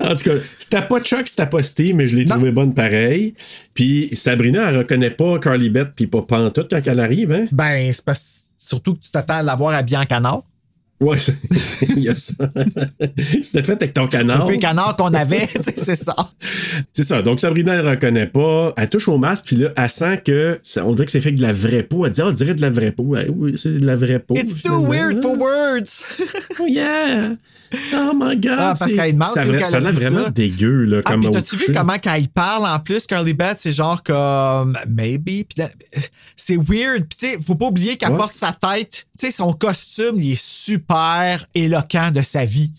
En 0.00 0.16
tout 0.16 0.24
cas, 0.24 0.30
c'était 0.58 0.82
pas 0.82 1.00
Chuck, 1.00 1.28
c'était 1.28 1.46
pas 1.46 1.62
Steve, 1.62 1.94
mais 1.94 2.06
je 2.08 2.16
l'ai 2.16 2.24
trouvé 2.24 2.50
bonne 2.52 2.74
pareil. 2.74 3.34
Puis 3.74 4.08
Sabrina, 4.14 4.70
elle 4.70 4.78
reconnaît 4.78 5.10
pas 5.10 5.38
Carly 5.38 5.68
Beth 5.70 5.90
puis 5.94 6.06
pas 6.06 6.22
Pantoute 6.22 6.68
quand 6.70 6.80
elle 6.86 7.00
arrive, 7.00 7.32
hein? 7.32 7.46
Ben, 7.52 7.92
c'est 7.92 8.04
parce 8.04 8.46
surtout 8.56 8.94
que 8.94 9.00
tu 9.00 9.10
t'attends 9.10 9.34
à 9.34 9.42
l'avoir 9.42 9.74
habillé 9.74 9.98
en 9.98 10.04
canard. 10.06 10.42
Ouais, 10.98 11.18
il 11.90 11.98
y 11.98 12.08
a 12.08 12.16
ça. 12.16 12.48
C'était 13.42 13.62
fait 13.62 13.72
avec 13.72 13.92
ton 13.92 14.06
canard. 14.08 14.48
Le 14.48 14.56
canard 14.56 14.96
qu'on 14.96 15.12
avait, 15.12 15.46
c'est 15.60 15.94
ça. 15.94 16.16
C'est 16.90 17.04
ça. 17.04 17.20
Donc 17.20 17.38
Sabrina, 17.40 17.74
elle 17.74 17.86
reconnaît 17.86 18.26
pas. 18.26 18.72
Elle 18.78 18.88
touche 18.88 19.06
au 19.08 19.18
masque, 19.18 19.44
puis 19.44 19.56
là, 19.56 19.68
elle 19.76 19.90
sent 19.90 20.22
que 20.24 20.58
ça- 20.62 20.86
on 20.86 20.92
dirait 20.92 21.04
que 21.04 21.10
c'est 21.12 21.20
fait 21.20 21.28
avec 21.28 21.38
de 21.38 21.42
la 21.42 21.52
vraie 21.52 21.82
peau. 21.82 22.06
Elle 22.06 22.12
dit, 22.12 22.22
Ah, 22.22 22.28
on 22.28 22.32
dirait 22.32 22.54
de 22.54 22.62
la 22.62 22.70
vraie 22.70 22.92
peau. 22.92 23.14
Oui, 23.36 23.52
c'est 23.56 23.78
de 23.78 23.84
la 23.86 23.94
vraie 23.96 24.18
peau. 24.20 24.34
It's 24.36 24.62
too 24.62 24.80
weird 24.88 25.20
for 25.20 25.36
words. 25.38 26.02
Oh 26.58 26.64
yeah! 26.66 27.34
Oh 27.94 28.12
my 28.14 28.36
god! 28.36 28.56
Ah, 28.58 28.74
parce 28.78 28.92
qu'elle 28.92 29.12
demande 29.12 29.28
ça, 29.28 29.44
qu'elle 29.44 29.74
a 29.74 29.80
l'air 29.80 29.92
vraiment 29.92 30.28
dégueu, 30.30 30.84
là, 30.84 31.00
Ah, 31.04 31.10
comme 31.12 31.30
t'as-tu 31.30 31.56
vu 31.56 31.66
comment 31.74 31.96
quand 32.02 32.14
il 32.14 32.28
parle 32.28 32.66
en 32.66 32.78
plus, 32.80 33.06
Curly 33.06 33.34
Beth, 33.34 33.56
c'est 33.58 33.72
genre 33.72 34.02
comme 34.02 34.76
maybe. 34.88 35.44
C'est 36.36 36.56
weird. 36.56 37.06
Puis 37.08 37.18
tu 37.18 37.26
sais, 37.28 37.38
faut 37.40 37.54
pas 37.54 37.66
oublier 37.66 37.96
qu'elle 37.96 38.16
porte 38.16 38.34
sa 38.34 38.52
tête. 38.52 39.06
Tu 39.18 39.26
sais, 39.26 39.32
son 39.32 39.52
costume, 39.52 40.16
il 40.20 40.32
est 40.32 40.42
super 40.42 41.46
éloquent 41.54 42.10
de 42.12 42.22
sa 42.22 42.44
vie. 42.44 42.72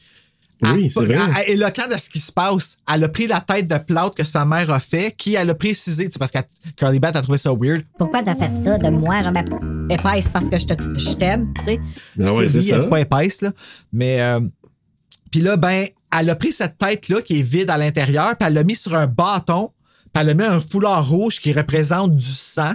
Oui, 0.63 0.89
c'est 0.89 1.05
vrai. 1.05 1.19
elle- 1.45 1.51
éloquent 1.53 1.87
de 1.87 1.99
ce 1.99 2.09
qui 2.09 2.17
se 2.19 2.31
passe. 2.31 2.79
Elle 2.91 3.03
a 3.03 3.09
pris 3.09 3.27
la 3.27 3.41
tête 3.41 3.67
de 3.67 3.77
plâtre 3.77 4.15
que 4.15 4.23
sa 4.23 4.43
mère 4.43 4.71
a 4.71 4.79
fait, 4.79 5.13
qui 5.15 5.35
elle 5.35 5.51
a 5.51 5.53
précisé, 5.53 6.05
tu 6.05 6.13
sais, 6.13 6.17
parce 6.17 6.31
que 6.31 6.39
Curly 6.75 6.99
Beth 6.99 7.15
a 7.15 7.21
trouvé 7.21 7.37
ça 7.37 7.51
weird. 7.53 7.83
Pourquoi 7.99 8.23
t'as 8.23 8.33
fait 8.35 8.51
ça 8.55 8.75
de 8.79 8.89
moi, 8.89 9.21
genre, 9.21 9.33
ben, 9.33 9.45
épaisse 9.91 10.29
parce 10.29 10.49
que 10.49 10.57
je 10.57 10.65
te- 10.65 10.97
je 10.97 11.13
t'aime, 11.13 11.53
tu 11.59 11.63
sais? 11.65 11.79
Ouais, 12.17 12.49
c'est 12.49 12.67
elle 12.69 12.79
dit 12.79 12.87
pas 12.87 13.01
épaisse, 13.01 13.41
là. 13.43 13.51
Mais, 13.93 14.19
euh, 14.19 14.39
puis 15.31 15.41
là, 15.41 15.57
ben, 15.57 15.85
elle 16.17 16.29
a 16.29 16.35
pris 16.35 16.51
cette 16.51 16.77
tête-là 16.77 17.21
qui 17.21 17.39
est 17.39 17.43
vide 17.43 17.69
à 17.69 17.77
l'intérieur, 17.77 18.35
puis 18.37 18.47
elle 18.47 18.53
l'a 18.53 18.63
mis 18.63 18.75
sur 18.75 18.95
un 18.95 19.07
bâton, 19.07 19.71
puis 20.13 20.21
elle 20.21 20.29
a 20.29 20.33
mis 20.33 20.43
un 20.43 20.61
foulard 20.61 21.07
rouge 21.07 21.39
qui 21.39 21.53
représente 21.53 22.15
du 22.15 22.25
sang, 22.25 22.73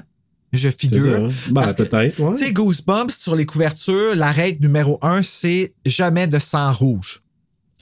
je 0.52 0.68
figure. 0.68 1.26
hein? 1.26 1.28
Ben, 1.50 1.72
peut-être, 1.72 2.20
ouais. 2.20 2.36
Tu 2.36 2.44
sais, 2.44 2.52
Goosebumps, 2.52 3.10
sur 3.10 3.34
les 3.36 3.46
couvertures, 3.46 4.14
la 4.14 4.30
règle 4.30 4.62
numéro 4.66 4.98
un, 5.02 5.22
c'est 5.22 5.72
jamais 5.86 6.26
de 6.26 6.38
sang 6.38 6.72
rouge. 6.72 7.20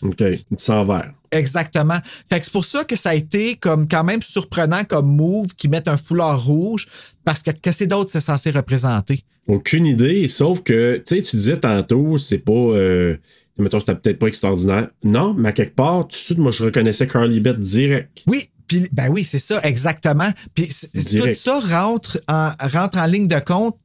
OK. 0.02 0.22
Du 0.22 0.38
sang 0.56 0.84
vert. 0.84 1.12
Exactement. 1.30 1.98
Fait 2.28 2.38
que 2.38 2.44
c'est 2.44 2.52
pour 2.52 2.64
ça 2.64 2.84
que 2.84 2.96
ça 2.96 3.10
a 3.10 3.14
été 3.14 3.56
comme 3.56 3.86
quand 3.86 4.04
même 4.04 4.22
surprenant 4.22 4.84
comme 4.84 5.14
move 5.14 5.54
qu'ils 5.56 5.70
mettent 5.70 5.88
un 5.88 5.96
foulard 5.96 6.42
rouge 6.42 6.86
parce 7.24 7.42
que 7.42 7.50
qu'est-ce 7.50 7.84
d'autre 7.84 8.10
c'est 8.10 8.20
censé 8.20 8.50
représenter? 8.50 9.24
Aucune 9.46 9.86
idée, 9.86 10.28
sauf 10.28 10.62
que, 10.62 11.02
tu 11.06 11.16
sais, 11.16 11.22
tu 11.22 11.36
disais 11.36 11.58
tantôt, 11.58 12.16
c'est 12.18 12.38
pas. 12.44 12.52
Euh, 12.52 13.16
mettons, 13.58 13.80
c'était 13.80 13.94
peut-être 13.96 14.18
pas 14.18 14.26
extraordinaire. 14.28 14.88
Non, 15.04 15.34
mais 15.34 15.50
à 15.50 15.52
quelque 15.52 15.74
part, 15.74 16.02
tout 16.02 16.08
de 16.10 16.14
suite, 16.14 16.38
moi, 16.38 16.50
je 16.52 16.64
reconnaissais 16.64 17.06
Carly 17.06 17.40
Beth 17.40 17.58
direct. 17.60 18.22
Oui, 18.26 18.48
puis 18.66 18.88
ben 18.92 19.08
oui, 19.10 19.24
c'est 19.24 19.38
ça, 19.40 19.60
exactement. 19.62 20.30
Puis 20.54 20.68
tout 20.94 21.34
ça 21.34 21.58
rentre 21.58 22.20
en, 22.28 22.50
rentre 22.60 22.98
en 22.98 23.06
ligne 23.06 23.26
de 23.28 23.38
compte, 23.40 23.76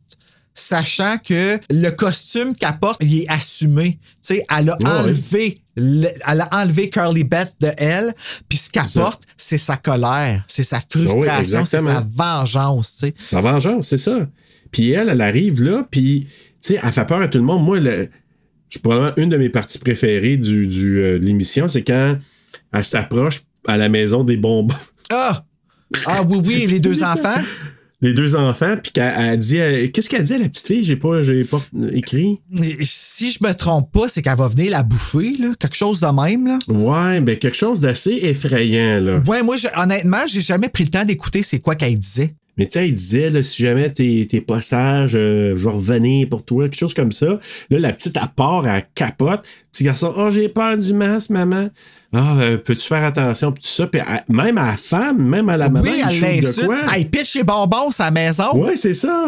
sachant 0.53 1.17
que 1.17 1.59
le 1.69 1.89
costume 1.89 2.53
qu'elle 2.53 2.77
porte, 2.79 3.03
il 3.03 3.21
est 3.21 3.29
assumé. 3.31 3.99
Tu 4.01 4.35
sais, 4.35 4.45
elle 4.57 4.69
a 4.69 4.77
Ouais, 4.77 4.85
enlevé, 4.89 5.61
le- 5.75 6.07
elle 6.25 6.41
a 6.41 6.49
enlevé 6.61 6.89
Curly 6.89 7.23
Beth 7.25 7.55
de 7.59 7.71
elle, 7.77 8.13
puis 8.47 8.57
ce 8.57 8.69
qu'elle 8.69 8.83
porte, 8.93 9.23
c'est 9.35 9.57
sa 9.57 9.75
colère, 9.75 10.43
c'est 10.47 10.63
sa 10.63 10.79
frustration, 10.79 11.65
c'est 11.65 11.79
sa 11.79 11.99
vengeance. 12.09 12.93
Tu 12.93 13.07
sais. 13.07 13.13
Sa 13.25 13.41
vengeance, 13.41 13.87
c'est 13.87 13.97
ça. 13.97 14.27
Puis 14.71 14.91
elle, 14.91 15.09
elle 15.09 15.21
arrive 15.21 15.61
là, 15.61 15.85
puis, 15.89 16.27
tu 16.61 16.73
sais, 16.73 16.79
elle 16.81 16.91
fait 16.91 17.05
peur 17.05 17.21
à 17.21 17.27
tout 17.27 17.37
le 17.39 17.43
monde. 17.43 17.63
Moi, 17.65 17.79
le, 17.79 18.09
je 18.69 18.79
probablement 18.79 19.13
une 19.17 19.29
de 19.29 19.37
mes 19.37 19.49
parties 19.49 19.79
préférées 19.79 20.37
du, 20.37 20.67
du, 20.67 20.99
euh, 20.99 21.19
de 21.19 21.25
l'émission, 21.25 21.67
c'est 21.67 21.83
quand 21.83 22.17
elle 22.73 22.83
s'approche 22.85 23.41
à 23.67 23.77
la 23.77 23.89
maison 23.89 24.23
des 24.23 24.37
bonbons. 24.37 24.75
Ah! 25.11 25.43
Ah 26.05 26.23
oui, 26.27 26.39
oui, 26.45 26.67
les 26.67 26.79
deux 26.79 27.03
enfants? 27.03 27.39
Les 28.01 28.13
deux 28.13 28.35
enfants, 28.35 28.75
puis 28.81 28.91
qu'elle 28.91 29.13
elle 29.17 29.39
dit. 29.39 29.57
euh, 29.59 29.87
Qu'est-ce 29.87 30.09
qu'elle 30.09 30.23
dit 30.25 30.33
à 30.33 30.37
la 30.37 30.49
petite 30.49 30.67
fille? 30.67 30.83
J'ai 30.83 30.97
pas, 30.97 31.21
j'ai 31.21 31.43
pas 31.45 31.61
écrit. 31.93 32.39
Si 32.81 33.31
je 33.31 33.39
me 33.41 33.53
trompe 33.53 33.91
pas, 33.91 34.09
c'est 34.09 34.21
qu'elle 34.21 34.35
va 34.35 34.47
venir 34.49 34.71
la 34.71 34.83
bouffer, 34.83 35.37
là, 35.39 35.53
quelque 35.57 35.75
chose 35.75 36.01
de 36.01 36.07
même. 36.07 36.45
Là. 36.45 36.59
Ouais, 36.67 37.21
ben 37.21 37.37
quelque 37.37 37.55
chose 37.55 37.79
d'assez 37.79 38.11
effrayant, 38.23 38.99
là. 38.99 39.23
Ouais, 39.25 39.41
moi, 39.43 39.55
je- 39.55 39.67
honnêtement, 39.79 40.23
j'ai 40.27 40.41
jamais 40.41 40.67
pris 40.69 40.83
le 40.83 40.89
temps 40.89 41.05
d'écouter 41.05 41.41
c'est 41.41 41.59
quoi 41.59 41.75
qu'elle 41.75 41.97
disait. 41.97 42.35
Mais 42.57 42.65
tu 42.65 42.71
sais, 42.73 42.87
il 42.87 42.93
disait, 42.93 43.29
là, 43.29 43.43
si 43.43 43.61
jamais 43.61 43.91
t'es, 43.91 44.25
t'es 44.29 44.41
pas 44.41 44.61
sage, 44.61 45.15
euh, 45.15 45.55
je 45.57 45.69
vais 45.69 46.25
pour 46.25 46.45
toi, 46.45 46.65
quelque 46.65 46.77
chose 46.77 46.93
comme 46.93 47.11
ça. 47.11 47.39
Là, 47.69 47.79
la 47.79 47.93
petite, 47.93 48.17
elle 48.17 48.29
part, 48.35 48.67
elle 48.67 48.85
capote. 48.95 49.45
Petit 49.71 49.83
garçon, 49.83 50.13
oh, 50.17 50.29
j'ai 50.29 50.47
peur 50.47 50.77
du 50.77 50.93
masque, 50.93 51.31
maman. 51.31 51.69
Ah, 52.17 52.37
euh, 52.39 52.57
peux-tu 52.57 52.87
faire 52.87 53.03
attention, 53.03 53.51
puis 53.51 53.61
tout 53.63 53.69
ça? 53.69 53.87
Puis 53.87 53.99
même 54.29 54.57
à 54.57 54.67
la 54.67 54.77
femme, 54.77 55.21
même 55.21 55.49
à 55.49 55.57
la 55.57 55.67
maman, 55.69 55.83
oui, 55.85 56.01
elle 56.01 56.41
de 56.41 56.65
quoi? 56.65 56.77
Elle 56.95 57.09
pitch 57.09 57.31
ses 57.33 57.43
bonbons 57.43 57.91
sa 57.91 58.09
maison. 58.09 58.55
Ouais, 58.55 58.75
c'est 58.77 58.93
ça. 58.93 59.27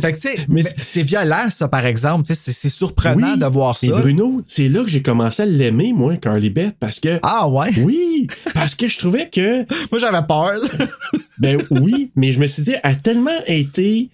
Fait 0.00 0.12
que, 0.12 0.20
tu 0.20 0.28
sais, 0.28 0.36
Mais 0.48 0.62
mais 0.62 0.62
c'est- 0.62 1.02
violent, 1.02 1.50
ça, 1.50 1.66
par 1.66 1.84
exemple. 1.84 2.24
C'est 2.26 2.36
c'est 2.52 2.68
surprenant 2.68 3.32
Oui. 3.32 3.38
de 3.38 3.46
voir 3.46 3.76
ça. 3.76 3.86
Et 3.86 3.90
Bruno, 3.90 4.40
c'est 4.46 4.68
là 4.68 4.82
que 4.84 4.88
j'ai 4.88 5.02
commencé 5.02 5.42
à 5.42 5.46
l'aimer, 5.46 5.92
moi, 5.92 6.16
Carly 6.16 6.50
Beth, 6.50 6.76
parce 6.78 7.00
que. 7.00 7.18
Ah 7.22 7.48
ouais? 7.48 7.70
Oui, 7.78 8.28
parce 8.54 8.74
que 8.76 8.86
je 8.86 8.98
trouvais 8.98 9.28
que. 9.28 9.64
Moi, 9.90 9.98
j'avais 9.98 10.26
peur. 10.26 10.60
Ben 11.38 11.60
oui, 11.70 12.10
mais 12.16 12.32
je 12.32 12.40
me 12.40 12.46
suis 12.46 12.62
dit, 12.64 12.74
elle 12.82 12.90
a 12.90 12.94
tellement 12.96 13.30
été 13.46 14.10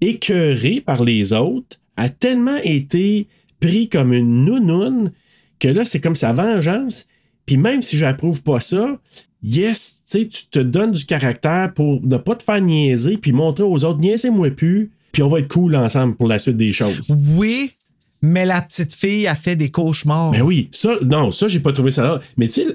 écœurée 0.00 0.80
par 0.84 1.02
les 1.04 1.32
autres, 1.32 1.76
a 1.96 2.08
tellement 2.08 2.56
été 2.62 3.28
pris 3.60 3.88
comme 3.88 4.12
une 4.12 4.44
nounoune, 4.44 5.12
que 5.58 5.68
là, 5.68 5.84
c'est 5.84 6.00
comme 6.00 6.14
sa 6.16 6.32
vengeance. 6.32 7.06
Puis 7.48 7.56
même 7.56 7.80
si 7.80 7.96
j'approuve 7.96 8.42
pas 8.42 8.60
ça, 8.60 8.98
yes, 9.42 10.04
tu 10.06 10.18
sais, 10.18 10.28
tu 10.28 10.48
te 10.50 10.58
donnes 10.58 10.92
du 10.92 11.06
caractère 11.06 11.72
pour 11.72 11.98
ne 12.04 12.18
pas 12.18 12.34
te 12.34 12.42
faire 12.42 12.60
niaiser, 12.60 13.16
puis 13.16 13.32
montrer 13.32 13.64
aux 13.64 13.86
autres, 13.86 14.00
niaisez-moi 14.00 14.50
plus, 14.50 14.92
puis 15.12 15.22
on 15.22 15.28
va 15.28 15.38
être 15.38 15.48
cool 15.48 15.74
ensemble 15.74 16.14
pour 16.14 16.28
la 16.28 16.38
suite 16.38 16.58
des 16.58 16.72
choses. 16.72 17.16
Oui, 17.38 17.72
mais 18.20 18.44
la 18.44 18.60
petite 18.60 18.92
fille 18.92 19.26
a 19.26 19.34
fait 19.34 19.56
des 19.56 19.70
cauchemars. 19.70 20.32
Ben 20.32 20.42
oui, 20.42 20.68
ça, 20.72 20.90
non, 21.02 21.32
ça, 21.32 21.48
j'ai 21.48 21.60
pas 21.60 21.72
trouvé 21.72 21.90
ça 21.90 22.04
là. 22.04 22.20
Mais 22.36 22.48
tu 22.48 22.64
sais, 22.64 22.66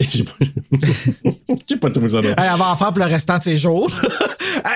j'ai 0.10 0.24
pas, 0.24 0.32
j'ai 1.66 1.76
pas 1.78 1.90
trouvé 1.90 2.08
ça 2.08 2.20
là. 2.20 2.34
Elle 2.36 2.58
va 2.58 2.72
en 2.72 2.76
faire 2.76 2.88
pour 2.88 2.98
le 2.98 3.06
restant 3.06 3.38
de 3.38 3.44
ses 3.44 3.56
jours. 3.56 3.90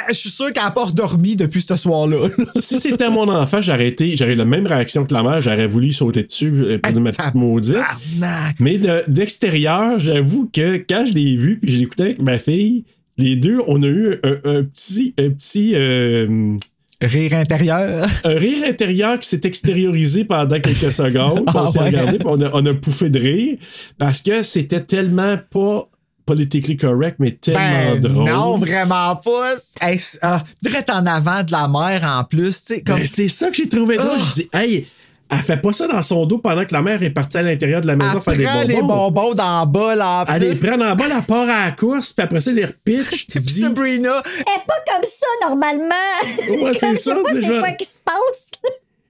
Je 0.09 0.15
suis 0.15 0.31
sûr 0.31 0.53
qu'elle 0.53 0.63
n'a 0.63 0.71
pas 0.71 0.85
redormi 0.85 1.37
depuis 1.37 1.63
ce 1.63 1.77
soir-là. 1.77 2.29
si 2.61 2.79
c'était 2.81 3.11
mon 3.11 3.29
enfant, 3.29 3.61
j'aurais 3.61 3.89
été, 3.89 4.17
j'aurais 4.17 4.35
la 4.35 4.45
même 4.45 4.67
réaction 4.67 5.05
que 5.05 5.15
la 5.15 5.23
mère, 5.23 5.41
j'aurais 5.41 5.67
voulu 5.67 5.93
sauter 5.93 6.23
dessus 6.25 6.53
euh, 6.65 6.79
pour 6.79 7.01
ma 7.01 7.11
petite 7.13 7.35
maudite. 7.35 7.75
Tabarnak. 7.75 8.57
Mais 8.61 8.79
de- 8.79 9.05
d'extérieur, 9.09 9.99
j'avoue 9.99 10.49
que 10.53 10.77
quand 10.89 11.05
je 11.07 11.15
l'ai 11.15 11.37
vu 11.37 11.59
puis 11.59 11.73
je 11.73 11.79
l'écoutais 11.79 12.03
avec 12.05 12.23
ma 12.23 12.39
fille, 12.39 12.85
les 13.19 13.37
deux, 13.37 13.59
on 13.67 13.81
a 13.83 13.87
eu 13.87 14.15
un, 14.25 14.37
un 14.45 14.63
petit, 14.65 15.15
un 15.19 15.31
petit, 15.31 15.73
euh, 15.75 16.57
Rire 17.01 17.35
intérieur. 17.35 18.07
un 18.25 18.35
rire 18.39 18.65
intérieur 18.65 19.19
qui 19.19 19.29
s'est 19.29 19.41
extériorisé 19.43 20.25
pendant 20.25 20.61
quelques 20.61 20.93
secondes. 20.93 21.43
Ah 21.49 21.65
on 21.65 21.67
s'est 21.67 21.79
ouais? 21.81 21.87
regardé, 21.87 22.19
on 22.25 22.41
a, 22.41 22.51
on 22.53 22.65
a 22.65 22.75
pouffé 22.75 23.11
de 23.11 23.19
rire 23.19 23.59
parce 23.99 24.21
que 24.23 24.45
c'était 24.45 24.81
tellement 24.83 25.37
pas 25.51 25.89
politically 26.35 26.77
correct, 26.77 27.17
mais 27.19 27.33
tellement 27.33 27.61
Ben, 27.95 28.01
drôle. 28.01 28.25
non, 28.31 28.59
vraiment 28.59 29.17
pas. 29.17 29.55
Hey, 29.81 29.99
c'est- 29.99 30.19
ah, 30.23 30.43
direct 30.63 30.91
en 30.91 31.05
avant 31.07 31.43
de 31.43 31.53
la 31.53 31.69
mer 31.69 32.03
en 32.05 32.25
plus. 32.25 32.59
tu 32.65 32.75
sais, 32.75 32.83
Comme... 32.83 32.99
Ben, 32.99 33.07
c'est 33.07 33.29
ça 33.29 33.49
que 33.51 33.55
j'ai 33.57 33.69
trouvé 33.69 33.97
drôle. 33.97 34.09
Ah! 34.13 34.25
Je 34.29 34.43
dis, 34.43 34.49
hey, 34.53 34.87
elle 35.31 35.39
fait 35.39 35.57
pas 35.63 35.73
ça 35.73 35.87
dans 35.89 36.03
son 36.03 36.27
dos 36.27 36.39
pendant 36.39 36.65
que 36.65 36.75
la 36.75 36.83
mère 36.83 37.03
est 37.03 37.11
partie 37.11 37.39
à 37.39 37.43
l'intérieur 37.43 37.81
de 37.81 37.87
la 37.87 37.97
maison 37.97 38.21
faire 38.21 38.37
des 38.37 38.45
Après 38.45 38.67
bonbons. 38.67 38.77
les 38.77 38.83
bonbons 38.83 39.35
dans 39.35 39.61
le 39.65 39.67
bas, 39.71 39.95
là, 39.95 40.25
en 40.29 40.35
Elle 40.35 40.43
les 40.43 40.49
plus. 40.51 40.61
prend 40.69 40.75
en 40.81 40.95
bas, 40.95 41.09
la 41.09 41.23
part 41.23 41.49
à 41.49 41.65
la 41.67 41.71
course, 41.73 42.13
puis 42.13 42.23
après 42.25 42.41
ça, 42.41 42.53
les 42.53 42.67
repitch. 42.67 43.27
Tu 43.33 43.39
dis, 43.41 43.61
Sabrina, 43.61 44.23
Elle 44.27 44.41
est 44.41 44.67
pas 44.67 44.93
comme 44.93 45.05
ça, 45.05 45.49
normalement. 45.49 46.65
Ouais, 46.65 46.73
c'est 46.79 46.81
ça, 46.81 46.93
Je 46.95 46.97
sais 46.97 47.15
pas 47.15 47.29
c'est 47.33 47.43
c'est 47.43 47.59
quoi 47.61 47.71
qui 47.73 47.85
se 47.87 47.99
passe. 48.05 48.51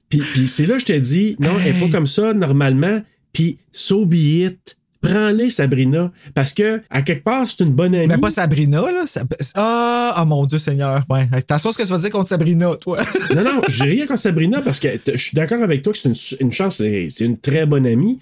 Puis, 0.09 0.21
puis 0.21 0.47
c'est 0.47 0.67
là 0.67 0.75
que 0.75 0.81
je 0.81 0.87
te 0.87 0.93
dis, 0.93 1.37
non, 1.41 1.51
elle 1.65 1.75
est 1.77 1.81
pas 1.81 1.89
comme 1.91 2.07
ça 2.07 2.33
normalement. 2.35 3.01
Puis 3.33 3.59
so 3.73 4.05
be 4.05 4.15
it. 4.15 4.77
Prends-les, 5.03 5.51
Sabrina. 5.51 6.13
Parce 6.33 6.53
que, 6.53 6.81
à 6.89 7.03
quelque 7.03 7.25
part, 7.25 7.47
c'est 7.49 7.65
une 7.65 7.73
bonne 7.73 7.95
amie. 7.95 8.07
mais 8.07 8.19
pas 8.19 8.31
Sabrina, 8.31 8.81
là. 8.81 9.05
Ah, 9.57 10.17
oh 10.23 10.25
mon 10.25 10.47
Dieu 10.47 10.59
Seigneur. 10.59 11.05
Ouais. 11.11 11.29
Attention 11.33 11.71
à 11.71 11.73
ce 11.73 11.79
que 11.79 11.83
tu 11.83 11.89
vas 11.89 11.99
dire 11.99 12.11
contre 12.11 12.29
Sabrina, 12.29 12.75
toi? 12.77 12.99
Non, 13.35 13.43
non, 13.43 13.61
j'ai 13.69 13.85
rien 13.85 14.07
contre 14.07 14.21
Sabrina 14.21 14.63
parce 14.63 14.79
que 14.79 14.89
je 15.07 15.17
suis 15.17 15.35
d'accord 15.35 15.63
avec 15.63 15.83
toi 15.83 15.93
que 15.93 15.99
c'est 15.99 16.09
une, 16.09 16.47
une 16.47 16.53
chance, 16.53 16.77
c'est 16.77 17.09
c'est 17.11 17.25
une 17.25 17.39
très 17.39 17.67
bonne 17.67 17.87
amie. 17.87 18.19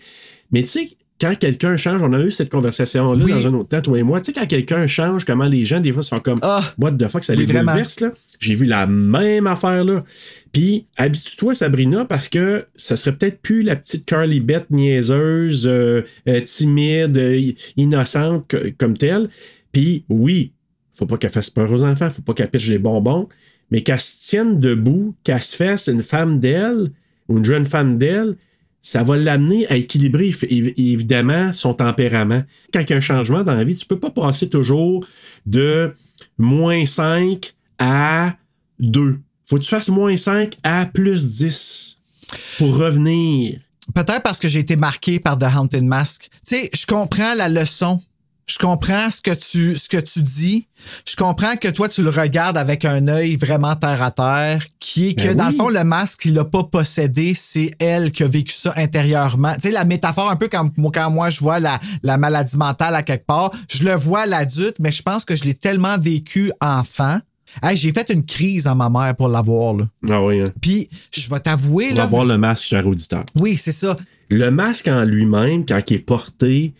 Mais 0.52 0.62
tu 0.62 0.68
sais, 0.68 0.90
quand 1.20 1.36
quelqu'un 1.38 1.76
change, 1.76 2.00
on 2.02 2.12
a 2.12 2.20
eu 2.22 2.30
cette 2.30 2.50
conversation-là 2.50 3.24
Oui. 3.24 3.32
dans 3.32 3.46
un 3.48 3.54
autre 3.54 3.68
temps, 3.68 3.82
toi 3.82 3.98
et 3.98 4.02
moi. 4.02 4.20
Tu 4.20 4.32
sais, 4.32 4.40
quand 4.40 4.46
quelqu'un 4.46 4.86
change, 4.86 5.24
comment 5.24 5.44
les 5.46 5.64
gens, 5.64 5.80
des 5.80 5.92
fois, 5.92 6.02
sont 6.02 6.20
comme 6.20 6.38
Ah. 6.42 6.64
What 6.78 6.92
the 6.92 7.08
fuck, 7.08 7.24
ça 7.24 7.34
Oui, 7.34 7.46
les 7.46 7.52
bouleverse, 7.52 8.00
là. 8.00 8.12
J'ai 8.38 8.54
vu 8.54 8.64
la 8.66 8.86
même 8.86 9.46
affaire, 9.46 9.84
là. 9.84 10.04
Puis, 10.52 10.86
habitue-toi, 10.96 11.54
Sabrina, 11.54 12.04
parce 12.04 12.28
que 12.28 12.66
ça 12.76 12.96
serait 12.96 13.16
peut-être 13.16 13.40
plus 13.40 13.62
la 13.62 13.76
petite 13.76 14.04
Carly 14.06 14.40
Beth 14.40 14.66
niaiseuse, 14.70 15.66
euh, 15.66 16.02
euh, 16.28 16.40
timide, 16.40 17.16
euh, 17.18 17.52
innocente 17.76 18.46
que- 18.48 18.72
comme 18.78 18.96
telle. 18.96 19.28
Puis, 19.72 20.04
oui, 20.08 20.52
faut 20.94 21.06
pas 21.06 21.16
qu'elle 21.18 21.30
fasse 21.30 21.50
peur 21.50 21.70
aux 21.70 21.84
enfants, 21.84 22.10
faut 22.10 22.22
pas 22.22 22.34
qu'elle 22.34 22.50
pitche 22.50 22.68
les 22.68 22.78
bonbons, 22.78 23.28
mais 23.70 23.82
qu'elle 23.82 24.00
se 24.00 24.28
tienne 24.28 24.58
debout, 24.58 25.14
qu'elle 25.22 25.40
se 25.42 25.56
fasse 25.56 25.86
une 25.86 26.02
femme 26.02 26.40
d'elle, 26.40 26.88
ou 27.28 27.38
une 27.38 27.44
jeune 27.44 27.64
femme 27.64 27.96
d'elle, 27.98 28.36
ça 28.80 29.02
va 29.02 29.16
l'amener 29.16 29.66
à 29.68 29.76
équilibrer 29.76 30.30
évi- 30.30 30.46
évi- 30.48 30.74
évidemment 30.94 31.52
son 31.52 31.74
tempérament. 31.74 32.42
Quand 32.72 32.80
il 32.80 32.90
y 32.90 32.92
a 32.92 32.96
un 32.96 33.00
changement 33.00 33.42
dans 33.44 33.54
la 33.54 33.64
vie, 33.64 33.76
tu 33.76 33.86
peux 33.86 33.98
pas 33.98 34.10
passer 34.10 34.48
toujours 34.48 35.04
de 35.46 35.94
moins 36.38 36.86
5 36.86 37.52
à 37.78 38.36
2. 38.78 39.18
Faut 39.44 39.56
que 39.56 39.62
tu 39.62 39.68
fasses 39.70 39.88
moins 39.88 40.16
5 40.16 40.56
à 40.62 40.86
plus 40.86 41.26
10 41.26 41.98
pour 42.58 42.76
revenir. 42.76 43.58
Peut-être 43.94 44.22
parce 44.22 44.38
que 44.38 44.46
j'ai 44.48 44.60
été 44.60 44.76
marqué 44.76 45.18
par 45.18 45.36
The 45.36 45.46
Haunted 45.56 45.84
Mask. 45.84 46.28
Tu 46.46 46.56
sais, 46.56 46.70
je 46.72 46.86
comprends 46.86 47.34
la 47.34 47.48
leçon. 47.48 47.98
Je 48.51 48.59
comprends 48.59 49.11
ce 49.12 49.20
que 49.20 49.30
tu 49.30 49.76
ce 49.76 49.88
que 49.88 49.98
tu 49.98 50.22
dis. 50.22 50.66
Je 51.09 51.14
comprends 51.14 51.55
que 51.55 51.68
toi 51.68 51.88
tu 51.88 52.03
le 52.03 52.11
regardes 52.11 52.59
avec 52.59 52.84
un 52.84 53.07
œil 53.07 53.36
vraiment 53.36 53.76
terre 53.76 54.03
à 54.03 54.11
terre, 54.11 54.64
qui 54.80 55.11
est 55.11 55.14
que 55.14 55.28
Ben 55.28 55.36
dans 55.36 55.46
oui. 55.46 55.53
le 55.53 55.57
fond 55.57 55.68
le 55.68 55.84
masque 55.84 56.24
il 56.24 56.34
l'a 56.34 56.44
pas 56.44 56.64
possédé, 56.64 57.32
c'est 57.34 57.70
elle 57.78 58.11
qui 58.11 58.24
a 58.24 58.26
vécu 58.26 58.53
ça 58.53 58.72
intérieurement. 58.76 59.55
Tu 59.55 59.68
sais 59.68 59.70
la 59.70 59.84
métaphore 59.84 60.28
un 60.30 60.34
peu 60.34 60.48
comme 60.48 60.72
moi 60.76 60.90
quand 60.92 61.11
moi 61.12 61.30
je 61.30 61.38
vois 61.38 61.61
la, 61.61 61.78
la 62.03 62.16
maladie 62.16 62.57
mentale 62.57 62.96
à 62.96 63.05
quelque 63.05 63.24
part, 63.26 63.53
je 63.70 63.84
le 63.84 63.94
vois 63.94 64.22
à 64.22 64.26
l'adulte, 64.26 64.76
mais 64.80 64.90
je 64.90 65.03
pense 65.03 65.24
que 65.24 65.36
je 65.36 65.44
l'ai 65.44 65.55
tellement 65.55 65.96
vécu 65.98 66.51
enfant. 66.61 67.18
Hey, 67.62 67.76
j'ai 67.76 67.92
fait 67.92 68.11
une 68.11 68.24
crise 68.24 68.66
à 68.66 68.74
ma 68.74 68.90
mère 68.90 69.14
pour 69.14 69.28
l'avoir 69.28 69.74
là. 69.74 69.84
Ah 70.09 70.22
oui, 70.24 70.40
hein. 70.40 70.51
Puis 70.61 70.88
je 71.16 71.30
vais 71.30 71.38
t'avouer 71.40 71.90
On 71.92 71.94
là. 71.94 72.01
va 72.03 72.07
voir 72.09 72.24
le 72.24 72.36
masque, 72.36 72.64
cher 72.64 72.84
auditeur. 72.84 73.24
Oui, 73.36 73.57
c'est 73.57 73.70
ça. 73.72 73.96
Le 74.28 74.51
masque 74.51 74.88
en 74.88 75.03
lui-même, 75.05 75.64
quand 75.66 75.80
il 75.88 75.94
est 75.94 75.98
porté 76.01 76.74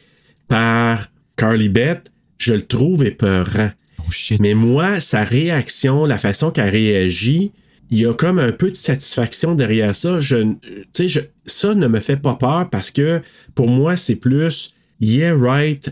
par 0.49 1.07
Carly 1.41 1.69
Beth, 1.69 2.11
je 2.39 2.55
le 2.55 2.67
trouve 2.67 3.05
épeurant. 3.05 3.71
Oh 4.01 4.11
shit. 4.11 4.41
Mais 4.41 4.55
moi, 4.55 5.01
sa 5.01 5.25
réaction, 5.25 6.05
la 6.07 6.19
façon 6.19 6.51
qu'elle 6.51 6.71
réagit, 6.71 7.53
il 7.91 7.99
y 7.99 8.07
a 8.07 8.15
comme 8.15 8.39
un 8.39 8.53
peu 8.53 8.71
de 8.71 8.77
satisfaction 8.77 9.55
derrière 9.55 9.95
ça. 9.97 10.21
Je, 10.21 10.55
je- 10.99 11.21
ça 11.47 11.75
ne 11.75 11.87
me 11.89 12.01
fait 12.01 12.17
pas 12.17 12.35
peur 12.37 12.69
parce 12.71 12.91
que 12.91 13.21
pour 13.55 13.69
moi, 13.69 13.97
c'est 13.97 14.17
plus 14.17 14.75
yeah, 15.01 15.35
right, 15.37 15.91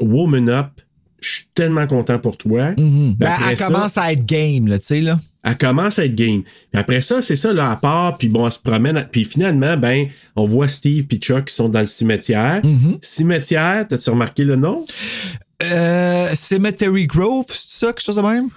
woman 0.00 0.48
up. 0.48 0.68
Je 1.22 1.28
suis 1.28 1.46
tellement 1.54 1.86
content 1.86 2.18
pour 2.18 2.36
toi. 2.38 2.72
Puis 2.76 3.14
Ben, 3.18 3.34
elle 3.50 3.58
ça, 3.58 3.66
commence 3.66 3.98
à 3.98 4.12
être 4.12 4.24
game, 4.24 4.68
là, 4.68 4.78
tu 4.78 4.86
sais, 4.86 5.00
là. 5.02 5.18
Elle 5.42 5.56
commence 5.56 5.98
à 5.98 6.04
être 6.04 6.14
game. 6.14 6.42
Puis 6.42 6.80
après 6.80 7.00
ça, 7.00 7.22
c'est 7.22 7.36
ça, 7.36 7.52
là, 7.52 7.70
à 7.70 7.76
part, 7.76 8.18
puis 8.18 8.28
bon, 8.28 8.46
elle 8.46 8.52
se 8.52 8.58
promène. 8.58 9.06
Puis 9.10 9.24
finalement, 9.24 9.76
ben, 9.76 10.06
on 10.36 10.44
voit 10.44 10.68
Steve 10.68 11.06
et 11.10 11.16
Chuck 11.16 11.46
qui 11.46 11.54
sont 11.54 11.68
dans 11.68 11.80
le 11.80 11.86
cimetière. 11.86 12.60
Mm-hmm. 12.62 12.98
Cimetière, 13.00 13.86
t'as-tu 13.88 14.10
remarqué 14.10 14.44
le 14.44 14.56
nom? 14.56 14.84
Euh, 15.72 16.28
Cemetery 16.34 17.06
Grove, 17.06 17.46
c'est 17.48 17.70
ça, 17.70 17.86
quelque 17.88 18.02
chose 18.02 18.16
de 18.16 18.22
même? 18.22 18.48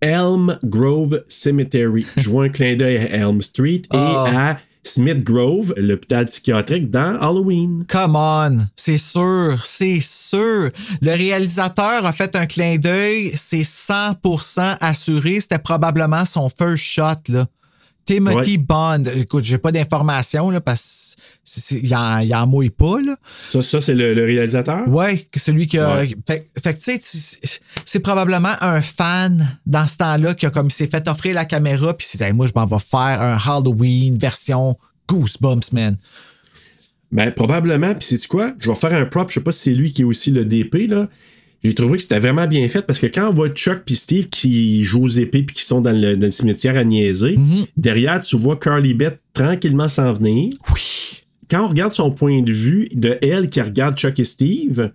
Elm 0.00 0.58
Grove 0.64 1.24
Cemetery. 1.28 2.06
Je 2.16 2.28
vois 2.28 2.44
un 2.44 2.48
clin 2.50 2.76
d'œil 2.76 2.98
à 2.98 3.16
Elm 3.16 3.40
Street 3.42 3.82
et 3.92 3.96
Ah. 3.96 4.50
à 4.50 4.58
Smith 4.88 5.22
Grove, 5.22 5.74
l'hôpital 5.76 6.24
psychiatrique 6.26 6.90
dans 6.90 7.18
Halloween. 7.20 7.84
Come 7.88 8.16
on, 8.16 8.58
c'est 8.74 8.96
sûr, 8.96 9.60
c'est 9.64 10.00
sûr. 10.00 10.70
Le 11.02 11.10
réalisateur 11.10 12.06
a 12.06 12.12
fait 12.12 12.34
un 12.34 12.46
clin 12.46 12.76
d'œil, 12.76 13.32
c'est 13.34 13.62
100% 13.62 14.78
assuré, 14.80 15.40
c'était 15.40 15.58
probablement 15.58 16.24
son 16.24 16.48
first 16.48 16.82
shot, 16.82 17.28
là. 17.28 17.46
Timothy 18.14 18.52
Ouais. 18.52 18.58
Bond, 18.58 19.02
écoute, 19.14 19.44
j'ai 19.44 19.58
pas 19.58 19.70
d'informations, 19.70 20.48
là, 20.50 20.60
parce 20.62 21.14
qu'il 21.68 21.94
en, 21.94 22.18
il 22.20 22.34
en 22.34 22.46
mouille 22.46 22.70
pas, 22.70 23.00
là. 23.04 23.16
Ça, 23.50 23.60
ça 23.60 23.80
c'est 23.80 23.94
le, 23.94 24.14
le 24.14 24.24
réalisateur? 24.24 24.88
Que 25.30 25.38
celui 25.38 25.66
qui 25.66 25.78
a. 25.78 25.98
Ouais. 25.98 26.08
Fait, 26.26 26.50
fait 26.62 26.72
que, 26.74 26.78
tu 26.78 26.84
sais, 26.92 26.98
c'est- 27.02 27.60
c'est 27.84 28.00
probablement 28.00 28.54
un 28.62 28.80
fan 28.80 29.58
dans 29.66 29.86
ce 29.86 29.98
temps-là 29.98 30.34
qui 30.34 30.46
a 30.46 30.50
comme 30.50 30.70
s'est 30.70 30.86
fait 30.86 31.06
offrir 31.08 31.34
la 31.34 31.44
caméra, 31.44 31.92
puis 31.96 32.06
c'est, 32.08 32.22
Hey, 32.22 32.32
moi, 32.32 32.46
je 32.46 32.52
m'en 32.56 32.66
vais 32.66 32.78
faire 32.78 33.20
un 33.22 33.36
Halloween 33.36 34.16
version 34.18 34.76
Goosebumps, 35.08 35.72
man. 35.72 35.96
Ben, 37.12 37.32
probablement. 37.32 37.94
Puis, 37.94 38.08
sais-tu 38.08 38.28
quoi? 38.28 38.52
Je 38.58 38.68
vais 38.68 38.74
faire 38.74 38.92
un 38.94 39.06
prop. 39.06 39.28
Je 39.28 39.34
sais 39.34 39.40
pas 39.40 39.52
si 39.52 39.60
c'est 39.60 39.74
lui 39.74 39.92
qui 39.92 40.02
est 40.02 40.04
aussi 40.04 40.30
le 40.30 40.44
DP, 40.44 40.86
là. 40.88 41.08
J'ai 41.64 41.74
trouvé 41.74 41.96
que 41.96 42.02
c'était 42.02 42.20
vraiment 42.20 42.46
bien 42.46 42.68
fait 42.68 42.82
parce 42.82 43.00
que 43.00 43.06
quand 43.06 43.28
on 43.28 43.32
voit 43.34 43.48
Chuck 43.48 43.82
puis 43.84 43.96
Steve 43.96 44.28
qui 44.28 44.84
jouent 44.84 45.04
aux 45.04 45.08
épées 45.08 45.42
puis 45.42 45.56
qui 45.56 45.64
sont 45.64 45.80
dans 45.80 45.90
le, 45.92 46.16
dans 46.16 46.26
le 46.26 46.30
cimetière 46.30 46.76
à 46.76 46.84
niaiser, 46.84 47.36
derrière, 47.76 48.20
tu 48.20 48.36
vois 48.38 48.56
Carly 48.56 48.94
Beth 48.94 49.18
tranquillement 49.32 49.88
s'en 49.88 50.12
venir. 50.12 50.52
Oui. 50.72 51.22
Quand 51.50 51.64
on 51.64 51.68
regarde 51.68 51.92
son 51.92 52.10
point 52.12 52.42
de 52.42 52.52
vue 52.52 52.88
de 52.94 53.18
elle 53.22 53.48
qui 53.50 53.60
regarde 53.60 53.96
Chuck 53.98 54.20
et 54.20 54.24
Steve, 54.24 54.90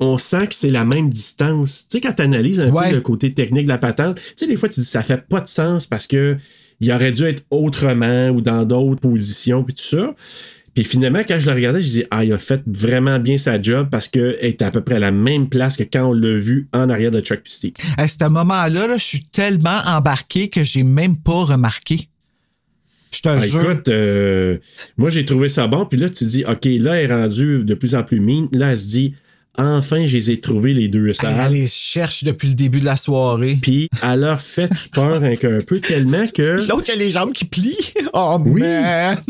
on 0.00 0.18
sent 0.18 0.46
que 0.48 0.54
c'est 0.54 0.70
la 0.70 0.84
même 0.84 1.10
distance. 1.10 1.86
Tu 1.88 1.98
sais, 1.98 2.00
quand 2.00 2.14
tu 2.14 2.22
analyses 2.22 2.58
un 2.60 2.70
Ouais. 2.70 2.88
peu 2.88 2.94
le 2.96 3.00
côté 3.02 3.32
technique 3.32 3.64
de 3.64 3.68
la 3.68 3.78
patente, 3.78 4.16
tu 4.16 4.22
sais, 4.36 4.46
des 4.46 4.56
fois, 4.56 4.68
tu 4.68 4.80
dis 4.80 4.86
ça 4.86 5.02
fait 5.02 5.22
pas 5.28 5.40
de 5.40 5.48
sens 5.48 5.86
parce 5.86 6.06
que 6.06 6.36
il 6.80 6.90
aurait 6.92 7.12
dû 7.12 7.24
être 7.24 7.42
autrement 7.50 8.30
ou 8.30 8.40
dans 8.40 8.64
d'autres 8.64 9.00
positions 9.00 9.62
puis 9.62 9.74
tout 9.74 9.82
ça. 9.82 10.14
Puis 10.74 10.84
finalement, 10.84 11.20
quand 11.26 11.38
je 11.40 11.46
le 11.46 11.52
regardais, 11.54 11.82
je 11.82 11.88
dis 11.88 12.04
ah, 12.10 12.24
il 12.24 12.32
a 12.32 12.38
fait 12.38 12.62
vraiment 12.66 13.18
bien 13.18 13.36
sa 13.36 13.60
job 13.60 13.88
parce 13.90 14.06
qu'elle 14.08 14.38
était 14.40 14.64
à 14.64 14.70
peu 14.70 14.80
près 14.82 14.94
à 14.96 14.98
la 15.00 15.10
même 15.10 15.48
place 15.48 15.76
que 15.76 15.82
quand 15.82 16.06
on 16.10 16.12
l'a 16.12 16.32
vu 16.38 16.68
en 16.72 16.88
arrière 16.90 17.10
de 17.10 17.20
Chuck 17.20 17.40
Steve. 17.44 17.72
À 17.96 18.06
ce 18.06 18.24
moment-là, 18.28 18.86
là, 18.86 18.96
je 18.96 19.04
suis 19.04 19.22
tellement 19.22 19.80
embarqué 19.86 20.48
que 20.48 20.62
j'ai 20.62 20.82
même 20.84 21.16
pas 21.16 21.44
remarqué. 21.44 22.08
Je 23.12 23.20
te 23.22 23.28
Ah, 23.28 23.38
jure. 23.40 23.60
écoute, 23.72 23.88
euh, 23.88 24.58
moi 24.96 25.10
j'ai 25.10 25.26
trouvé 25.26 25.48
ça 25.48 25.66
bon, 25.66 25.84
puis 25.86 25.98
là 25.98 26.08
tu 26.08 26.24
dis, 26.26 26.44
ok, 26.44 26.64
là 26.64 26.94
elle 26.94 27.10
est 27.10 27.12
rendue 27.12 27.64
de 27.64 27.74
plus 27.74 27.96
en 27.96 28.04
plus 28.04 28.20
mine, 28.20 28.46
là 28.52 28.70
elle 28.70 28.78
se 28.78 28.86
dit, 28.86 29.14
enfin 29.58 30.06
je 30.06 30.16
les 30.16 30.30
ai 30.30 30.38
trouvés 30.40 30.72
les 30.72 30.86
deux 30.86 31.08
Elle, 31.08 31.14
salles. 31.16 31.36
elle 31.46 31.52
les 31.54 31.66
cherche 31.66 32.22
depuis 32.22 32.46
le 32.50 32.54
début 32.54 32.78
de 32.78 32.84
la 32.84 32.96
soirée. 32.96 33.58
Puis 33.60 33.88
elle 34.00 34.20
leur 34.20 34.40
fait 34.40 34.70
peur 34.94 35.24
un, 35.24 35.32
un 35.32 35.60
peu 35.66 35.80
tellement 35.80 36.24
que 36.28 36.64
L'autre, 36.68 36.84
il 36.86 36.92
a 36.92 36.94
les 36.94 37.10
jambes 37.10 37.32
qui 37.32 37.46
plient. 37.46 37.76
Oh, 38.12 38.40
Oui. 38.46 38.60
man. 38.60 39.18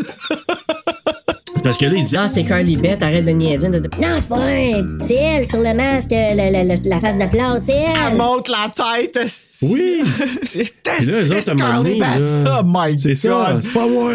Parce 1.62 1.76
que 1.78 1.86
là, 1.86 1.92
il 1.96 2.04
dit 2.04 2.14
Non, 2.14 2.26
c'est 2.28 2.44
Carly 2.44 2.76
Beth, 2.76 3.02
arrête 3.02 3.24
de 3.24 3.30
niaiser. 3.32 3.68
de- 3.68 3.78
Non, 3.78 4.16
c'est 4.18 4.28
pas 4.28 4.36
vrai. 4.36 4.74
C'est 5.00 5.14
elle 5.14 5.46
sur 5.46 5.58
le 5.60 5.74
masque, 5.74 6.08
le- 6.10 6.34
le- 6.68 6.74
le- 6.74 6.88
la 6.88 7.00
face 7.00 7.18
de 7.18 7.26
plante, 7.26 7.62
c'est 7.62 7.72
Elle 7.72 8.12
elle. 8.12 8.16
monte 8.16 8.48
la 8.48 8.70
tête. 8.70 9.18
Oui. 9.62 10.00
C'est 10.42 10.64
Puis 10.82 11.06
là, 11.06 11.20
eux 11.22 11.32
autres, 11.32 11.50
à 11.50 11.54
donné, 11.82 11.98
là, 11.98 12.60
Oh 12.60 12.64
my 12.66 12.98
C'est 12.98 13.14
ça, 13.14 13.28
god. 13.52 13.62
c'est 13.62 13.72
pas 13.72 13.86
moi. 13.88 14.12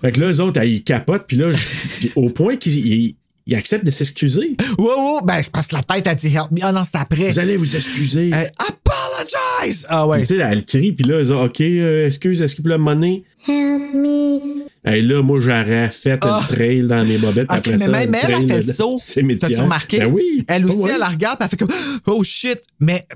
Fait 0.00 0.12
que 0.12 0.20
là, 0.20 0.26
eux 0.32 0.40
autres, 0.40 0.62
ils 0.64 0.82
capotent, 0.82 1.24
puis 1.26 1.36
là, 1.36 1.52
je- 1.52 1.88
puis 1.98 2.12
au 2.16 2.28
point 2.30 2.56
qu'ils 2.56 3.14
ils 3.50 3.56
acceptent 3.56 3.84
de 3.84 3.90
s'excuser. 3.90 4.56
Ouais, 4.78 4.86
ouais, 4.86 5.20
ben 5.24 5.42
c'est 5.42 5.52
parce 5.52 5.66
que 5.68 5.76
la 5.76 5.82
tête 5.82 6.06
a 6.06 6.14
dit 6.14 6.28
help 6.28 6.50
me. 6.52 6.58
Ah 6.62 6.72
non, 6.72 6.82
c'est 6.84 6.96
après. 6.98 7.30
Vous 7.30 7.38
allez 7.38 7.56
vous 7.56 7.76
excuser. 7.76 8.30
Euh, 8.32 8.44
apologize! 8.58 9.86
Ah 9.88 10.06
ouais. 10.06 10.20
Tu 10.20 10.26
sais, 10.26 10.36
elle 10.36 10.64
crie, 10.64 10.92
puis 10.92 11.04
là, 11.04 11.18
elle 11.20 11.26
dit 11.26 11.32
OK, 11.32 11.60
euh, 11.60 12.06
excuse, 12.06 12.40
est-ce 12.42 12.54
qu'il 12.54 12.64
peut 12.64 12.70
le 12.70 12.78
monnaie? 12.78 13.24
Help 13.48 13.94
me. 13.94 14.38
Hey, 14.84 15.02
là, 15.02 15.22
moi, 15.22 15.38
j'aurais 15.40 15.90
fait 15.90 16.18
Ah. 16.22 16.40
une 16.48 16.56
trail 16.56 16.82
dans 16.82 17.04
mes 17.04 17.18
bobettes, 17.18 17.48
puis 17.48 17.58
Ok, 17.58 17.66
après 17.68 17.72
mais 17.72 17.78
ça. 17.84 17.90
même 17.90 18.08
une 18.08 18.14
elle, 18.14 18.20
elle 18.24 18.32
trail 18.32 18.48
fait 18.48 18.66
le 18.66 18.72
saut. 18.72 18.96
T'as-tu 19.40 19.60
remarqué? 19.60 19.98
Ben 19.98 20.06
oui. 20.06 20.44
Elle 20.48 20.64
aussi, 20.66 20.78
Ah 20.80 20.84
ouais. 20.84 20.90
elle 20.94 21.00
la 21.00 21.08
regarde, 21.08 21.38
puis 21.38 21.44
elle 21.44 21.50
fait 21.50 21.56
comme 21.66 21.76
Oh 22.06 22.22
shit! 22.22 22.60
Mais 22.78 23.06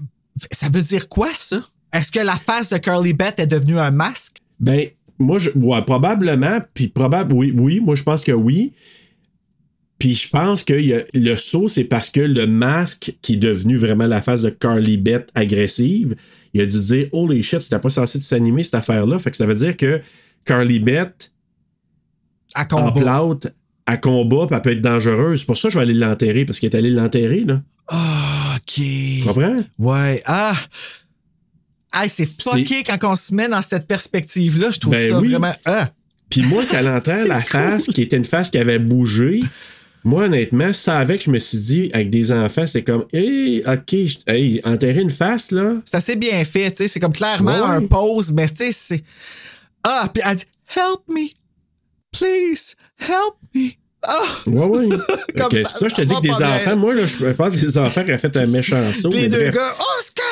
ça 0.53 0.67
veut 0.73 0.83
dire 0.83 1.09
quoi, 1.09 1.29
ça? 1.35 1.63
Est-ce 1.93 2.11
que 2.13 2.21
la 2.21 2.35
face 2.37 2.71
de 2.71 2.79
Curly 2.79 3.13
Beth 3.13 3.39
est 3.39 3.47
devenue 3.47 3.79
un 3.79 3.91
masque? 3.93 4.37
Ben, 4.61 4.89
moi, 5.19 5.39
je, 5.39 5.51
ouais, 5.55 5.81
probablement, 5.83 6.59
puis 6.75 6.89
probable, 6.89 7.33
oui, 7.35 7.55
oui, 7.57 7.81
moi, 7.81 7.95
je 7.95 8.03
pense 8.03 8.23
que 8.23 8.33
oui. 8.33 8.73
Puis 10.05 10.15
je 10.17 10.29
pense 10.29 10.65
que 10.65 10.75
y 10.75 10.93
a- 10.93 11.05
le 11.15 11.35
saut, 11.35 11.67
c'est 11.67 11.85
parce 11.85 12.11
que 12.11 12.21
le 12.21 12.47
masque 12.47 13.15
qui 13.23 13.33
est 13.35 13.37
devenu 13.39 13.79
vraiment 13.79 14.07
la 14.07 14.21
face 14.21 14.43
de 14.43 14.51
Carly 14.51 14.99
Beth 14.99 15.31
agressive, 15.35 16.15
il 16.53 16.61
a 16.61 16.67
dû 16.67 16.79
dire 16.79 17.09
Holy 17.13 17.43
shit, 17.43 17.61
c'était 17.63 17.79
pas 17.79 17.89
censé 17.89 18.21
s'animer 18.21 18.63
cette 18.65 18.75
affaire-là. 18.75 19.19
Fait 19.19 19.31
que 19.31 19.37
ça 19.39 19.47
veut 19.47 19.55
dire 19.55 19.75
que 19.79 20.03
Carly 20.45 20.79
Beth, 20.79 21.33
À 22.55 22.65
en 22.65 22.91
combat. 22.91 23.01
plate, 23.01 23.55
à 23.87 23.97
combat, 23.97 24.47
puis 24.47 24.55
elle 24.57 24.61
peut 24.63 24.73
être 24.73 24.83
dangereuse. 24.83 25.41
C'est 25.41 25.47
pour 25.47 25.57
ça 25.57 25.69
que 25.69 25.73
je 25.73 25.79
vais 25.79 25.85
aller 25.85 25.95
l'enterrer, 25.95 26.45
parce 26.45 26.59
qu'il 26.59 26.69
est 26.69 26.77
allé 26.77 26.91
l'enterrer, 26.91 27.41
là. 27.47 27.63
Ah, 27.89 28.57
ok. 28.57 28.63
Tu 28.75 29.23
comprends? 29.25 29.57
Ouais. 29.79 30.23
Ah! 30.27 30.55
Hey, 31.95 32.11
c'est 32.11 32.27
fucké 32.27 32.83
quand 32.83 32.99
on 33.13 33.17
se 33.17 33.35
met 33.35 33.49
dans 33.49 33.63
cette 33.63 33.87
perspective-là. 33.89 34.71
Je 34.71 34.81
trouve 34.81 34.93
Ben 34.93 35.11
ça 35.13 35.19
oui. 35.19 35.31
vraiment. 35.31 35.55
Ah! 35.65 35.91
Puis 36.29 36.43
moi, 36.43 36.63
quand 36.71 36.77
elle 36.77 36.89
enterre 36.89 37.27
la 37.27 37.41
cool. 37.41 37.47
face, 37.51 37.87
qui 37.87 38.03
était 38.03 38.19
une 38.19 38.25
face 38.27 38.51
qui 38.51 38.59
avait 38.59 38.79
bougé, 38.79 39.43
moi, 40.05 40.25
honnêtement, 40.25 40.73
ça 40.73 40.99
avec, 40.99 41.25
je 41.25 41.31
me 41.31 41.39
suis 41.39 41.59
dit, 41.59 41.91
avec 41.95 42.11
des 42.11 42.31
enfants, 42.31 42.67
c'est 42.67 42.83
comme, 42.85 43.07
hey, 43.13 43.63
ok, 43.67 43.93
hey, 44.27 44.61
enterrer 44.65 45.01
une 45.01 45.11
face, 45.11 45.51
là. 45.51 45.77
C'est 45.85 45.97
assez 45.97 46.17
bien 46.17 46.45
fait, 46.45 46.71
tu 46.71 46.77
sais. 46.79 46.89
C'est 46.89 47.01
comme 47.01 47.13
clairement 47.13 47.53
Ouais. 47.53 47.77
un 47.77 47.87
pause, 47.87 48.31
mais 48.33 48.47
tu 48.49 48.57
sais, 48.57 48.73
c'est. 48.73 49.03
Ah! 49.83 50.09
Puis 50.13 50.23
elle 50.27 50.37
dit 50.37 50.45
Help 50.77 51.01
me! 51.09 51.29
Please! 52.13 52.75
Help 53.01 53.35
me! 53.55 53.71
Ah! 54.03 54.23
Ouais, 54.47 54.65
ouais. 54.67 54.89
Comme 55.37 55.47
Ok, 55.47 55.57
ça, 55.63 55.71
c'est 55.73 55.79
ça, 55.79 55.89
je 55.89 55.95
te 55.95 56.03
dis 56.03 56.15
que 56.15 56.21
des 56.21 56.31
enfants, 56.31 56.77
moi, 56.77 56.95
là, 56.95 57.07
je 57.07 57.25
pense 57.33 57.55
que 57.55 57.65
les 57.65 57.79
enfants 57.79 58.03
auraient 58.03 58.19
fait 58.19 58.37
un 58.37 58.47
méchant 58.47 58.93
saut. 58.93 59.11
Les 59.11 59.29
deux 59.31 59.49
gars, 59.51 59.75
Oscar! 59.99 60.25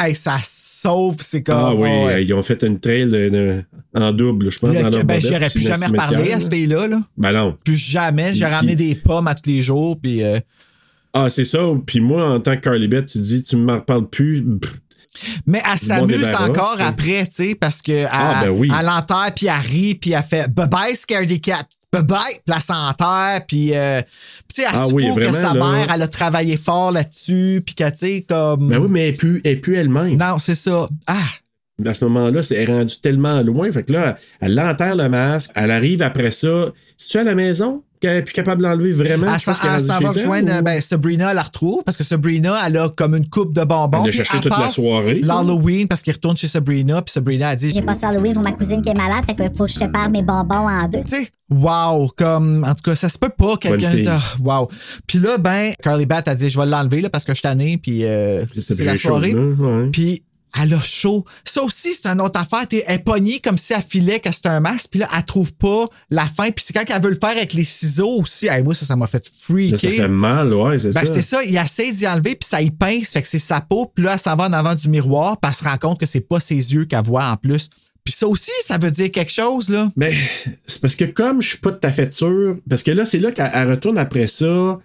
Hey, 0.00 0.14
ça 0.14 0.36
sauve, 0.42 1.16
c'est 1.20 1.42
comme. 1.42 1.56
Ah 1.58 1.74
oui, 1.74 1.88
ouais. 1.88 2.24
ils 2.24 2.32
ont 2.34 2.42
fait 2.42 2.62
une 2.62 2.78
trail 2.78 3.64
en 3.94 4.12
double, 4.12 4.50
je 4.50 4.58
pense, 4.58 4.74
Le- 4.74 4.82
dans 4.82 4.90
leur 4.90 5.04
ben, 5.04 5.16
bobette, 5.16 5.20
j'y 5.26 5.34
aurais 5.36 5.46
puis 5.50 5.58
plus 5.60 5.66
jamais 5.68 5.86
reparlé 5.86 6.32
à 6.32 6.40
ce 6.40 6.44
là. 6.44 6.50
fille-là. 6.56 6.86
Là. 6.88 7.02
Ben 7.16 7.32
non. 7.32 7.56
Plus 7.64 7.76
jamais. 7.76 8.34
J'ai 8.34 8.46
ramené 8.46 8.76
des 8.76 8.94
pommes 8.94 9.26
à 9.26 9.34
tous 9.34 9.48
les 9.50 9.62
jours. 9.62 9.98
Puis, 10.00 10.22
euh, 10.22 10.38
Ah, 11.12 11.30
c'est 11.30 11.44
ça. 11.44 11.58
Puis 11.86 12.00
moi, 12.00 12.34
en 12.34 12.38
tant 12.40 12.54
que 12.56 12.60
Carly 12.60 12.86
Beth, 12.86 13.06
tu 13.06 13.18
dis, 13.18 13.42
tu 13.42 13.56
ne 13.56 13.62
m'en 13.62 13.74
reparles 13.76 14.08
plus. 14.08 14.44
Mais 15.46 15.60
elle 15.68 15.78
s'amuse 15.78 16.32
encore 16.38 16.76
après, 16.80 17.26
tu 17.26 17.44
sais, 17.48 17.54
parce 17.56 17.82
que 17.82 18.04
Ah, 18.10 18.40
elle, 18.42 18.50
ben 18.50 18.56
oui. 18.56 18.70
elle 18.78 18.88
enterre, 18.88 19.32
puis 19.34 19.46
elle 19.46 19.52
rit, 19.54 19.94
puis 19.96 20.12
elle 20.12 20.22
fait 20.22 20.48
bye 20.48 20.68
bye, 20.68 20.94
Scaredy 20.94 21.40
Cat. 21.40 21.64
Bye 21.90 22.02
bye, 22.02 22.18
puis 22.44 22.54
elle 22.54 22.60
s'enterre, 22.60 23.40
puis 23.48 23.74
euh, 23.74 24.02
tu 24.54 24.62
sais, 24.62 24.68
elle 24.68 24.74
Ah 24.78 24.86
se 24.88 24.92
oui, 24.92 25.08
fout 25.08 25.22
que 25.22 25.32
sa 25.32 25.54
là. 25.54 25.54
mère, 25.54 25.90
elle 25.94 26.02
a 26.02 26.08
travaillé 26.08 26.58
fort 26.58 26.92
là-dessus, 26.92 27.62
puis 27.64 27.74
que, 27.74 27.88
tu 27.90 27.96
sais, 27.96 28.24
comme. 28.28 28.68
Ben 28.68 28.76
oui, 28.78 28.88
mais 28.90 29.08
elle 29.08 29.16
plus, 29.16 29.40
elle 29.42 29.60
plus 29.60 29.76
elle-même. 29.76 30.18
Non, 30.18 30.38
c'est 30.38 30.54
ça. 30.54 30.86
Ah! 31.06 31.14
À 31.86 31.94
ce 31.94 32.04
moment-là, 32.06 32.42
c'est 32.42 32.56
elle 32.56 32.68
est 32.70 32.72
rendue 32.76 33.00
tellement 33.00 33.40
loin. 33.40 33.70
Fait 33.70 33.84
que 33.84 33.92
là, 33.92 34.18
elle 34.40 34.54
l'enterre 34.54 34.96
le 34.96 35.08
masque. 35.08 35.50
Elle 35.54 35.70
arrive 35.70 36.02
après 36.02 36.32
ça. 36.32 36.72
Si 36.96 37.10
tu 37.10 37.16
es 37.16 37.20
à 37.20 37.24
la 37.24 37.36
maison, 37.36 37.84
qu'elle 38.00 38.16
est 38.18 38.22
plus 38.22 38.32
capable 38.32 38.62
d'enlever 38.62 38.92
vraiment, 38.92 39.26
Elle 39.32 39.38
je 39.38 39.44
s'en 39.44 39.52
va 39.52 39.58
elle, 40.00 40.06
rejoindre, 40.06 40.58
ou- 40.58 40.62
ben, 40.62 40.80
Sabrina, 40.80 41.30
elle 41.30 41.36
la 41.36 41.42
retrouve, 41.42 41.82
parce 41.84 41.96
que 41.96 42.04
Sabrina, 42.04 42.56
elle 42.66 42.76
a 42.76 42.88
comme 42.90 43.14
une 43.14 43.28
coupe 43.28 43.52
de 43.52 43.64
bonbons. 43.64 44.02
Elle 44.04 44.08
a 44.08 44.12
cherché 44.12 44.36
toute 44.40 44.50
la 44.50 44.56
passe 44.56 44.74
soirée. 44.74 45.20
L'Halloween, 45.22 45.88
parce 45.88 46.02
qu'il 46.02 46.12
retourne 46.12 46.36
chez 46.36 46.48
Sabrina, 46.48 47.02
puis 47.02 47.12
Sabrina 47.12 47.48
a 47.50 47.56
dit 47.56 47.70
J'ai 47.70 47.82
passé 47.82 48.06
Halloween 48.06 48.34
pour 48.34 48.42
ma 48.42 48.52
cousine 48.52 48.82
qui 48.82 48.90
est 48.90 48.94
malade, 48.94 49.24
fait 49.28 49.34
que 49.34 49.56
faut 49.56 49.64
que 49.66 49.70
je 49.72 49.78
sépare 49.78 50.10
mes 50.10 50.22
bonbons 50.22 50.68
en 50.68 50.88
deux. 50.88 51.00
tu 51.04 51.16
sais, 51.16 51.28
wow, 51.50 52.08
comme, 52.16 52.64
en 52.66 52.74
tout 52.74 52.82
cas, 52.82 52.94
ça 52.94 53.08
se 53.08 53.18
peut 53.18 53.30
pas, 53.30 53.56
quelqu'un. 53.56 54.18
Wow. 54.42 54.68
Puis 55.06 55.18
là, 55.18 55.38
ben, 55.38 55.72
Carly 55.82 56.06
Bat 56.06 56.22
a 56.26 56.34
dit, 56.34 56.48
je 56.50 56.58
vais 56.58 56.66
l'enlever, 56.66 57.00
là, 57.00 57.10
parce 57.10 57.24
que 57.24 57.32
je 57.32 57.36
suis 57.36 57.42
tanné, 57.42 57.78
puis 57.78 58.04
euh, 58.04 58.44
C'est 58.52 58.60
ça, 58.60 58.74
c'est 58.74 58.82
puis 58.82 58.86
la 58.86 58.96
soirée. 58.96 59.34
ouais. 59.34 59.88
Puis 59.92 60.22
elle 60.62 60.74
a 60.74 60.80
chaud. 60.80 61.24
Ça 61.44 61.62
aussi, 61.62 61.92
c'est 61.94 62.06
une 62.08 62.20
autre 62.20 62.40
affaire. 62.40 62.66
T'es- 62.68 62.84
Elle 62.86 62.96
est 62.96 62.98
pognée 62.98 63.40
comme 63.40 63.58
si 63.58 63.72
elle 63.72 63.82
filait 63.82 64.20
que 64.20 64.32
c'était 64.32 64.48
un 64.48 64.60
masque, 64.60 64.88
puis 64.90 65.00
là, 65.00 65.08
elle 65.16 65.24
trouve 65.24 65.54
pas 65.54 65.86
la 66.10 66.24
fin. 66.24 66.50
Puis 66.50 66.64
c'est 66.66 66.72
quand 66.72 66.84
elle 66.94 67.02
veut 67.02 67.10
le 67.10 67.18
faire 67.20 67.30
avec 67.36 67.52
les 67.54 67.64
ciseaux 67.64 68.20
aussi. 68.20 68.46
Hey, 68.46 68.62
moi, 68.62 68.74
ça, 68.74 68.86
ça 68.86 68.96
m'a 68.96 69.06
fait 69.06 69.24
freaker. 69.38 69.78
ça 69.78 69.88
fait 69.90 70.08
mal, 70.08 70.52
ouais, 70.52 70.78
c'est 70.78 70.92
Ben, 70.94 71.06
ça. 71.06 71.12
c'est 71.12 71.22
ça, 71.22 71.42
il 71.44 71.56
essaie 71.56 71.90
d'y 71.92 72.06
enlever, 72.06 72.34
puis 72.34 72.48
ça 72.48 72.60
y 72.62 72.70
pince, 72.70 73.10
fait 73.10 73.22
que 73.22 73.28
c'est 73.28 73.38
sa 73.38 73.60
peau, 73.60 73.90
puis 73.94 74.04
là, 74.04 74.14
elle 74.14 74.18
s'en 74.20 74.36
va 74.36 74.44
en 74.48 74.52
avant 74.52 74.74
du 74.74 74.88
miroir, 74.88 75.38
puis 75.40 75.50
elle 75.50 75.54
se 75.56 75.64
rend 75.64 75.76
compte 75.78 76.00
que 76.00 76.06
c'est 76.06 76.20
pas 76.26 76.40
ses 76.40 76.72
yeux 76.74 76.84
qu'elle 76.84 77.04
voit 77.04 77.26
en 77.30 77.36
plus. 77.36 77.68
Puis 78.04 78.14
ça 78.14 78.26
aussi, 78.26 78.50
ça 78.64 78.78
veut 78.78 78.90
dire 78.90 79.10
quelque 79.10 79.30
chose, 79.32 79.68
là. 79.68 79.90
Mais 79.94 80.14
c'est 80.66 80.80
parce 80.80 80.94
que 80.96 81.04
comme 81.04 81.42
je 81.42 81.48
suis 81.50 81.58
pas 81.58 81.72
tout 81.72 81.86
à 81.86 81.92
fait 81.92 82.12
sûr, 82.14 82.56
parce 82.68 82.82
que 82.82 82.90
là, 82.90 83.04
c'est 83.04 83.18
là 83.18 83.32
qu'elle 83.32 83.50
elle 83.52 83.70
retourne 83.70 83.98
après 83.98 84.26
ça. 84.28 84.78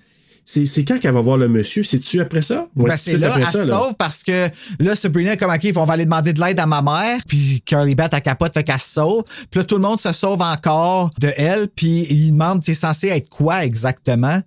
C'est 0.45 0.65
c'est 0.65 0.83
quand 0.83 0.99
qu'elle 0.99 1.13
va 1.13 1.21
voir 1.21 1.37
le 1.37 1.47
monsieur? 1.47 1.83
C'est-tu 1.83 2.19
après 2.19 2.41
ça? 2.41 2.67
Ouais, 2.75 2.89
Ben, 2.89 2.95
c'est 2.97 3.17
là, 3.17 3.27
après 3.27 3.41
elle 3.41 3.47
ça, 3.47 3.51
se 3.65 3.69
là? 3.69 3.79
sauve 3.79 3.95
parce 3.97 4.23
que 4.23 4.49
là, 4.79 4.95
Sabrina 4.95 5.33
est 5.33 5.37
comme, 5.37 5.51
OK, 5.53 5.71
on 5.75 5.85
va 5.85 5.93
aller 5.93 6.03
demander 6.05 6.33
de 6.33 6.41
l'aide 6.41 6.59
à 6.59 6.65
ma 6.65 6.81
mère. 6.81 7.19
Puis 7.27 7.61
Curly 7.65 7.95
Bat, 7.95 8.09
elle 8.11 8.21
capote, 8.21 8.53
fait 8.53 8.63
qu'elle 8.63 8.79
se 8.79 8.93
sauve. 8.93 9.23
Puis 9.49 9.59
là, 9.61 9.63
tout 9.65 9.75
le 9.75 9.81
monde 9.81 10.01
se 10.01 10.11
sauve 10.11 10.41
encore 10.41 11.11
de 11.19 11.31
elle. 11.37 11.69
Puis 11.73 12.07
il 12.09 12.31
demande, 12.33 12.61
c'est 12.61 12.73
censé 12.73 13.07
être 13.07 13.29
quoi 13.29 13.63
exactement? 13.63 14.41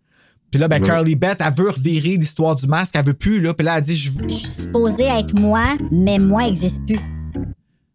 Puis 0.50 0.60
là, 0.60 0.68
ben, 0.68 0.82
Ouais. 0.82 0.88
Curly 0.88 1.16
Bat, 1.16 1.36
elle 1.40 1.54
veut 1.56 1.70
revirer 1.70 2.16
l'histoire 2.16 2.54
du 2.56 2.66
masque. 2.66 2.94
Elle 2.96 3.06
veut 3.06 3.14
plus, 3.14 3.40
là. 3.40 3.54
Puis 3.54 3.64
là, 3.64 3.78
elle 3.78 3.82
dit, 3.84 3.96
je 3.96 4.10
Je 4.28 4.34
suis 4.34 4.48
supposée 4.48 5.04
être 5.04 5.34
moi, 5.34 5.64
mais 5.90 6.18
moi 6.18 6.42
n'existe 6.44 6.84
plus. 6.86 7.00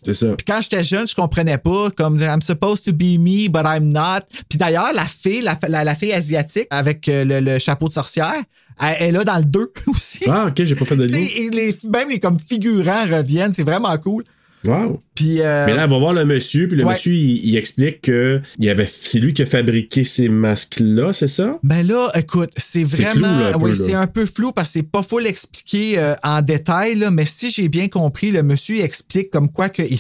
C'est 0.04 0.14
ça. 0.14 0.36
Puis 0.36 0.46
quand 0.48 0.60
j'étais 0.62 0.84
jeune, 0.84 1.08
je 1.08 1.16
comprenais 1.16 1.58
pas, 1.58 1.92
comme 1.92 2.18
I'm 2.20 2.42
supposed 2.42 2.86
to 2.86 2.94
be 2.94 3.20
me, 3.20 3.48
but 3.50 3.64
I'm 3.66 3.90
not. 3.92 4.26
Puis 4.50 4.58
d'ailleurs, 4.58 4.94
la 4.94 5.06
fille, 5.06 5.42
la, 5.42 5.58
la, 5.68 5.84
la 5.84 5.96
fille 5.96 6.14
asiatique 6.14 6.68
avec 6.70 7.08
euh, 7.08 7.24
le, 7.24 7.40
le 7.40 7.60
chapeau 7.60 7.88
de 7.88 7.94
sorcière, 7.94 8.42
elle, 8.82 9.10
est 9.10 9.12
là 9.12 9.24
dans 9.24 9.38
le 9.38 9.46
2 9.46 9.74
aussi. 9.88 10.24
Ah, 10.28 10.48
ok, 10.48 10.64
j'ai 10.64 10.76
pas 10.76 10.86
fait 10.86 10.96
de 10.96 11.06
lien. 11.06 11.26
les, 11.52 11.78
même 11.90 12.10
les 12.10 12.20
comme 12.20 12.40
figurants 12.40 13.06
reviennent, 13.06 13.54
c'est 13.54 13.64
vraiment 13.64 13.96
cool. 13.98 14.24
Wow. 14.66 15.02
Puis 15.16 15.42
euh, 15.42 15.66
Mais 15.66 15.74
là, 15.74 15.84
elle 15.84 15.90
va 15.90 15.98
voir 15.98 16.14
le 16.14 16.26
monsieur, 16.26 16.68
puis 16.68 16.78
le 16.78 16.84
ouais. 16.84 16.92
monsieur, 16.94 17.14
il, 17.14 17.46
il 17.50 17.58
explique 17.58 18.02
que 18.02 18.42
il 18.60 18.70
avait, 18.70 18.86
c'est 18.86 19.20
lui 19.20 19.34
qui 19.34 19.42
a 19.42 19.46
fabriqué 19.46 20.04
ces 20.04 20.30
masques-là, 20.30 21.14
c'est 21.14 21.28
ça? 21.28 21.60
Ben 21.64 21.86
là, 21.86 22.12
écoute, 22.16 22.52
c'est 22.58 22.86
C'est 22.90 23.04
vraiment. 23.04 23.52
flou, 23.52 23.68
là. 23.68 23.76
c'est 23.76 23.94
un 23.94 24.08
peu 24.08 24.26
flou 24.26 24.52
parce 24.52 24.70
que 24.70 24.74
c'est 24.74 24.90
pas 24.90 25.04
full 25.04 25.26
expliqué 25.28 25.98
euh, 25.98 26.14
en 26.24 26.42
détail, 26.42 26.96
là, 26.96 27.12
mais 27.12 27.26
si 27.26 27.50
j'ai 27.50 27.70
bien 27.70 27.88
compris, 27.88 28.32
le 28.32 28.44
monsieur 28.44 28.78
il 28.78 28.82
explique 28.82 29.30
comme 29.32 29.52
quoi 29.52 29.70
que 29.70 29.82
il, 29.82 30.00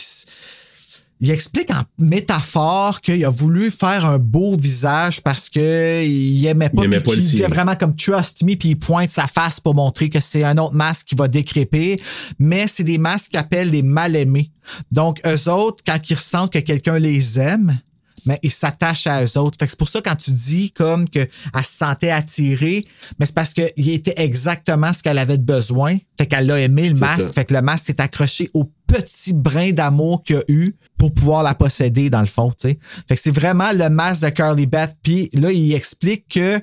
il 1.23 1.29
explique 1.29 1.69
en 1.69 1.83
métaphore 1.99 2.99
qu'il 2.99 3.23
a 3.23 3.29
voulu 3.29 3.69
faire 3.69 4.05
un 4.05 4.17
beau 4.17 4.55
visage 4.57 5.21
parce 5.21 5.49
que 5.49 6.03
il 6.03 6.43
aimait 6.47 6.69
pas, 6.69 6.81
Il 6.81 6.85
aimait 6.85 6.99
pas 6.99 7.11
sien. 7.11 7.21
disait 7.21 7.47
vraiment 7.47 7.75
comme 7.75 7.95
trust 7.95 8.41
me, 8.41 8.55
puis 8.55 8.69
il 8.69 8.79
pointe 8.79 9.11
sa 9.11 9.27
face 9.27 9.59
pour 9.59 9.75
montrer 9.75 10.09
que 10.09 10.19
c'est 10.19 10.43
un 10.43 10.57
autre 10.57 10.73
masque 10.73 11.07
qui 11.09 11.15
va 11.15 11.27
décréper. 11.27 12.01
Mais 12.39 12.65
c'est 12.67 12.83
des 12.83 12.97
masques 12.97 13.31
qu'ils 13.31 13.39
appellent 13.39 13.69
les 13.69 13.83
mal-aimés. 13.83 14.51
Donc, 14.91 15.21
eux 15.27 15.49
autres, 15.49 15.83
quand 15.85 16.09
ils 16.09 16.15
ressentent 16.15 16.53
que 16.53 16.59
quelqu'un 16.59 16.97
les 16.97 17.39
aime, 17.39 17.79
mais 18.25 18.39
ils 18.43 18.51
s'attachent 18.51 19.07
à 19.07 19.23
eux 19.23 19.37
autres. 19.37 19.57
Fait 19.59 19.65
que 19.65 19.71
c'est 19.71 19.79
pour 19.79 19.89
ça 19.89 20.01
quand 20.01 20.15
tu 20.15 20.31
dis 20.31 20.71
comme 20.71 21.09
que 21.09 21.19
elle 21.19 21.63
se 21.65 21.77
sentait 21.77 22.11
attirée, 22.11 22.85
mais 23.19 23.25
c'est 23.25 23.35
parce 23.35 23.53
qu'il 23.53 23.89
était 23.89 24.13
exactement 24.17 24.93
ce 24.93 25.03
qu'elle 25.03 25.17
avait 25.17 25.37
de 25.37 25.43
besoin. 25.43 25.97
Fait 26.17 26.27
qu'elle 26.27 26.49
a 26.51 26.59
aimé 26.59 26.89
le 26.89 26.99
masque. 26.99 27.21
ça. 27.21 27.33
Fait 27.33 27.45
que 27.45 27.53
le 27.53 27.61
masque 27.61 27.85
s'est 27.85 28.01
accroché 28.01 28.49
au 28.53 28.71
petit 28.91 29.33
brin 29.33 29.71
d'amour 29.71 30.23
qu'il 30.23 30.37
a 30.37 30.43
eu 30.47 30.75
pour 30.97 31.13
pouvoir 31.13 31.43
la 31.43 31.53
posséder 31.55 32.09
dans 32.09 32.21
le 32.21 32.27
fond, 32.27 32.49
tu 32.51 32.69
sais. 32.69 32.79
Fait 33.07 33.15
que 33.15 33.21
c'est 33.21 33.31
vraiment 33.31 33.71
le 33.73 33.89
masque 33.89 34.23
de 34.23 34.29
Curly 34.29 34.65
Beth. 34.67 34.95
Puis 35.03 35.29
là, 35.33 35.51
il 35.51 35.73
explique 35.73 36.27
que 36.29 36.59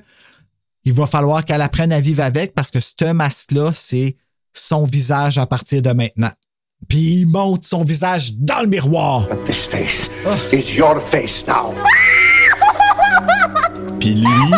il 0.85 0.93
va 0.93 1.05
falloir 1.05 1.43
qu'elle 1.45 1.61
apprenne 1.61 1.91
à 1.91 1.99
vivre 1.99 2.23
avec 2.23 2.53
parce 2.53 2.71
que 2.71 2.79
ce 2.79 3.11
masque-là, 3.11 3.71
c'est 3.73 4.15
son 4.53 4.85
visage 4.85 5.37
à 5.37 5.45
partir 5.45 5.81
de 5.81 5.91
maintenant. 5.91 6.31
Puis 6.87 6.99
il 7.21 7.25
monte 7.27 7.65
son 7.65 7.83
visage 7.83 8.35
dans 8.37 8.61
le 8.61 8.67
miroir. 8.67 9.27
This 9.45 9.67
face 9.67 10.09
is 10.53 10.75
your 10.77 11.01
face 11.01 11.45
now. 11.47 11.73
Puis 13.99 14.15
lui, 14.15 14.51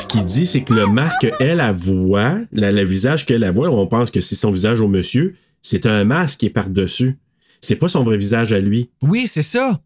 ce 0.00 0.06
qu'il 0.06 0.24
dit, 0.24 0.46
c'est 0.46 0.62
que 0.62 0.72
le 0.74 0.86
masque 0.86 1.26
elle, 1.40 1.60
elle 1.60 1.74
voit, 1.74 2.38
la- 2.52 2.72
le 2.72 2.82
visage 2.82 3.26
qu'elle 3.26 3.42
elle 3.42 3.52
voit, 3.54 3.68
on 3.70 3.86
pense 3.86 4.10
que 4.10 4.20
c'est 4.20 4.34
son 4.34 4.50
visage 4.50 4.80
au 4.80 4.88
monsieur, 4.88 5.36
c'est 5.64 5.86
un 5.86 6.04
masque 6.04 6.40
qui 6.40 6.46
est 6.46 6.50
par-dessus. 6.50 7.16
C'est 7.60 7.76
pas 7.76 7.88
son 7.88 8.04
vrai 8.04 8.18
visage 8.18 8.52
à 8.52 8.60
lui. 8.60 8.90
Oui, 9.02 9.26
c'est 9.26 9.42
ça. 9.42 9.80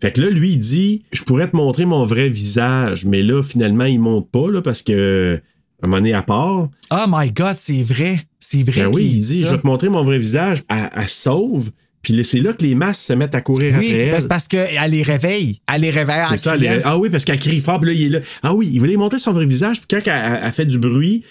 Fait 0.00 0.10
que 0.10 0.20
là, 0.22 0.30
lui, 0.30 0.52
il 0.52 0.58
dit 0.58 1.02
Je 1.12 1.22
pourrais 1.22 1.48
te 1.50 1.54
montrer 1.54 1.84
mon 1.84 2.04
vrai 2.06 2.28
visage, 2.30 3.04
mais 3.04 3.22
là, 3.22 3.42
finalement, 3.42 3.84
il 3.84 4.00
monte 4.00 4.30
pas, 4.30 4.50
là, 4.50 4.62
parce 4.62 4.82
que. 4.82 5.40
À 5.82 5.86
un 5.86 5.88
moment 5.90 5.98
donné, 6.00 6.14
à 6.14 6.22
part. 6.22 6.68
Oh 6.92 7.04
my 7.08 7.30
God, 7.30 7.56
c'est 7.56 7.82
vrai. 7.82 8.20
C'est 8.38 8.62
vrai. 8.62 8.82
Ben 8.84 8.90
oui, 8.94 9.10
il 9.16 9.20
dit. 9.20 9.44
Je 9.44 9.50
vais 9.50 9.58
te 9.60 9.66
montrer 9.66 9.90
mon 9.90 10.02
vrai 10.02 10.18
visage. 10.18 10.62
Elle, 10.70 10.90
elle 10.96 11.08
sauve. 11.08 11.70
Puis 12.00 12.14
là, 12.14 12.22
c'est 12.24 12.40
là 12.40 12.52
que 12.54 12.62
les 12.62 12.74
masques 12.74 13.02
se 13.02 13.12
mettent 13.12 13.34
à 13.34 13.40
courir 13.42 13.74
Oui, 13.78 13.86
après 13.88 14.06
ben 14.06 14.14
elle. 14.14 14.22
c'est 14.22 14.28
parce 14.28 14.48
qu'elle 14.48 14.90
les 14.90 15.02
réveille. 15.02 15.60
Elle 15.74 15.82
les 15.82 15.90
réveille 15.90 16.22
en 16.30 16.36
ça, 16.36 16.54
elle 16.56 16.82
Ah 16.84 16.98
oui, 16.98 17.10
parce 17.10 17.24
qu'elle 17.24 17.38
crie 17.38 17.60
fort, 17.60 17.80
puis 17.80 17.90
là, 17.90 17.96
il 17.98 18.02
est 18.06 18.08
là. 18.08 18.20
Ah 18.42 18.54
oui, 18.54 18.70
il 18.72 18.78
voulait 18.78 18.96
montrer 18.96 19.18
son 19.18 19.32
vrai 19.32 19.46
visage, 19.46 19.78
puis 19.80 19.86
quand 19.90 20.10
elle, 20.10 20.22
elle- 20.24 20.40
elle 20.44 20.52
fait 20.52 20.66
du 20.66 20.78
bruit, 20.78 21.22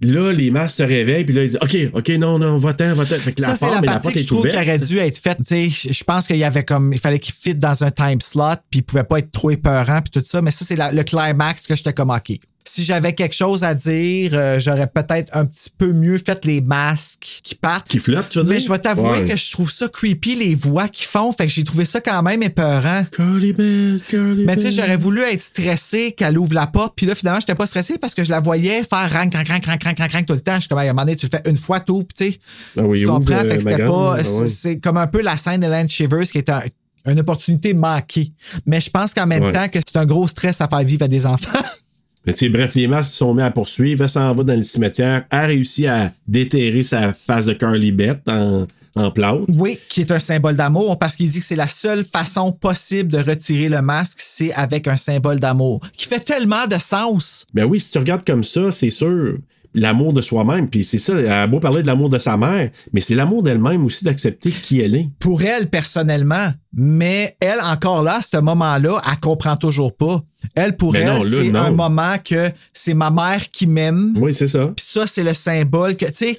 là, 0.00 0.32
les 0.32 0.50
masques 0.50 0.76
se 0.76 0.82
réveillent, 0.82 1.24
puis 1.24 1.34
là, 1.34 1.44
il 1.44 1.50
dit 1.50 1.56
OK, 1.60 1.76
OK, 1.94 2.08
non, 2.18 2.38
non, 2.38 2.56
va-t'en, 2.56 2.94
va-t'en. 2.94 3.16
Fait 3.16 3.32
que 3.32 3.40
Ça, 3.40 3.48
la 3.48 3.56
c'est 3.56 3.66
porte, 3.66 3.74
la 3.74 3.80
mais 3.80 3.86
la 3.86 3.92
partie 3.94 4.06
porte 4.06 4.14
que 4.14 4.20
je 4.20 4.24
est 4.24 4.26
trouve 4.26 4.48
qui 4.48 4.56
aurait 4.56 4.78
dû 4.78 4.98
être 4.98 5.18
faite. 5.18 5.38
Tu 5.46 5.70
sais, 5.70 5.92
Je 5.92 6.04
pense 6.04 6.26
qu'il 6.26 6.36
y 6.36 6.44
avait 6.44 6.64
comme. 6.64 6.92
Il 6.92 6.98
fallait 6.98 7.18
qu'il 7.18 7.34
fit 7.34 7.54
dans 7.54 7.84
un 7.84 7.90
time 7.90 8.20
slot, 8.20 8.56
puis 8.70 8.80
il 8.80 8.82
pouvait 8.82 9.04
pas 9.04 9.18
être 9.18 9.30
trop 9.30 9.50
épeurant, 9.50 10.00
puis 10.02 10.20
tout 10.20 10.26
ça. 10.26 10.40
Mais 10.42 10.50
ça, 10.50 10.64
c'est 10.64 10.76
le 10.76 11.02
climax 11.02 11.66
que 11.66 11.74
j'étais 11.76 11.92
comme 11.92 12.10
OK. 12.10 12.38
Si 12.72 12.84
j'avais 12.84 13.14
quelque 13.14 13.34
chose 13.34 13.64
à 13.64 13.74
dire, 13.74 14.30
euh, 14.32 14.60
j'aurais 14.60 14.86
peut-être 14.86 15.36
un 15.36 15.44
petit 15.44 15.70
peu 15.76 15.92
mieux 15.92 16.18
fait 16.18 16.44
les 16.44 16.60
masques 16.60 17.40
qui 17.42 17.56
partent. 17.56 17.88
Qui 17.88 17.98
flottent, 17.98 18.28
tu 18.28 18.38
veux 18.38 18.44
dire? 18.44 18.54
Mais 18.54 18.60
je 18.60 18.68
vais 18.68 18.78
t'avouer 18.78 19.10
Ouais. 19.10 19.24
que 19.24 19.36
je 19.36 19.50
trouve 19.50 19.70
ça 19.72 19.88
creepy, 19.88 20.36
les 20.36 20.54
voix 20.54 20.88
qu'ils 20.88 21.08
font. 21.08 21.32
Fait 21.32 21.46
que 21.48 21.52
j'ai 21.52 21.64
trouvé 21.64 21.84
ça 21.84 22.00
quand 22.00 22.22
même 22.22 22.44
épeurant. 22.44 23.04
Curly 23.10 23.52
Bell, 23.54 24.00
Curly 24.08 24.44
Mais 24.44 24.56
tu 24.56 24.62
sais, 24.62 24.70
j'aurais 24.70 24.96
voulu 24.96 25.20
être 25.22 25.42
stressé 25.42 26.12
qu'elle 26.12 26.38
ouvre 26.38 26.54
la 26.54 26.68
porte. 26.68 26.94
Puis 26.96 27.06
là, 27.06 27.16
finalement, 27.16 27.40
j'étais 27.40 27.56
pas 27.56 27.66
stressé 27.66 27.98
parce 27.98 28.14
que 28.14 28.22
je 28.22 28.30
la 28.30 28.38
voyais 28.40 28.84
faire 28.84 29.12
rang, 29.12 29.28
crank, 29.28 29.46
crank, 29.46 29.62
crank, 29.62 29.80
crank, 29.80 30.08
crank, 30.08 30.26
tout 30.26 30.34
le 30.34 30.40
temps. 30.40 30.54
Je 30.54 30.60
suis 30.60 30.68
comme, 30.68 30.78
à 30.78 30.82
un 30.82 30.86
moment 30.88 31.02
donné, 31.02 31.16
tu 31.16 31.26
le 31.26 31.30
fais 31.36 31.50
une 31.50 31.56
fois, 31.56 31.80
tout, 31.80 32.04
tu 32.16 32.24
sais. 32.26 32.40
Ah 32.78 32.82
oui, 32.82 33.00
tu 33.00 33.06
comprends? 33.06 33.34
euh, 33.34 33.40
fait 33.48 33.56
que 33.56 33.62
c'était 33.64 33.84
pas. 33.86 34.16
Ah 34.18 34.22
c'est- 34.24 34.30
ouais. 34.42 34.48
C'est 34.48 34.78
comme 34.78 34.96
un 34.96 35.08
peu 35.08 35.22
la 35.22 35.36
scène 35.36 35.62
de 35.62 35.66
Lance 35.66 35.90
Shivers 35.90 36.22
qui 36.30 36.38
est 36.38 36.48
un- 36.50 36.62
une 37.06 37.18
opportunité 37.18 37.74
manquée. 37.74 38.30
Mais 38.66 38.80
je 38.80 38.90
pense 38.90 39.12
qu'en 39.14 39.26
même 39.26 39.42
Ouais. 39.42 39.52
temps 39.52 39.66
que 39.68 39.78
c'est 39.84 39.98
un 39.98 40.06
gros 40.06 40.28
stress 40.28 40.60
à 40.60 40.68
faire 40.68 40.84
vivre 40.84 41.02
à 41.04 41.08
des 41.08 41.26
enfants. 41.26 41.58
Mais 42.26 42.32
tu 42.34 42.40
sais, 42.40 42.48
bref, 42.50 42.74
les 42.74 42.86
masques 42.86 43.14
sont 43.14 43.34
mis 43.34 43.42
à 43.42 43.50
poursuivre. 43.50 44.02
Elle 44.02 44.08
s'en 44.08 44.34
va 44.34 44.42
dans 44.44 44.56
le 44.56 44.62
cimetière. 44.62 45.24
Elle 45.30 45.46
réussit 45.46 45.86
à 45.86 46.12
déterrer 46.28 46.82
sa 46.82 47.12
face 47.12 47.46
de 47.46 47.54
Carly 47.54 47.92
Beth 47.92 48.20
en, 48.28 48.66
en 48.96 49.10
plâtre. 49.10 49.44
oui, 49.48 49.78
qui 49.88 50.02
est 50.02 50.10
un 50.10 50.18
symbole 50.18 50.56
d'amour 50.56 50.98
parce 50.98 51.16
qu'il 51.16 51.28
dit 51.30 51.38
que 51.38 51.44
c'est 51.44 51.56
la 51.56 51.68
seule 51.68 52.04
façon 52.04 52.52
possible 52.52 53.10
de 53.10 53.18
retirer 53.18 53.68
le 53.68 53.80
masque, 53.82 54.18
c'est 54.20 54.52
avec 54.52 54.88
un 54.88 54.96
symbole 54.96 55.40
d'amour. 55.40 55.80
Qui 55.96 56.06
fait 56.06 56.20
tellement 56.20 56.66
de 56.66 56.74
sens. 56.74 57.46
Ben 57.54 57.64
oui, 57.64 57.80
si 57.80 57.90
tu 57.90 57.98
regardes 57.98 58.24
comme 58.26 58.44
ça, 58.44 58.70
c'est 58.72 58.90
sûr. 58.90 59.38
L'amour 59.72 60.12
de 60.12 60.20
soi-même, 60.20 60.68
puis 60.68 60.82
c'est 60.82 60.98
ça, 60.98 61.14
elle 61.14 61.30
a 61.30 61.46
beau 61.46 61.60
parler 61.60 61.82
de 61.82 61.86
l'amour 61.86 62.10
de 62.10 62.18
sa 62.18 62.36
mère, 62.36 62.70
mais 62.92 62.98
c'est 63.00 63.14
l'amour 63.14 63.44
d'elle-même 63.44 63.84
aussi 63.84 64.04
d'accepter 64.04 64.50
qui 64.50 64.80
elle 64.80 64.96
est. 64.96 65.08
pour 65.20 65.42
elle 65.42 65.68
personnellement. 65.70 66.48
Mais 66.72 67.36
elle, 67.38 67.60
encore 67.64 68.02
là, 68.02 68.16
à 68.16 68.22
ce 68.22 68.36
moment-là, 68.38 69.00
elle 69.08 69.20
comprend 69.20 69.54
toujours 69.54 69.96
pas. 69.96 70.24
Elle, 70.54 70.76
pour 70.76 70.92
Mais 70.92 71.00
elle, 71.00 71.22
c'est 71.22 71.56
un 71.56 71.70
moment 71.70 72.14
que 72.24 72.50
c'est 72.72 72.94
ma 72.94 73.10
mère 73.10 73.48
qui 73.50 73.66
m'aime. 73.66 74.14
Oui, 74.16 74.32
c'est 74.34 74.48
ça. 74.48 74.72
Puis 74.74 74.84
ça, 74.86 75.06
c'est 75.06 75.22
le 75.22 75.34
symbole 75.34 75.96
que, 75.96 76.06
tu 76.06 76.12
sais, 76.14 76.38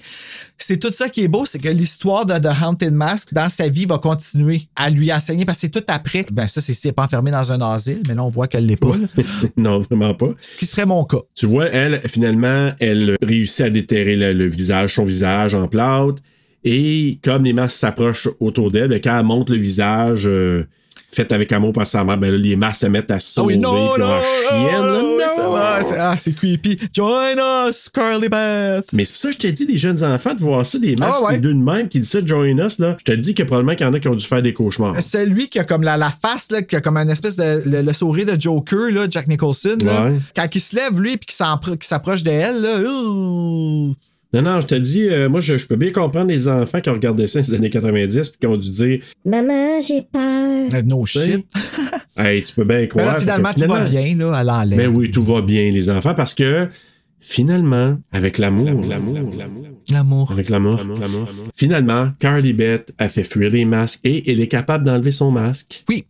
c'est 0.58 0.78
tout 0.78 0.91
ça 0.91 1.10
qui 1.10 1.24
est 1.24 1.28
beau, 1.28 1.45
c'est 1.45 1.60
que 1.60 1.70
l'histoire 1.70 2.26
de 2.26 2.38
The 2.38 2.52
Haunted 2.64 2.93
Mask 2.93 3.34
dans 3.34 3.49
sa 3.49 3.68
vie 3.68 3.86
va 3.86 3.97
continuer 3.97 4.64
à 4.76 4.89
lui 4.89 5.12
enseigner 5.12 5.45
parce 5.45 5.58
que 5.58 5.62
c'est 5.62 5.82
tout 5.82 5.84
après. 5.88 6.26
Ben, 6.32 6.47
ça, 6.47 6.62
c'est 6.62 6.74
si 6.74 6.88
elle 6.88 6.91
est 6.91 6.93
pas 6.93 7.04
enfermée 7.04 7.32
dans 7.32 7.52
un 7.52 7.62
asile, 7.62 8.02
mais 8.08 8.16
là, 8.16 8.24
on 8.24 8.30
voit 8.30 8.47
qu'elle 8.47 8.66
l'est 8.66 8.76
pas. 8.76 8.91
non, 9.58 9.80
vraiment 9.80 10.14
pas. 10.14 10.30
Ce 10.39 10.56
qui 10.56 10.66
serait 10.66 10.86
mon 10.86 11.04
cas. 11.04 11.22
Tu 11.36 11.45
vois, 11.45 11.68
elle, 11.70 12.02
finalement, 12.08 12.74
elle 12.80 13.18
réussit 13.22 13.62
à 13.62 13.70
déterrer 13.70 14.16
le, 14.16 14.34
le 14.34 14.47
visage, 14.47 14.95
son 14.95 15.04
visage 15.04 15.56
en 15.56 15.68
plâtre. 15.68 16.22
Et 16.64 17.20
comme 17.24 17.43
les 17.43 17.54
masques 17.54 17.80
s'approchent 17.80 18.30
autour 18.39 18.72
d'elle, 18.72 18.89
ben, 18.89 19.02
quand 19.04 19.18
elle 19.18 19.26
monte 19.26 19.49
le 19.49 19.58
visage 19.58 20.28
euh, 20.28 20.68
fait 21.14 21.32
avec 21.32 21.51
amour 21.51 21.74
par 21.74 21.86
sa 21.88 22.03
mère, 22.03 22.18
ben 22.18 22.32
là, 22.32 22.38
les 22.38 22.55
masques 22.55 22.82
se 22.82 22.88
mettent 22.88 23.12
à 23.12 23.16
Ah 23.16 23.20
sauver. 23.20 23.55
oui, 23.55 23.59
non, 23.59 23.93
puis 23.93 24.01
non, 24.01 24.09
en 24.09 24.22
chienne, 24.22 25.91
ah, 25.97 26.16
c'est 26.18 26.34
creepy. 26.36 26.78
Join 26.93 27.38
us, 27.68 27.89
Carly 27.89 28.30
Beth. 28.30 28.86
Mais 28.93 29.03
c'est 29.03 29.16
ça 29.28 29.32
je 29.32 29.38
t'ai 29.38 29.51
dit, 29.51 29.66
des 29.66 29.78
jeunes 29.78 30.03
enfants, 30.03 30.34
de 30.34 30.39
voir 30.39 30.66
ça, 30.66 30.80
des 30.80 30.95
masques 30.95 31.14
Ah 31.22 31.26
ouais. 31.28 31.39
de 31.39 31.53
même, 31.53 31.89
qui 31.89 31.99
disent 31.99 32.09
ça, 32.12 32.20
join 32.26 32.57
us, 32.66 32.80
là. 32.80 32.95
Je 32.99 33.03
te 33.03 33.12
dis 33.12 33.34
que 33.34 33.43
probablement 33.43 33.76
qu'il 33.76 33.86
y 33.86 33.89
en 33.89 33.93
a 33.93 33.99
qui 33.99 34.07
ont 34.07 34.16
dû 34.16 34.26
faire 34.26 34.41
des 34.41 34.53
cauchemars. 34.53 34.99
Celui 35.01 35.49
qui 35.49 35.59
a 35.59 35.64
comme 35.64 35.84
la, 35.84 35.97
la 35.97 36.09
face, 36.12 36.51
là, 36.51 36.62
qui 36.62 36.76
a 36.76 36.82
comme 36.82 36.97
un 36.97 37.07
espèce 37.09 37.36
de 37.36 37.62
le, 37.66 37.82
le 37.82 37.93
sourire 37.93 38.26
de 38.26 38.39
Joker, 38.39 38.89
là, 38.91 39.05
Jack 39.09 39.28
Nicholson, 39.28 39.78
là, 39.84 40.05
Ouais. 40.05 40.14
quand 40.36 40.47
il 40.53 40.62
se 40.62 40.76
lève, 40.76 40.99
lui, 40.99 41.18
puis 41.18 41.28
qu'il 41.36 41.78
s'approche 41.88 42.24
d'elle, 42.24 42.62
là, 42.62 42.80
ouh. 42.82 43.95
Non, 44.34 44.41
non, 44.43 44.61
je 44.61 44.67
te 44.67 44.75
dis, 44.75 45.09
euh, 45.09 45.27
moi, 45.27 45.41
je, 45.41 45.57
je 45.57 45.67
peux 45.67 45.75
bien 45.75 45.91
comprendre 45.91 46.27
les 46.29 46.47
enfants 46.47 46.79
qui 46.79 46.89
ont 46.89 46.93
regardé 46.93 47.27
ça 47.27 47.41
dans 47.41 47.47
les 47.47 47.53
années 47.53 47.69
90 47.69 48.29
puis 48.29 48.39
qui 48.39 48.47
ont 48.47 48.55
dû 48.57 48.69
dire, 48.71 48.99
Maman, 49.25 49.79
j'ai 49.86 50.01
peur. 50.03 50.67
Euh, 50.73 50.82
no 50.84 51.05
shit. 51.05 51.45
hey, 52.17 52.41
tu 52.41 52.53
peux 52.53 52.63
bien 52.63 52.77
Mais 52.79 52.88
croire. 52.88 53.05
là, 53.07 53.11
Fait 53.13 53.17
que 53.17 53.21
finalement, 53.23 53.49
tout 53.53 53.67
va 53.67 53.82
bien, 53.82 54.15
là, 54.17 54.38
elle 54.41 54.49
enlève. 54.49 54.77
Mais 54.77 54.88
oui, 54.88 55.11
tout 55.11 55.23
va 55.25 55.41
bien, 55.41 55.69
les 55.71 55.89
enfants, 55.89 56.13
parce 56.15 56.34
que 56.34 56.69
finalement, 57.19 57.99
avec 58.11 58.38
l'amour, 58.38 58.65
l'amour, 58.65 58.86
l'amour, 59.38 59.65
L'amour. 59.91 60.32
avec 60.32 60.49
l'amour, 60.49 60.77
l'amour, 60.99 61.27
finalement, 61.55 62.09
Carly 62.19 62.53
Beth 62.53 62.93
a 62.97 63.09
fait 63.09 63.23
fuir 63.23 63.51
les 63.51 63.65
masques 63.65 63.99
et 64.03 64.32
elle 64.32 64.39
est 64.39 64.47
capable 64.47 64.86
d'enlever 64.86 65.11
son 65.11 65.29
masque. 65.32 65.84
Oui. 65.89 66.05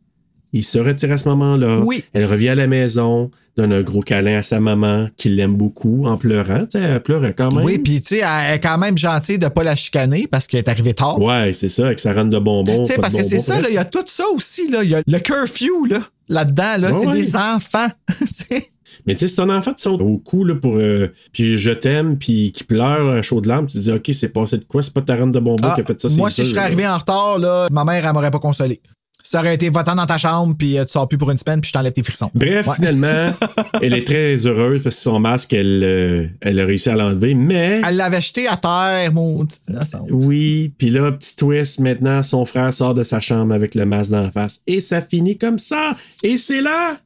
Il 0.53 0.63
se 0.63 0.77
retire 0.79 1.11
à 1.11 1.17
ce 1.17 1.27
moment-là. 1.29 1.79
Oui. 1.79 2.03
Elle 2.13 2.25
revient 2.25 2.49
à 2.49 2.55
la 2.55 2.67
maison, 2.67 3.31
donne 3.57 3.73
un 3.73 3.81
gros 3.81 3.99
câlin 4.01 4.37
à 4.39 4.43
sa 4.43 4.59
maman, 4.59 5.07
qui 5.17 5.29
l'aime 5.29 5.55
beaucoup, 5.55 6.05
en 6.07 6.17
pleurant. 6.17 6.61
Tu 6.61 6.79
sais, 6.79 6.81
elle 6.81 7.01
pleure 7.03 7.23
quand 7.35 7.51
même. 7.51 7.65
Oui, 7.65 7.77
puis 7.79 8.01
tu 8.01 8.15
sais, 8.17 8.23
elle 8.25 8.55
est 8.55 8.59
quand 8.59 8.77
même 8.77 8.97
gentille 8.97 9.39
de 9.39 9.47
pas 9.47 9.63
la 9.63 9.75
chicaner 9.75 10.27
parce 10.27 10.47
qu'elle 10.47 10.59
est 10.61 10.69
arrivée 10.69 10.93
tard. 10.93 11.19
Ouais, 11.21 11.51
c'est 11.53 11.69
ça, 11.69 11.87
avec 11.87 11.99
sa 11.99 12.13
rente 12.13 12.29
de 12.29 12.39
bonbons. 12.39 12.79
Tu 12.83 12.93
sais, 12.93 12.99
parce 12.99 13.15
que 13.15 13.23
c'est 13.23 13.39
ça, 13.39 13.59
il 13.67 13.73
y 13.73 13.77
a 13.77 13.85
tout 13.85 14.03
ça 14.07 14.23
aussi, 14.33 14.69
là. 14.69 14.83
Il 14.83 14.89
y 14.89 14.95
a 14.95 15.01
le 15.05 15.19
curfew, 15.19 15.85
là, 15.89 16.01
là-dedans, 16.29 16.77
là. 16.79 16.91
Ouais, 16.91 16.99
c'est 16.99 17.07
ouais. 17.07 17.13
des 17.17 17.35
enfants. 17.35 17.87
Mais 19.07 19.15
tu 19.15 19.19
sais, 19.21 19.27
c'est 19.29 19.41
un 19.41 19.49
enfant 19.49 19.73
qui 19.73 19.81
saute 19.81 20.01
au 20.01 20.17
cou 20.17 20.43
là, 20.43 20.55
pour. 20.55 20.75
euh, 20.75 21.11
puis 21.31 21.57
je 21.57 21.71
t'aime, 21.71 22.17
puis 22.17 22.51
qui 22.51 22.63
pleure 22.65 23.07
un 23.09 23.21
chaud 23.21 23.39
de 23.41 23.47
larmes, 23.47 23.65
tu 23.67 23.77
te 23.77 23.83
dis, 23.83 23.91
OK, 23.91 24.09
c'est 24.13 24.29
passé 24.33 24.57
de 24.57 24.65
quoi? 24.65 24.81
C'est 24.83 24.93
pas 24.93 25.01
ta 25.01 25.15
reine 25.15 25.31
de 25.31 25.39
bonbons 25.39 25.69
Ah, 25.69 25.75
qui 25.75 25.81
a 25.81 25.85
fait 25.85 25.99
ça, 25.99 26.09
c'est 26.09 26.17
moi, 26.17 26.29
si 26.29 26.43
je 26.43 26.49
serais 26.49 26.57
là. 26.57 26.63
arrivé 26.65 26.85
en 26.87 26.97
retard, 26.97 27.39
là, 27.39 27.67
ma 27.71 27.85
mère, 27.85 28.05
elle 28.05 28.13
m'aurait 28.13 28.31
pas 28.31 28.39
consolé. 28.39 28.81
Ça 29.23 29.39
aurait 29.39 29.55
été 29.55 29.69
votant 29.69 29.95
dans 29.95 30.05
ta 30.05 30.17
chambre, 30.17 30.55
puis 30.57 30.77
euh, 30.77 30.85
tu 30.85 30.91
sors 30.91 31.07
plus 31.07 31.17
pour 31.17 31.29
une 31.31 31.37
semaine, 31.37 31.61
puis 31.61 31.69
je 31.69 31.73
t'enlève 31.73 31.93
tes 31.93 32.03
frissons. 32.03 32.29
Bref, 32.33 32.67
Ouais. 32.67 32.75
finalement, 32.75 33.27
elle 33.81 33.93
est 33.93 34.05
très 34.05 34.35
heureuse 34.45 34.81
parce 34.83 34.95
que 34.95 35.01
son 35.01 35.19
masque, 35.19 35.53
elle, 35.53 35.81
euh, 35.83 36.27
elle 36.41 36.59
a 36.59 36.65
réussi 36.65 36.89
à 36.89 36.95
l'enlever, 36.95 37.33
mais. 37.33 37.81
Elle 37.87 37.97
l'avait 37.97 38.21
jeté 38.21 38.47
à 38.47 38.57
terre, 38.57 39.11
mon 39.13 39.45
petit 39.45 39.59
innocent. 39.69 40.05
Oui, 40.09 40.73
puis 40.77 40.89
là, 40.89 41.11
petit 41.11 41.35
twist, 41.35 41.79
maintenant, 41.79 42.23
son 42.23 42.45
frère 42.45 42.73
sort 42.73 42.93
de 42.93 43.03
sa 43.03 43.19
chambre 43.19 43.53
avec 43.53 43.75
le 43.75 43.85
masque 43.85 44.11
d'en 44.11 44.31
face. 44.31 44.61
Et 44.67 44.79
ça 44.79 45.01
finit 45.01 45.37
comme 45.37 45.59
ça. 45.59 45.95
Et 46.23 46.37
c'est 46.37 46.61
là. 46.61 46.97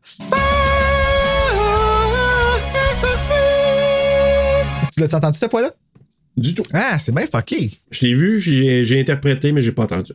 Tu 4.93 5.01
l'as 5.01 5.13
entendu 5.13 5.37
cette 5.37 5.51
fois-là? 5.51 5.71
Du 6.37 6.53
tout. 6.53 6.63
Ah, 6.73 6.97
c'est 6.99 7.13
bien 7.13 7.25
fucké. 7.31 7.71
Je 7.91 8.05
l'ai 8.05 8.13
vu, 8.13 8.39
j'ai 8.39 8.83
j'ai 8.83 8.99
interprété, 8.99 9.51
mais 9.51 9.61
j'ai 9.61 9.71
pas 9.71 9.83
entendu. 9.83 10.13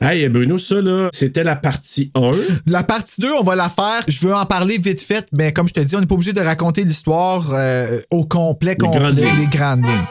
Hey, 0.00 0.28
Bruno, 0.28 0.58
ça, 0.58 0.80
là, 0.80 1.08
c'était 1.12 1.44
la 1.44 1.56
partie 1.56 2.10
1. 2.14 2.32
La 2.66 2.82
partie 2.82 3.20
2, 3.20 3.32
on 3.40 3.42
va 3.42 3.54
la 3.54 3.68
faire. 3.68 4.02
Je 4.08 4.26
veux 4.26 4.34
en 4.34 4.46
parler 4.46 4.78
vite 4.78 5.00
fait, 5.00 5.26
mais 5.32 5.52
comme 5.52 5.68
je 5.68 5.74
te 5.74 5.80
dis, 5.80 5.96
on 5.96 6.00
n'est 6.00 6.06
pas 6.06 6.14
obligé 6.14 6.32
de 6.32 6.40
raconter 6.40 6.84
l'histoire 6.84 7.52
euh, 7.52 8.00
au 8.10 8.24
complet, 8.24 8.76
complet, 8.76 8.98
grandes 8.98 9.18
lignes. 9.18 9.38
les 9.38 9.46
grandes 9.46 9.84
lignes. 9.84 10.06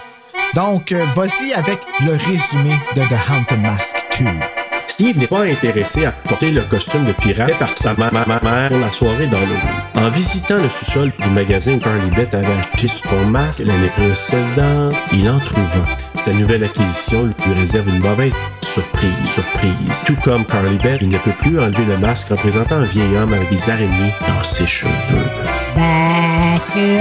Donc, 0.56 0.92
euh, 0.92 1.04
vas-y 1.16 1.54
avec 1.54 1.80
le 2.06 2.12
résumé 2.12 2.76
de 2.96 3.02
The 3.02 3.20
Haunted 3.30 3.62
Mask 3.62 3.96
2. 4.20 4.26
Steve 4.88 5.18
n'est 5.18 5.28
pas 5.28 5.44
intéressé 5.44 6.06
à 6.06 6.12
porter 6.12 6.52
le 6.52 6.62
costume 6.62 7.06
de 7.06 7.12
pirate 7.12 7.52
fait 7.52 7.60
par 7.60 7.78
sa 7.78 7.94
mère 7.96 8.12
pour 8.70 8.80
la 8.80 8.92
soirée 8.92 9.28
d'Halloween. 9.28 9.60
En 9.96 10.10
visitant 10.10 10.56
le 10.56 10.70
sous-sol 10.70 11.12
du 11.22 11.30
magasin 11.32 11.78
Carly 11.80 12.10
Beth 12.16 12.34
avait 12.34 12.48
acheté 12.48 12.88
son 12.88 13.26
masque 13.26 13.60
l'année 13.60 13.90
précédente, 13.90 14.96
il 15.12 15.30
en 15.30 15.40
trouve 15.40 15.64
un. 15.64 16.18
Sa 16.18 16.32
nouvelle 16.32 16.64
acquisition 16.64 17.26
lui 17.26 17.54
réserve 17.60 17.90
une 17.90 18.00
mauvaise 18.00 18.32
surprise. 18.76 19.30
Surprise. 19.36 20.04
Tout 20.06 20.18
comme 20.24 20.46
Carly 20.46 20.78
Beth, 20.78 21.00
il 21.02 21.10
ne 21.10 21.18
peut 21.18 21.32
plus 21.32 21.60
enlever 21.60 21.86
le 21.86 21.98
masque 21.98 22.30
représentant 22.30 22.76
un 22.76 22.84
vieil 22.84 23.16
homme 23.16 23.34
avec 23.34 23.50
des 23.50 23.70
araignées 23.70 24.14
dans 24.28 24.44
ses 24.44 24.68
cheveux. 24.68 24.92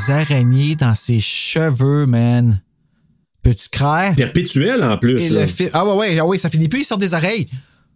des 0.07 0.13
araignées 0.13 0.75
dans 0.77 0.95
ses 0.95 1.21
cheveux, 1.21 2.07
man. 2.07 2.61
Peux-tu 3.43 3.69
craire? 3.71 4.15
Perpétuel 4.17 4.83
en 4.83 4.99
plus. 4.99 5.21
Et 5.21 5.29
là. 5.31 5.41
le 5.43 5.47
fi- 5.47 5.69
Ah 5.73 5.85
ouais, 5.87 5.95
ouais, 5.95 6.19
ah 6.19 6.27
ouais, 6.27 6.39
ça 6.39 6.51
finit 6.51 6.69
plus, 6.69 6.81
il 6.81 6.85
sort 6.85 6.99
des 6.99 7.15
oreilles. 7.15 7.47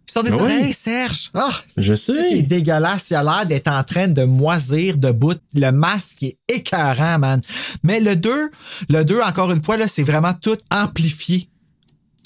Ils 0.07 0.11
sont 0.11 0.23
des 0.23 0.31
Ah 0.31 0.35
oreilles, 0.41 0.73
Serge. 0.73 1.29
Ah, 1.33 1.49
Je 1.77 1.93
sais. 1.95 2.27
qui 2.29 2.35
est 2.39 2.41
dégueulasse. 2.41 3.09
Il 3.11 3.15
a 3.15 3.23
l'air 3.23 3.45
d'être 3.45 3.67
en 3.67 3.83
train 3.83 4.07
de 4.07 4.23
moisir 4.23 4.97
debout. 4.97 5.33
Le 5.53 5.71
masque 5.71 6.23
est 6.23 6.37
écœurant, 6.47 7.19
man. 7.19 7.41
Mais 7.83 7.99
le 7.99 8.15
2, 8.15 8.49
le 8.89 9.03
2, 9.03 9.19
encore 9.21 9.51
une 9.51 9.63
fois, 9.63 9.77
là, 9.77 9.87
c'est 9.87 10.03
vraiment 10.03 10.33
tout 10.33 10.57
amplifié. 10.71 11.49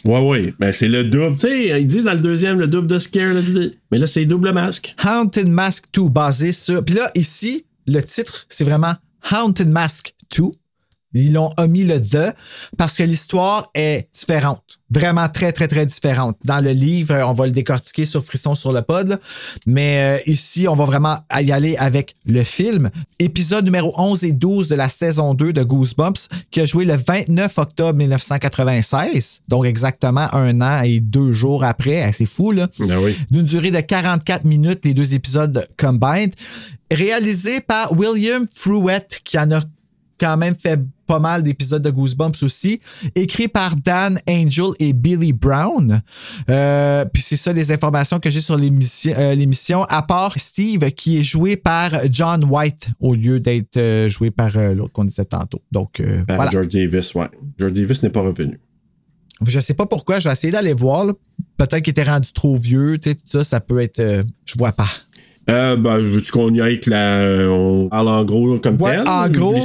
Ouais, 0.06 0.20
ouais. 0.22 0.54
Ben, 0.60 0.72
c'est 0.72 0.88
le 0.88 1.04
double. 1.06 1.36
Tu 1.36 1.48
sais, 1.48 1.82
ils 1.82 1.88
disent 1.88 2.04
dans 2.06 2.14
le 2.14 2.20
deuxième, 2.20 2.60
le 2.60 2.68
double 2.68 2.88
de 2.88 3.00
scare. 3.00 3.34
le- 3.34 3.74
Mais 3.92 3.98
là, 3.98 4.08
c'est 4.08 4.26
double 4.26 4.52
masque. 4.54 4.96
Haunted 5.06 5.50
Mask 5.50 5.86
2, 5.94 6.10
basé 6.10 6.52
sur. 6.52 6.84
Puis 6.84 6.96
là, 6.96 7.12
ici, 7.16 7.66
le 7.88 8.02
titre, 8.02 8.46
c'est 8.50 8.64
vraiment 8.64 8.94
Haunted 9.22 9.68
Mask 9.68 10.12
2. 10.30 10.52
Ils 11.14 11.34
l'ont 11.34 11.52
omis 11.58 11.86
le 11.86 12.00
The 12.02 12.36
parce 12.78 12.98
que 12.98 13.04
l'histoire 13.04 13.70
est 13.74 14.08
différente. 14.14 14.64
Vraiment 14.92 15.30
très, 15.30 15.52
très, 15.52 15.68
très 15.68 15.86
différente. 15.86 16.36
Dans 16.46 16.64
le 16.64 16.72
livre, 16.72 17.16
on 17.28 17.34
va 17.34 17.46
le 17.46 17.52
décortiquer 17.52 18.06
sur 18.06 18.24
Frisson 18.26 18.56
sur 18.56 18.72
le 18.72 18.82
pod. 18.82 19.08
là. 19.10 19.20
Mais 19.68 20.20
euh, 20.20 20.32
ici, 20.32 20.68
on 20.68 20.76
va 20.76 20.86
vraiment 20.86 21.18
y 21.40 21.52
aller 21.52 21.78
avec 21.78 22.16
le 22.26 22.44
film. 22.44 22.90
Épisode 23.20 23.66
numéro 23.66 23.94
11 23.98 24.24
et 24.24 24.32
12 24.34 24.68
de 24.68 24.76
la 24.76 24.90
saison 24.90 25.34
2 25.36 25.54
de 25.54 25.64
Goosebumps, 25.64 26.28
qui 26.50 26.62
a 26.62 26.66
joué 26.66 26.86
le 26.86 26.96
29 26.96 27.58
octobre 27.60 27.98
1996. 27.98 29.42
Donc 29.48 29.66
exactement 29.66 30.28
un 30.34 30.62
an 30.62 30.82
et 30.84 31.00
deux 31.00 31.32
jours 31.32 31.64
après. 31.64 32.02
Ah, 32.02 32.12
C'est 32.14 32.26
fou, 32.26 32.52
là 32.52 32.68
Ah 32.90 33.00
oui. 33.00 33.16
d'une 33.32 33.46
durée 33.46 33.72
de 33.72 33.80
44 33.82 34.44
minutes, 34.46 34.86
les 34.86 34.94
deux 34.94 35.14
épisodes 35.14 35.68
combined, 35.78 36.34
réalisé 36.92 37.62
par 37.62 37.92
William 37.98 38.48
Fruett, 38.54 39.22
qui 39.24 39.38
en 39.38 39.52
a 39.52 39.62
quand 40.20 40.38
même 40.38 40.56
fait 40.56 40.80
pas 41.10 41.18
mal 41.18 41.42
d'épisodes 41.42 41.82
de 41.82 41.90
Goosebumps 41.90 42.44
aussi, 42.44 42.80
écrit 43.16 43.48
par 43.48 43.76
Dan 43.76 44.20
Angel 44.30 44.74
et 44.78 44.94
Billy 44.94 45.34
Brown. 45.34 46.04
Euh, 46.52 47.04
puis 47.12 47.24
c'est 47.24 47.36
ça 47.36 47.52
les 47.52 47.72
informations 47.72 48.20
que 48.20 48.30
j'ai 48.30 48.42
sur 48.42 48.56
l'émission, 48.56 49.12
euh, 49.18 49.34
l'émission, 49.34 49.86
à 49.86 50.04
part 50.04 50.34
Steve, 50.38 50.92
qui 50.92 51.18
est 51.18 51.24
joué 51.24 51.58
par 51.58 51.90
John 52.12 52.44
White 52.44 52.90
au 53.00 53.16
lieu 53.16 53.40
d'être 53.40 53.78
euh, 53.78 54.08
joué 54.08 54.30
par 54.30 54.56
l'autre 54.56 54.94
qu'on 54.94 55.04
disait 55.04 55.26
tantôt. 55.26 55.64
Donc 55.72 56.00
voilà. 56.28 56.52
George 56.52 56.68
Davis, 56.68 57.16
ouais. 57.16 57.28
George 57.58 57.74
Davis 57.74 58.04
n'est 58.04 58.12
pas 58.12 58.22
revenu. 58.22 58.60
Je 59.48 59.60
sais 59.60 59.74
pas 59.74 59.88
pourquoi, 59.88 60.20
je 60.20 60.28
vais 60.28 60.34
essayer 60.34 60.52
d'aller 60.52 60.74
voir. 60.74 61.08
Peut-être 61.58 61.82
qu'il 61.82 61.92
était 61.92 62.04
rendu 62.04 62.32
trop 62.34 62.56
vieux, 62.56 63.00
tu 63.00 63.10
sais, 63.10 63.16
tout 63.16 63.22
ça, 63.26 63.44
ça 63.44 63.60
peut 63.62 63.80
être. 63.80 64.00
je 64.46 64.54
vois 64.60 64.74
pas. 64.74 64.90
Euh, 65.50 65.76
ben, 65.76 65.98
veux-tu 65.98 66.32
qu'on 66.32 66.54
y 66.54 66.62
aille 66.62 66.68
avec 66.74 66.86
la. 66.86 67.48
On 67.50 67.90
parle 67.90 68.08
en 68.10 68.24
gros 68.24 68.58
comme 68.60 68.80
Ouais, 68.82 68.98
tel? 68.98 69.08
en 69.08 69.28
gros, 69.30 69.56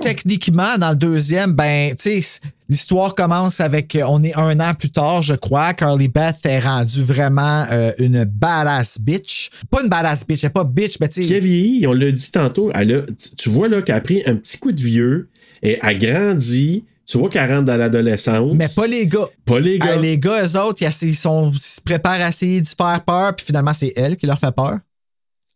techniquement, 0.00 0.78
dans 0.78 0.90
le 0.90 0.96
deuxième, 0.96 1.52
ben, 1.52 1.94
tu 1.96 2.22
sais, 2.22 2.40
l'histoire 2.68 3.14
commence 3.14 3.60
avec, 3.60 3.96
euh, 3.96 4.04
on 4.08 4.22
est 4.22 4.34
un 4.36 4.58
an 4.60 4.72
plus 4.74 4.90
tard, 4.90 5.22
je 5.22 5.34
crois. 5.34 5.74
Carly 5.74 6.08
Beth 6.08 6.36
est 6.44 6.60
rendue 6.60 7.02
vraiment 7.02 7.64
euh, 7.70 7.92
une 7.98 8.24
badass 8.24 8.98
bitch. 9.00 9.50
Pas 9.70 9.82
une 9.82 9.88
badass 9.88 10.26
bitch, 10.26 10.44
elle 10.44 10.48
est 10.48 10.52
pas 10.52 10.64
bitch, 10.64 10.96
mais 11.00 11.08
tu 11.08 11.20
Qui 11.20 11.26
a 11.26 11.28
sais. 11.28 11.40
vieilli, 11.40 11.86
on 11.86 11.92
l'a 11.92 12.10
dit 12.12 12.30
tantôt, 12.30 12.70
elle 12.74 12.94
a, 12.94 13.02
tu- 13.36 13.50
vois 13.50 13.68
là 13.68 13.82
qu'elle 13.82 13.96
a 13.96 14.00
pris 14.00 14.22
un 14.26 14.36
petit 14.36 14.58
coup 14.58 14.72
de 14.72 14.80
vieux 14.80 15.28
et 15.62 15.80
a 15.80 15.94
grandi. 15.94 16.84
Tu 17.04 17.18
vois 17.18 17.28
qu'elle 17.28 17.50
rentre 17.50 17.64
dans 17.64 17.76
l'adolescence. 17.76 18.54
Mais 18.54 18.68
pas 18.74 18.86
les 18.86 19.06
gars. 19.06 19.28
Pas 19.44 19.58
les 19.60 19.78
gars. 19.78 19.96
Les 19.96 20.18
gars, 20.18 20.46
eux 20.46 20.56
autres, 20.58 20.82
ils, 21.02 21.14
sont, 21.16 21.50
ils 21.52 21.58
se 21.60 21.80
préparent 21.80 22.20
à 22.22 22.28
essayer 22.28 22.60
d'y 22.60 22.74
faire 22.74 23.02
peur, 23.04 23.34
puis 23.34 23.44
finalement, 23.44 23.74
c'est 23.74 23.92
elle 23.96 24.16
qui 24.16 24.24
leur 24.26 24.38
fait 24.38 24.54
peur. 24.54 24.78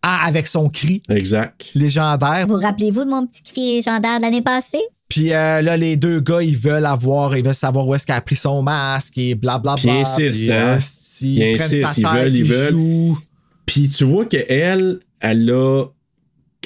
Ah, 0.03 0.25
avec 0.27 0.47
son 0.47 0.69
cri 0.69 1.03
Exact. 1.09 1.67
légendaire. 1.75 2.47
Vous 2.47 2.57
rappelez-vous 2.57 3.05
de 3.05 3.11
mon 3.11 3.27
petit 3.27 3.43
cri 3.43 3.75
légendaire 3.77 4.19
de 4.19 4.23
l'année 4.23 4.43
passée? 4.43 4.83
Puis 5.09 5.33
euh, 5.33 5.63
là, 5.63 5.77
les 5.77 5.97
deux 5.97 6.21
gars, 6.21 6.43
ils 6.43 6.57
veulent 6.57 6.87
avoir, 6.87 7.37
ils 7.37 7.45
veulent 7.45 7.55
savoir 7.55 7.87
où 7.89 7.95
est-ce 7.95 8.07
qu'elle 8.07 8.17
a 8.17 8.21
pris 8.21 8.37
son 8.37 8.63
masque 8.63 9.19
et 9.19 9.35
blablabla. 9.35 9.75
Puis 9.77 9.89
ils 9.89 10.01
insistent, 10.01 10.39
Puis, 10.39 10.53
hein? 10.53 10.79
Ils 11.23 11.57
prennent 11.57 11.67
insistent, 11.67 11.87
sa 11.87 12.01
ils 12.01 12.07
veulent, 12.23 12.37
ils 12.37 12.45
veulent. 12.45 12.71
jouent. 12.73 13.19
Puis 13.67 13.89
tu 13.89 14.05
vois 14.05 14.27
qu'elle, 14.27 14.99
elle 15.21 15.45
l'a. 15.45 15.85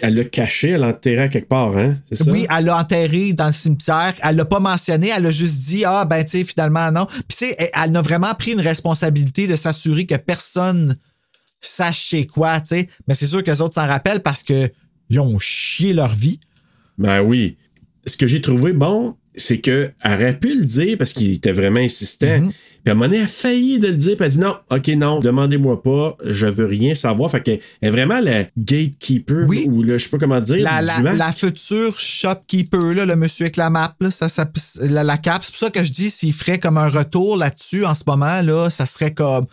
Elle 0.03 0.15
l'a 0.15 0.25
caché, 0.25 0.71
elle 0.71 0.81
l'a 0.81 0.89
enterré 0.89 1.25
à 1.25 1.29
quelque 1.29 1.49
part, 1.49 1.77
hein? 1.77 1.99
C'est 2.09 2.15
ça? 2.25 2.31
Oui, 2.33 2.47
elle 2.49 2.65
l'a 2.65 2.79
enterré 2.79 3.35
dans 3.35 3.49
le 3.49 3.53
cimetière. 3.53 4.15
Elle 4.23 4.37
l'a 4.37 4.47
pas 4.47 4.59
mentionné. 4.59 5.11
Elle 5.15 5.27
a 5.27 5.31
juste 5.31 5.59
dit, 5.69 5.85
ah, 5.85 6.07
ben, 6.07 6.25
tu 6.25 6.31
sais, 6.39 6.45
finalement, 6.45 6.91
non. 6.91 7.05
Puis, 7.05 7.23
tu 7.29 7.37
sais, 7.47 7.55
elle, 7.59 7.69
elle 7.91 7.97
a 7.97 8.01
vraiment 8.01 8.33
pris 8.33 8.53
une 8.53 8.63
responsabilité 8.63 9.47
de 9.47 9.57
s'assurer 9.57 10.07
que 10.07 10.15
personne 10.15 10.97
sache 11.61 12.09
c'est 12.11 12.27
quoi, 12.27 12.61
tu 12.61 12.69
sais. 12.69 12.89
Mais 13.09 13.15
c'est 13.15 13.27
sûr 13.27 13.43
que 13.43 13.51
les 13.51 13.61
autres 13.61 13.75
s'en 13.75 13.87
rappellent 13.87 14.23
parce 14.23 14.43
que 14.43 14.71
ils 15.09 15.21
ont 15.21 15.39
chié 15.39 15.93
leur 15.93 16.15
vie. 16.15 16.39
Ben 16.99 17.21
oui. 17.21 17.57
Ce 18.07 18.17
que 18.17 18.27
j'ai 18.27 18.41
trouvé 18.41 18.73
bon, 18.73 19.17
c'est 19.37 19.61
qu'elle 19.61 19.95
aurait 20.05 20.39
pu 20.39 20.59
le 20.59 20.65
dire 20.65 20.97
parce 20.99 21.13
qu'il 21.13 21.33
était 21.33 21.53
vraiment 21.53 21.81
insistant. 21.81 22.41
Mhm. 22.41 22.53
Puis 22.83 22.89
à 22.89 22.93
un 22.93 22.95
moment 22.95 23.07
donné, 23.09 23.19
elle 23.19 23.25
a 23.25 23.29
failli 23.29 23.79
de 23.79 23.89
le 23.89 23.95
dire, 23.95 24.17
puis 24.17 24.25
elle 24.25 24.33
a 24.33 24.35
dit 24.35 24.39
non, 24.39 24.57
ok, 24.71 24.89
non, 24.89 25.21
demandez-moi 25.21 25.83
pas, 25.83 26.17
je 26.25 26.47
veux 26.47 26.65
rien 26.65 26.95
savoir. 26.95 27.31
Fait 27.31 27.43
qu'elle 27.43 27.61
est 27.83 27.91
vraiment 27.91 28.21
la 28.21 28.45
gatekeeper, 28.57 29.45
Oui. 29.47 29.67
ou 29.69 29.83
le, 29.83 29.99
je 29.99 30.05
sais 30.05 30.11
pas 30.11 30.17
comment 30.19 30.41
dire, 30.41 30.59
La, 30.63 31.33
future 31.33 31.99
shopkeeper, 32.01 32.95
là, 32.95 33.05
le 33.05 33.17
monsieur 33.17 33.45
avec 33.45 33.57
la 33.57 33.69
map, 33.69 33.95
là, 34.01 34.11
ça, 34.11 34.29
ça- 34.31 34.51
la, 34.81 35.05
la 35.05 35.19
cape. 35.19 35.43
C'est 35.45 35.51
pour 35.53 35.59
ça 35.59 35.71
que 35.71 35.83
je 35.85 35.93
dis 35.93 36.09
s'il 36.09 36.33
ferait 36.33 36.59
comme 36.59 36.79
un 36.79 36.89
retour 36.89 37.37
là-dessus 37.37 37.85
en 37.85 37.95
ce 37.95 38.05
moment, 38.07 38.41
là, 38.41 38.71
ça 38.71 38.87
serait 38.87 39.13
comme. 39.13 39.45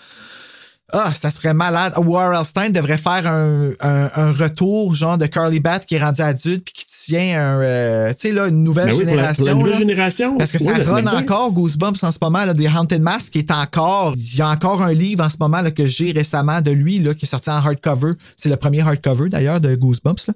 Ah, 0.93 1.11
ça 1.13 1.29
serait 1.29 1.53
malade. 1.53 1.93
Warren 1.97 2.45
Stein 2.45 2.69
devrait 2.69 2.97
faire 2.97 3.27
un, 3.27 3.71
un, 3.81 4.09
un 4.15 4.31
retour, 4.31 4.95
genre 4.95 5.17
de 5.17 5.25
Carly 5.25 5.59
Bat 5.59 5.79
qui 5.79 5.95
est 5.95 5.99
rendu 6.03 6.21
adulte 6.21 6.63
puis 6.63 6.73
qui 6.73 6.85
tient 6.85 7.41
un, 7.41 7.61
euh, 7.61 8.09
tu 8.11 8.29
sais, 8.29 8.31
là, 8.31 8.47
une 8.47 8.63
nouvelle 8.63 8.87
Ben 8.87 8.93
oui, 8.95 9.05
pour 9.05 9.15
la- 9.17 9.33
génération. 9.33 9.43
pour 9.43 9.47
la 9.47 9.53
nouvelle 9.55 9.71
là. 9.73 9.77
génération. 9.79 10.37
Parce 10.37 10.51
que 10.53 10.57
Oui, 10.59 10.65
ça 10.65 10.73
ben, 10.77 10.89
run 11.09 11.17
encore 11.19 11.51
Goosebumps 11.51 12.03
en 12.03 12.11
ce 12.11 12.17
moment, 12.21 12.45
là, 12.45 12.53
des 12.53 12.67
Haunted 12.69 13.01
Mask 13.01 13.33
qui 13.33 13.39
est 13.39 13.51
encore. 13.51 14.13
Il 14.15 14.35
y 14.37 14.41
a 14.41 14.47
encore 14.49 14.81
un 14.81 14.93
livre 14.93 15.25
en 15.25 15.29
ce 15.29 15.35
moment 15.41 15.59
là, 15.61 15.71
que 15.71 15.85
j'ai 15.87 16.11
récemment 16.13 16.61
de 16.61 16.71
lui 16.71 16.99
là, 16.99 17.13
qui 17.13 17.25
est 17.25 17.29
sorti 17.29 17.49
en 17.49 17.53
hardcover. 17.55 18.13
C'est 18.37 18.47
le 18.49 18.55
premier 18.55 18.79
hardcover 18.81 19.27
d'ailleurs 19.27 19.59
de 19.59 19.75
Goosebumps. 19.75 20.27
Là. 20.29 20.33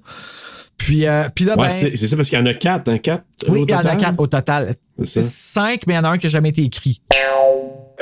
Puis, 0.76 1.06
euh, 1.06 1.28
puis 1.34 1.46
là, 1.46 1.56
Ouais, 1.56 1.68
ben. 1.68 1.70
c'est 1.72 1.96
c'est 1.96 2.08
ça, 2.08 2.16
parce 2.16 2.28
qu'il 2.28 2.38
y 2.38 2.42
en 2.42 2.46
a 2.46 2.52
quatre, 2.54 2.88
hein, 2.90 2.98
quatre 2.98 3.24
Oui, 3.48 3.60
au 3.60 3.64
il 3.64 3.70
y 3.70 3.74
en 3.74 3.78
a 3.78 3.96
quatre 3.96 4.20
au 4.20 4.26
total. 4.26 4.74
C'est. 5.04 5.22
Cinq, 5.22 5.84
mais 5.86 5.94
il 5.94 5.96
y 5.96 5.98
en 6.00 6.04
a 6.04 6.10
un 6.10 6.18
qui 6.18 6.26
n'a 6.26 6.30
jamais 6.30 6.50
été 6.50 6.62
écrit. 6.62 7.00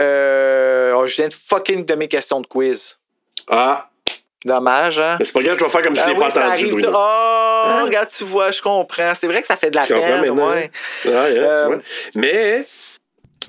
Euh, 0.00 0.69
je 1.06 1.16
viens 1.16 1.28
de 1.28 1.34
fucking 1.34 1.84
de 1.84 1.94
mes 1.94 2.08
questions 2.08 2.40
de 2.40 2.46
quiz. 2.46 2.96
Ah, 3.48 3.86
Dommage, 4.44 4.98
hein? 4.98 5.16
mais 5.18 5.24
c'est 5.26 5.32
pas 5.32 5.42
grave, 5.42 5.58
je 5.58 5.64
vais 5.64 5.70
faire 5.70 5.82
comme 5.82 5.94
je 5.94 6.00
Ah 6.00 6.06
l'ai 6.06 6.14
oui, 6.14 6.18
pas 6.20 6.30
ça 6.30 6.46
entendu, 6.46 6.62
arrive. 6.64 6.72
Bruno. 6.72 6.88
Oh, 6.94 7.84
regarde, 7.84 8.08
tu 8.16 8.24
vois, 8.24 8.50
je 8.50 8.62
comprends. 8.62 9.12
C'est 9.14 9.26
vrai 9.26 9.42
que 9.42 9.46
ça 9.46 9.56
fait 9.58 9.70
de 9.70 9.76
la 9.76 9.86
Tu 9.86 9.92
comprends 9.92 10.08
peine, 10.08 10.20
maintenant? 10.34 10.48
ouais. 10.50 10.70
Tu 11.02 11.08
Euh, 11.08 11.66
vois. 11.66 11.76
Mais 12.14 12.64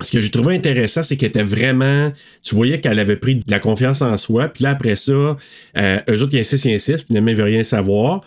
ce 0.02 0.12
que 0.12 0.20
j'ai 0.20 0.30
trouvé 0.30 0.54
intéressant, 0.54 1.02
c'est 1.02 1.16
qu'elle 1.16 1.30
était 1.30 1.42
vraiment. 1.42 2.12
Tu 2.44 2.54
voyais 2.54 2.78
qu'elle 2.80 2.98
avait 2.98 3.16
pris 3.16 3.36
de 3.36 3.50
la 3.50 3.58
confiance 3.58 4.02
en 4.02 4.16
soi. 4.18 4.48
Puis 4.48 4.64
là, 4.64 4.70
après 4.70 4.96
ça, 4.96 5.12
euh, 5.12 5.98
eux 6.10 6.22
autres, 6.22 6.34
ils 6.34 6.40
insistent, 6.40 6.66
ils 6.66 6.74
insistent. 6.74 7.06
Finalement, 7.06 7.30
ils 7.30 7.36
veulent 7.36 7.46
rien 7.46 7.62
savoir. 7.62 8.20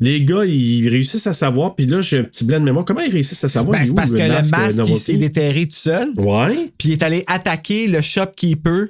Les 0.00 0.24
gars, 0.24 0.44
ils 0.46 0.88
réussissent 0.88 1.26
à 1.26 1.34
savoir. 1.34 1.76
Puis 1.76 1.84
là, 1.86 2.00
j'ai 2.00 2.20
un 2.20 2.24
petit 2.24 2.44
blanc 2.44 2.58
de 2.58 2.64
mémoire. 2.64 2.84
Comment 2.86 3.00
ils 3.00 3.12
réussissent 3.12 3.44
à 3.44 3.48
savoir? 3.50 3.78
Ben, 3.78 3.80
il 3.80 3.82
est 3.82 3.86
c'est 3.88 3.92
où, 3.92 3.96
parce 3.96 4.12
que 4.12 4.16
le 4.18 4.28
masque, 4.28 4.70
il 4.72 4.76
Novelty? 4.78 4.98
s'est 5.00 5.16
déterré 5.18 5.66
tout 5.66 5.76
seul. 5.76 6.08
Ouais. 6.16 6.72
Puis 6.78 6.88
il 6.88 6.92
est 6.92 7.02
allé 7.02 7.22
attaquer 7.26 7.86
le 7.86 8.00
shopkeeper. 8.00 8.86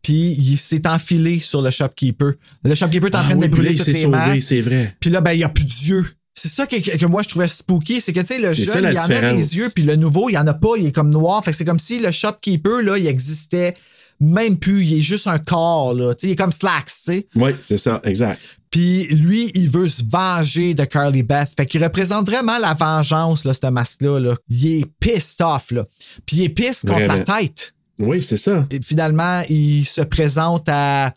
Puis 0.00 0.36
il 0.38 0.56
s'est 0.56 0.86
enfilé 0.86 1.40
sur 1.40 1.60
le 1.60 1.70
shopkeeper. 1.70 2.34
Le 2.64 2.74
shopkeeper 2.74 3.08
est 3.08 3.14
en 3.16 3.18
Ah 3.18 3.24
train 3.24 3.34
oui, 3.36 3.46
de 3.48 3.52
brûler 3.52 3.72
il 3.72 3.78
toutes 3.78 3.88
les 3.88 3.94
sauvé, 4.02 4.10
masques. 4.16 4.42
c'est 4.42 4.60
vrai. 4.60 4.94
Puis 5.00 5.10
là, 5.10 5.20
ben, 5.20 5.32
il 5.32 5.38
n'y 5.38 5.44
a 5.44 5.48
plus 5.48 5.64
d'yeux. 5.64 6.06
C'est 6.34 6.48
ça 6.48 6.68
que, 6.68 6.76
que 6.76 7.06
moi 7.06 7.22
je 7.24 7.28
trouvais 7.30 7.48
spooky, 7.48 8.00
c'est 8.00 8.12
que 8.12 8.20
tu 8.20 8.26
sais, 8.28 8.38
le 8.38 8.54
ça, 8.54 8.74
jeune, 8.80 8.84
il 8.90 8.94
y 8.94 8.98
en 9.00 9.10
a 9.10 9.32
des 9.32 9.56
yeux, 9.56 9.70
puis 9.74 9.82
le 9.82 9.96
nouveau, 9.96 10.28
il 10.30 10.34
y 10.34 10.38
en 10.38 10.46
a 10.46 10.54
pas, 10.54 10.68
il 10.78 10.86
est 10.86 10.92
comme 10.92 11.10
noir. 11.10 11.44
Fait 11.44 11.50
que 11.50 11.56
c'est 11.56 11.64
comme 11.64 11.80
si 11.80 11.98
le 11.98 12.12
shopkeeper, 12.12 12.80
là, 12.82 12.96
il 12.96 13.08
existait 13.08 13.74
même 14.20 14.56
plus, 14.56 14.84
il 14.84 14.98
est 14.98 15.02
juste 15.02 15.26
un 15.26 15.38
corps, 15.38 15.94
là. 15.94 16.12
Il 16.22 16.30
est 16.30 16.36
comme 16.36 16.52
Slacks, 16.52 16.86
tu 16.86 16.92
sais. 17.12 17.28
Oui, 17.36 17.50
c'est 17.60 17.78
ça, 17.78 18.00
exact. 18.04 18.40
Puis 18.70 19.06
lui, 19.06 19.50
il 19.54 19.70
veut 19.70 19.88
se 19.88 20.02
venger 20.06 20.74
de 20.74 20.84
Carly 20.84 21.22
Beth. 21.22 21.50
Fait 21.56 21.64
qu'il 21.64 21.82
représente 21.82 22.26
vraiment 22.28 22.58
la 22.58 22.74
vengeance, 22.74 23.44
là, 23.44 23.54
ce 23.54 23.66
masque-là. 23.68 24.18
Là. 24.18 24.34
Il 24.50 24.66
est 24.80 24.86
pissed 25.00 25.40
off, 25.40 25.70
là. 25.70 25.86
Puis 26.26 26.36
il 26.36 26.42
est 26.44 26.48
pissed 26.50 26.86
contre 26.88 27.06
Vraiment. 27.06 27.24
la 27.26 27.40
tête. 27.40 27.72
Oui, 28.00 28.20
c'est 28.22 28.36
ça. 28.36 28.66
Et 28.70 28.78
finalement, 28.82 29.42
il 29.48 29.84
se 29.84 30.02
présente 30.02 30.68
à 30.68 31.14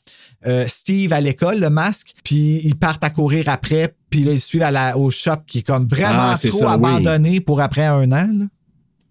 euh, 0.47 0.65
Steve 0.67 1.13
à 1.13 1.21
l'école, 1.21 1.59
le 1.59 1.69
masque, 1.69 2.13
puis 2.23 2.61
ils 2.63 2.75
partent 2.75 3.03
à 3.03 3.09
courir 3.11 3.49
après, 3.49 3.93
puis 4.09 4.23
là, 4.23 4.31
ils 4.31 4.41
suivent 4.41 4.63
à 4.63 4.71
la, 4.71 4.97
au 4.97 5.11
shop 5.11 5.37
qui 5.45 5.59
est 5.59 5.63
comme 5.63 5.87
vraiment 5.87 6.31
Ah, 6.31 6.35
trop 6.39 6.57
ça, 6.57 6.65
oui. 6.67 6.73
abandonné 6.73 7.39
pour 7.41 7.61
après 7.61 7.85
un 7.85 8.11
an. 8.11 8.27
Là. 8.33 8.45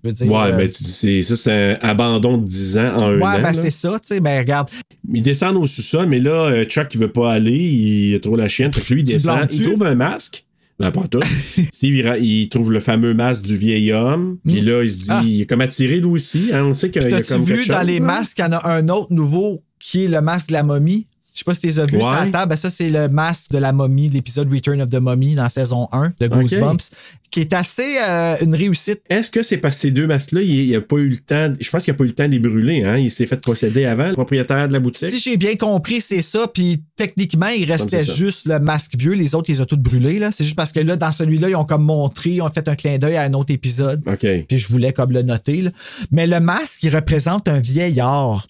Dire, 0.03 0.31
Ouais, 0.33 0.47
euh, 0.47 0.53
ben, 0.53 0.69
c'est 0.71 1.23
ça, 1.23 1.37
c'est 1.37 1.79
un 1.83 1.89
abandon 1.89 2.39
de 2.39 2.47
10 2.47 2.79
ans 2.79 2.93
en 2.97 3.03
un 3.05 3.17
ouais, 3.19 3.23
an. 3.25 3.33
ben 3.37 3.43
là. 3.43 3.53
c'est 3.55 3.71
ça, 3.71 3.91
tu 4.01 4.09
sais, 4.15 4.21
ben 4.21 4.39
regarde. 4.39 4.69
Ils 5.13 5.23
descendent 5.23 5.57
au 5.57 5.67
sous-sol, 5.67 6.07
mais 6.07 6.19
là, 6.21 6.47
euh, 6.51 6.65
Chuck, 6.65 6.89
il 6.95 7.01
veut 7.01 7.13
pas 7.13 7.33
aller, 7.33 7.53
il 7.57 8.15
a 8.15 8.21
trop 8.21 8.37
la 8.37 8.49
chienne. 8.49 8.73
Fait 8.73 8.81
que 8.81 8.95
lui, 8.95 9.01
il 9.03 9.05
descend, 9.05 9.47
il 9.53 9.63
trouve 9.63 9.83
un 9.85 9.95
masque. 9.95 10.45
Ben, 10.79 10.91
pas 10.91 11.07
tout. 11.07 11.21
Steve, 11.73 11.95
il, 12.23 12.49
trouve 12.49 12.73
le 12.73 12.81
fameux 12.81 13.13
masque 13.13 13.43
du 13.43 13.57
vieil 13.59 13.93
homme. 13.93 14.39
Puis 14.47 14.63
là, 14.63 14.83
il 14.83 14.91
se 14.91 14.99
dit, 15.03 15.07
Ah. 15.11 15.23
il 15.23 15.41
est 15.43 15.47
comme 15.47 15.61
attiré, 15.61 15.97
lui 16.01 16.07
aussi. 16.07 16.49
hein. 16.55 16.65
On 16.65 16.73
sait 16.75 16.91
qu'il 16.91 17.03
y 17.03 17.05
a 17.05 17.09
comme 17.11 17.21
quelque 17.23 17.35
vu 17.43 17.59
chose. 17.59 17.69
dans 17.69 17.83
les 17.83 17.99
là. 17.99 18.07
masques, 18.07 18.39
il 18.39 18.43
y 18.43 18.45
en 18.45 18.53
a 18.53 18.67
un 18.71 18.89
autre 18.89 19.13
nouveau 19.13 19.63
qui 19.79 20.05
est 20.05 20.09
le 20.09 20.23
masque 20.23 20.49
de 20.49 20.55
la 20.55 20.63
momie? 20.63 21.07
Je 21.33 21.39
sais 21.39 21.45
pas 21.45 21.55
si 21.55 21.61
tu 21.61 21.67
les 21.69 21.79
as 21.79 21.87
vus 21.87 21.97
Ouais. 21.97 22.03
sur 22.03 22.11
la 22.13 22.27
table. 22.27 22.51
Ben, 22.51 22.57
ça, 22.57 22.71
c'est 22.71 22.89
le 22.91 23.09
masque 23.09 23.53
de 23.53 23.59
la 23.59 23.73
momie, 23.73 24.09
de 24.09 24.15
l'épisode 24.15 24.51
Return 24.53 24.81
of 24.83 24.89
the 24.89 24.97
Mummy 25.01 25.35
dans 25.37 25.49
saison 25.51 25.87
1 25.93 26.13
de 26.19 26.27
Goosebumps, 26.27 26.91
qui 27.31 27.41
est 27.41 27.53
assez 27.53 27.97
euh, 28.03 28.37
une 28.41 28.55
réussite. 28.55 29.01
Est-ce 29.09 29.31
que 29.31 29.43
c'est 29.43 29.57
parce 29.59 29.77
que 29.77 29.83
ces 29.83 29.91
deux 29.91 30.07
masques-là, 30.07 30.43
il 30.43 30.51
il 30.51 30.75
a 30.77 30.81
pas 30.81 30.97
eu 30.97 31.09
le 31.09 31.19
temps. 31.19 31.53
Je 31.61 31.71
pense 31.71 31.85
qu'il 31.85 31.93
a 31.93 31.97
pas 31.97 32.05
eu 32.05 32.09
le 32.09 32.13
temps 32.15 32.27
de 32.27 32.33
les 32.33 32.39
brûler, 32.39 32.83
hein? 32.85 32.99
Il 32.99 33.11
s'est 33.11 33.27
fait 33.27 33.41
procéder 33.41 33.85
avant, 33.87 34.09
le 34.09 34.15
propriétaire 34.15 34.69
de 34.69 34.73
la 34.73 34.81
boutique. 34.81 35.09
Si 35.09 35.19
j'ai 35.19 35.37
bien 35.37 35.57
compris, 35.57 36.01
c'est 36.01 36.23
ça. 36.23 36.47
Puis 36.53 36.83
techniquement, 36.97 37.49
il 37.49 37.71
restait 37.71 38.05
juste 38.05 38.47
le 38.47 38.59
masque 38.59 38.97
vieux. 38.99 39.13
Les 39.13 39.35
autres, 39.35 39.51
ils 39.51 39.55
les 39.55 39.61
ont 39.61 39.67
tous 39.67 39.77
brûlés. 39.77 40.19
Là. 40.19 40.31
C'est 40.33 40.45
juste 40.45 40.57
parce 40.57 40.73
que 40.73 40.81
là, 40.81 40.97
dans 40.97 41.13
celui-là, 41.13 41.49
ils 41.49 41.57
ont 41.57 41.65
comme 41.65 41.85
montré, 41.85 42.31
ils 42.31 42.43
ont 42.43 42.49
fait 42.49 42.67
un 42.69 42.75
clin 42.77 42.99
d'œil 42.99 43.17
à 43.17 43.23
un 43.23 43.33
autre 43.35 43.53
épisode. 43.53 44.03
OK. 44.07 44.27
Puis 44.49 44.59
je 44.59 44.69
voulais 44.69 44.93
comme 44.93 45.13
le 45.13 45.23
noter. 45.23 45.63
là. 45.63 45.71
Mais 46.11 46.27
le 46.27 46.41
masque, 46.41 46.83
il 46.83 46.95
représente 46.95 47.49
un 47.49 47.61
vieillard. 47.61 48.47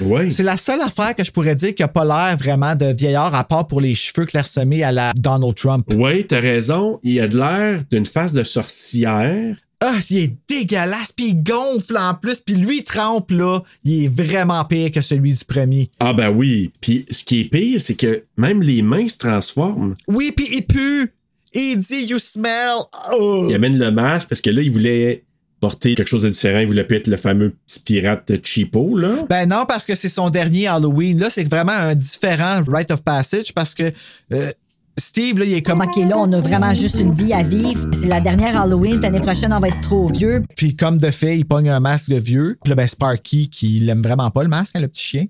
Oui. 0.00 0.30
C'est 0.30 0.42
la 0.42 0.56
seule 0.56 0.80
affaire 0.80 1.14
que 1.14 1.24
je 1.24 1.30
pourrais 1.30 1.54
dire 1.54 1.74
qui 1.74 1.82
n'a 1.82 1.88
pas 1.88 2.04
l'air 2.04 2.36
vraiment 2.36 2.74
de 2.74 2.94
vieillard, 2.96 3.34
à 3.34 3.44
part 3.44 3.66
pour 3.66 3.80
les 3.80 3.94
cheveux 3.94 4.26
clairsemés 4.26 4.82
à 4.82 4.92
la 4.92 5.12
Donald 5.16 5.54
Trump. 5.54 5.86
Oui, 5.94 6.26
t'as 6.26 6.40
raison. 6.40 7.00
Il 7.02 7.20
a 7.20 7.28
de 7.28 7.36
l'air 7.36 7.82
d'une 7.90 8.06
face 8.06 8.32
de 8.32 8.44
sorcière. 8.44 9.56
Ah, 9.82 9.96
il 10.10 10.18
est 10.18 10.36
dégueulasse, 10.46 11.12
puis 11.12 11.28
il 11.28 11.42
gonfle 11.42 11.96
en 11.96 12.12
plus, 12.12 12.40
puis 12.40 12.54
lui, 12.54 12.78
il 12.78 12.84
trempe, 12.84 13.30
là, 13.30 13.62
il 13.82 14.04
est 14.04 14.08
vraiment 14.08 14.62
pire 14.66 14.92
que 14.92 15.00
celui 15.00 15.32
du 15.32 15.42
premier. 15.42 15.90
Ah 15.98 16.12
ben 16.12 16.28
oui. 16.28 16.70
Puis 16.82 17.06
ce 17.10 17.24
qui 17.24 17.40
est 17.40 17.44
pire, 17.44 17.80
c'est 17.80 17.94
que 17.94 18.24
même 18.36 18.62
les 18.62 18.82
mains 18.82 19.08
se 19.08 19.16
transforment. 19.16 19.94
Oui, 20.06 20.32
puis 20.36 20.46
il 20.52 20.66
pue. 20.66 21.14
Il 21.54 21.78
dit, 21.78 22.04
you 22.04 22.18
smell. 22.18 22.80
Oh. 23.12 23.46
Il 23.48 23.54
amène 23.54 23.78
le 23.78 23.90
masque 23.90 24.28
parce 24.28 24.42
que 24.42 24.50
là, 24.50 24.60
il 24.60 24.70
voulait 24.70 25.24
porter 25.60 25.94
quelque 25.94 26.08
chose 26.08 26.22
de 26.22 26.30
différent. 26.30 26.60
Il 26.60 26.66
voulait 26.66 26.84
plus 26.84 26.96
être 26.96 27.08
le 27.08 27.16
fameux 27.16 27.54
petit 27.66 27.80
pirate 27.80 28.32
cheapo, 28.44 28.96
là? 28.96 29.24
Ben 29.28 29.46
non, 29.48 29.64
parce 29.68 29.84
que 29.86 29.94
c'est 29.94 30.08
son 30.08 30.30
dernier 30.30 30.66
Halloween. 30.66 31.18
Là, 31.18 31.28
c'est 31.30 31.44
vraiment 31.44 31.72
un 31.72 31.94
différent 31.94 32.62
rite 32.66 32.90
of 32.90 33.02
passage 33.02 33.52
parce 33.54 33.74
que 33.74 33.92
euh, 34.32 34.50
Steve, 34.98 35.38
là, 35.38 35.44
il 35.44 35.52
est 35.54 35.62
comme. 35.62 35.80
OK, 35.80 35.96
là, 35.96 36.16
on 36.18 36.30
a 36.32 36.40
vraiment 36.40 36.74
juste 36.74 36.98
une 36.98 37.14
vie 37.14 37.32
à 37.32 37.42
vivre. 37.42 37.88
C'est 37.92 38.08
la 38.08 38.20
dernière 38.20 38.60
Halloween. 38.60 39.00
L'année 39.00 39.20
prochaine, 39.20 39.52
on 39.52 39.60
va 39.60 39.68
être 39.68 39.80
trop 39.80 40.08
vieux. 40.10 40.42
Puis 40.56 40.76
comme 40.76 40.98
de 40.98 41.10
fait, 41.10 41.38
il 41.38 41.44
pogne 41.44 41.70
un 41.70 41.80
masque 41.80 42.10
de 42.10 42.16
vieux. 42.16 42.58
Puis 42.62 42.70
là, 42.70 42.74
ben 42.74 42.86
Sparky, 42.86 43.48
qui 43.48 43.80
l'aime 43.80 44.02
vraiment 44.02 44.30
pas, 44.30 44.42
le 44.42 44.48
masque, 44.48 44.76
hein, 44.76 44.80
le 44.80 44.88
petit 44.88 45.02
chien. 45.04 45.26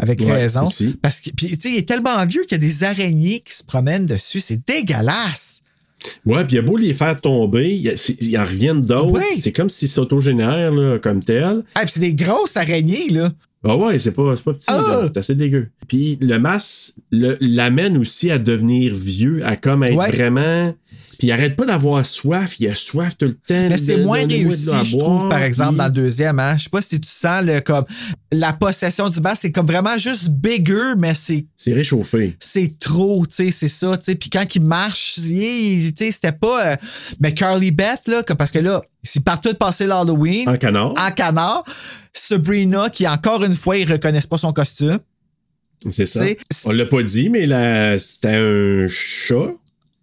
Avec 0.00 0.20
Ouais, 0.20 0.32
raison. 0.32 0.66
aussi. 0.66 0.96
Parce 1.02 1.20
que, 1.20 1.30
puis, 1.30 1.48
tu 1.50 1.60
sais, 1.60 1.70
il 1.72 1.76
est 1.78 1.88
tellement 1.88 2.24
vieux 2.24 2.42
qu'il 2.42 2.52
y 2.52 2.64
a 2.64 2.66
des 2.68 2.84
araignées 2.84 3.40
qui 3.40 3.52
se 3.52 3.64
promènent 3.64 4.06
dessus. 4.06 4.38
C'est 4.40 4.64
dégueulasse. 4.66 5.62
Ouais, 6.26 6.44
puis 6.44 6.56
il 6.56 6.58
a 6.60 6.62
beau 6.62 6.76
les 6.76 6.94
faire 6.94 7.20
tomber, 7.20 7.74
y 7.74 7.92
ils 8.20 8.38
en 8.38 8.44
reviennent 8.44 8.80
d'autres. 8.80 9.10
Oui. 9.18 9.36
C'est 9.36 9.52
comme 9.52 9.68
s'ils 9.68 9.88
s'autogénèrent, 9.88 10.70
là, 10.72 10.98
comme 10.98 11.22
tel. 11.22 11.64
Ah, 11.74 11.80
puis 11.82 11.90
c'est 11.94 12.00
des 12.00 12.14
grosses 12.14 12.56
araignées, 12.56 13.08
là. 13.10 13.32
Ah 13.64 13.76
ouais, 13.76 13.98
c'est 13.98 14.12
pas, 14.12 14.34
pas 14.44 14.52
petit, 14.54 14.68
Ah! 14.70 15.02
c'est 15.06 15.16
assez 15.16 15.34
dégueu. 15.34 15.66
Puis 15.88 16.16
le 16.20 16.38
masque 16.38 16.98
le- 17.10 17.36
l'amène 17.40 17.96
aussi 17.98 18.30
à 18.30 18.38
devenir 18.38 18.94
vieux, 18.94 19.44
à 19.44 19.56
comme 19.56 19.82
être 19.82 19.96
Ouais. 19.96 20.12
vraiment. 20.12 20.72
Puis 21.18 21.26
il 21.26 21.32
arrête 21.32 21.56
pas 21.56 21.66
d'avoir 21.66 22.06
soif, 22.06 22.54
il 22.60 22.68
a 22.68 22.74
soif 22.76 23.16
tout 23.18 23.26
le 23.26 23.34
temps. 23.34 23.68
Mais 23.68 23.76
c'est 23.76 23.96
moins 23.96 24.24
réussi, 24.24 24.70
je 24.84 24.92
boire, 24.96 25.04
trouve, 25.18 25.28
par 25.28 25.42
exemple, 25.42 25.70
puis- 25.70 25.78
dans 25.78 25.86
le 25.86 25.92
deuxième. 25.92 26.38
Hein? 26.38 26.56
Je 26.56 26.62
sais 26.64 26.70
pas 26.70 26.80
si 26.80 27.00
tu 27.00 27.08
sens 27.10 27.42
le, 27.42 27.60
comme, 27.60 27.84
la 28.30 28.52
possession 28.52 29.08
du 29.08 29.20
masque, 29.20 29.38
c'est 29.42 29.50
comme 29.50 29.66
vraiment 29.66 29.98
juste 29.98 30.28
bigger, 30.30 30.92
mais 30.96 31.14
c'est 31.14 31.46
C'est 31.56 31.72
réchauffé. 31.72 32.36
c'est 32.38 32.78
trop, 32.78 33.26
tu 33.26 33.34
sais, 33.34 33.50
c'est 33.50 33.66
ça, 33.68 33.96
tu 33.96 34.04
sais. 34.04 34.14
Puis 34.14 34.30
quand 34.30 34.44
il 34.54 34.62
marche, 34.64 35.16
il- 35.18 35.92
tu 35.92 36.04
sais, 36.04 36.12
c'était 36.12 36.30
pas. 36.30 36.66
euh, 36.72 36.76
Mais 37.18 37.34
Carly 37.34 37.72
Beth, 37.72 38.06
là, 38.06 38.22
parce 38.22 38.52
que 38.52 38.60
là, 38.60 38.80
s'ils 39.02 39.22
partent 39.24 39.48
de 39.48 39.52
passer 39.54 39.86
l'Halloween 39.86 40.48
En 40.48 40.56
canard. 40.56 40.94
en 40.96 41.10
canard, 41.10 41.64
Sabrina, 42.12 42.90
qui 42.90 43.08
encore 43.08 43.42
une 43.44 43.54
fois, 43.54 43.76
ils 43.76 43.90
reconnaissent 43.90 44.26
pas 44.26 44.38
son 44.38 44.52
costume. 44.52 44.98
C'est 45.90 46.06
ça. 46.06 46.24
c'est- 46.24 46.38
On 46.66 46.70
l'a 46.72 46.86
pas 46.86 47.02
dit, 47.02 47.28
mais 47.30 47.46
là, 47.46 47.98
c'était 47.98 48.34
un 48.36 48.86
chat. 48.88 49.52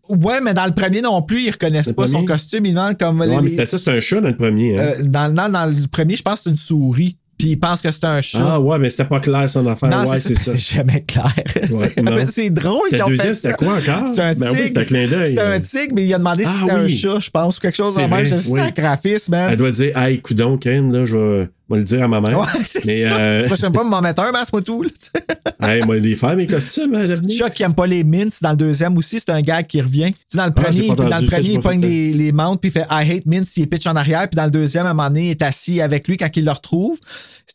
Ouais, 0.10 0.40
mais 0.41 0.53
dans 0.53 0.65
le 0.65 0.73
premier 0.73 1.02
non 1.02 1.22
plus, 1.22 1.41
ils 1.44 1.52
reconnaissent 1.52 1.88
Le 1.88 1.94
pas 1.94 2.07
son 2.07 2.23
costume. 2.26 2.65
Ils 2.65 2.73
demandent 2.73 2.98
comme. 2.98 3.23
Les- 3.23 3.41
mais 3.41 3.49
c'était 3.49 3.65
ça, 3.65 3.77
c'était 3.77 3.91
un 3.91 3.99
chat 3.99 4.22
dans 4.22 4.30
le 4.30 4.36
premier. 4.38 4.77
hein. 4.80 4.82
euh, 4.99 5.03
dans, 5.03 5.34
non, 5.34 5.49
dans 5.49 5.65
le 5.65 5.88
premier, 5.88 6.15
je 6.15 6.22
pense 6.22 6.40
que 6.40 6.44
c'est 6.45 6.49
une 6.52 6.57
souris. 6.57 7.18
Puis 7.38 7.49
ils 7.49 7.56
pensent 7.60 7.82
que 7.82 7.91
c'est 7.91 8.06
un 8.06 8.22
chat. 8.22 8.40
ah 8.49 8.61
ouais, 8.61 8.80
mais 8.80 8.90
c'était 8.90 9.03
pas 9.03 9.19
clair 9.19 9.49
son 9.49 9.68
affaire. 9.68 9.90
Non, 9.90 10.10
ouais, 10.10 10.19
c'est 10.22 10.36
c'est 10.36 10.41
ça. 10.41 10.52
C'est 10.53 10.76
jamais 10.77 11.02
clair. 11.02 11.34
Ouais, 11.72 11.90
C'est- 11.94 12.02
non. 12.02 12.26
c'est 12.27 12.49
drôle 12.49 12.77
Le 12.90 12.95
qu'ils 12.95 13.03
ont 13.03 13.07
deuxième, 13.10 13.27
fait 13.30 13.36
c'était 13.36 13.53
quoi 13.56 13.73
encore? 13.73 14.07
C'était 14.07 14.22
un 14.22 14.34
Ben 14.36 14.49
oui, 14.52 14.56
tigre. 14.56 14.68
c'était 14.68 14.80
un 14.80 14.84
clin 14.86 15.07
d'œil. 15.10 15.27
C'était 15.27 15.41
un 15.41 15.60
tigre, 15.60 15.94
mais 15.95 16.06
il 16.06 16.14
a 16.14 16.18
demandé 16.18 16.44
si 16.45 16.49
Ah 16.53 16.57
c'était 16.61 16.72
un 16.72 16.88
chat, 16.88 17.19
je 17.19 17.30
pense, 17.32 17.57
ou 17.57 17.60
quelque 17.60 17.76
chose 17.76 17.94
C'est 17.94 18.07
même. 18.07 18.26
J'ai 18.26 18.36
oui. 18.52 18.60
sacrifice, 18.61 19.27
man. 19.27 19.49
Elle 19.52 19.57
doit 19.57 19.72
dire, 19.72 19.98
hey, 19.98 20.22
coudon, 20.22 20.57
Ken, 20.57 20.94
là, 20.94 21.06
je 21.06 21.18
vais, 21.18 21.44
je 21.44 21.65
vais 21.70 21.78
le 21.80 21.84
dire 21.84 22.04
à 22.04 22.08
ma 22.08 22.22
mère. 22.22 22.40
Ouais, 22.40 22.48
c'est 22.66 22.86
mais, 22.86 23.02
ça. 23.02 23.18
euh, 23.18 23.46
prochaine 23.48 23.74
fois, 23.74 23.84
m'en 23.86 24.02
mettre 24.02 24.22
un 24.24 24.32
masque, 24.32 24.54
moi, 24.54 24.62
tout. 24.62 24.84
hey, 25.64 25.84
moi, 25.86 25.98
les 25.98 26.16
faire, 26.16 26.36
mes 26.36 26.48
costumes, 26.48 26.94
à 26.96 27.06
l'avenir. 27.06 27.38
Chuck 27.38 27.54
qui 27.54 27.64
aime 27.64 27.74
pas 27.74 27.88
les 27.88 28.04
mints 28.04 28.30
dans 28.42 28.52
le 28.52 28.58
deuxième 28.58 28.98
aussi, 28.98 29.20
c'est 29.20 29.32
un 29.32 29.42
gars 29.42 29.64
qui 29.64 29.82
revient. 29.82 30.12
Tu 30.30 30.38
dans 30.38 30.46
le 30.46 30.54
Ah, 30.56 30.62
premier, 30.62 30.88
pas 30.88 30.96
dans 30.96 31.18
le 31.18 31.26
premier, 31.28 31.50
il 31.50 31.60
pas 31.60 31.70
pogne 31.70 31.82
les, 31.82 32.14
les 32.14 32.32
menthes 32.32 32.62
puis 32.62 32.70
il 32.70 32.74
fait 32.74 32.86
I 32.90 33.12
hate 33.12 33.26
mints, 33.26 33.44
il 33.58 33.68
pitch 33.68 33.88
en 33.88 33.96
arrière, 33.96 34.28
puis 34.30 34.36
dans 34.36 34.46
le 34.46 34.52
deuxième, 34.52 34.86
à 34.86 34.92
un 34.92 34.94
moment 34.94 35.10
donné, 35.10 35.28
il 35.28 35.32
est 35.32 35.42
assis 35.42 35.82
avec 35.82 36.08
lui 36.08 36.18
quand 36.18 36.30
il 36.36 36.46
le 36.46 36.52
retrouve. 36.52 37.00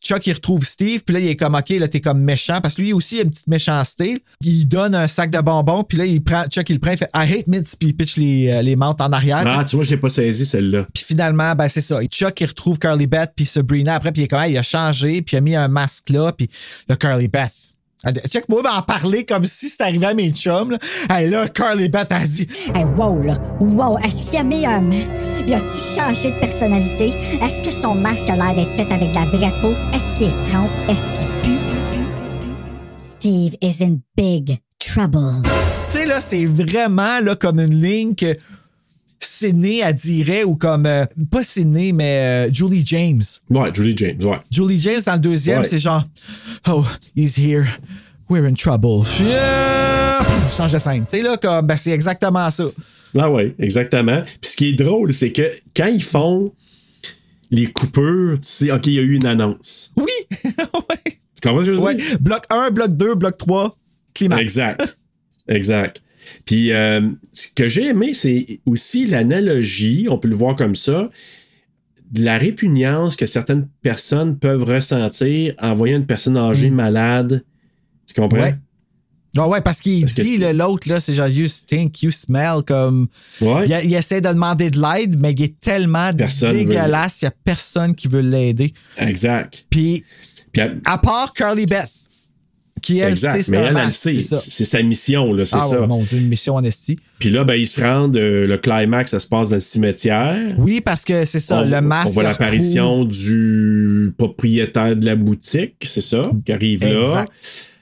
Chuck, 0.02 0.26
il 0.26 0.32
retrouve 0.32 0.64
Steve, 0.64 1.02
puis 1.04 1.14
là, 1.14 1.20
il 1.20 1.28
est 1.28 1.36
comme, 1.36 1.54
OK, 1.54 1.68
là, 1.70 1.86
t'es 1.86 2.00
comme 2.00 2.20
méchant, 2.20 2.60
parce 2.62 2.74
que 2.74 2.82
lui 2.82 2.92
aussi, 2.94 3.16
il 3.16 3.20
a 3.20 3.22
une 3.24 3.30
petite 3.30 3.48
méchanceté. 3.48 4.16
Il 4.42 4.66
donne 4.66 4.94
un 4.94 5.06
sac 5.06 5.30
de 5.30 5.38
bonbons, 5.40 5.84
puis 5.84 5.98
là, 5.98 6.06
il 6.06 6.22
prend, 6.22 6.44
Chuck, 6.44 6.70
il 6.70 6.74
le 6.74 6.78
prend, 6.78 6.92
il 6.92 6.96
fait 6.96 7.10
I 7.14 7.30
hate 7.30 7.46
mints, 7.46 7.76
puis 7.78 7.90
il 7.90 7.94
pitch 7.96 8.16
les, 8.16 8.48
euh, 8.48 8.62
les 8.62 8.76
en 8.80 9.12
arrière. 9.12 9.42
Ah, 9.44 9.64
tu 9.64 9.76
vois, 9.76 9.84
je 9.84 9.90
l'ai 9.90 9.96
pas 9.98 10.08
saisi, 10.08 10.46
celle-là. 10.46 10.86
Puis 10.94 11.04
finalement, 11.06 11.54
ben 11.54 11.68
c'est 11.68 11.82
ça. 11.82 12.02
Chuck, 12.06 12.40
il 12.40 12.46
retrouve 12.46 12.78
Carly 12.78 13.06
Beth 13.06 13.32
puis 13.36 13.44
Sabrina 13.44 13.99
après, 14.00 14.12
puis 14.12 14.22
il 14.22 14.24
est 14.24 14.28
comme, 14.28 14.40
Hey, 14.40 14.52
il 14.52 14.58
a 14.58 14.62
changé, 14.62 15.22
puis 15.22 15.36
il 15.36 15.38
a 15.38 15.40
mis 15.42 15.54
un 15.56 15.68
masque 15.68 16.08
là, 16.10 16.32
puis 16.32 16.48
là, 16.88 16.96
Carly 16.96 17.28
Beth. 17.28 17.52
Check, 18.28 18.48
moi, 18.48 18.62
en 18.74 18.80
parler 18.80 19.26
comme 19.26 19.44
si 19.44 19.68
c'était 19.68 19.84
arrivé 19.84 20.06
à 20.06 20.14
mes 20.14 20.30
chums. 20.30 20.70
Là, 20.70 20.78
Hey, 21.10 21.28
là 21.28 21.46
Carly 21.48 21.88
Beth 21.90 22.10
a 22.10 22.26
dit, 22.26 22.48
Hey, 22.74 22.84
wow, 22.96 23.22
là. 23.22 23.34
Wow, 23.60 23.98
est-ce 23.98 24.22
qu'il 24.22 24.38
a 24.38 24.42
mis 24.44 24.64
un 24.64 24.80
masque? 24.80 25.12
Il 25.46 25.52
a-tu 25.52 26.00
changé 26.00 26.32
de 26.32 26.40
personnalité? 26.40 27.08
Est-ce 27.42 27.62
que 27.62 27.70
son 27.70 27.94
masque 27.94 28.28
a 28.30 28.36
l'air 28.36 28.54
d'être 28.54 28.74
fait 28.74 28.92
avec 28.94 29.10
de 29.10 29.14
la 29.14 29.26
vraie 29.26 29.60
peau? 29.60 29.72
Est-ce 29.94 30.16
qu'il 30.18 30.28
est 30.28 30.50
trempe? 30.50 30.70
Est-ce 30.88 31.18
qu'il 31.18 31.28
pue? 31.42 31.58
Steve 32.96 33.56
is 33.60 33.82
in 33.84 33.98
big 34.16 34.58
trouble. 34.78 35.42
tu 35.92 35.98
sais, 35.98 36.06
là, 36.06 36.20
c'est 36.22 36.46
vraiment 36.46 37.20
là, 37.20 37.36
comme 37.36 37.60
une 37.60 37.82
ligne 37.82 38.14
que 38.14 38.34
Sydney, 39.22 39.78
elle 39.84 39.94
dirait, 39.94 40.44
ou 40.44 40.56
comme, 40.56 40.86
euh, 40.86 41.04
pas 41.30 41.42
Sydney, 41.42 41.92
mais 41.92 42.48
euh, 42.48 42.52
Julie 42.52 42.82
James. 42.86 43.22
Ouais, 43.50 43.70
Julie 43.74 43.94
James, 43.96 44.18
ouais. 44.22 44.38
Julie 44.50 44.80
James, 44.80 45.00
dans 45.04 45.12
le 45.14 45.18
deuxième, 45.18 45.60
Ouais. 45.60 45.66
c'est 45.68 45.78
genre, 45.78 46.04
oh, 46.68 46.84
he's 47.16 47.36
here. 47.38 47.64
We're 48.28 48.44
in 48.46 48.54
trouble. 48.54 49.04
Yeah! 49.20 50.20
Je 50.50 50.56
change 50.56 50.72
de 50.72 50.78
scène. 50.78 51.04
Tu 51.04 51.10
sais, 51.18 51.22
là, 51.22 51.36
comme, 51.36 51.66
ben, 51.66 51.76
c'est 51.76 51.90
exactement 51.90 52.50
ça. 52.50 52.64
Ah 53.18 53.28
ouais, 53.30 53.54
exactement. 53.58 54.22
Puis 54.40 54.50
ce 54.52 54.56
qui 54.56 54.68
est 54.68 54.72
drôle, 54.74 55.12
c'est 55.12 55.32
que 55.32 55.50
quand 55.76 55.86
ils 55.88 56.02
font 56.02 56.52
les 57.50 57.66
coupures, 57.72 58.34
tu 58.40 58.46
sais, 58.48 58.70
OK, 58.70 58.86
il 58.86 58.92
y 58.94 58.98
a 59.00 59.02
eu 59.02 59.14
une 59.16 59.26
annonce. 59.26 59.90
Oui! 59.96 60.06
ouais. 60.44 61.12
Tu 61.42 61.48
comprends 61.48 61.62
ce 61.62 61.66
que 61.68 61.74
je 61.74 61.80
veux 61.80 61.80
Ouais. 61.80 61.96
dire? 61.96 62.18
Bloc 62.20 62.44
1, 62.50 62.70
bloc 62.70 62.96
2, 62.96 63.14
bloc 63.16 63.36
3, 63.36 63.76
climax. 64.14 64.40
Exact. 64.42 64.96
exact. 65.48 66.00
Puis 66.44 66.72
euh, 66.72 67.00
ce 67.32 67.48
que 67.54 67.68
j'ai 67.68 67.86
aimé, 67.88 68.12
c'est 68.14 68.60
aussi 68.66 69.06
l'analogie, 69.06 70.06
on 70.10 70.18
peut 70.18 70.28
le 70.28 70.34
voir 70.36 70.56
comme 70.56 70.76
ça, 70.76 71.10
de 72.10 72.24
la 72.24 72.38
répugnance 72.38 73.14
que 73.16 73.26
certaines 73.26 73.68
personnes 73.82 74.36
peuvent 74.38 74.64
ressentir 74.64 75.54
en 75.60 75.74
voyant 75.74 75.96
une 75.98 76.06
personne 76.06 76.36
âgée 76.36 76.70
malade. 76.70 77.44
Tu 78.06 78.20
comprends? 78.20 78.38
Mm. 78.38 78.42
Ouais. 78.42 78.54
Ah 79.36 79.48
ouais, 79.48 79.60
parce 79.60 79.80
qu'il 79.80 80.04
que 80.06 80.20
dit, 80.22 80.38
le- 80.38 80.50
l'autre, 80.50 80.88
là, 80.88 80.98
c'est 80.98 81.14
genre, 81.14 81.28
you 81.28 81.46
stink, 81.46 82.02
you 82.02 82.10
smell, 82.10 82.62
comme. 82.66 83.06
Ouais. 83.40 83.64
Il, 83.68 83.90
il 83.90 83.94
essaie 83.94 84.20
de 84.20 84.28
demander 84.28 84.70
de 84.70 84.80
l'aide, 84.80 85.20
mais 85.20 85.30
il 85.30 85.42
est 85.44 85.60
tellement 85.60 86.12
Personne 86.12 86.52
dégueulasse, 86.52 87.22
il 87.22 87.26
n'y 87.26 87.28
a 87.28 87.34
personne 87.44 87.94
qui 87.94 88.08
veut 88.08 88.22
l'aider. 88.22 88.72
Exact. 88.98 89.66
Puis, 89.70 90.02
Puis 90.52 90.62
elle- 90.62 90.80
à 90.84 90.98
part 90.98 91.32
Carly 91.32 91.66
Beth, 91.66 91.88
qui 92.80 92.98
elle 92.98 93.16
sait, 93.16 93.26
exact. 93.26 93.42
c'est 93.42 93.50
Mais 93.52 93.58
elle, 93.58 93.76
elle 93.84 93.92
sait. 93.92 94.36
c'est 94.36 94.64
sa 94.64 94.82
mission, 94.82 95.32
là, 95.32 95.44
c'est 95.44 95.56
Ah 95.58 95.66
ça. 95.68 95.86
mon 95.86 96.02
Dieu, 96.02 96.18
une 96.18 96.28
mission 96.28 96.54
en 96.56 96.64
esti. 96.64 96.98
Puis 97.18 97.30
là, 97.30 97.44
ben, 97.44 97.54
ils 97.54 97.66
se 97.66 97.80
rendent, 97.80 98.16
euh, 98.16 98.46
le 98.46 98.56
climax, 98.58 99.10
ça 99.10 99.20
se 99.20 99.26
passe 99.26 99.50
dans 99.50 99.56
le 99.56 99.60
cimetière. 99.60 100.54
Oui, 100.58 100.80
parce 100.80 101.04
que 101.04 101.24
c'est 101.26 101.40
ça, 101.40 101.62
on, 101.62 101.68
le 101.68 101.80
masque. 101.80 102.08
on 102.08 102.12
voit 102.12 102.22
l'apparition 102.22 103.04
du 103.04 104.12
propriétaire 104.16 104.96
de 104.96 105.04
la 105.06 105.16
boutique, 105.16 105.74
c'est 105.82 106.00
ça, 106.00 106.22
qui 106.44 106.52
arrive 106.52 106.84
là. 106.84 107.24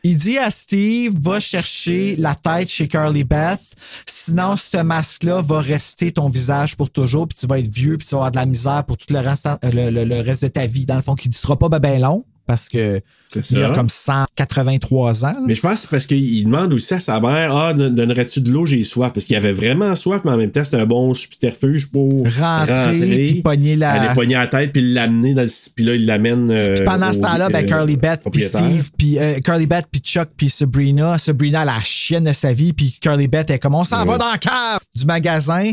Il 0.05 0.16
dit 0.16 0.39
à 0.39 0.51
Steve, 0.51 1.12
va 1.20 1.41
chercher 1.41 2.15
la 2.16 2.35
tête 2.37 2.69
chez 2.70 2.87
Carly 2.87 3.25
Beth, 3.25 3.75
sinon 4.07 4.57
ce 4.57 4.79
masque-là 4.79 5.43
va 5.43 5.61
rester 5.61 6.12
ton 6.12 6.29
visage 6.29 6.77
pour 6.77 6.89
toujours, 6.91 7.27
puis 7.27 7.37
tu 7.39 7.47
vas 7.49 7.59
être 7.59 7.69
vieux, 7.73 7.99
puis 7.99 8.07
tu 8.07 8.12
vas 8.15 8.19
avoir 8.19 8.31
de 8.31 8.37
la 8.37 8.47
misère 8.47 8.85
pour 8.87 8.97
tout 8.97 9.12
le 9.12 9.19
reste, 9.19 9.49
le, 9.65 9.91
le- 9.91 10.05
le 10.05 10.20
reste 10.20 10.43
de 10.43 10.49
ta 10.49 10.66
vie, 10.66 10.87
dans 10.87 10.97
le 10.97 11.03
fond, 11.03 11.15
qui 11.16 11.29
ne 11.29 11.35
sera 11.35 11.59
pas 11.59 11.69
ben, 11.69 11.81
ben 11.81 12.01
long. 12.01 12.25
Parce 12.49 12.69
que 12.69 13.01
C'est 13.31 13.53
il 13.53 13.62
a 13.62 13.70
comme 13.70 13.89
183 13.89 15.25
ans. 15.25 15.29
là. 15.29 15.39
Mais 15.47 15.55
je 15.55 15.61
pense 15.61 15.75
que 15.75 15.81
c'est 15.83 15.91
parce 15.91 16.07
qu'il 16.07 16.45
demande 16.45 16.75
aussi 16.75 16.95
à 16.95 16.99
sa 17.01 17.20
mère 17.20 17.55
Ah, 17.55 17.75
don- 17.75 17.91
donnerais-tu 17.91 18.41
de 18.41 18.51
l'eau, 18.51 18.66
j'ai 18.66 18.83
soif? 18.83 19.12
Parce 19.12 19.27
qu'il 19.27 19.37
avait 19.37 19.53
vraiment 19.53 19.95
soif, 19.95 20.23
mais 20.25 20.33
en 20.33 20.37
même 20.37 20.51
temps, 20.51 20.65
c'était 20.65 20.79
un 20.79 20.87
bon 20.87 21.15
subterfuge 21.15 21.91
pour 21.93 22.25
Rentrer, 22.27 22.97
puis 23.33 23.43
pogner 23.43 23.77
la- 23.77 23.93
Aller 23.93 24.15
pogner 24.15 24.35
la 24.35 24.47
tête, 24.49 24.73
puis 24.73 24.93
l'amener 24.93 25.35
dans 25.35 25.43
le. 25.43 25.49
Puis 25.77 25.85
là, 25.85 25.95
il 25.95 26.07
l'amène. 26.07 26.51
euh, 26.51 26.75
Puis 26.75 26.85
pendant 26.85 27.12
ce 27.12 27.20
temps-là, 27.20 27.49
ben, 27.51 27.65
euh, 27.65 27.69
Curly 27.69 27.97
Beth, 27.97 28.23
puis. 28.33 28.43
Steve, 28.43 28.91
puis 28.97 29.19
euh, 29.19 29.39
Curly 29.41 29.66
Beth, 29.66 29.87
puis 29.91 30.01
Chuck, 30.01 30.29
puis 30.37 30.49
Sabrina. 30.51 31.19
Sabrina, 31.19 31.65
la 31.65 31.79
chienne 31.83 32.25
de 32.25 32.33
sa 32.33 32.53
vie, 32.53 32.73
puis 32.73 32.97
Curly 33.01 33.29
Beth, 33.29 33.51
elle 33.51 33.61
comme 33.61 33.75
on 33.75 33.85
s'en 33.85 34.01
Ouais. 34.03 34.09
va 34.12 34.19
dans 34.19 34.33
le 34.33 34.39
cave 34.39 34.81
du 34.97 35.05
magasin. 35.05 35.70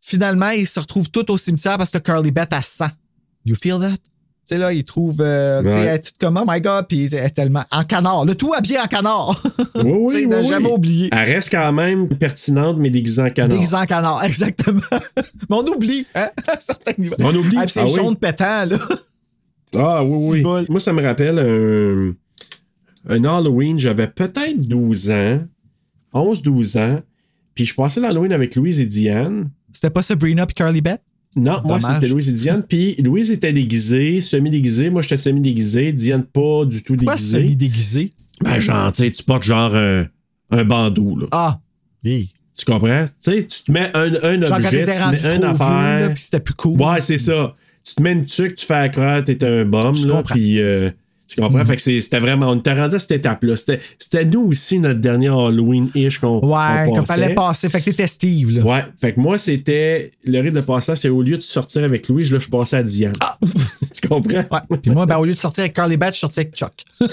Finalement, 0.00 0.48
ils 0.50 0.66
se 0.66 0.80
retrouvent 0.80 1.10
tous 1.10 1.26
au 1.30 1.36
cimetière 1.36 1.76
parce 1.76 1.90
que 1.90 1.98
Curly 1.98 2.30
Beth 2.30 2.52
a 2.52 2.62
100. 2.62 2.86
You 3.44 3.54
feel 3.54 3.78
that? 3.80 3.96
Tu 4.48 4.54
sais, 4.54 4.60
là, 4.60 4.72
ils 4.72 4.82
trouvent, 4.82 5.20
euh, 5.20 5.62
tu 5.62 5.68
sais, 5.68 5.98
toute 5.98 6.14
comme, 6.18 6.38
oh 6.42 6.44
my 6.48 6.58
god, 6.58 6.86
puis 6.88 7.10
tellement 7.34 7.64
en 7.70 7.84
canard. 7.84 8.24
Le 8.24 8.34
tout 8.34 8.54
habillé 8.54 8.80
en 8.80 8.86
canard. 8.86 9.42
Oui, 9.74 9.82
oui, 9.84 10.06
Tu 10.08 10.18
sais, 10.20 10.24
oui, 10.24 10.26
n'a 10.26 10.40
oui. 10.40 10.48
jamais 10.48 10.70
oublié. 10.72 11.10
Elle 11.12 11.34
reste 11.34 11.50
quand 11.50 11.70
même 11.70 12.08
pertinente, 12.08 12.78
mais 12.78 12.88
déguisée 12.88 13.20
en 13.20 13.28
canard. 13.28 13.50
Déguisé 13.58 13.76
en 13.76 13.84
canard, 13.84 14.24
exactement. 14.24 14.80
Mais 14.90 15.56
on 15.56 15.66
oublie, 15.66 16.06
hein, 16.14 16.30
à 16.48 16.52
un 16.56 16.60
certain 16.60 16.92
niveau. 16.96 17.14
On 17.18 17.34
oublie. 17.36 17.58
Ah, 17.60 17.66
c'est 17.66 17.80
Ah 17.80 17.84
oui. 17.84 17.92
jaune 17.94 18.16
pétant, 18.16 18.64
là. 18.64 18.78
Ah 19.76 20.02
oui, 20.02 20.42
oui. 20.42 20.64
Moi, 20.70 20.80
ça 20.80 20.94
me 20.94 21.02
rappelle 21.02 21.38
un, 21.38 22.14
un 23.14 23.24
Halloween, 23.24 23.78
j'avais 23.78 24.08
peut-être 24.08 24.62
12 24.62 25.10
ans, 25.10 25.40
11-12 26.14 26.78
ans, 26.78 27.02
puis 27.54 27.66
je 27.66 27.74
passais 27.74 28.00
l'Halloween 28.00 28.32
avec 28.32 28.56
Louise 28.56 28.80
et 28.80 28.86
Diane. 28.86 29.50
C'était 29.72 29.90
pas 29.90 30.00
Sabrina 30.00 30.46
puis 30.46 30.54
Curly 30.54 30.80
Beth? 30.80 31.02
Non, 31.36 31.60
moi, 31.64 31.78
c'était 31.80 32.08
Louise 32.08 32.28
et 32.28 32.32
Diane, 32.32 32.62
puis 32.66 32.96
Louise 33.02 33.30
était 33.30 33.52
déguisée, 33.52 34.20
semi-déguisée, 34.20 34.90
moi, 34.90 35.02
j'étais 35.02 35.16
semi-déguisée, 35.18 35.92
Diane 35.92 36.24
pas 36.24 36.64
du 36.64 36.82
tout 36.82 36.94
Pourquoi 36.96 37.14
déguisée. 37.14 37.36
semi-déguisé? 37.38 38.12
Ben, 38.42 38.58
genre, 38.60 38.90
tu 38.92 39.04
sais, 39.04 39.10
tu 39.10 39.22
portes 39.22 39.42
genre 39.44 39.74
un, 39.74 40.06
un 40.50 40.64
bandeau, 40.64 41.16
là. 41.18 41.26
Ah, 41.30 41.60
oui. 42.04 42.32
Tu 42.56 42.64
comprends? 42.64 43.04
Tu 43.22 43.32
sais, 43.32 43.46
tu 43.46 43.64
te 43.64 43.70
mets 43.72 43.90
un, 43.94 44.14
un 44.14 44.42
Genre 44.42 44.48
quand 44.58 44.64
objet, 44.64 44.84
tu 44.84 44.90
te 45.22 45.26
mets 45.28 45.36
une 45.36 45.44
affaire. 45.44 46.14
puis 46.14 46.22
c'était 46.24 46.40
plus 46.40 46.54
cool. 46.54 46.80
Ouais, 46.80 47.00
c'est 47.00 47.18
ça. 47.18 47.54
Tu 47.86 47.94
te 47.94 48.02
mets 48.02 48.12
une 48.12 48.24
tuque, 48.24 48.56
tu 48.56 48.66
fais 48.66 48.74
à 48.74 48.88
croire, 48.88 49.22
t'es 49.22 49.44
un 49.44 49.64
bum, 49.64 49.94
Je 49.94 50.08
là, 50.08 50.14
comprends. 50.14 50.34
Puis 50.34 50.60
euh, 50.60 50.90
tu 51.38 51.44
comprends? 51.44 51.64
Fait 51.64 51.76
que 51.76 52.00
c'était 52.00 52.18
vraiment, 52.18 52.50
on 52.50 52.56
était 52.56 52.74
rendu 52.74 52.96
à 52.96 52.98
cette 52.98 53.12
étape-là. 53.12 53.54
C'était 53.56 54.24
nous 54.24 54.48
aussi, 54.48 54.80
notre 54.80 55.00
dernier 55.00 55.28
Halloween-ish 55.28 56.18
qu'on 56.18 56.40
Ouais, 56.40 56.86
qu'on 56.86 57.04
fallait 57.04 57.34
passer. 57.34 57.68
Fait 57.68 57.78
que 57.78 57.84
t'étais 57.84 58.06
Steve, 58.06 58.56
là. 58.56 58.62
Ouais, 58.62 58.84
fait 59.00 59.12
que 59.12 59.20
moi, 59.20 59.38
c'était 59.38 60.10
le 60.24 60.40
rythme 60.40 60.56
de 60.56 60.60
passage, 60.62 60.98
c'est 60.98 61.08
au 61.08 61.22
lieu 61.22 61.36
de 61.36 61.42
sortir 61.42 61.84
avec 61.84 62.08
Louise, 62.08 62.32
là, 62.32 62.38
je 62.40 62.48
passais 62.48 62.76
à 62.76 62.82
Diane. 62.82 63.14
tu 63.94 64.08
comprends? 64.08 64.38
Ouais. 64.38 64.78
Puis 64.82 64.90
moi, 64.90 65.06
ben, 65.06 65.18
au 65.18 65.24
lieu 65.24 65.34
de 65.34 65.38
sortir 65.38 65.62
avec 65.62 65.74
Carly 65.74 65.96
Beth, 65.96 66.14
je 66.14 66.18
sortais 66.18 66.40
avec 66.40 66.54
Chuck. 66.54 66.72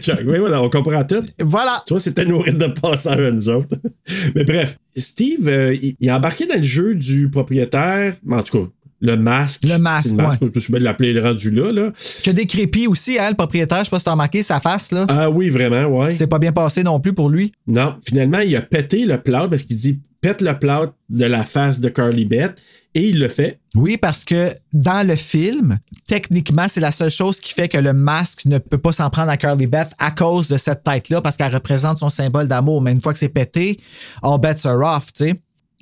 Chuck, 0.00 0.20
oui, 0.24 0.38
voilà, 0.38 0.62
on 0.62 0.70
comprend 0.70 1.04
tout. 1.04 1.24
Voilà. 1.40 1.82
Tu 1.86 1.92
vois, 1.92 2.00
c'était 2.00 2.24
nos 2.24 2.38
rythmes 2.38 2.58
de 2.58 2.80
passage 2.80 3.20
à 3.20 3.32
nous 3.32 3.48
autres. 3.48 3.76
Mais 4.34 4.44
bref, 4.44 4.78
Steve, 4.96 5.48
euh, 5.48 5.74
il, 5.74 5.96
il 6.00 6.08
a 6.08 6.16
embarqué 6.16 6.46
dans 6.46 6.56
le 6.56 6.62
jeu 6.62 6.94
du 6.94 7.28
propriétaire, 7.28 8.14
en 8.30 8.42
tout 8.42 8.58
cas, 8.58 8.70
le 9.00 9.16
masque. 9.16 9.62
Le 9.64 9.78
masque, 9.78 10.16
ouais. 10.16 10.24
On 10.40 10.48
peut 10.48 10.60
se 10.60 10.72
mettre 10.72 10.80
de 10.80 10.84
l'appeler 10.84 11.12
le 11.12 11.22
rendu 11.22 11.50
là, 11.50 11.72
là. 11.72 11.92
Que 12.24 12.30
décrépit 12.30 12.86
aussi, 12.86 13.18
hein, 13.18 13.30
le 13.30 13.34
propriétaire. 13.36 13.80
Je 13.80 13.84
sais 13.84 13.90
pas 13.90 13.98
si 13.98 14.04
t'as 14.04 14.12
remarqué 14.12 14.42
sa 14.42 14.60
face, 14.60 14.90
là. 14.92 15.04
Ah 15.08 15.28
oui, 15.30 15.50
vraiment, 15.50 15.84
ouais. 15.86 16.10
C'est 16.10 16.26
pas 16.26 16.38
bien 16.38 16.52
passé 16.52 16.82
non 16.82 16.98
plus 17.00 17.12
pour 17.12 17.28
lui. 17.28 17.52
Non, 17.66 17.96
finalement, 18.06 18.38
il 18.40 18.54
a 18.56 18.62
pété 18.62 19.04
le 19.04 19.20
plâtre 19.20 19.50
parce 19.50 19.62
qu'il 19.64 19.76
dit 19.76 20.00
pète 20.20 20.40
le 20.40 20.58
plâtre 20.58 20.94
de 21.10 21.24
la 21.26 21.44
face 21.44 21.78
de 21.78 21.88
Carly 21.88 22.24
Beth 22.24 22.60
et 22.94 23.10
il 23.10 23.18
le 23.20 23.28
fait. 23.28 23.60
Oui, 23.74 23.98
parce 23.98 24.24
que 24.24 24.50
dans 24.72 25.06
le 25.06 25.14
film, 25.14 25.78
techniquement, 26.08 26.66
c'est 26.68 26.80
la 26.80 26.90
seule 26.90 27.10
chose 27.10 27.38
qui 27.38 27.52
fait 27.52 27.68
que 27.68 27.76
le 27.76 27.92
masque 27.92 28.46
ne 28.46 28.56
peut 28.56 28.78
pas 28.78 28.92
s'en 28.92 29.10
prendre 29.10 29.30
à 29.30 29.36
Carly 29.36 29.66
Beth 29.66 29.90
à 29.98 30.10
cause 30.10 30.48
de 30.48 30.56
cette 30.56 30.82
tête-là, 30.82 31.20
parce 31.20 31.36
qu'elle 31.36 31.52
représente 31.54 31.98
son 31.98 32.08
symbole 32.08 32.48
d'amour. 32.48 32.80
Mais 32.80 32.92
une 32.92 33.00
fois 33.02 33.12
que 33.12 33.18
c'est 33.18 33.28
pété, 33.28 33.78
all 34.22 34.40
bets 34.40 34.64
are 34.66 34.96
off, 34.96 35.12
tu 35.12 35.26
sais. 35.26 35.34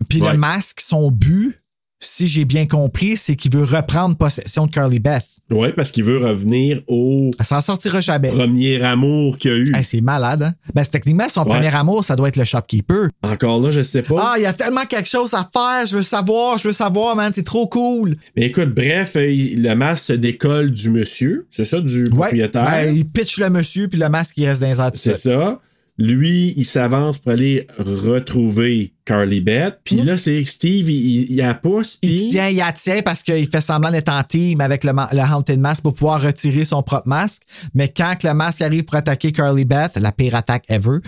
Puis 0.08 0.20
Ouais. 0.20 0.32
le 0.32 0.38
masque, 0.38 0.80
son 0.80 1.12
but, 1.12 1.56
si 2.04 2.28
j'ai 2.28 2.44
bien 2.44 2.66
compris, 2.66 3.16
c'est 3.16 3.36
qu'il 3.36 3.52
veut 3.52 3.64
reprendre 3.64 4.16
possession 4.16 4.66
de 4.66 4.72
Carly 4.72 4.98
Beth. 4.98 5.24
Ouais, 5.50 5.72
parce 5.72 5.90
qu'il 5.90 6.04
veut 6.04 6.18
revenir 6.18 6.80
au 6.88 7.30
Elle 7.38 7.46
s'en 7.46 7.60
sortira 7.60 8.00
jamais. 8.00 8.28
premier 8.30 8.82
amour 8.82 9.38
qu'il 9.38 9.50
a 9.50 9.54
eu. 9.56 9.74
Hey, 9.74 9.84
c'est 9.84 10.00
malade, 10.00 10.42
hein? 10.42 10.54
Ben, 10.74 10.84
techniquement, 10.84 11.28
son 11.28 11.42
Ouais. 11.44 11.50
premier 11.54 11.74
amour, 11.74 12.04
ça 12.04 12.16
doit 12.16 12.28
être 12.28 12.36
le 12.36 12.44
shopkeeper. 12.44 13.08
Encore 13.22 13.60
là, 13.60 13.70
je 13.70 13.82
sais 13.82 14.02
pas. 14.02 14.14
Ah, 14.18 14.34
il 14.38 14.42
y 14.42 14.46
a 14.46 14.52
tellement 14.52 14.84
quelque 14.86 15.08
chose 15.08 15.34
à 15.34 15.48
faire, 15.52 15.86
je 15.86 15.96
veux 15.96 16.02
savoir, 16.02 16.58
je 16.58 16.68
veux 16.68 16.74
savoir, 16.74 17.14
man, 17.16 17.30
c'est 17.34 17.42
trop 17.44 17.66
cool. 17.66 18.16
Mais 18.36 18.46
écoute, 18.46 18.74
bref, 18.74 19.16
euh, 19.16 19.24
le 19.26 19.74
masque 19.74 20.04
se 20.06 20.12
décolle 20.14 20.70
du 20.72 20.90
monsieur. 20.90 21.46
C'est 21.50 21.64
ça, 21.64 21.80
du 21.80 22.04
Ouais, 22.04 22.08
propriétaire? 22.10 22.64
ben, 22.64 22.94
il 22.96 23.04
pitch 23.06 23.38
le 23.38 23.50
monsieur, 23.50 23.88
puis 23.88 23.98
le 23.98 24.08
masque, 24.08 24.34
il 24.38 24.46
reste 24.46 24.60
dans 24.60 24.68
les 24.68 24.80
airs 24.80 24.90
C'est 24.94 25.16
ça. 25.16 25.60
Lui, 25.96 26.54
il 26.56 26.64
s'avance 26.64 27.18
pour 27.18 27.32
aller 27.32 27.68
retrouver 27.78 28.94
Carly 29.04 29.40
Beth. 29.40 29.78
Puis 29.84 29.96
là, 29.96 30.18
c'est 30.18 30.44
Steve, 30.44 30.90
il, 30.90 30.94
il, 30.94 31.30
il 31.30 31.36
la 31.36 31.54
pousse. 31.54 31.98
Il 32.02 32.30
tient, 32.30 32.48
il 32.48 32.56
la 32.56 32.72
tient 32.72 33.00
parce 33.02 33.22
qu'il 33.22 33.46
fait 33.48 33.60
semblant 33.60 33.92
d'être 33.92 34.10
en 34.10 34.22
team 34.24 34.60
avec 34.60 34.82
le, 34.82 34.90
le 34.90 35.20
Haunted 35.20 35.60
Mask 35.60 35.82
pour 35.82 35.94
pouvoir 35.94 36.20
retirer 36.20 36.64
son 36.64 36.82
propre 36.82 37.08
masque. 37.08 37.42
Mais 37.74 37.88
quand 37.88 38.24
le 38.24 38.34
masque 38.34 38.62
arrive 38.62 38.84
pour 38.84 38.96
attaquer 38.96 39.30
Curly 39.30 39.64
Beth, 39.64 39.96
la 40.00 40.10
pire 40.10 40.34
attaque 40.34 40.64
ever, 40.68 40.98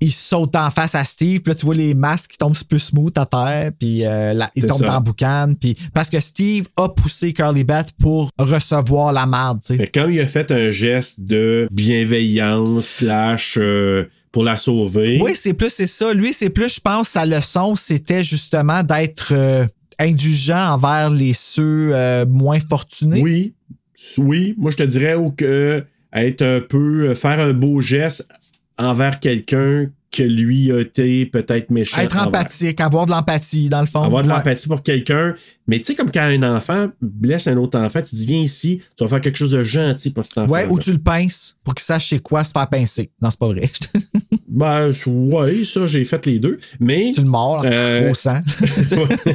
il 0.00 0.12
saute 0.12 0.54
en 0.56 0.70
face 0.70 0.94
à 0.94 1.04
Steve. 1.04 1.40
Puis 1.40 1.50
là, 1.50 1.54
tu 1.54 1.64
vois 1.66 1.74
les 1.74 1.94
masques 1.94 2.32
qui 2.32 2.38
tombent 2.38 2.56
plus 2.68 2.78
smooth 2.80 3.16
à 3.16 3.24
terre. 3.26 3.70
Puis 3.78 4.04
euh, 4.04 4.32
la- 4.34 4.50
il 4.54 4.66
tombe 4.66 4.80
ça. 4.80 4.86
dans 4.86 4.92
la 4.94 5.00
boucane. 5.00 5.56
Puis 5.56 5.76
parce 5.94 6.10
que 6.10 6.20
Steve 6.20 6.66
a 6.76 6.88
poussé 6.88 7.32
Curly 7.32 7.64
Beth 7.64 7.92
pour 7.98 8.30
recevoir 8.38 9.12
la 9.12 9.24
marde, 9.26 9.60
tu 9.60 9.68
sais. 9.68 9.76
Mais 9.78 9.86
comme 9.86 10.12
il 10.12 10.20
a 10.20 10.26
fait 10.26 10.50
un 10.50 10.70
geste 10.70 11.22
de 11.22 11.68
bienveillance 11.70 12.86
slash 12.86 13.56
euh, 13.60 14.04
pour 14.32 14.44
la 14.44 14.56
sauver. 14.56 15.20
Oui, 15.22 15.32
c'est 15.34 15.54
plus, 15.54 15.70
c'est 15.70 15.86
ça. 15.86 16.12
Lui, 16.12 16.32
c'est 16.32 16.50
plus, 16.50 16.74
je 16.74 16.80
pense, 16.80 17.10
sa 17.10 17.24
leçon, 17.24 17.76
c'était 17.76 18.24
justement 18.24 18.82
d'être 18.82 19.32
euh, 19.32 19.64
indulgent 19.98 20.74
envers 20.74 21.08
les 21.10 21.32
ceux 21.32 21.90
euh, 21.92 22.26
moins 22.26 22.58
fortunés. 22.60 23.20
Oui. 23.22 23.54
Oui. 24.18 24.54
Moi, 24.58 24.70
je 24.72 24.76
te 24.76 24.82
dirais 24.82 25.14
que 25.36 25.84
être 26.12 26.42
un 26.42 26.60
peu. 26.60 27.14
faire 27.14 27.38
un 27.40 27.52
beau 27.52 27.80
geste 27.80 28.28
envers 28.78 29.20
quelqu'un 29.20 29.86
que 30.10 30.22
lui 30.22 30.70
a 30.70 30.80
été 30.80 31.26
peut-être 31.26 31.70
méchant. 31.70 32.00
Être 32.00 32.16
envers. 32.16 32.28
empathique, 32.28 32.80
avoir 32.80 33.04
de 33.06 33.10
l'empathie, 33.10 33.68
dans 33.68 33.80
le 33.80 33.86
fond. 33.88 34.02
Avoir 34.02 34.22
de 34.22 34.28
Ouais. 34.28 34.34
l'empathie 34.36 34.68
pour 34.68 34.80
quelqu'un. 34.84 35.34
Mais 35.66 35.78
tu 35.78 35.86
sais, 35.86 35.94
comme 35.96 36.10
quand 36.12 36.20
un 36.20 36.56
enfant 36.56 36.88
blesse 37.02 37.48
un 37.48 37.56
autre 37.56 37.76
enfant, 37.80 38.00
tu 38.00 38.14
dis 38.14 38.24
viens 38.26 38.38
ici, 38.40 38.80
tu 38.96 39.02
vas 39.02 39.08
faire 39.08 39.20
quelque 39.20 39.36
chose 39.38 39.50
de 39.50 39.64
gentil 39.64 40.10
pour 40.10 40.24
cet 40.24 40.38
enfant. 40.38 40.52
Ouais, 40.52 40.66
ou 40.68 40.78
tu 40.78 40.92
le 40.92 40.98
pinces 40.98 41.56
pour 41.64 41.74
qu'il 41.74 41.82
sache 41.84 42.10
c'est 42.10 42.20
quoi 42.20 42.44
se 42.44 42.52
faire 42.52 42.68
pincer. 42.68 43.10
Non, 43.20 43.30
c'est 43.30 43.38
pas 43.40 43.48
vrai. 43.48 43.62
Ben, 44.54 44.90
ouais, 45.06 45.64
ça, 45.64 45.86
j'ai 45.88 46.04
fait 46.04 46.24
les 46.26 46.38
deux. 46.38 46.58
Mais. 46.78 47.10
tu 47.12 47.22
le 47.22 47.26
mords 47.26 47.62
Euh, 47.64 48.10
au 48.10 48.14
sang. 48.14 48.38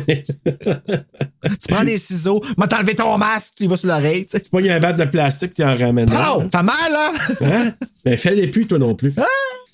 tu 0.08 1.68
prends 1.68 1.84
des 1.84 1.98
ciseaux, 1.98 2.42
m'a 2.58 2.68
t'enlevé 2.68 2.96
ton 2.96 3.18
masque, 3.18 3.56
tu 3.58 3.64
y 3.66 3.68
vas 3.68 3.76
sur 3.76 3.90
l'oreille. 3.90 4.26
tu 4.26 4.40
pas 4.40 4.58
qu'il 4.60 4.68
y 4.68 4.70
a 4.70 4.76
un 4.76 4.80
batte 4.80 4.98
de 4.98 5.04
plastique, 5.06 5.54
tu 5.54 5.64
en 5.64 5.76
ramènes. 5.78 6.10
Oh, 6.12 6.44
t'as 6.50 6.64
mal, 6.64 6.76
hein? 6.96 7.12
Hein? 7.42 7.74
Ben, 8.06 8.18
fais-les 8.18 8.48
plus, 8.48 8.66
toi 8.66 8.80
non 8.80 8.96
plus. 8.96 9.14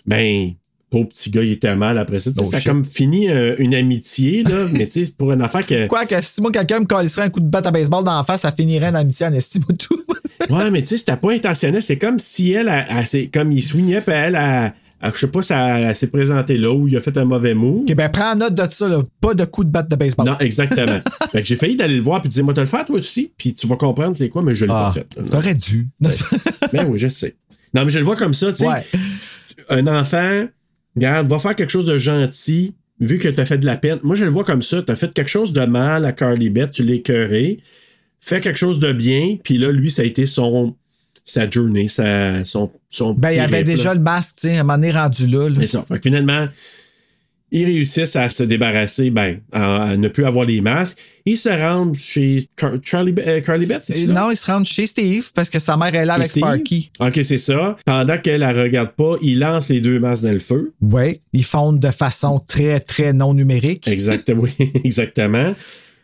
Ben, 0.06 0.52
pauvre 0.90 1.08
petit 1.10 1.30
gars, 1.30 1.44
il 1.44 1.52
était 1.52 1.76
mal 1.76 1.98
après 2.00 2.20
ça. 2.20 2.32
Oh, 2.40 2.44
ça 2.44 2.58
a 2.58 2.62
comme 2.62 2.84
fini 2.84 3.30
euh, 3.30 3.56
une 3.60 3.76
amitié, 3.76 4.44
là. 4.44 4.66
mais 4.74 4.88
tu 4.88 5.06
sais, 5.06 5.12
pour 5.18 5.32
une 5.32 5.42
affaire 5.44 5.66
que. 5.66 5.88
Quoi 5.88 6.06
que 6.06 6.16
si 6.24 6.42
moi 6.42 6.52
quelqu'un 6.52 6.80
me 6.80 6.86
calisserait 6.86 7.24
un 7.24 7.30
coup 7.30 7.40
de 7.40 7.48
batte 7.50 7.68
à 7.68 7.72
baseball 7.72 8.04
dans 8.04 8.18
la 8.18 8.24
face, 8.24 8.42
ça 8.42 8.52
finirait 8.52 8.88
en 8.90 8.96
amitié 8.96 9.28
en 9.28 9.34
estime 9.34 9.64
tout. 9.78 10.02
Ouais, 10.50 10.70
mais 10.70 10.82
tu 10.82 10.90
sais, 10.90 10.98
c'était 10.98 11.16
pas 11.18 11.32
intentionnel. 11.32 11.82
C'est 11.82 11.98
comme 11.98 12.20
si 12.20 12.52
elle, 12.52 12.68
elle, 12.68 12.86
elle 12.90 13.08
s'est- 13.08 13.30
comme 13.34 13.52
il 13.52 13.64
swingait, 13.64 14.02
puis 14.02 14.14
elle, 14.14 14.36
elle, 14.36 14.74
elle- 15.06 15.14
je 15.14 15.19
sais 15.19 15.27
pas, 15.27 15.41
ça, 15.41 15.80
elle 15.80 15.95
s'est 15.95 16.07
présentée 16.07 16.57
là 16.57 16.72
où 16.73 16.88
il 16.88 16.95
a 16.98 17.02
fait 17.02 17.18
un 17.18 17.26
mauvais 17.26 17.53
ok, 17.53 17.94
ben 17.95 18.10
prends 18.10 18.36
note 18.36 18.56
de 18.56 18.64
ça, 18.72 18.88
là. 18.90 19.02
Pas 19.22 19.34
de 19.34 19.45
coup 19.45 19.64
de 19.64 19.69
batte 19.69 19.90
de 19.90 19.95
baseball. 19.95 20.26
Non, 20.27 20.38
exactement. 20.40 20.99
fait 21.32 21.41
que 21.41 21.48
j'ai 21.48 21.56
failli 21.56 21.76
d'aller 21.76 21.95
le 21.95 22.02
voir 22.02 22.22
puis 22.22 22.30
de 22.30 22.34
dire, 22.34 22.44
moi, 22.44 22.53
te 22.53 22.60
le 22.60 22.65
faire 22.65 22.86
toi 22.86 22.98
aussi, 22.98 23.32
puis 23.38 23.53
tu 23.53 23.68
vas 23.68 23.76
comprendre 23.77 24.15
c'est 24.15 24.30
quoi, 24.30 24.41
mais 24.41 24.56
je 24.56 24.65
l'ai 24.65 24.72
Ah, 24.73 24.91
pas 24.94 24.99
fait. 24.99 25.07
Non. 25.19 25.26
T'aurais 25.27 25.56
dû. 25.56 25.88
Ben 26.73 26.88
oui, 26.90 26.98
je 26.99 27.07
sais. 27.10 27.36
Non, 27.73 27.86
mais 27.86 27.91
je 27.91 27.99
le 27.99 28.06
vois 28.06 28.15
comme 28.15 28.34
ça, 28.34 28.52
tu 28.52 28.57
sais. 28.60 28.68
Ouais. 28.68 28.84
Un 29.69 29.88
enfant, 29.88 30.45
regarde, 30.95 31.27
va 31.27 31.40
faire 31.40 31.56
quelque 31.56 31.72
chose 31.72 31.88
de 31.88 31.98
gentil, 31.98 32.73
vu 32.99 33.18
que 33.19 33.27
t'as 33.30 33.45
fait 33.45 33.57
de 33.57 33.65
la 33.65 33.77
peine. 33.77 33.99
Moi, 34.03 34.15
je 34.15 34.26
le 34.26 34.32
vois 34.32 34.44
comme 34.44 34.61
ça. 34.61 34.82
T'as 34.82 34.95
fait 34.95 35.14
quelque 35.14 35.30
chose 35.30 35.53
de 35.53 35.61
mal 35.65 36.06
à 36.06 36.11
Carly 36.11 36.49
Beth, 36.49 36.72
tu 36.72 36.84
l'as 36.84 36.94
écœuré. 36.95 37.60
Fais 38.19 38.40
quelque 38.40 38.57
chose 38.57 38.80
de 38.80 38.91
bien, 38.94 39.38
puis 39.44 39.57
là, 39.57 39.72
lui, 39.72 39.91
ça 39.91 40.02
a 40.02 40.06
été 40.06 40.26
son 40.26 40.76
sa 41.26 41.49
journée, 41.49 41.88
sa, 41.88 42.45
son, 42.45 42.69
son 42.88 43.14
Ben, 43.14 43.31
il 43.31 43.38
y 43.38 43.39
avait 43.39 43.64
déjà 43.64 43.93
le 43.95 43.99
masque, 43.99 44.35
tu 44.41 44.47
sais, 44.47 44.57
à 44.57 44.60
un 44.61 44.64
moment 44.64 44.76
donné 44.77 44.91
rendu 44.91 45.26
là. 45.27 45.49
là. 45.49 45.56
C'est 45.60 45.65
ça. 45.65 45.81
Fait 45.84 45.95
que 45.95 46.02
finalement, 46.03 46.47
ils 47.52 47.65
réussissent 47.65 48.15
à 48.15 48.27
se 48.30 48.43
débarrasser, 48.43 49.10
ben, 49.11 49.39
à, 49.52 49.84
à 49.84 49.97
ne 49.97 50.07
plus 50.07 50.26
avoir 50.26 50.45
les 50.45 50.61
masques. 50.61 50.97
Ils 51.26 51.38
se 51.38 51.49
rendent 51.49 51.95
chez 51.95 52.47
Car- 52.56 52.73
Charlie, 52.84 53.14
euh, 53.19 53.39
Carly 53.41 53.68
ça? 53.81 53.93
Non, 54.07 54.30
il 54.30 54.35
se 54.38 54.45
rend 54.45 54.64
chez 54.64 54.85
Steve 54.88 55.30
parce 55.34 55.49
que 55.49 55.57
sa 55.57 55.77
mère 55.77 55.95
est 55.95 56.06
là 56.06 56.14
Chez 56.15 56.19
avec 56.19 56.27
Steve? 56.31 56.43
Sparky. 56.43 56.91
Ok, 56.99 57.19
c'est 57.23 57.38
ça. 57.38 57.76
Pendant 57.85 58.18
qu'elle 58.19 58.41
la 58.41 58.52
regarde 58.52 58.91
pas, 58.91 59.15
il 59.22 59.39
lance 59.39 59.69
les 59.69 59.80
deux 59.81 59.99
masques 59.99 60.23
dans 60.26 60.31
le 60.31 60.39
feu. 60.39 60.73
Ouais, 60.81 61.22
ils 61.34 61.45
fondent 61.45 61.80
de 61.80 61.91
façon 61.91 62.39
très, 62.45 62.80
très 62.81 63.14
non 63.14 63.34
numérique. 63.34 63.88
Exactement, 63.88 64.43
oui, 64.43 64.72
exactement. 64.84 65.56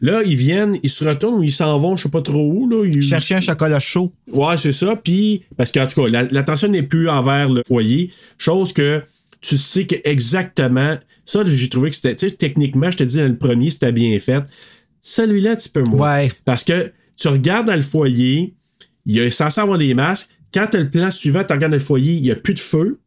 Là, 0.01 0.21
ils 0.25 0.35
viennent, 0.35 0.77
ils 0.81 0.89
se 0.89 1.05
retournent 1.05 1.39
ou 1.39 1.43
ils 1.43 1.51
s'en 1.51 1.77
vont, 1.77 1.95
je 1.95 2.03
sais 2.03 2.09
pas 2.09 2.21
trop 2.23 2.51
où. 2.51 2.67
Là. 2.67 2.83
Ils... 2.85 3.01
Chercher 3.03 3.35
un 3.35 3.41
chocolat 3.41 3.79
chaud. 3.79 4.11
Ouais, 4.33 4.57
c'est 4.57 4.71
ça. 4.71 4.95
Puis, 4.95 5.43
parce 5.57 5.71
qu'en 5.71 5.85
tout 5.85 6.01
cas, 6.03 6.07
la- 6.09 6.23
l'attention 6.23 6.69
n'est 6.69 6.81
plus 6.83 7.07
envers 7.07 7.49
le 7.49 7.61
foyer. 7.67 8.11
Chose 8.39 8.73
que 8.73 9.03
tu 9.41 9.57
sais 9.59 9.85
que 9.85 9.95
exactement. 10.03 10.97
Ça, 11.23 11.43
j'ai 11.45 11.69
trouvé 11.69 11.91
que 11.91 11.95
c'était. 11.95 12.15
Tu 12.15 12.29
sais, 12.29 12.35
techniquement, 12.35 12.89
je 12.89 12.97
te 12.97 13.03
dis, 13.03 13.17
dans 13.17 13.27
le 13.27 13.37
premier, 13.37 13.69
c'était 13.69 13.91
bien 13.91 14.17
fait. 14.17 14.41
Celui-là, 15.01 15.51
un 15.51 15.55
petit 15.55 15.69
peu 15.69 15.81
moins. 15.83 16.17
Ouais. 16.17 16.31
Parce 16.45 16.63
que 16.63 16.91
tu 17.15 17.27
regardes 17.27 17.67
dans 17.67 17.75
le 17.75 17.81
foyer, 17.81 18.55
il 19.05 19.19
est 19.19 19.29
censé 19.29 19.61
avoir 19.61 19.77
des 19.77 19.93
masques. 19.93 20.31
Quand 20.53 20.67
tu 20.71 20.77
as 20.77 20.81
le 20.81 20.89
plan 20.89 21.11
suivant, 21.11 21.43
tu 21.43 21.53
regardes 21.53 21.71
dans 21.71 21.77
le 21.77 21.79
foyer, 21.79 22.13
il 22.13 22.23
n'y 22.23 22.31
a 22.31 22.35
plus 22.35 22.53
de 22.55 22.59
feu. 22.59 22.99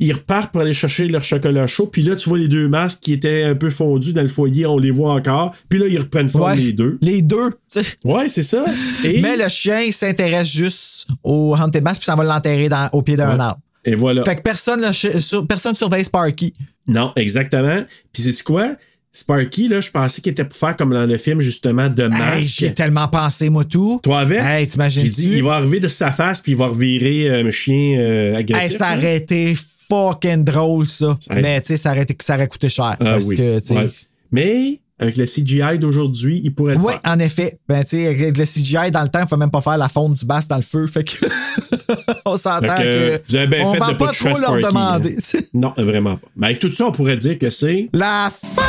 Ils 0.00 0.12
repartent 0.12 0.50
pour 0.52 0.60
aller 0.62 0.72
chercher 0.72 1.06
leur 1.06 1.22
chocolat 1.22 1.66
chaud. 1.68 1.86
Puis 1.86 2.02
là, 2.02 2.16
tu 2.16 2.28
vois 2.28 2.36
les 2.38 2.48
deux 2.48 2.68
masques 2.68 2.98
qui 3.00 3.12
étaient 3.12 3.44
un 3.44 3.54
peu 3.54 3.70
fondus 3.70 4.12
dans 4.12 4.22
le 4.22 4.28
foyer, 4.28 4.66
on 4.66 4.76
les 4.78 4.90
voit 4.90 5.12
encore. 5.14 5.54
Puis 5.68 5.78
là, 5.78 5.86
ils 5.88 5.98
reprennent 5.98 6.28
forme 6.28 6.50
Ouais. 6.50 6.56
les 6.56 6.72
deux. 6.72 6.98
Les 7.00 7.22
deux, 7.22 7.50
tu 7.50 7.56
sais. 7.80 7.82
Ouais, 8.02 8.26
c'est 8.28 8.42
ça. 8.42 8.64
Et, 9.04 9.20
Mais 9.20 9.36
le 9.36 9.48
chien, 9.48 9.80
il 9.82 9.92
s'intéresse 9.92 10.48
juste 10.48 11.06
au 11.22 11.54
Haunted 11.56 11.82
Mask 11.84 11.98
puis 12.00 12.06
ça 12.06 12.16
va 12.16 12.24
l'enterrer 12.24 12.68
au 12.92 13.02
pied 13.02 13.16
d'un 13.16 13.36
Ouais. 13.36 13.40
arbre. 13.40 13.60
et 13.84 13.94
voilà. 13.94 14.24
Fait 14.24 14.34
que 14.36 14.40
personne, 14.42 14.92
sur- 14.92 15.46
personne 15.46 15.76
surveille 15.76 16.04
Sparky. 16.04 16.54
Non, 16.88 17.12
exactement. 17.16 17.84
Puis 18.12 18.22
c'est 18.24 18.42
quoi? 18.42 18.74
Sparky, 19.12 19.68
là, 19.68 19.80
je 19.80 19.90
pensais 19.92 20.20
qu'il 20.20 20.32
était 20.32 20.44
pour 20.44 20.58
faire 20.58 20.74
comme 20.76 20.92
dans 20.92 21.06
le 21.06 21.16
film, 21.18 21.40
justement, 21.40 21.88
de 21.88 22.02
Hey, 22.02 22.08
masque. 22.08 22.40
J'y 22.48 22.64
ai 22.66 22.74
tellement 22.74 23.06
pensé, 23.06 23.48
moi, 23.48 23.64
tout. 23.64 24.00
Toi 24.02 24.18
avec? 24.20 24.40
Hey, 24.42 24.66
t'imagines 24.66 25.02
J'ai 25.04 25.08
dit, 25.10 25.30
il 25.34 25.42
va 25.44 25.52
arriver 25.54 25.78
de 25.78 25.86
sa 25.86 26.10
face, 26.10 26.40
puis 26.40 26.52
il 26.52 26.58
va 26.58 26.66
revirer 26.66 27.28
euh, 27.30 27.46
un 27.46 27.50
chien 27.52 27.96
euh, 28.00 28.30
Hey, 28.32 28.36
agressif. 28.38 28.76
ça 28.78 28.96
aurait 28.96 29.16
été 29.18 29.54
fucking 29.88 30.44
drôle, 30.44 30.88
ça. 30.88 31.16
Mais, 31.34 31.60
tu 31.60 31.68
sais, 31.68 31.76
ça, 31.76 31.90
aurait 31.92 32.02
été- 32.02 32.16
ça 32.20 32.34
aurait 32.34 32.48
coûté 32.48 32.68
cher. 32.68 32.96
Ah 33.00 33.04
parce 33.04 33.24
oui. 33.26 33.36
que. 33.36 33.74
Ouais. 33.74 33.90
Mais 34.32 34.80
avec 34.98 35.16
le 35.16 35.24
CGI 35.26 35.78
d'aujourd'hui, 35.78 36.40
il 36.44 36.54
pourrait 36.54 36.74
le 36.74 36.80
Oui, 36.80 36.92
faire. 37.02 37.12
en 37.12 37.18
effet. 37.18 37.58
Ben, 37.68 37.82
tu 37.82 37.90
sais, 37.96 38.06
avec 38.06 38.36
le 38.38 38.44
CGI, 38.44 38.90
dans 38.90 39.02
le 39.02 39.08
temps, 39.08 39.20
il 39.22 39.28
faut 39.28 39.36
même 39.36 39.50
pas 39.50 39.60
faire 39.60 39.76
la 39.76 39.88
fonte 39.88 40.14
du 40.14 40.24
bass 40.24 40.46
dans 40.48 40.56
le 40.56 40.62
feu. 40.62 40.86
Fait 40.86 41.04
que. 41.04 41.26
on 42.24 42.36
s'entend 42.36 42.76
que. 42.76 43.20
bien 43.46 43.66
on 43.66 43.72
fait 43.72 43.78
va 43.78 43.92
de 43.92 43.96
pas 43.98 44.12
trop 44.12 44.38
leur 44.38 44.56
demander. 44.60 45.16
Non, 45.52 45.72
vraiment 45.76 46.16
pas. 46.16 46.28
Mais 46.36 46.46
avec 46.48 46.58
tout 46.60 46.72
ça, 46.72 46.86
on 46.86 46.92
pourrait 46.92 47.16
dire 47.16 47.38
que 47.38 47.50
c'est. 47.50 47.88
La 47.92 48.30
fin! 48.30 48.62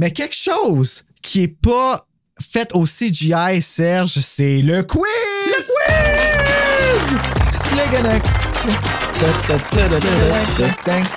Mais 0.00 0.10
quelque 0.10 0.34
chose 0.34 1.04
qui 1.22 1.44
est 1.44 1.56
pas 1.62 2.06
fait 2.40 2.68
au 2.74 2.84
CGI, 2.84 3.62
Serge, 3.62 4.18
c'est 4.20 4.60
le 4.62 4.82
quiz! 4.82 5.02
Le 5.62 6.98
quiz! 6.98 7.18
Sliganek. 7.52 8.22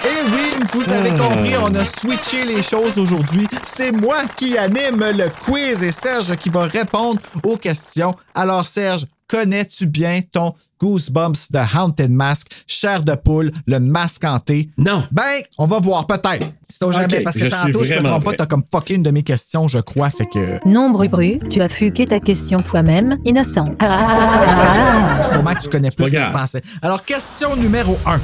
Et 0.03 0.31
oui, 0.31 0.51
vous 0.71 0.89
avez 0.91 1.11
Ah. 1.11 1.17
compris, 1.17 1.55
on 1.59 1.73
a 1.73 1.85
switché 1.85 2.45
les 2.45 2.61
choses 2.61 2.99
aujourd'hui. 2.99 3.47
C'est 3.63 3.91
moi 3.91 4.17
qui 4.37 4.57
anime 4.57 5.03
le 5.17 5.29
quiz 5.43 5.83
et 5.83 5.91
Serge 5.91 6.35
qui 6.35 6.49
va 6.49 6.63
répondre 6.65 7.19
aux 7.43 7.57
questions. 7.57 8.15
Alors 8.35 8.67
Serge, 8.67 9.05
connais-tu 9.27 9.87
bien 9.87 10.19
ton 10.31 10.53
Goosebumps 10.79 11.51
de 11.51 11.59
Haunted 11.77 12.11
Mask, 12.11 12.47
chair 12.67 13.01
de 13.03 13.15
poule, 13.15 13.51
le 13.65 13.79
masque 13.79 14.23
hanté? 14.23 14.69
Non. 14.77 15.03
Ben, 15.11 15.23
on 15.57 15.65
va 15.65 15.79
voir, 15.79 16.05
peut-être. 16.05 16.47
C'est 16.69 16.83
au 16.83 16.91
jamais, 16.91 17.21
parce 17.21 17.37
que 17.37 17.45
je 17.45 17.49
tantôt, 17.49 17.83
suis 17.83 17.95
je 17.95 17.99
me 17.99 18.03
trompe 18.03 18.23
pas, 18.23 18.33
t'as 18.33 18.45
comme 18.45 18.63
fucké 18.71 18.95
une 18.95 19.03
de 19.03 19.11
mes 19.11 19.23
questions, 19.23 19.67
je 19.67 19.79
crois, 19.79 20.09
fait 20.09 20.25
que... 20.25 20.59
Nombre 20.67 21.07
bru, 21.07 21.39
tu 21.49 21.61
as 21.61 21.69
fugué 21.69 22.05
ta 22.05 22.19
question 22.19 22.61
toi-même, 22.61 23.17
innocent. 23.25 23.65
Ah, 23.79 23.87
ah, 23.89 24.07
ah, 24.09 24.45
ah, 24.47 25.17
ah. 25.19 25.23
Sûrement 25.23 25.53
que 25.53 25.61
tu 25.61 25.69
connais 25.69 25.91
plus 25.91 26.11
que 26.11 26.21
je 26.21 26.31
pensais. 26.31 26.61
Alors, 26.81 27.03
question 27.05 27.55
numéro 27.55 27.97
1. 28.05 28.19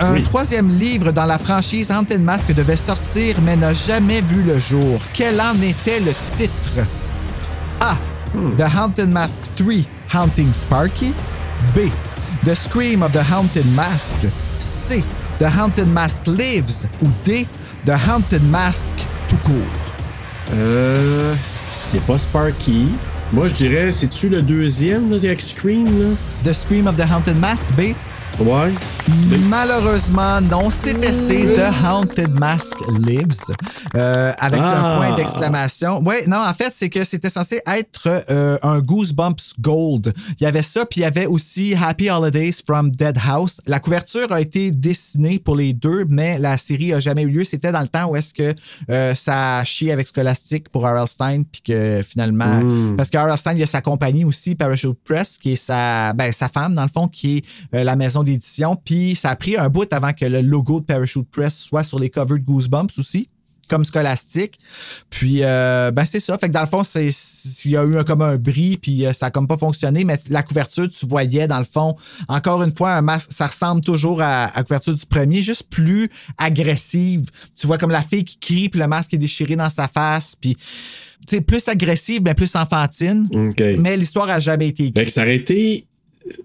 Un 0.00 0.14
Oui. 0.14 0.22
troisième 0.24 0.76
livre 0.76 1.12
dans 1.12 1.24
la 1.24 1.38
franchise 1.38 1.90
Haunted 1.92 2.20
Mask 2.20 2.52
devait 2.52 2.74
sortir 2.76 3.36
mais 3.42 3.54
n'a 3.56 3.72
jamais 3.72 4.20
vu 4.22 4.42
le 4.42 4.58
jour. 4.58 5.00
Quel 5.12 5.40
en 5.40 5.54
était 5.62 6.00
le 6.00 6.12
titre? 6.36 6.84
A. 7.80 7.96
The 8.56 8.68
Haunted 8.68 9.08
Mask 9.08 9.40
3 9.54 9.86
Haunting 10.12 10.52
Sparky. 10.52 11.14
B. 11.74 11.90
The 12.44 12.54
Scream 12.54 13.02
of 13.02 13.12
the 13.12 13.22
Haunted 13.22 13.66
Mask. 13.76 14.18
C. 14.58 15.04
The 15.38 15.48
Haunted 15.48 15.88
Mask 15.88 16.26
Lives. 16.26 16.86
Ou 17.02 17.08
D. 17.22 17.46
The 17.84 17.96
Haunted 17.96 18.42
Mask 18.42 18.92
tout 19.28 19.38
court. 19.44 20.52
Euh. 20.52 21.34
C'est 21.80 22.04
pas 22.06 22.18
Sparky. 22.18 22.88
Moi, 23.32 23.48
je 23.48 23.54
dirais, 23.54 23.92
c'est-tu 23.92 24.28
le 24.28 24.42
deuxième, 24.42 25.10
là, 25.10 25.16
avec 25.16 25.40
Scream, 25.40 25.84
là? 25.84 26.16
The 26.44 26.52
Scream 26.52 26.86
of 26.86 26.96
the 26.96 27.04
Haunted 27.10 27.38
Mask. 27.38 27.66
B? 27.76 27.94
Ouais. 28.40 28.72
Malheureusement, 29.48 30.40
non. 30.40 30.70
C'était 30.70 31.12
C, 31.12 31.44
The 31.56 31.84
Haunted 31.86 32.30
Mask 32.30 32.76
Lives, 33.06 33.52
euh, 33.96 34.32
avec 34.38 34.60
un 34.60 34.64
Ah. 34.64 34.96
point 34.96 35.16
d'exclamation. 35.16 36.02
Ouais, 36.02 36.26
non, 36.26 36.38
en 36.38 36.54
fait, 36.54 36.72
c'est 36.74 36.88
que 36.88 37.04
c'était 37.04 37.28
censé 37.30 37.60
être 37.66 38.24
euh, 38.30 38.56
un 38.62 38.78
Goosebumps 38.80 39.54
Gold. 39.60 40.14
Il 40.40 40.44
y 40.44 40.46
avait 40.46 40.62
ça, 40.62 40.86
puis 40.86 41.00
il 41.00 41.04
y 41.04 41.06
avait 41.06 41.26
aussi 41.26 41.74
Happy 41.74 42.08
Holidays 42.10 42.54
from 42.66 42.90
Dead 42.90 43.18
House. 43.26 43.60
La 43.66 43.78
couverture 43.80 44.32
a 44.32 44.40
été 44.40 44.70
dessinée 44.70 45.38
pour 45.38 45.56
les 45.56 45.72
deux, 45.74 46.06
mais 46.08 46.38
la 46.38 46.56
série 46.56 46.92
a 46.94 47.00
jamais 47.00 47.22
eu 47.22 47.28
lieu. 47.28 47.44
C'était 47.44 47.72
dans 47.72 47.82
le 47.82 47.88
temps 47.88 48.06
où 48.06 48.16
est-ce 48.16 48.32
que 48.32 48.54
euh, 48.90 49.14
ça 49.14 49.58
a 49.58 49.64
chié 49.64 49.92
avec 49.92 50.06
Scholastic 50.08 50.68
pour 50.70 50.82
R.L. 50.84 51.06
Stein, 51.06 51.42
puis 51.50 51.60
que 51.62 52.00
finalement, 52.06 52.60
parce 52.96 53.10
que 53.10 53.18
R.L. 53.18 53.36
Stein, 53.36 53.52
il 53.52 53.58
y 53.60 53.62
a 53.62 53.66
sa 53.66 53.82
compagnie 53.82 54.24
aussi, 54.24 54.54
Parachute 54.54 54.98
Press, 55.04 55.36
qui 55.38 55.52
est 55.52 55.56
sa, 55.56 56.12
ben, 56.14 56.32
sa 56.32 56.48
femme, 56.48 56.74
dans 56.74 56.82
le 56.84 56.88
fond, 56.88 57.06
qui 57.08 57.42
est 57.72 57.84
la 57.84 57.96
maison 57.96 58.22
d'édition. 58.22 58.76
Puis 58.84 58.93
ça 59.14 59.30
a 59.30 59.36
pris 59.36 59.56
un 59.56 59.68
bout 59.68 59.90
avant 59.92 60.12
que 60.12 60.24
le 60.24 60.40
logo 60.40 60.80
de 60.80 60.84
Parachute 60.84 61.28
Press 61.30 61.58
soit 61.58 61.84
sur 61.84 61.98
les 61.98 62.10
covers 62.10 62.38
de 62.38 62.44
Goosebumps 62.44 62.98
aussi 62.98 63.28
comme 63.68 63.84
Scholastic. 63.84 64.58
Puis, 65.10 65.40
euh, 65.42 65.90
ben 65.90 66.04
c'est 66.04 66.20
ça. 66.20 66.36
Fait 66.38 66.48
que 66.48 66.52
dans 66.52 66.60
le 66.60 66.66
fond, 66.66 66.84
c'est 66.84 67.08
il 67.64 67.70
y 67.70 67.76
a 67.76 67.84
eu 67.84 67.96
un, 67.96 68.04
comme 68.04 68.22
un 68.22 68.36
bris, 68.36 68.76
puis 68.76 69.06
euh, 69.06 69.12
ça 69.12 69.26
a 69.26 69.30
comme 69.30 69.46
pas 69.46 69.58
fonctionné. 69.58 70.04
Mais 70.04 70.18
la 70.30 70.42
couverture, 70.42 70.88
tu 70.88 71.06
voyais, 71.06 71.48
dans 71.48 71.58
le 71.58 71.64
fond, 71.64 71.96
encore 72.28 72.62
une 72.62 72.76
fois, 72.76 72.92
un 72.92 73.02
masque, 73.02 73.32
ça 73.32 73.46
ressemble 73.46 73.80
toujours 73.80 74.22
à, 74.22 74.52
la 74.54 74.62
couverture 74.62 74.94
du 74.94 75.06
premier, 75.06 75.42
juste 75.42 75.68
plus 75.70 76.10
agressive. 76.38 77.24
Tu 77.58 77.66
vois 77.66 77.78
comme 77.78 77.90
la 77.90 78.02
fille 78.02 78.24
qui 78.24 78.38
crie, 78.38 78.68
puis 78.68 78.80
le 78.80 78.86
masque 78.86 79.14
est 79.14 79.18
déchiré 79.18 79.56
dans 79.56 79.70
sa 79.70 79.88
face, 79.88 80.36
puis... 80.36 80.56
Plus 81.46 81.68
agressive, 81.68 82.20
mais 82.22 82.34
plus 82.34 82.54
enfantine. 82.54 83.26
Mais 83.78 83.96
l'histoire 83.96 84.28
a 84.28 84.40
jamais 84.40 84.68
été 84.68 84.82
écrite. 84.82 84.98
Fait 84.98 85.06
que 85.06 85.10
ça 85.10 85.22
aurait 85.22 85.36
été. 85.36 85.86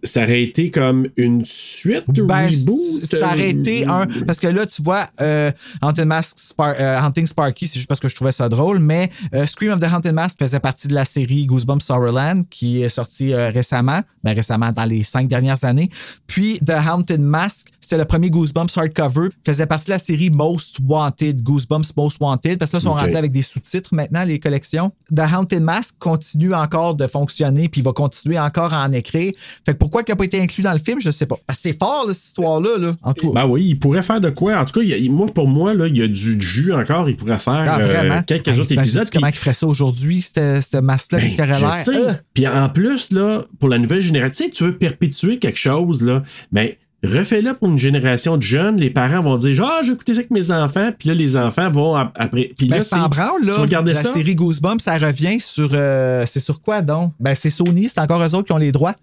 Ça 0.04 0.24
aurait 0.24 0.44
été 0.44 0.70
comme 0.72 1.08
une 1.16 1.46
suite 1.46 2.04
ou 2.10 2.26
Ben, 2.26 2.48
reboot. 2.48 3.06
ça 3.06 3.34
aurait 3.34 3.50
été 3.52 3.88
euh, 3.88 3.92
un. 3.92 4.08
Parce 4.28 4.40
que 4.40 4.48
là, 4.48 4.66
tu 4.66 4.84
vois, 4.84 5.08
euh, 5.22 5.52
Haunted 5.82 6.06
Mask 6.06 6.38
Spar- 6.38 6.76
euh, 6.80 7.00
Hunting 7.00 7.26
Sparky, 7.28 7.66
c'est 7.68 7.80
juste 7.80 7.88
parce 7.88 8.00
que 8.02 8.10
je 8.10 8.16
trouvais 8.16 8.32
ça 8.34 8.50
drôle, 8.50 8.80
mais 8.80 9.10
euh, 9.34 9.46
Scream 9.46 9.72
of 9.72 9.80
the 9.80 9.86
Haunted 9.94 10.14
Mask 10.14 10.38
faisait 10.40 10.60
partie 10.60 10.88
de 10.90 10.94
la 10.94 11.06
série 11.06 11.46
Goosebumps 11.46 11.90
Horrorland 11.90 12.44
qui 12.50 12.82
est 12.84 12.90
sortie 12.90 13.34
euh, 13.34 13.50
récemment, 13.52 14.02
ben 14.24 14.34
récemment 14.34 14.72
dans 14.74 14.86
les 14.86 15.04
cinq 15.04 15.28
dernières 15.30 15.64
années. 15.64 15.90
Puis 16.28 16.60
The 16.60 16.74
Haunted 16.92 17.22
Mask, 17.22 17.68
c'était 17.90 17.98
le 18.02 18.06
premier 18.06 18.30
Goosebumps 18.30 18.68
hardcover, 18.78 19.30
faisait 19.44 19.66
partie 19.66 19.88
de 19.88 19.92
la 19.94 19.98
série 20.00 20.30
Most 20.30 20.78
Wanted, 20.88 21.42
Goosebumps 21.42 21.92
Most 21.98 22.18
Wanted, 22.22 22.60
parce 22.60 22.70
que 22.70 22.78
là, 22.78 22.82
ils 22.82 22.84
sont 22.84 22.92
Ok. 22.92 23.00
rendus 23.00 23.16
avec 23.16 23.32
des 23.32 23.42
sous-titres 23.42 23.96
maintenant, 23.96 24.24
les 24.26 24.38
collections. 24.40 24.92
The 25.16 25.22
Haunted 25.34 25.64
Mask 25.64 25.96
continue 25.98 26.54
encore 26.54 26.94
de 26.94 27.08
fonctionner, 27.08 27.68
puis 27.68 27.82
il 27.82 27.84
va 27.84 27.92
continuer 27.92 28.38
encore 28.38 28.76
à 28.76 28.86
en 28.88 28.92
écrire. 28.92 29.32
Fait 29.66 29.74
que 29.74 29.78
pourquoi 29.80 30.04
il 30.08 30.12
n'a 30.12 30.16
pas 30.16 30.26
été 30.26 30.40
inclus 30.40 30.62
dans 30.62 30.72
le 30.74 30.78
film, 30.78 31.02
je 31.02 31.10
sais 31.10 31.26
pas. 31.26 31.38
Ah, 31.48 31.54
C'est 31.56 31.78
fort, 31.80 32.06
là, 32.08 32.14
cette 32.14 32.26
histoire-là. 32.26 32.78
Là. 32.78 32.96
En 33.02 33.14
tout 33.16 33.32
cas. 33.34 33.42
Ben 33.42 33.48
oui, 33.48 33.66
il 33.70 33.80
pourrait 33.80 34.04
faire 34.04 34.22
de 34.22 34.30
quoi? 34.30 34.60
En 34.60 34.66
tout 34.66 34.80
cas, 34.80 34.86
il 34.86 35.12
moi, 35.12 35.26
pour 35.34 35.48
moi, 35.48 35.74
là, 35.74 35.88
il 35.88 35.98
y 35.98 36.04
a 36.04 36.08
du 36.08 36.40
jus 36.40 36.72
encore. 36.72 37.10
Il 37.10 37.16
pourrait 37.16 37.40
faire 37.40 37.66
Ah, 37.68 37.80
euh, 37.80 38.22
quelques 38.28 38.60
autres 38.60 38.72
épisodes. 38.72 39.10
Comment 39.12 39.28
il 39.28 39.34
ferait 39.34 39.54
ça 39.54 39.66
aujourd'hui, 39.66 40.22
ce 40.22 40.80
masque-là, 40.80 41.18
Ben, 41.18 41.28
qu'est-ce. 41.28 41.90
Euh, 41.90 42.14
Puis 42.36 42.48
en 42.48 42.70
plus, 42.70 43.12
là, 43.12 43.46
pour 43.60 43.70
la 43.70 43.80
nouvelle 43.80 44.02
génération, 44.02 44.46
tu 44.54 44.64
veux 44.64 44.78
perpétuer 44.78 45.40
quelque 45.40 45.58
chose, 45.58 46.04
là, 46.04 46.22
ben, 46.52 46.70
refais-le 47.04 47.54
pour 47.54 47.70
une 47.70 47.78
génération 47.78 48.38
de 48.38 48.42
jeunes. 48.42 48.78
Les 48.78 48.90
parents 48.90 49.22
vont 49.22 49.38
dire, 49.38 49.64
ah, 49.64 49.80
je 49.84 49.88
vais 49.88 49.94
écouter 49.94 50.14
ça 50.14 50.20
avec 50.20 50.32
mes 50.32 50.52
enfants. 50.52 50.92
Puis 50.98 51.08
là, 51.10 51.16
les 51.16 51.38
enfants 51.38 51.70
vont 51.72 51.96
ap- 51.96 52.12
après. 52.20 52.52
Puis 52.58 52.68
Ben, 52.68 52.78
là, 52.78 52.82
c'est 52.84 52.96
branle, 52.98 53.46
là. 53.46 53.54
Tu 53.68 53.74
la 53.94 53.96
ça? 53.96 54.14
série 54.14 54.36
Goosebumps, 54.36 54.80
ça 54.80 54.98
revient 54.98 55.40
sur. 55.40 55.70
euh, 55.74 56.26
c'est 56.28 56.40
sur 56.40 56.62
quoi 56.62 56.82
donc? 56.82 57.14
Ben, 57.20 57.34
c'est 57.36 57.50
Sony, 57.50 57.88
c'est 57.90 58.00
encore 58.00 58.22
eux 58.22 58.36
autres 58.36 58.46
qui 58.48 58.54
ont 58.54 58.58
les 58.58 58.72
droits. 58.72 58.96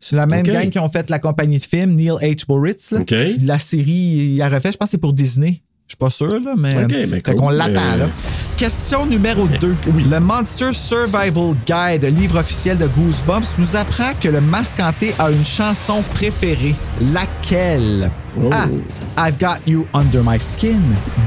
C'est 0.00 0.16
la 0.16 0.26
même 0.26 0.44
gang 0.44 0.68
qui 0.70 0.78
ont 0.78 0.88
fait 0.88 1.08
la 1.10 1.18
compagnie 1.18 1.58
de 1.58 1.64
films, 1.64 1.94
Neil 1.94 2.10
H. 2.10 2.92
Là. 2.92 3.00
OK. 3.00 3.14
La 3.42 3.58
série, 3.58 4.34
il 4.34 4.42
a 4.42 4.48
refait, 4.48 4.70
je 4.72 4.76
pense 4.76 4.88
que 4.88 4.90
c'est 4.92 4.98
pour 4.98 5.12
Disney. 5.14 5.62
Je 5.86 5.92
suis 5.92 5.96
pas 5.98 6.10
sûr, 6.10 6.40
là, 6.40 6.54
mais. 6.56 6.84
Ok, 6.84 6.90
fait 6.90 7.22
cool. 7.22 7.34
qu'on 7.34 7.50
l'attend, 7.50 7.96
là. 7.98 8.06
Question 8.56 9.04
numéro 9.04 9.46
2. 9.48 9.76
Le 10.10 10.20
Monster 10.20 10.72
Survival 10.72 11.54
Guide, 11.66 12.04
livre 12.04 12.38
officiel 12.38 12.78
de 12.78 12.86
Goosebumps, 12.86 13.58
nous 13.58 13.76
apprend 13.76 14.12
que 14.20 14.28
le 14.28 14.40
masque 14.40 14.78
hanté 14.80 15.12
a 15.18 15.30
une 15.30 15.44
chanson 15.44 16.02
préférée. 16.14 16.74
Laquelle? 17.12 18.10
Oh. 18.40 18.50
A. 18.52 18.68
I've 19.18 19.38
got 19.38 19.58
you 19.66 19.86
under 19.92 20.22
my 20.22 20.38
skin. 20.38 20.80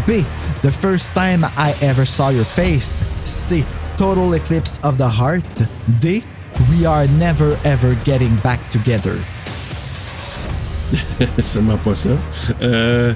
B. 0.08 0.24
The 0.64 0.72
first 0.72 1.14
time 1.14 1.46
I 1.58 1.74
ever 1.82 2.06
saw 2.06 2.30
your 2.30 2.46
face. 2.46 3.02
C. 3.26 3.64
Total 3.98 4.34
eclipse 4.34 4.80
of 4.84 4.98
the 4.98 5.08
heart. 5.08 5.44
D. 6.02 6.24
We 6.72 6.86
are 6.86 7.08
never 7.20 7.58
ever 7.64 7.96
getting 8.06 8.36
back 8.38 8.60
together. 8.70 9.20
Seulement 11.40 11.78
pas 11.78 11.96
ça. 11.96 12.10
Euh, 12.62 13.14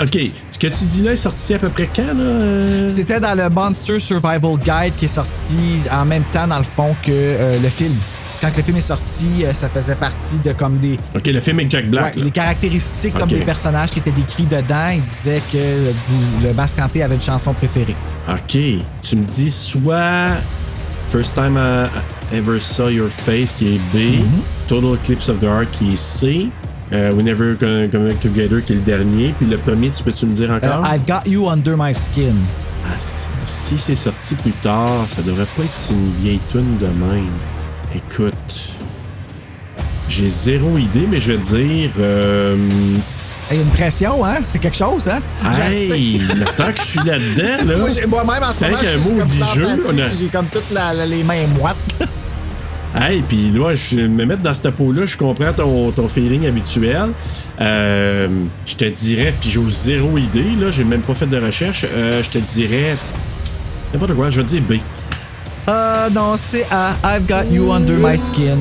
OK, 0.00 0.18
ce 0.50 0.58
que 0.58 0.66
tu 0.66 0.84
dis 0.84 1.02
là 1.02 1.12
est 1.12 1.16
sorti 1.16 1.54
à 1.54 1.58
peu 1.58 1.68
près 1.68 1.88
quand, 1.94 2.02
là? 2.02 2.12
euh? 2.20 2.88
C'était 2.88 3.20
dans 3.20 3.36
le 3.36 3.48
Monster 3.48 3.98
Survival 3.98 4.56
Guide 4.58 4.94
qui 4.96 5.04
est 5.04 5.08
sorti 5.08 5.56
en 5.92 6.04
même 6.04 6.24
temps, 6.32 6.46
dans 6.46 6.58
le 6.58 6.64
fond, 6.64 6.94
que 7.02 7.10
euh, 7.12 7.58
le 7.62 7.68
film. 7.68 7.94
Quand 8.40 8.56
le 8.56 8.62
film 8.64 8.76
est 8.76 8.80
sorti, 8.80 9.44
ça 9.52 9.68
faisait 9.68 9.94
partie 9.94 10.40
de 10.40 10.50
comme 10.52 10.78
des. 10.78 10.98
OK, 11.14 11.26
le 11.26 11.38
film 11.40 11.60
avec 11.60 11.70
Jack 11.70 11.88
Black. 11.88 12.16
Ouais, 12.16 12.22
les 12.24 12.30
caractéristiques 12.32 13.14
comme 13.16 13.28
des 13.28 13.38
personnages 13.44 13.90
qui 13.90 14.00
étaient 14.00 14.10
décrits 14.10 14.46
dedans. 14.46 14.88
Il 14.92 15.02
disait 15.02 15.40
que 15.52 15.58
le, 15.58 16.48
le 16.48 16.52
masque 16.52 16.80
hanté 16.80 17.04
avait 17.04 17.14
une 17.14 17.20
chanson 17.20 17.52
préférée. 17.54 17.94
OK. 18.28 18.58
Tu 19.02 19.16
me 19.16 19.22
dis 19.22 19.48
soit 19.48 20.30
First 21.08 21.34
Time 21.34 21.56
I 21.56 22.36
Ever 22.36 22.58
Saw 22.58 22.88
Your 22.88 23.10
Face 23.10 23.52
qui 23.52 23.76
est 23.76 23.80
B, 23.94 23.96
Mm-hmm. 24.24 24.66
Total 24.66 24.94
Eclipse 24.94 25.28
of 25.28 25.38
the 25.38 25.44
Heart 25.44 25.70
qui 25.70 25.92
est 25.92 25.96
C, 25.96 26.48
euh, 26.92 27.12
We 27.12 27.24
Never 27.24 27.54
Come 27.58 27.88
Come 27.90 28.12
Together 28.20 28.62
qui 28.64 28.72
est 28.72 28.76
le 28.76 28.82
dernier, 28.82 29.34
puis 29.38 29.46
le 29.48 29.56
premier, 29.58 29.90
tu 29.90 30.02
peux-tu 30.02 30.26
me 30.26 30.34
dire 30.34 30.50
Euh, 30.52 30.56
encore? 30.56 30.84
I've 30.86 31.06
Got 31.06 31.28
You 31.30 31.48
Under 31.48 31.76
My 31.76 31.94
Skin. 31.94 32.34
Ah, 32.84 32.96
si 33.44 33.78
c'est 33.78 33.94
sorti 33.94 34.34
plus 34.34 34.52
tard, 34.52 35.06
ça 35.08 35.22
devrait 35.22 35.46
pas 35.56 35.62
être 35.62 35.90
une 35.90 36.10
vieille 36.22 36.40
tune 36.50 36.78
de 36.80 36.86
même. 36.86 37.28
Écoute, 37.94 38.70
j'ai 40.08 40.28
zéro 40.28 40.76
idée, 40.78 41.06
mais 41.10 41.20
je 41.20 41.32
vais 41.32 41.38
te 41.38 41.56
dire. 41.56 41.90
Euh, 41.98 42.56
Il 43.50 43.56
y 43.56 43.60
a 43.60 43.62
une 43.62 43.68
pression, 43.70 44.24
hein? 44.24 44.36
C'est 44.46 44.58
quelque 44.58 44.76
chose, 44.76 45.08
hein? 45.08 45.20
hey, 45.70 46.18
l'instant 46.36 46.72
que 46.72 46.78
je 46.80 46.84
suis 46.86 47.00
là-dedans, 47.00 47.64
là. 47.84 47.90
J'ai- 47.94 48.06
Moi-même, 48.06 48.42
en 48.42 48.50
ce 48.50 48.58
c'est 48.58 48.70
moment, 48.70 49.16
mot 49.16 49.20
comme 49.20 49.80
On 49.96 49.98
a... 49.98 50.08
J'ai 50.12 50.26
comme 50.26 50.46
toutes 50.46 50.70
la- 50.72 50.92
la- 50.94 51.06
les 51.06 51.22
mains 51.22 51.46
moites. 51.58 52.01
Hey, 52.94 53.22
puis 53.22 53.48
là, 53.50 53.74
je 53.74 53.96
me 54.02 54.26
mettre 54.26 54.42
dans 54.42 54.52
cette 54.52 54.70
peau-là, 54.74 55.06
je 55.06 55.16
comprends 55.16 55.52
ton, 55.52 55.90
ton 55.92 56.08
feeling 56.08 56.46
habituel. 56.46 57.08
Euh, 57.60 58.28
je 58.66 58.74
te 58.76 58.84
dirais, 58.84 59.32
puis 59.40 59.50
j'ai 59.50 59.60
zéro 59.70 60.18
idée, 60.18 60.44
là, 60.60 60.70
j'ai 60.70 60.84
même 60.84 61.00
pas 61.00 61.14
fait 61.14 61.26
de 61.26 61.38
recherche. 61.40 61.86
Euh, 61.90 62.22
je 62.22 62.28
te 62.30 62.38
dirais. 62.38 62.96
N'importe 63.94 64.14
quoi, 64.14 64.28
je 64.28 64.40
vais 64.42 64.46
dire 64.46 64.62
B. 64.68 64.72
Euh, 65.68 66.10
non, 66.10 66.34
c'est 66.36 66.66
A. 66.70 66.90
I've 67.04 67.26
Got 67.26 67.50
You 67.50 67.72
Under 67.72 67.96
My 67.98 68.18
Skin. 68.18 68.58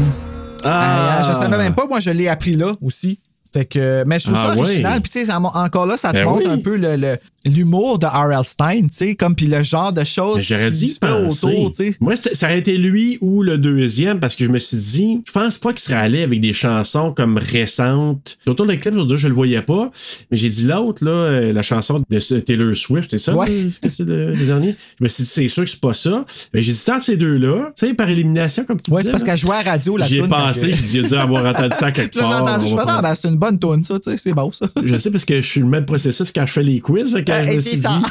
Ah! 0.64 1.20
Euh, 1.20 1.34
je 1.34 1.38
savais 1.38 1.58
même 1.58 1.74
pas, 1.74 1.86
moi, 1.88 2.00
je 2.00 2.12
l'ai 2.12 2.28
appris 2.30 2.56
là 2.56 2.74
aussi. 2.82 3.20
Fait 3.54 3.66
que, 3.66 4.06
mais 4.08 4.18
je 4.18 4.26
trouve 4.28 4.38
Ah 4.40 4.54
ça 4.54 4.58
original. 4.58 4.94
ouais. 4.94 5.00
Puis, 5.02 5.12
tu 5.12 5.26
sais, 5.26 5.34
encore 5.34 5.86
là, 5.86 5.98
ça 5.98 6.10
te 6.12 6.14
Ben 6.14 6.24
montre 6.24 6.44
oui. 6.46 6.52
un 6.54 6.58
peu 6.60 6.78
le- 6.78 6.96
le- 6.96 7.18
l'humour 7.46 7.98
de 8.00 8.06
R.L. 8.06 8.44
Stein, 8.44 8.82
tu 8.84 8.88
sais, 8.92 9.16
comme 9.16 9.36
puis 9.36 9.48
le 9.48 9.64
genre 9.64 9.92
de 9.94 10.04
choses 10.04 10.42
j'aurais 10.44 10.72
qui 10.72 10.86
dit 10.86 11.00
autour, 11.04 11.72
tu 11.74 11.86
sais. 11.92 11.96
Moi, 12.00 12.16
ça 12.16 12.48
aurait 12.48 12.60
été 12.60 12.78
lui 12.78 13.18
ou 13.22 13.42
le 13.42 13.58
deuxième 13.58 14.20
parce 14.20 14.36
que 14.36 14.46
je 14.46 14.50
me 14.52 14.60
suis 14.60 14.78
dit, 14.78 15.22
je 15.26 15.32
pense 15.32 15.58
pas 15.58 15.72
qu'il 15.72 15.80
serait 15.82 15.96
allé 15.96 16.22
avec 16.22 16.40
des 16.40 16.54
chansons 16.54 17.12
comme 17.12 17.38
récentes. 17.38 18.38
Autour 18.48 18.66
de 18.66 18.76
clip, 18.76 18.94
je 19.16 19.28
le 19.28 19.34
voyais 19.34 19.62
pas, 19.62 19.92
mais 20.30 20.38
j'ai 20.38 20.50
dit 20.50 20.66
l'autre, 20.66 21.04
là, 21.04 21.12
euh, 21.12 21.54
la 21.54 21.62
chanson 21.62 22.04
de 22.10 22.40
Taylor 22.40 22.76
Swift, 22.76 23.10
c'est 23.12 23.18
ça? 23.18 23.36
Ouais. 23.36 23.48
le- 23.50 23.90
C'est 23.90 24.04
le, 24.04 24.32
le 24.34 24.46
dernier? 24.46 24.76
Je 25.00 25.04
me 25.04 25.08
suis 25.08 25.24
dit, 25.24 25.30
c'est 25.30 25.48
sûr 25.48 25.64
que 25.64 25.70
c'est 25.70 25.82
pas 25.82 25.94
ça. 25.94 26.26
Mais 26.54 26.62
j'ai 26.62 26.72
dit, 26.74 26.84
tant 26.86 27.00
ces 27.00 27.18
deux-là, 27.18 27.72
tu 27.78 27.88
sais, 27.88 27.94
par 27.94 28.10
élimination, 28.10 28.64
comme 28.66 28.80
tu 28.80 28.92
Ouais, 28.92 28.98
disais. 29.02 29.06
c'est 29.08 29.12
parce 29.12 29.24
là. 29.24 29.30
qu'elle 29.30 29.40
jouait 29.40 29.56
à 29.56 29.64
la 29.64 29.72
radio, 29.72 29.98
la 29.98 30.08
J'y 30.08 30.18
ai 30.18 30.20
toune, 30.20 30.30
pensé, 30.30 30.72
j'ai 30.74 31.02
dû 31.02 31.14
avoir 31.16 31.46
entendu 31.46 31.76
ça 31.78 31.92
quelque 31.92 32.16
Là, 32.18 32.22
part. 32.24 32.44
entendu, 32.44 32.70
je 32.70 32.76
ah, 32.78 32.82
prendre- 32.86 33.02
ben, 33.02 33.16
c'est 33.16 33.28
une 33.30 33.38
bonne 33.38 33.60
tune, 33.60 33.84
ça, 33.84 34.00
tu 34.00 34.12
sais, 34.12 34.18
c'est 34.18 34.34
beau, 34.34 34.52
ça. 34.52 34.68
Je 34.84 34.98
sais 35.00 35.12
parce 35.12 35.26
que 35.26 35.42
je 35.42 35.48
suis 35.48 35.62
le 35.62 35.68
même 35.68 35.86
processus 35.86 36.32
quand 36.32 36.46
je 36.46 36.52
fais 36.52 36.64
les 36.64 36.80
quiz. 36.80 37.12
Fait 37.12 37.24
je 37.48 37.54
me 37.54 37.60
suis 37.60 37.78
c'est 37.78 37.84
ça. 37.84 37.90
dit, 37.98 38.06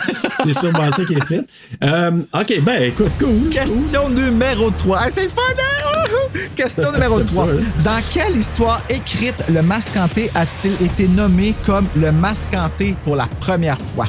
c'est 0.44 0.52
sûrement 0.58 0.90
ça 0.90 1.04
qui 1.04 1.14
est 1.14 1.26
fait. 1.26 1.44
Euh, 1.84 2.10
ok, 2.34 2.60
ben 2.62 2.82
écoute, 2.82 3.10
cool. 3.18 3.48
Question 3.50 4.08
numéro 4.08 4.70
3. 4.70 5.10
c'est 5.10 5.24
le 5.24 5.28
fun, 5.28 5.42
hein? 5.58 6.38
Question 6.56 6.92
numéro 6.92 7.18
T'aimes 7.18 7.26
3. 7.26 7.46
ça, 7.46 7.52
hein? 7.52 7.64
Dans 7.84 8.00
quelle 8.12 8.36
histoire 8.36 8.82
écrite 8.88 9.44
le 9.52 9.62
mascanté 9.62 10.30
a-t-il 10.34 10.86
été 10.86 11.08
nommé 11.08 11.54
comme 11.66 11.86
le 11.96 12.12
mascanté 12.12 12.96
pour 13.02 13.16
la 13.16 13.26
première 13.40 13.78
fois? 13.78 14.06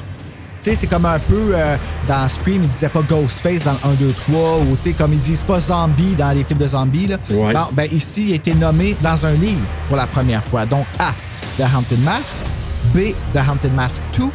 Tu 0.64 0.70
sais, 0.70 0.76
c'est 0.76 0.88
comme 0.88 1.08
un 1.08 1.18
peu 1.18 1.54
euh, 1.56 1.76
dans 2.08 2.30
Scream, 2.30 2.62
ils 2.64 2.70
disaient 2.70 2.90
pas 2.90 3.02
Ghostface 3.02 3.64
dans 3.64 3.72
le 3.84 3.90
1, 3.90 3.94
2, 3.96 4.14
3, 4.30 4.58
ou 4.60 4.76
tu 4.76 4.84
sais, 4.84 4.92
comme 4.94 5.12
ils 5.14 5.20
disent 5.20 5.44
pas 5.44 5.60
zombie 5.60 6.14
dans 6.16 6.32
les 6.34 6.44
films 6.44 6.60
de 6.60 6.68
zombies. 6.68 7.08
Là. 7.08 7.18
Ouais. 7.32 7.52
Bon, 7.52 7.62
ben 7.72 7.88
ici, 7.92 8.26
il 8.28 8.34
a 8.34 8.36
été 8.36 8.54
nommé 8.54 8.96
dans 9.02 9.26
un 9.26 9.32
livre 9.34 9.62
pour 9.88 9.98
la 9.98 10.06
première 10.06 10.44
fois. 10.44 10.68
Donc 10.68 10.86
A. 11.00 11.14
The 11.58 11.64
Haunted 11.76 12.00
Mask. 12.04 12.42
B. 12.94 13.14
The 13.34 13.38
Haunted 13.50 13.74
Mask 13.74 14.04
2. 14.20 14.26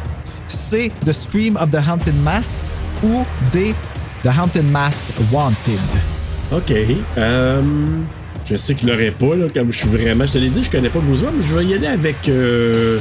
C. 0.47 0.91
The 1.05 1.11
Scream 1.13 1.57
of 1.57 1.69
the 1.71 1.79
Haunted 1.87 2.15
Mask. 2.23 2.57
Ou 3.03 3.25
D. 3.51 3.73
The 4.23 4.29
Haunted 4.37 4.65
Mask 4.71 5.07
Wanted. 5.31 5.79
Ok. 6.51 6.73
Euh, 7.17 7.61
je 8.49 8.55
sais 8.55 8.73
que 8.73 8.81
je 8.81 8.87
l'aurais 8.87 9.11
pas, 9.11 9.35
là, 9.35 9.47
comme 9.53 9.71
je 9.71 9.77
suis 9.77 9.89
vraiment. 9.89 10.25
Je 10.25 10.33
te 10.33 10.37
l'ai 10.37 10.49
dit, 10.49 10.63
je 10.63 10.71
connais 10.71 10.89
pas 10.89 10.99
Goosebumps, 10.99 11.33
mais 11.37 11.43
je 11.45 11.53
vais 11.57 11.65
y 11.65 11.73
aller 11.73 11.87
avec. 11.87 12.15
euh, 12.29 12.99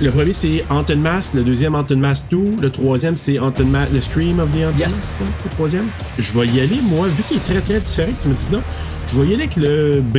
le 0.00 0.10
premier, 0.10 0.32
c'est 0.32 0.64
Haunted 0.70 0.98
Mask. 0.98 1.34
Le 1.34 1.42
deuxième, 1.42 1.74
Haunted 1.74 1.98
Mask 1.98 2.30
2. 2.30 2.38
Le 2.62 2.70
troisième, 2.70 3.14
c'est 3.14 3.38
Haunted 3.38 3.66
Mask. 3.68 3.92
Le 3.92 4.00
Scream 4.00 4.40
of 4.40 4.48
the 4.50 4.64
Haunted 4.64 4.78
Yes. 4.80 5.20
Mask. 5.20 5.32
Le 5.44 5.50
troisième. 5.50 5.86
Je 6.18 6.32
vais 6.32 6.46
y 6.46 6.60
aller, 6.60 6.78
moi, 6.82 7.06
vu 7.08 7.22
qu'il 7.24 7.36
est 7.36 7.40
très 7.40 7.60
très 7.60 7.78
différent, 7.80 8.12
tu 8.20 8.28
me 8.28 8.34
dis 8.34 8.46
là, 8.50 8.58
je 9.12 9.20
vais 9.20 9.26
y 9.28 9.34
aller 9.34 9.42
avec 9.44 9.56
le 9.56 10.00
B. 10.00 10.18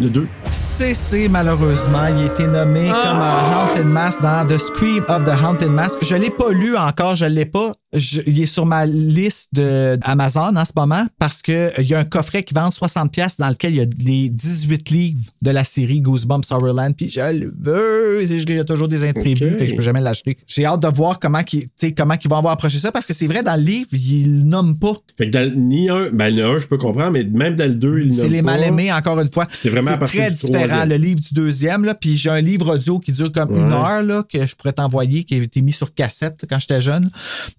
Le 0.00 0.08
2. 0.10 0.28
CC, 0.52 1.28
malheureusement, 1.28 2.06
il 2.06 2.22
a 2.22 2.26
été 2.26 2.46
nommé 2.46 2.88
comme 2.88 3.20
un 3.20 3.66
Haunted 3.66 3.86
Mask 3.86 4.22
dans 4.22 4.46
The 4.46 4.56
Scream 4.56 5.04
of 5.08 5.24
the 5.24 5.42
Haunted 5.42 5.70
Mask. 5.70 5.98
Je 6.02 6.14
l'ai 6.14 6.30
pas 6.30 6.50
lu 6.50 6.76
encore, 6.76 7.16
je 7.16 7.26
l'ai 7.26 7.46
pas. 7.46 7.72
Je- 7.96 8.20
il 8.26 8.38
est 8.42 8.46
sur 8.46 8.66
ma 8.66 8.84
liste 8.84 9.48
de 9.54 9.98
Amazon 10.02 10.54
en 10.56 10.64
ce 10.66 10.72
moment 10.76 11.06
parce 11.18 11.40
que 11.40 11.52
euh, 11.52 11.70
il 11.78 11.86
y 11.88 11.94
a 11.94 11.98
un 11.98 12.04
coffret 12.04 12.42
qui 12.42 12.52
vend 12.52 12.70
60 12.70 13.10
pièces 13.10 13.38
dans 13.38 13.48
lequel 13.48 13.72
il 13.72 13.76
y 13.78 13.80
a 13.80 13.86
les 14.04 14.28
18 14.28 14.90
livres 14.90 15.20
de 15.40 15.50
la 15.50 15.64
série 15.64 16.02
Goosebumps 16.02 16.42
Horrorland 16.50 16.92
puis 16.94 17.08
je 17.08 17.20
le 17.32 17.54
veux, 17.58 18.26
c'est 18.26 18.36
qu'il 18.44 18.56
y 18.56 18.58
a 18.58 18.64
toujours 18.64 18.88
des 18.88 19.04
imprévus, 19.08 19.52
Ok. 19.52 19.58
fait 19.58 19.64
que 19.64 19.70
je 19.70 19.76
peux 19.76 19.82
jamais 19.82 20.02
l'acheter. 20.02 20.36
J'ai 20.46 20.66
hâte 20.66 20.82
de 20.82 20.88
voir 20.88 21.18
comment 21.18 21.40
sais, 21.76 21.92
comment 21.94 22.18
qu'ils 22.18 22.30
vont 22.30 22.36
avoir 22.36 22.52
approché 22.52 22.78
ça 22.78 22.92
parce 22.92 23.06
que 23.06 23.14
c'est 23.14 23.26
vrai 23.26 23.42
dans 23.42 23.56
le 23.56 23.62
livre, 23.64 23.88
il 23.92 24.38
le 24.40 24.42
nomme 24.44 24.78
pas. 24.78 24.92
Fait 25.16 25.30
que 25.30 25.32
dans 25.32 25.50
le- 25.50 25.58
ni 25.58 25.88
un, 25.88 26.10
ben 26.12 26.28
le 26.34 26.44
1, 26.44 26.58
je 26.58 26.66
peux 26.66 26.76
comprendre, 26.76 27.12
mais 27.12 27.24
même 27.24 27.56
dans 27.56 27.68
le 27.68 27.74
2, 27.74 28.00
il 28.00 28.12
C'est 28.12 28.22
nomme 28.24 28.32
les 28.32 28.42
pas. 28.42 28.50
mal-aimés, 28.52 28.92
encore 28.92 29.18
une 29.18 29.32
fois. 29.32 29.48
C'est 29.50 29.70
vraiment 29.70 29.92
à 29.92 29.96
très 29.98 30.30
différent, 30.30 30.66
troisième. 30.66 30.88
le 30.90 30.96
livre 30.96 31.20
du 31.20 31.32
deuxième. 31.32 31.84
Là, 31.86 31.94
puis 31.94 32.16
j'ai 32.18 32.28
un 32.28 32.40
livre 32.42 32.74
audio 32.74 32.98
qui 32.98 33.12
dure 33.12 33.32
comme 33.32 33.50
Ouais. 33.50 33.60
une 33.62 33.72
heure 33.72 34.02
là, 34.02 34.22
que 34.30 34.46
je 34.46 34.54
pourrais 34.56 34.74
t'envoyer, 34.74 35.24
qui 35.24 35.34
a 35.36 35.38
été 35.38 35.62
mis 35.62 35.72
sur 35.72 35.94
cassette 35.94 36.44
quand 36.50 36.58
j'étais 36.60 36.82
jeune. 36.82 37.10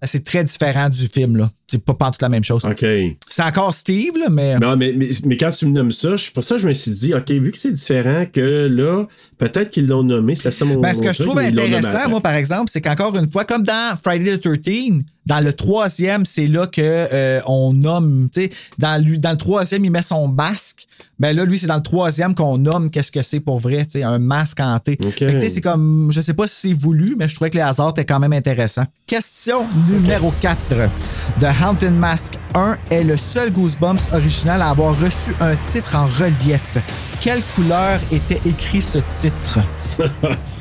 C'est 0.04 0.19
très 0.24 0.44
différent 0.44 0.88
du 0.88 1.06
film. 1.08 1.36
là. 1.36 1.50
C'est 1.66 1.84
pas 1.84 1.94
pas 1.94 2.10
toute 2.10 2.22
la 2.22 2.28
même 2.28 2.42
chose. 2.42 2.64
Ok. 2.64 2.84
C'est 3.28 3.42
encore 3.44 3.72
Steve, 3.72 4.14
là, 4.18 4.28
mais. 4.28 4.58
Non, 4.58 4.76
mais, 4.76 4.92
mais, 4.96 5.10
mais 5.24 5.36
quand 5.36 5.50
tu 5.50 5.66
me 5.66 5.70
nommes 5.70 5.92
ça, 5.92 6.16
je- 6.16 6.30
pour 6.32 6.42
ça, 6.42 6.56
je 6.58 6.66
me 6.66 6.72
suis 6.74 6.90
dit, 6.90 7.14
OK, 7.14 7.30
vu 7.30 7.52
que 7.52 7.58
c'est 7.58 7.70
différent, 7.72 8.24
que 8.32 8.66
là, 8.66 9.04
peut-être 9.38 9.70
qu'ils 9.70 9.86
l'ont 9.86 10.02
nommé, 10.02 10.34
c'est 10.34 10.50
ça 10.50 10.64
mon. 10.64 10.80
Ben, 10.80 10.92
ce 10.92 11.00
que 11.00 11.12
je 11.12 11.22
trouve 11.22 11.36
mais 11.36 11.46
intéressant, 11.46 12.08
moi, 12.10 12.20
par 12.20 12.32
exemple, 12.34 12.70
c'est 12.72 12.80
qu'encore 12.80 13.16
une 13.16 13.30
fois, 13.30 13.44
comme 13.44 13.62
dans 13.62 13.96
Friday 14.02 14.36
the 14.38 14.60
13, 14.62 15.02
dans 15.26 15.40
le 15.40 15.52
troisième, 15.52 16.24
c'est 16.26 16.48
là 16.48 16.66
que 16.66 16.80
euh, 16.82 17.40
on 17.46 17.72
nomme, 17.72 18.28
tu 18.34 18.42
sais, 18.42 18.50
dans, 18.78 19.00
lui- 19.00 19.18
dans 19.18 19.30
le 19.30 19.36
troisième, 19.36 19.84
il 19.84 19.92
met 19.92 20.02
son 20.02 20.26
masque. 20.26 20.86
Ben 21.20 21.36
là, 21.36 21.44
lui, 21.44 21.58
c'est 21.58 21.66
dans 21.68 21.76
le 21.76 21.82
troisième 21.82 22.34
qu'on 22.34 22.56
nomme 22.58 22.90
qu'est-ce 22.90 23.12
que 23.12 23.22
c'est 23.22 23.40
pour 23.40 23.60
vrai, 23.60 23.84
tu 23.84 23.90
sais, 23.92 24.02
un 24.02 24.18
masque 24.18 24.58
hanté. 24.58 24.98
Sais, 25.40 25.48
c'est 25.50 25.60
comme, 25.60 26.08
je 26.10 26.20
sais 26.20 26.34
pas 26.34 26.48
si 26.48 26.68
c'est 26.70 26.72
voulu, 26.72 27.14
mais 27.16 27.28
je 27.28 27.34
trouvais 27.36 27.50
que 27.50 27.56
les 27.56 27.62
hasards 27.62 27.90
étaient 27.90 28.06
quand 28.06 28.18
même 28.18 28.32
intéressants. 28.32 28.86
Question 29.06 29.60
numéro 29.88 30.09
4. 30.18 30.90
The 31.38 31.44
Haunted 31.62 31.92
Mask 31.92 32.36
1 32.54 32.76
est 32.90 33.04
le 33.04 33.16
seul 33.16 33.52
Goosebumps 33.52 34.12
original 34.12 34.60
à 34.60 34.70
avoir 34.70 34.98
reçu 34.98 35.34
un 35.40 35.54
titre 35.54 35.94
en 35.94 36.04
relief. 36.04 36.78
Quelle 37.20 37.42
couleur 37.54 38.00
était 38.10 38.40
écrit 38.44 38.82
ce 38.82 38.98
titre? 39.20 39.60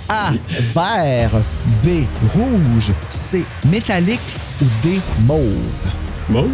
A. 0.09 0.31
Vert. 0.47 1.31
B. 1.83 2.05
Rouge. 2.35 2.93
C. 3.09 3.43
Métallique. 3.65 4.19
Ou 4.61 4.65
D. 4.83 4.99
Mauve? 5.21 5.87
Mauve? 6.29 6.49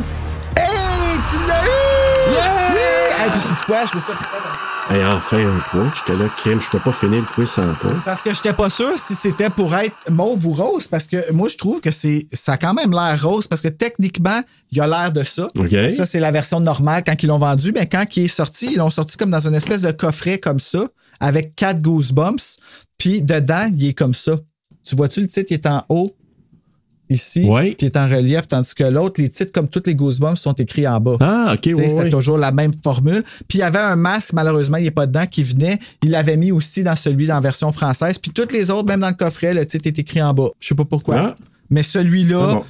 Hey, 0.55 1.19
tu 1.29 1.35
l'as 1.47 1.63
eu! 1.63 2.33
Yeah! 2.33 2.71
Oui! 2.71 2.79
Hey, 3.19 3.29
puis 3.31 3.41
c'est 3.41 3.65
quoi? 3.65 3.85
Je 3.91 3.97
me 3.97 4.01
suis 4.01 4.13
Hey, 4.87 5.03
enfin 5.03 5.39
un 5.39 5.59
point. 5.71 5.91
J'étais 5.95 6.15
là, 6.21 6.29
crème, 6.37 6.61
je 6.61 6.69
peux 6.69 6.79
pas 6.79 6.91
finir 6.91 7.21
le 7.21 7.25
quiz 7.25 7.49
sans 7.49 7.73
point. 7.73 7.99
Parce 8.05 8.21
que 8.21 8.31
j'étais 8.35 8.53
pas 8.53 8.69
sûr 8.69 8.91
si 8.97 9.15
c'était 9.15 9.49
pour 9.49 9.75
être 9.75 9.95
mauve 10.11 10.45
ou 10.45 10.53
rose, 10.53 10.87
parce 10.87 11.07
que 11.07 11.31
moi, 11.31 11.49
je 11.49 11.57
trouve 11.57 11.81
que 11.81 11.89
c'est 11.89 12.27
ça 12.31 12.53
a 12.53 12.57
quand 12.57 12.75
même 12.75 12.91
l'air 12.91 13.19
rose, 13.19 13.47
parce 13.47 13.61
que 13.61 13.67
techniquement, 13.67 14.41
il 14.71 14.79
a 14.79 14.85
l'air 14.85 15.11
de 15.11 15.23
ça. 15.23 15.49
OK. 15.57 15.75
Ça, 15.89 16.05
c'est 16.05 16.19
la 16.19 16.29
version 16.29 16.59
normale 16.59 17.03
quand 17.03 17.15
ils 17.23 17.27
l'ont 17.27 17.39
vendu, 17.39 17.71
mais 17.73 17.87
quand 17.89 18.05
il 18.15 18.25
est 18.25 18.27
sorti, 18.27 18.73
ils 18.73 18.77
l'ont 18.77 18.91
sorti 18.91 19.17
comme 19.17 19.31
dans 19.31 19.47
une 19.47 19.55
espèce 19.55 19.81
de 19.81 19.91
coffret 19.91 20.37
comme 20.37 20.59
ça, 20.59 20.87
avec 21.19 21.55
quatre 21.55 21.81
goosebumps, 21.81 22.59
puis 22.99 23.23
dedans, 23.23 23.71
il 23.75 23.87
est 23.87 23.93
comme 23.93 24.13
ça. 24.13 24.33
Tu 24.83 24.95
vois-tu, 24.95 25.21
le 25.21 25.27
titre, 25.27 25.47
il 25.49 25.55
est 25.55 25.65
en 25.65 25.83
haut, 25.89 26.15
ici, 27.09 27.43
Ouais. 27.45 27.75
il 27.79 27.85
est 27.85 27.97
en 27.97 28.07
relief, 28.09 28.47
tandis 28.47 28.73
que 28.73 28.83
l'autre, 28.83 29.21
les 29.21 29.29
titres, 29.29 29.51
comme 29.51 29.67
tous 29.67 29.83
les 29.85 29.95
goosebumps, 29.95 30.35
sont 30.35 30.53
écrits 30.53 30.87
en 30.87 30.99
bas. 30.99 31.17
Ah, 31.19 31.51
ok, 31.53 31.59
C'était 31.63 31.93
ouais. 31.93 32.09
toujours 32.09 32.37
la 32.37 32.51
même 32.51 32.71
formule. 32.83 33.23
Puis 33.47 33.59
il 33.59 33.61
y 33.61 33.63
avait 33.63 33.79
un 33.79 33.95
masque, 33.95 34.33
malheureusement, 34.33 34.77
il 34.77 34.83
n'est 34.83 34.91
pas 34.91 35.07
dedans, 35.07 35.25
qui 35.29 35.43
venait. 35.43 35.79
Il 36.03 36.11
l'avait 36.11 36.37
mis 36.37 36.51
aussi 36.51 36.83
dans 36.83 36.95
celui 36.95 37.27
dans 37.27 37.35
la 37.35 37.41
version 37.41 37.71
française. 37.71 38.17
Puis 38.17 38.31
toutes 38.31 38.51
les 38.51 38.69
autres, 38.71 38.87
même 38.87 38.99
dans 39.01 39.07
le 39.09 39.13
coffret, 39.13 39.53
le 39.53 39.65
titre 39.65 39.87
est 39.87 39.99
écrit 39.99 40.21
en 40.21 40.33
bas. 40.33 40.49
Je 40.59 40.67
sais 40.67 40.75
pas 40.75 40.85
pourquoi. 40.85 41.15
Ah. 41.17 41.35
Mais 41.69 41.83
celui-là, 41.83 42.47
Ah 42.49 42.53
bon. 42.55 42.63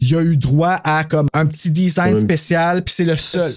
Il 0.00 0.10
y 0.10 0.16
a 0.16 0.22
eu 0.22 0.36
droit 0.36 0.80
à 0.82 1.04
comme 1.04 1.28
un 1.32 1.46
petit 1.46 1.70
design 1.70 2.18
spécial, 2.18 2.82
puis 2.82 2.92
c'est 2.92 3.04
le 3.04 3.16
seul. 3.16 3.52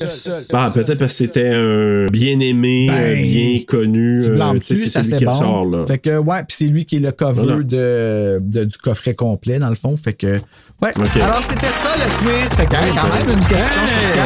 Ah, 0.54 0.70
peut-être 0.72 1.00
parce 1.00 1.14
que 1.14 1.18
c'était 1.26 1.50
un 1.52 2.06
bien-aimé, 2.06 2.86
Ben, 2.88 3.18
un 3.18 3.22
bien 3.22 3.60
connu. 3.68 4.22
Tu 4.24 4.30
euh, 4.30 4.60
c'est 4.64 4.76
celui 4.76 5.18
qui 5.18 5.26
bon. 5.26 5.32
ressort, 5.34 5.66
là. 5.66 5.86
Fait 5.88 5.98
que 5.98 6.18
ouais, 6.20 6.44
puis 6.48 6.56
c'est 6.60 6.66
lui 6.68 6.86
qui 6.86 6.98
est 6.98 7.00
le 7.00 7.12
cover 7.12 7.42
Voilà. 7.42 7.64
de, 7.64 8.40
de- 8.44 8.64
du 8.66 8.78
coffret 8.78 9.16
complet 9.16 9.58
dans 9.58 9.70
le 9.70 9.76
fond. 9.76 9.98
Fait 9.98 10.14
que 10.14 10.38
ouais. 10.84 10.92
Alors 11.16 11.42
c'était 11.42 11.66
ça 11.66 11.96
le 11.98 12.26
quiz. 12.26 12.54
Fait 12.54 12.66
que 12.68 12.76
hey, 12.76 12.92
quand 12.94 13.08
même 13.18 13.38
une 13.38 13.46
question 13.46 13.82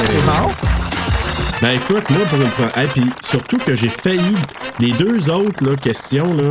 c'est 0.05 0.25
bon. 0.25 0.51
Ben 1.61 1.71
écoute, 1.71 2.09
moi 2.09 2.25
pour 2.29 2.41
une 2.41 2.49
première. 2.51 2.77
Et 2.79 2.87
puis 2.87 3.03
surtout 3.21 3.57
que 3.59 3.75
j'ai 3.75 3.89
failli. 3.89 4.35
Les 4.79 4.91
deux 4.93 5.29
autres 5.29 5.63
là, 5.69 5.75
questions, 5.75 6.33
là, 6.33 6.49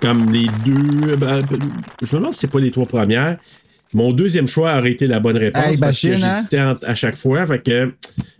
comme 0.00 0.30
les 0.32 0.48
deux. 0.64 1.16
ben, 1.16 1.42
je 2.02 2.14
me 2.16 2.20
demande 2.20 2.32
si 2.34 2.40
c'est 2.40 2.50
pas 2.50 2.58
les 2.60 2.70
trois 2.70 2.86
premières. 2.86 3.36
Mon 3.94 4.12
deuxième 4.12 4.46
choix 4.46 4.76
aurait 4.78 4.92
été 4.92 5.06
la 5.06 5.18
bonne 5.18 5.38
réponse 5.38 5.64
Hey, 5.64 5.76
parce 5.78 5.98
que 6.00 6.08
hein? 6.08 6.14
j'hésitais 6.14 6.58
à 6.58 6.94
chaque 6.94 7.16
fois. 7.16 7.46
Fait 7.46 7.58
que 7.62 7.92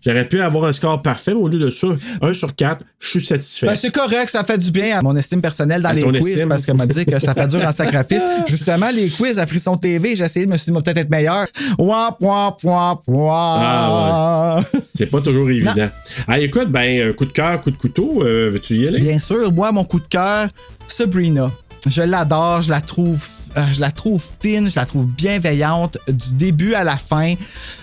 j'aurais 0.05 0.29
pu 0.29 0.43
avoir 0.43 0.65
un 0.67 0.73
score 0.73 1.01
parfait, 1.01 1.33
mais 1.33 1.41
au 1.41 1.49
lieu 1.49 1.59
de 1.59 1.71
ça, 1.71 1.87
un 2.21 2.35
sur 2.35 2.55
quatre, 2.55 2.83
je 3.01 3.09
suis 3.09 3.21
satisfait. 3.25 3.67
Ben, 3.67 3.75
c'est 3.75 3.91
correct, 3.91 4.29
ça 4.29 4.45
fait 4.45 4.59
du 4.59 4.71
bien 4.71 4.99
à 4.99 5.03
mon 5.03 5.17
estime 5.17 5.41
personnelle 5.41 5.81
dans 5.81 5.89
À 5.89 5.95
les 5.95 6.03
quiz 6.03 6.27
estime. 6.35 6.51
parce 6.51 6.67
qu'elle 6.67 6.77
m'a 6.77 6.87
dit 6.87 7.07
que 7.07 7.19
ça 7.19 7.33
fait 7.33 7.47
dur 7.47 7.63
en 7.67 7.73
sacrifice. 7.73 8.23
Justement, 8.47 8.91
les 8.95 9.09
quiz 9.09 9.39
à 9.39 9.47
Frisson 9.47 9.77
TV, 9.79 10.17
j'ai 10.17 10.25
essayé 10.25 10.45
de 10.45 10.51
me 10.53 10.57
suis 10.59 10.67
dit, 10.67 10.73
moi, 10.73 10.83
peut-être 10.83 10.99
être 10.99 11.11
meilleur. 11.11 11.47
Wap, 11.79 12.17
wap, 12.21 12.63
wap, 12.63 13.01
wap. 13.07 13.59
Ah, 13.63 14.61
C'est 14.95 15.11
pas 15.11 15.23
toujours 15.23 15.49
évident. 15.49 15.89
Ah, 16.27 16.39
écoute, 16.39 16.69
ben, 16.71 17.15
coup 17.15 17.25
de 17.25 17.33
cœur, 17.33 17.59
coup 17.63 17.71
de 17.71 17.77
couteau, 17.79 18.23
euh, 18.23 18.51
veux-tu 18.53 18.75
y 18.77 18.87
aller? 18.89 19.01
Bien 19.01 19.19
sûr, 19.19 19.51
moi, 19.51 19.73
mon 19.73 19.85
coup 19.85 19.99
de 20.01 20.07
cœur, 20.09 20.49
Sabrina. 20.89 21.51
Je 21.91 22.03
l'adore, 22.03 22.63
je 22.63 22.71
la 22.71 22.81
trouve. 22.81 23.25
euh, 23.57 23.65
je 23.73 23.81
la 23.81 23.91
trouve 23.91 24.23
fine, 24.43 24.69
je 24.69 24.77
la 24.77 24.85
trouve 24.85 25.07
bienveillante 25.07 25.97
du 26.07 26.35
début 26.35 26.75
à 26.75 26.85
la 26.85 26.97
fin. 26.99 27.35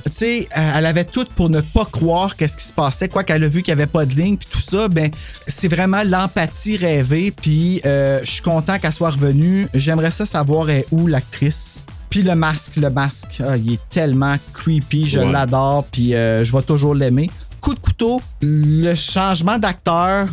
Tu 0.06 0.12
sais, 0.12 0.48
euh, 0.56 0.72
elle 0.78 0.86
avait 0.86 1.06
tout 1.06 1.26
pour 1.36 1.50
ne 1.50 1.60
pas 1.60 1.86
croire 1.86 2.36
qu'est-ce 2.36 2.56
qui 2.56 2.64
se 2.66 2.72
passait, 2.74 3.10
quoi 3.10 3.24
qu'elle 3.24 3.44
a 3.44 3.48
vu 3.48 3.64
qu'il 3.64 3.74
n'y 3.74 3.82
avait 3.82 3.92
pas 3.92 4.06
de 4.06 4.14
ligne, 4.14 4.38
puis 4.38 4.48
tout 4.50 4.60
ça, 4.62 4.88
ben 4.88 5.10
c'est 5.48 5.68
vraiment 5.68 6.02
l'empathie 6.06 6.78
rêvée, 6.78 7.32
puis 7.32 7.82
euh, 7.86 8.20
je 8.24 8.30
suis 8.30 8.42
content 8.44 8.78
qu'elle 8.78 8.94
soit 8.94 9.10
revenue. 9.10 9.68
J'aimerais 9.74 10.12
ça 10.12 10.26
savoir 10.26 10.70
est 10.70 10.86
où 10.92 11.08
l'actrice? 11.08 11.84
Puis 12.12 12.22
le 12.22 12.36
masque, 12.36 12.76
le 12.78 12.90
masque, 12.92 13.42
ah, 13.46 13.58
il 13.58 13.74
est 13.74 13.90
tellement 13.90 14.36
creepy, 14.54 15.10
je 15.10 15.20
Ouais. 15.20 15.32
l'adore, 15.32 15.86
puis 15.92 16.14
euh, 16.14 16.46
je 16.46 16.52
vais 16.56 16.62
toujours 16.62 16.94
l'aimer. 16.94 17.30
Coup 17.60 17.74
de 17.74 17.80
couteau, 17.80 18.22
le 18.42 18.94
changement 18.94 19.58
d'acteur 19.58 20.28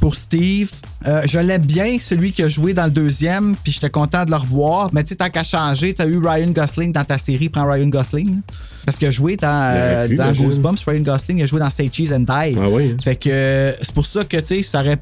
pour 0.00 0.14
Steve. 0.14 0.70
Euh, 1.06 1.22
je 1.26 1.38
l'aime 1.38 1.64
bien, 1.64 1.98
celui 2.00 2.32
qui 2.32 2.42
a 2.42 2.48
joué 2.48 2.74
dans 2.74 2.84
le 2.86 2.90
deuxième, 2.90 3.54
puis 3.62 3.72
j'étais 3.72 3.90
content 3.90 4.24
de 4.24 4.30
le 4.30 4.36
revoir. 4.36 4.90
Mais 4.92 5.02
tu 5.04 5.10
sais, 5.10 5.16
tant 5.16 5.28
qu'à 5.30 5.44
changer, 5.44 5.94
t'as 5.94 6.06
eu 6.06 6.18
Ryan 6.18 6.50
Gosling 6.50 6.92
dans 6.92 7.04
ta 7.04 7.18
série, 7.18 7.48
prends 7.48 7.70
Ryan 7.70 7.86
Gosling. 7.88 8.40
Parce 8.86 8.98
qu'il 8.98 9.08
a 9.08 9.10
joué 9.10 9.36
dans, 9.36 9.72
euh, 9.76 10.08
pu, 10.08 10.16
dans 10.16 10.24
imagine. 10.24 10.46
Goosebumps, 10.46 10.84
Ryan 10.86 11.02
Gosling, 11.02 11.38
il 11.38 11.42
a 11.42 11.46
joué 11.46 11.60
dans 11.60 11.70
Say 11.70 11.90
Cheese 11.92 12.12
and 12.14 12.20
Die. 12.20 12.56
Ah 12.58 12.68
oui. 12.70 12.96
Fait 13.02 13.16
que 13.16 13.28
euh, 13.30 13.72
c'est 13.82 13.94
pour 13.94 14.06
ça 14.06 14.24
que, 14.24 14.38
tu 14.38 14.46
sais, 14.46 14.62
ça 14.62 14.80
aurait 14.80 14.98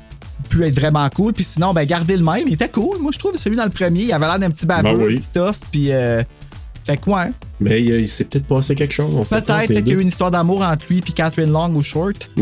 pu 0.48 0.64
être 0.66 0.74
vraiment 0.78 1.08
cool. 1.10 1.32
Puis 1.32 1.44
sinon, 1.44 1.72
ben, 1.72 1.84
garder 1.84 2.16
le 2.16 2.24
même, 2.24 2.46
il 2.46 2.54
était 2.54 2.68
cool. 2.68 2.98
Moi, 3.00 3.12
je 3.14 3.18
trouve 3.18 3.36
celui 3.36 3.56
dans 3.56 3.64
le 3.64 3.70
premier, 3.70 4.02
il 4.02 4.12
avait 4.12 4.26
l'air 4.26 4.38
d'un 4.38 4.50
petit 4.50 4.66
baveux, 4.66 4.82
Ben 4.82 4.96
oui. 4.96 5.16
petit 5.16 5.24
stuff, 5.26 5.60
puis... 5.70 5.92
euh, 5.92 6.22
fait 6.88 6.96
que 6.96 7.10
ouais, 7.10 7.30
Mais 7.60 7.74
euh, 7.90 8.00
il 8.00 8.08
s'est 8.08 8.24
peut-être 8.24 8.46
passé 8.46 8.74
quelque 8.74 8.94
chose. 8.94 9.10
on 9.14 9.22
peut-être 9.22 9.44
peut-être 9.44 9.66
qu'il 9.84 9.88
y 9.88 9.90
a 9.92 9.94
eu 9.94 10.00
une 10.00 10.08
histoire 10.08 10.30
d'amour 10.30 10.62
entre 10.62 10.86
lui 10.88 10.98
et 11.06 11.12
Catherine 11.12 11.52
Long 11.52 11.74
ou 11.74 11.82
Short. 11.82 12.30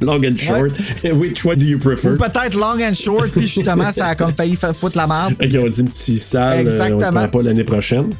Long 0.00 0.20
and 0.24 0.36
short. 0.36 0.72
Which 1.04 1.44
one 1.44 1.56
do 1.58 1.66
you 1.66 1.78
prefer? 1.78 2.10
Ou 2.10 2.16
peut-être 2.16 2.54
Long 2.56 2.80
and 2.82 2.94
Short, 2.94 3.30
puis 3.30 3.46
justement, 3.46 3.92
ça 3.92 4.06
a 4.06 4.14
comme 4.16 4.32
failli 4.32 4.56
faire 4.56 4.74
foutre 4.74 4.98
la 4.98 5.06
merde. 5.06 5.34
Fait 5.40 5.48
qu'ils 5.48 5.60
ont 5.60 5.68
dit 5.68 5.84
petit 5.84 6.18
sale, 6.18 6.58
euh, 6.58 6.62
on 6.62 6.64
Exactement. 6.64 7.06
ne 7.06 7.10
prend 7.12 7.28
pas 7.28 7.42
l'année 7.42 7.64
prochaine. 7.64 8.10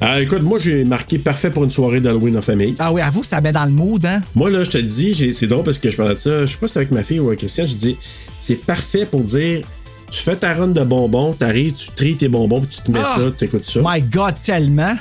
Ah, 0.00 0.20
écoute, 0.20 0.42
moi, 0.42 0.58
j'ai 0.60 0.84
marqué 0.84 1.18
parfait 1.18 1.50
pour 1.50 1.64
une 1.64 1.72
soirée 1.72 2.00
d'Halloween 2.00 2.36
en 2.36 2.42
famille. 2.42 2.74
Ah 2.78 2.92
oui, 2.92 3.00
avoue, 3.00 3.24
ça 3.24 3.40
met 3.40 3.50
dans 3.50 3.64
le 3.64 3.72
mood, 3.72 4.06
hein? 4.06 4.20
Moi, 4.36 4.48
là, 4.48 4.62
je 4.62 4.70
te 4.70 4.78
dis, 4.78 5.32
c'est 5.32 5.46
drôle 5.48 5.64
parce 5.64 5.78
que 5.78 5.90
je 5.90 5.96
parlais 5.96 6.14
de 6.14 6.18
ça, 6.20 6.46
je 6.46 6.52
sais 6.52 6.58
pas 6.58 6.68
si 6.68 6.74
c'est 6.74 6.78
avec 6.78 6.92
ma 6.92 7.02
fille 7.02 7.18
ou 7.18 7.26
avec 7.26 7.40
Christian, 7.40 7.66
je 7.66 7.74
dis, 7.74 7.96
c'est 8.38 8.54
parfait 8.64 9.06
pour 9.06 9.22
dire, 9.22 9.62
tu 10.10 10.18
fais 10.18 10.36
ta 10.36 10.54
run 10.54 10.68
de 10.68 10.82
bonbons, 10.84 11.32
t'arrives, 11.32 11.74
tu 11.74 11.90
tries 11.94 12.16
tes 12.16 12.28
bonbons, 12.28 12.60
puis 12.60 12.68
tu 12.76 12.82
te 12.82 12.90
mets 12.90 13.00
Ah! 13.02 13.16
ça, 13.16 13.22
tu 13.38 13.44
écoutes 13.44 13.64
ça. 13.64 13.80
My 13.84 14.00
God, 14.02 14.34
tellement. 14.42 14.94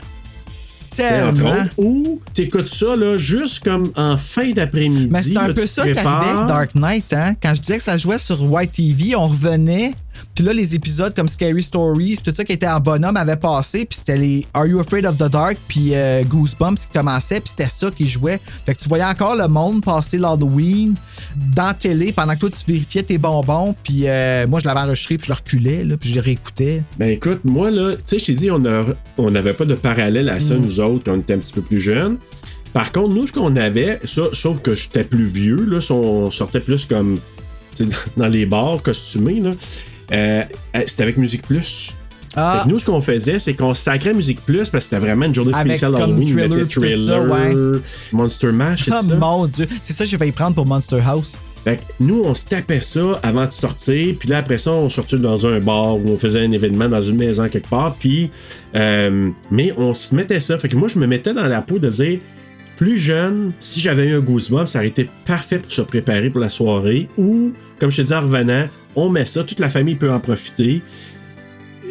Tellement. 0.95 1.51
autres, 1.51 1.73
Ou 1.77 2.21
t'écoutes 2.33 2.67
ça, 2.69 2.95
là, 2.95 3.17
juste 3.17 3.63
comme 3.63 3.91
en 3.95 4.17
fin 4.17 4.51
d'après-midi. 4.51 5.09
Mais 5.11 5.21
c'est 5.21 5.37
un 5.37 5.47
là, 5.49 5.53
peu 5.53 5.67
ça 5.67 5.83
avec 5.83 5.95
Dark 5.95 6.75
Knight, 6.75 7.11
hein? 7.13 7.35
Quand 7.41 7.53
je 7.53 7.61
disais 7.61 7.77
que 7.77 7.83
ça 7.83 7.97
jouait 7.97 8.17
sur 8.17 8.41
White 8.51 8.71
TV, 8.71 9.15
on 9.15 9.27
revenait. 9.27 9.93
Puis 10.37 10.45
là, 10.45 10.53
les 10.53 10.75
épisodes 10.75 11.15
comme 11.15 11.27
Scary 11.27 11.63
Stories, 11.63 12.19
tout 12.23 12.31
ça 12.31 12.45
qui 12.45 12.53
était 12.53 12.67
en 12.67 12.79
bonhomme 12.79 13.17
avait 13.17 13.37
passé. 13.37 13.85
Puis 13.85 13.97
c'était 13.97 14.17
les 14.17 14.45
Are 14.53 14.67
You 14.67 14.79
Afraid 14.79 15.03
of 15.07 15.17
the 15.17 15.31
Dark? 15.31 15.57
Puis 15.67 15.95
euh, 15.95 16.21
Goosebumps 16.25 16.75
qui 16.75 16.87
commençait. 16.93 17.39
Puis 17.39 17.49
c'était 17.57 17.67
ça 17.67 17.89
qui 17.89 18.05
jouait. 18.05 18.39
Fait 18.63 18.75
que 18.75 18.79
tu 18.79 18.87
voyais 18.87 19.03
encore 19.03 19.35
le 19.35 19.47
monde 19.47 19.83
passer 19.83 20.19
l'Halloween 20.19 20.93
dans 21.55 21.65
la 21.65 21.73
télé 21.73 22.11
pendant 22.11 22.35
que 22.35 22.41
toi, 22.41 22.49
tu 22.51 22.71
vérifiais 22.71 23.01
tes 23.01 23.17
bonbons. 23.17 23.73
Puis 23.83 24.03
euh, 24.07 24.45
moi, 24.45 24.59
je 24.59 24.67
l'avais 24.67 24.81
enregistré. 24.81 25.17
Puis 25.17 25.25
je 25.25 25.31
le 25.31 25.37
reculais. 25.37 25.83
Là, 25.83 25.97
puis 25.97 26.13
je 26.13 26.19
réécoutais. 26.19 26.83
Ben 26.99 27.09
écoute, 27.09 27.39
moi 27.43 27.71
là, 27.71 27.95
tu 27.95 28.01
sais, 28.05 28.19
je 28.19 28.25
t'ai 28.25 28.33
dit, 28.33 28.51
on 28.51 28.63
a- 28.65 28.85
on 29.17 29.31
n'avait 29.31 29.53
pas 29.53 29.65
de 29.65 29.73
parallèle 29.73 30.29
à 30.29 30.39
ça, 30.39 30.53
Mm. 30.53 30.61
nous 30.61 30.79
autres, 30.81 31.03
quand 31.05 31.13
on 31.13 31.19
était 31.19 31.33
un 31.33 31.39
petit 31.39 31.53
peu 31.53 31.61
plus 31.61 31.79
jeunes. 31.79 32.17
Par 32.73 32.91
contre, 32.91 33.15
nous, 33.15 33.25
ce 33.25 33.33
qu'on 33.33 33.55
avait, 33.55 33.99
ça, 34.03 34.21
sauf 34.33 34.59
que 34.61 34.75
j'étais 34.75 35.03
plus 35.03 35.25
vieux, 35.25 35.65
là, 35.67 35.79
on 35.89 36.29
sortait 36.29 36.59
plus 36.59 36.85
comme 36.85 37.17
dans 38.17 38.27
les 38.27 38.45
bars 38.45 38.83
costumés, 38.83 39.39
là. 39.39 39.49
Euh, 40.13 40.43
euh, 40.75 40.79
c'était 40.85 41.03
avec 41.03 41.17
Musique 41.17 41.43
Plus. 41.43 41.95
Ah. 42.35 42.59
Fait 42.59 42.67
que 42.67 42.73
nous, 42.73 42.79
ce 42.79 42.85
qu'on 42.85 43.01
faisait, 43.01 43.39
c'est 43.39 43.53
qu'on 43.55 43.73
sacrait 43.73 44.13
Musique 44.13 44.41
Plus 44.45 44.69
parce 44.69 44.71
que 44.71 44.79
c'était 44.81 44.99
vraiment 44.99 45.25
une 45.25 45.33
journée 45.33 45.53
Avec 45.55 45.71
spéciale 45.73 45.91
comme 45.93 46.01
Halloween. 46.01 46.27
Thriller, 46.27 46.67
On 46.77 46.81
mettait 46.81 46.97
ça, 46.97 47.21
ouais. 47.21 47.79
Monster 48.13 48.51
Mash, 48.51 48.83
c'est 48.85 48.91
Oh 48.93 49.01
ça? 49.01 49.15
mon 49.15 49.45
Dieu. 49.47 49.67
C'est 49.81 49.93
ça 49.93 50.03
que 50.03 50.09
j'ai 50.09 50.17
failli 50.17 50.31
prendre 50.31 50.55
pour 50.55 50.65
Monster 50.65 50.99
House. 51.05 51.35
Fait 51.63 51.77
que 51.77 51.81
nous, 51.99 52.21
on 52.23 52.33
se 52.35 52.45
tapait 52.47 52.79
ça 52.81 53.19
avant 53.23 53.45
de 53.45 53.51
sortir, 53.51 54.15
puis 54.19 54.29
là, 54.29 54.37
après 54.37 54.57
ça, 54.57 54.71
on 54.71 54.89
sortait 54.89 55.17
dans 55.17 55.45
un 55.47 55.59
bar 55.59 55.95
où 55.97 56.03
on 56.07 56.17
faisait 56.17 56.45
un 56.45 56.51
événement 56.51 56.87
dans 56.87 57.01
une 57.01 57.17
maison 57.17 57.49
quelque 57.49 57.67
part, 57.69 57.95
puis. 57.99 58.29
euh, 58.75 59.29
mais 59.51 59.73
on 59.77 59.93
se 59.93 60.15
mettait 60.15 60.39
ça. 60.39 60.57
Fait 60.57 60.69
que 60.69 60.77
moi, 60.77 60.87
je 60.87 60.99
me 60.99 61.07
mettais 61.07 61.33
dans 61.33 61.47
la 61.47 61.61
peau 61.61 61.79
de 61.79 61.89
dire. 61.89 62.19
Plus 62.77 62.99
jeune, 62.99 63.53
si 63.59 63.79
j'avais 63.79 64.05
eu 64.05 64.15
un 64.17 64.19
Goosebumps, 64.19 64.67
ça 64.67 64.77
aurait 64.77 64.89
été 64.89 65.09
parfait 65.25 65.57
pour 65.57 65.71
se 65.71 65.81
préparer 65.81 66.29
pour 66.29 66.39
la 66.39 66.49
soirée. 66.49 67.07
Ou, 67.17 67.51
comme 67.79 67.89
je 67.89 67.97
te 67.97 68.01
dis 68.07 68.13
en 68.13 68.21
revenant, 68.21 68.67
on 68.97 69.09
met 69.09 69.25
ça, 69.25 69.43
toute 69.45 69.59
la 69.59 69.69
famille 69.69 69.95
peut 69.95 70.11
en 70.11 70.19
profiter. 70.19 70.81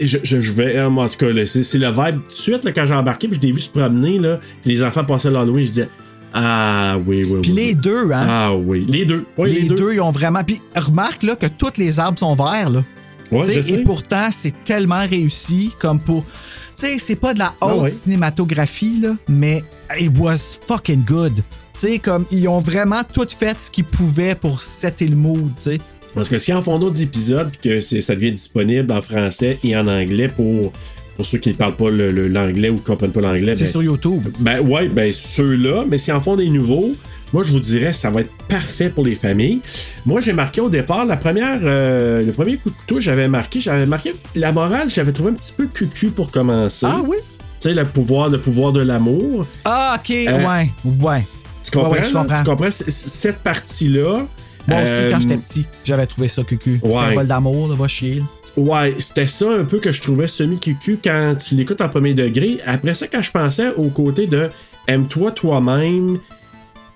Je, 0.00 0.18
je, 0.22 0.40
je 0.40 0.52
vais, 0.52 0.76
euh, 0.76 0.90
moi, 0.90 1.06
en 1.06 1.08
tout 1.08 1.16
cas, 1.16 1.28
c'est 1.46 1.62
c'est 1.62 1.78
le 1.78 1.88
vibe. 1.88 2.16
Tout 2.20 2.26
de 2.26 2.32
suite, 2.32 2.64
là, 2.64 2.72
quand 2.72 2.84
j'ai 2.84 2.94
embarqué, 2.94 3.28
puis 3.28 3.38
je 3.40 3.46
l'ai 3.46 3.52
vu 3.52 3.60
se 3.60 3.70
promener, 3.70 4.18
là, 4.18 4.40
puis 4.62 4.72
les 4.72 4.82
enfants 4.82 5.04
passaient 5.04 5.30
l'Halloween, 5.30 5.62
je 5.64 5.68
disais, 5.70 5.88
ah 6.34 6.98
oui, 7.06 7.24
oui, 7.24 7.40
Puis 7.40 7.52
oui, 7.52 7.56
les 7.56 7.66
oui. 7.68 7.74
deux, 7.76 8.12
hein? 8.12 8.26
Ah 8.28 8.54
oui, 8.54 8.84
les 8.86 9.06
deux. 9.06 9.24
Oui, 9.38 9.52
les, 9.52 9.60
les, 9.62 9.68
deux. 9.74 9.94
ils 9.94 10.00
ont 10.02 10.10
vraiment. 10.10 10.44
Puis 10.44 10.60
remarque 10.74 11.22
là, 11.22 11.34
que 11.34 11.46
tous 11.46 11.78
les 11.78 11.98
arbres 11.98 12.18
sont 12.18 12.34
verts. 12.34 12.68
Là. 12.68 12.84
Ouais, 13.32 13.46
Tu 13.46 13.52
sais, 13.52 13.56
je 13.56 13.62
sais. 13.62 13.72
et 13.72 13.84
pourtant, 13.84 14.28
c'est 14.32 14.52
tellement 14.64 15.06
réussi 15.08 15.70
comme 15.80 15.98
pour. 15.98 16.24
Tu 16.26 16.82
sais, 16.86 16.98
c'est 16.98 17.16
pas 17.16 17.32
de 17.32 17.38
la 17.38 17.54
haute 17.62 17.70
Ah 17.72 17.76
ouais. 17.76 17.90
cinématographie, 17.90 19.00
là, 19.00 19.14
mais 19.28 19.64
it 19.98 20.10
was 20.18 20.58
fucking 20.68 21.04
good. 21.04 21.36
Tu 21.36 21.42
sais, 21.80 21.98
comme 22.00 22.26
ils 22.30 22.46
ont 22.48 22.60
vraiment 22.60 23.00
tout 23.10 23.26
fait 23.38 23.58
ce 23.58 23.70
qu'ils 23.70 23.84
pouvaient 23.84 24.34
pour 24.34 24.62
setter 24.62 25.08
le 25.08 25.16
mood, 25.16 25.52
tu 25.56 25.62
sais. 25.70 25.80
Parce 26.16 26.28
que 26.28 26.38
si 26.38 26.52
en 26.52 26.62
font 26.62 26.78
d'autres 26.78 27.00
épisodes, 27.02 27.50
que 27.62 27.78
ça 27.78 28.14
devient 28.16 28.32
disponible 28.32 28.90
en 28.92 29.02
français 29.02 29.58
et 29.62 29.76
en 29.76 29.86
anglais 29.86 30.28
pour, 30.28 30.72
pour 31.14 31.26
ceux 31.26 31.38
qui 31.38 31.50
ne 31.50 31.54
parlent 31.54 31.76
pas 31.76 31.90
l'anglais 31.90 32.70
ou 32.70 32.74
qui 32.76 32.80
ne 32.80 32.86
comprennent 32.86 33.12
pas 33.12 33.20
l'anglais. 33.20 33.54
C'est 33.54 33.64
ben- 33.64 33.70
sur 33.70 33.82
YouTube. 33.82 34.26
Ben 34.40 34.60
ouais, 34.60 34.88
ben 34.88 35.12
ceux-là, 35.12 35.84
mais 35.88 35.98
si 35.98 36.10
en 36.10 36.20
font 36.20 36.34
des 36.36 36.48
nouveaux, 36.48 36.90
moi 37.34 37.42
je 37.42 37.52
vous 37.52 37.60
dirais 37.60 37.92
ça 37.92 38.10
va 38.10 38.22
être 38.22 38.32
parfait 38.48 38.88
pour 38.88 39.04
les 39.04 39.14
familles. 39.14 39.60
Moi 40.06 40.20
j'ai 40.20 40.32
marqué 40.32 40.60
au 40.62 40.70
départ 40.70 41.04
la 41.04 41.16
première, 41.18 41.58
euh, 41.62 42.22
le 42.22 42.32
premier 42.32 42.56
coup 42.56 42.70
de 42.70 42.74
couteau 42.76 42.98
j'avais 43.00 43.28
marqué, 43.28 43.60
j'avais 43.60 43.84
marqué 43.86 44.14
la 44.34 44.52
morale, 44.52 44.88
j'avais 44.88 45.12
trouvé 45.12 45.30
un 45.30 45.34
petit 45.34 45.52
peu 45.56 45.66
cucu 45.66 46.08
pour 46.08 46.30
commencer. 46.30 46.86
Ah 46.88 47.00
oui? 47.06 47.16
Tu 47.60 47.68
sais 47.68 47.74
le 47.74 47.84
pouvoir, 47.84 48.28
le 48.30 48.40
pouvoir 48.40 48.72
de 48.72 48.80
l'amour. 48.80 49.46
Ah, 49.66 49.98
ok, 49.98 50.10
Euh, 50.10 50.46
ouais, 50.46 50.70
ouais. 51.00 51.26
Tu 51.64 51.70
comprends? 51.72 51.90
Ouais, 51.90 51.98
ouais, 51.98 52.04
je 52.08 52.14
là? 52.14 52.20
comprends. 52.20 52.38
Tu 52.42 52.44
comprends? 52.50 52.70
Cette 52.70 53.38
partie-là? 53.38 54.26
Moi 54.68 54.78
aussi, 54.78 54.88
euh, 54.90 55.10
quand 55.12 55.20
j'étais 55.20 55.36
petit, 55.36 55.66
j'avais 55.84 56.06
trouvé 56.06 56.28
ça 56.28 56.42
cucu. 56.42 56.80
Ouais. 56.82 56.90
Symbole 56.90 57.26
d'amour, 57.26 57.68
là, 57.68 57.74
va 57.76 57.86
chier. 57.88 58.22
Ouais, 58.56 58.94
c'était 58.98 59.28
ça 59.28 59.50
un 59.50 59.64
peu 59.64 59.78
que 59.78 59.92
je 59.92 60.00
trouvais 60.00 60.26
semi-cucu 60.26 60.98
quand 61.02 61.34
tu 61.38 61.54
l'écoutes 61.54 61.80
en 61.80 61.88
premier 61.88 62.14
degré. 62.14 62.58
Après 62.66 62.94
ça, 62.94 63.06
quand 63.06 63.22
je 63.22 63.30
pensais 63.30 63.68
au 63.76 63.88
côté 63.88 64.26
de 64.26 64.48
aime-toi 64.88 65.30
toi-même, 65.32 66.18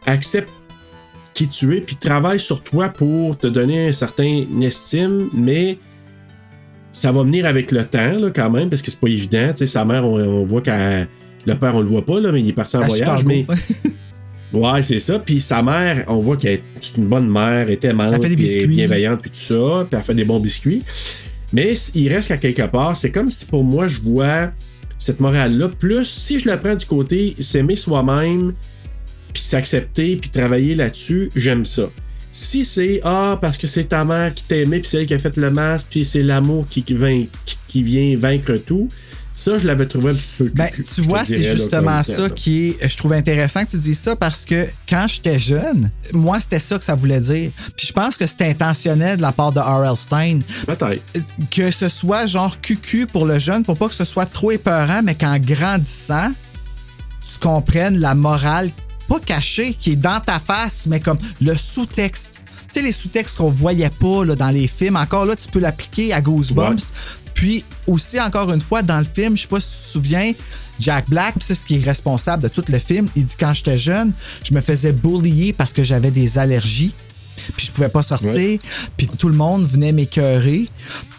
accepte 0.06 0.48
qui 1.34 1.46
tu 1.48 1.76
es, 1.76 1.80
puis 1.80 1.96
travaille 1.96 2.40
sur 2.40 2.62
toi 2.62 2.88
pour 2.88 3.36
te 3.38 3.46
donner 3.46 3.88
un 3.88 3.92
certain 3.92 4.44
estime, 4.62 5.28
mais 5.32 5.78
ça 6.92 7.12
va 7.12 7.22
venir 7.22 7.46
avec 7.46 7.70
le 7.72 7.84
temps, 7.84 8.12
là, 8.18 8.30
quand 8.34 8.50
même, 8.50 8.68
parce 8.68 8.82
que 8.82 8.90
c'est 8.90 9.00
pas 9.00 9.08
évident. 9.08 9.48
Tu 9.50 9.58
sais, 9.58 9.66
sa 9.66 9.84
mère, 9.84 10.04
on, 10.04 10.18
on 10.18 10.44
voit 10.44 10.60
qu'elle. 10.60 11.08
Le 11.46 11.54
père, 11.54 11.74
on 11.74 11.80
le 11.80 11.88
voit 11.88 12.04
pas, 12.04 12.20
là, 12.20 12.32
mais 12.32 12.40
il 12.42 12.48
est 12.48 12.52
parti 12.52 12.76
en 12.76 12.82
À 12.82 12.86
voyage, 12.86 13.20
Chicago. 13.20 13.28
mais. 13.28 13.46
Ouais, 14.52 14.82
c'est 14.82 14.98
ça. 14.98 15.18
Puis 15.18 15.40
sa 15.40 15.62
mère, 15.62 16.04
on 16.08 16.18
voit 16.18 16.36
qu'elle 16.36 16.54
est 16.54 16.96
une 16.96 17.06
bonne 17.06 17.28
mère, 17.28 17.66
elle 17.68 17.70
est 17.70 17.84
aimante, 17.84 18.12
Elle 18.14 18.22
fait 18.22 18.36
des 18.36 18.58
est 18.58 18.66
bienveillante, 18.66 19.20
puis 19.20 19.30
tout 19.30 19.36
ça, 19.36 19.86
puis 19.88 19.98
elle 19.98 20.04
fait 20.04 20.14
des 20.14 20.24
bons 20.24 20.40
biscuits. 20.40 20.82
Mais 21.52 21.72
il 21.94 22.12
reste 22.12 22.28
qu'à 22.28 22.36
quelque 22.36 22.66
part, 22.66 22.96
c'est 22.96 23.10
comme 23.10 23.30
si 23.30 23.46
pour 23.46 23.64
moi, 23.64 23.86
je 23.86 23.98
vois 24.00 24.52
cette 24.98 25.20
morale-là. 25.20 25.68
Plus, 25.68 26.04
si 26.04 26.38
je 26.38 26.48
la 26.48 26.56
prends 26.56 26.74
du 26.74 26.86
côté 26.86 27.36
s'aimer 27.40 27.76
soi-même, 27.76 28.54
puis 29.32 29.42
s'accepter, 29.42 30.16
puis 30.16 30.30
travailler 30.30 30.74
là-dessus, 30.74 31.30
j'aime 31.34 31.64
ça. 31.64 31.88
Si 32.32 32.64
c'est 32.64 33.00
ah 33.02 33.38
parce 33.40 33.58
que 33.58 33.66
c'est 33.66 33.84
ta 33.84 34.04
mère 34.04 34.32
qui 34.32 34.44
t'aimait 34.44 34.78
puis 34.78 34.88
c'est 34.88 34.98
elle 34.98 35.06
qui 35.06 35.14
a 35.14 35.18
fait 35.18 35.36
le 35.36 35.50
masque 35.50 35.88
puis 35.90 36.04
c'est 36.04 36.22
l'amour 36.22 36.64
qui 36.68 36.84
vient 37.82 38.16
vaincre 38.16 38.56
tout, 38.56 38.86
ça 39.40 39.56
je 39.56 39.66
l'avais 39.66 39.86
trouvé 39.86 40.10
un 40.10 40.14
petit 40.14 40.32
peu. 40.36 40.50
Ben, 40.54 40.66
cucu, 40.66 40.84
tu 40.94 41.00
vois, 41.02 41.24
c'est 41.24 41.38
là, 41.38 41.54
justement 41.54 42.02
ça 42.02 42.28
qui 42.28 42.68
est. 42.68 42.88
Je 42.88 42.96
trouve 42.96 43.14
intéressant 43.14 43.64
que 43.64 43.70
tu 43.70 43.78
dises 43.78 43.98
ça 43.98 44.14
parce 44.14 44.44
que 44.44 44.68
quand 44.88 45.06
j'étais 45.08 45.38
jeune, 45.38 45.90
moi, 46.12 46.40
c'était 46.40 46.58
ça 46.58 46.76
que 46.76 46.84
ça 46.84 46.94
voulait 46.94 47.20
dire. 47.20 47.50
Puis 47.76 47.86
je 47.86 47.92
pense 47.92 48.18
que 48.18 48.26
c'était 48.26 48.48
intentionnel 48.48 49.16
de 49.16 49.22
la 49.22 49.32
part 49.32 49.52
de 49.52 49.60
R.L. 49.60 49.96
Stein. 49.96 50.40
Peut-être. 50.66 51.02
Que 51.50 51.70
ce 51.70 51.88
soit 51.88 52.26
genre 52.26 52.60
cucu 52.60 53.06
pour 53.06 53.24
le 53.24 53.38
jeune, 53.38 53.64
pour 53.64 53.76
pas 53.76 53.88
que 53.88 53.94
ce 53.94 54.04
soit 54.04 54.26
trop 54.26 54.50
épeurant, 54.50 55.00
mais 55.02 55.14
qu'en 55.14 55.38
grandissant, 55.38 56.30
tu 57.32 57.38
comprennes 57.38 57.98
la 57.98 58.14
morale, 58.14 58.70
pas 59.08 59.20
cachée, 59.20 59.74
qui 59.74 59.92
est 59.92 59.96
dans 59.96 60.20
ta 60.20 60.38
face, 60.38 60.86
mais 60.86 61.00
comme 61.00 61.18
le 61.40 61.56
sous-texte. 61.56 62.42
Tu 62.72 62.78
sais, 62.78 62.86
les 62.86 62.92
sous-textes 62.92 63.36
qu'on 63.36 63.50
voyait 63.50 63.90
pas 63.90 64.24
là, 64.24 64.36
dans 64.36 64.50
les 64.50 64.68
films, 64.68 64.94
encore 64.94 65.24
là, 65.24 65.34
tu 65.34 65.48
peux 65.48 65.58
l'appliquer 65.58 66.12
à 66.12 66.20
Goosebumps. 66.20 66.92
Puis 67.40 67.64
aussi, 67.86 68.20
encore 68.20 68.52
une 68.52 68.60
fois, 68.60 68.82
dans 68.82 68.98
le 68.98 69.06
film, 69.06 69.34
je 69.34 69.42
sais 69.42 69.48
pas 69.48 69.60
si 69.60 69.70
tu 69.70 69.78
te 69.78 69.88
souviens, 69.92 70.34
Jack 70.78 71.08
Black, 71.08 71.36
c'est 71.40 71.54
ce 71.54 71.64
qui 71.64 71.76
est 71.76 71.82
responsable 71.82 72.42
de 72.42 72.48
tout 72.48 72.62
le 72.68 72.78
film, 72.78 73.08
il 73.16 73.24
dit 73.24 73.34
quand 73.40 73.54
j'étais 73.54 73.78
jeune, 73.78 74.12
je 74.44 74.52
me 74.52 74.60
faisais 74.60 74.92
bullier 74.92 75.54
parce 75.54 75.72
que 75.72 75.82
j'avais 75.82 76.10
des 76.10 76.36
allergies. 76.36 76.92
Puis 77.56 77.68
je 77.68 77.72
pouvais 77.72 77.88
pas 77.88 78.02
sortir. 78.02 78.60
Puis 78.98 79.08
tout 79.08 79.30
le 79.30 79.34
monde 79.34 79.64
venait 79.64 79.92
m'écœurer. 79.92 80.68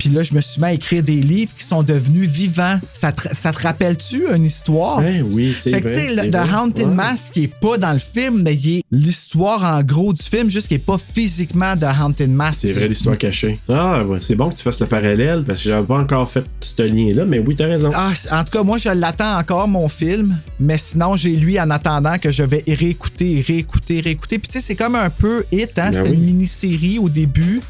Puis 0.02 0.10
là, 0.10 0.23
je 0.23 0.34
me 0.34 0.41
suis 0.41 0.60
mis 0.60 0.65
à 0.68 0.73
écrire 0.73 1.03
des 1.03 1.22
livres 1.22 1.52
qui 1.56 1.64
sont 1.64 1.84
devenus 1.84 2.28
vivants. 2.28 2.80
Ça 2.91 3.11
te, 3.11 3.22
ça 3.36 3.52
te 3.53 3.61
rappelle-tu 3.61 4.23
une 4.36 4.45
histoire? 4.45 4.99
Ben 4.99 5.23
oui, 5.30 5.53
c'est 5.56 5.69
Fait 5.69 5.80
que, 5.80 5.88
vrai, 5.90 6.07
tu 6.07 6.15
sais, 6.15 6.30
The 6.32 6.36
vrai. 6.38 6.49
Haunted 6.56 6.88
Ouais. 6.88 6.95
Mask 6.95 7.34
qui 7.34 7.44
est 7.44 7.53
pas 7.61 7.78
dans 7.78 7.94
le 7.94 7.99
film, 7.99 8.41
mais 8.41 8.56
il 8.56 8.78
est 8.80 8.84
l'histoire 8.91 9.64
en 9.64 9.84
gros 9.84 10.11
du 10.11 10.23
film, 10.23 10.49
juste 10.49 10.69
qui 10.69 10.73
est 10.73 10.80
pas 10.80 10.98
physiquement 11.14 11.78
The 11.78 11.86
Haunted 12.02 12.32
Mask. 12.32 12.61
C'est 12.61 12.73
vrai 12.73 12.88
l'histoire 12.88 13.15
cachée. 13.15 13.60
Ah, 13.69 14.03
ouais, 14.03 14.18
c'est 14.22 14.34
bon 14.34 14.49
que 14.49 14.56
tu 14.56 14.64
fasses 14.64 14.80
le 14.80 14.88
parallèle 14.88 15.44
parce 15.45 15.61
que 15.61 15.69
j'avais 15.69 15.86
pas 15.86 15.99
encore 15.99 16.28
fait 16.28 16.45
ce 16.61 16.82
lien-là, 16.82 17.26
mais 17.26 17.38
oui, 17.38 17.53
t'as 17.53 17.68
raison. 17.68 17.91
Ah, 17.94 18.11
en 18.32 18.44
tout 18.44 18.52
cas, 18.53 18.64
moi, 18.64 18.80
je 18.80 18.90
l'attends 18.90 19.38
encore, 19.38 19.68
mon 19.68 19.88
film. 19.88 20.36
Mais 20.60 20.80
sinon, 20.80 21.15
j'ai 21.15 21.36
lui 21.36 21.60
en 21.60 21.69
attendant 21.69 22.18
que 22.18 22.32
je 22.32 22.41
vais 22.41 22.64
réécouter, 22.68 23.45
réécouter, 23.48 24.02
réécouter. 24.02 24.40
Puis, 24.40 24.48
tu 24.48 24.53
sais, 24.60 24.65
c'est 24.65 24.76
comme 24.76 24.95
un 24.95 25.11
peu 25.11 25.45
hit, 25.52 25.78
hein? 25.78 25.91
Ben 25.91 25.94
C'était 25.94 26.10
oui. 26.10 26.15
une 26.15 26.23
mini-série 26.23 26.98
au 26.98 27.07
début. 27.07 27.61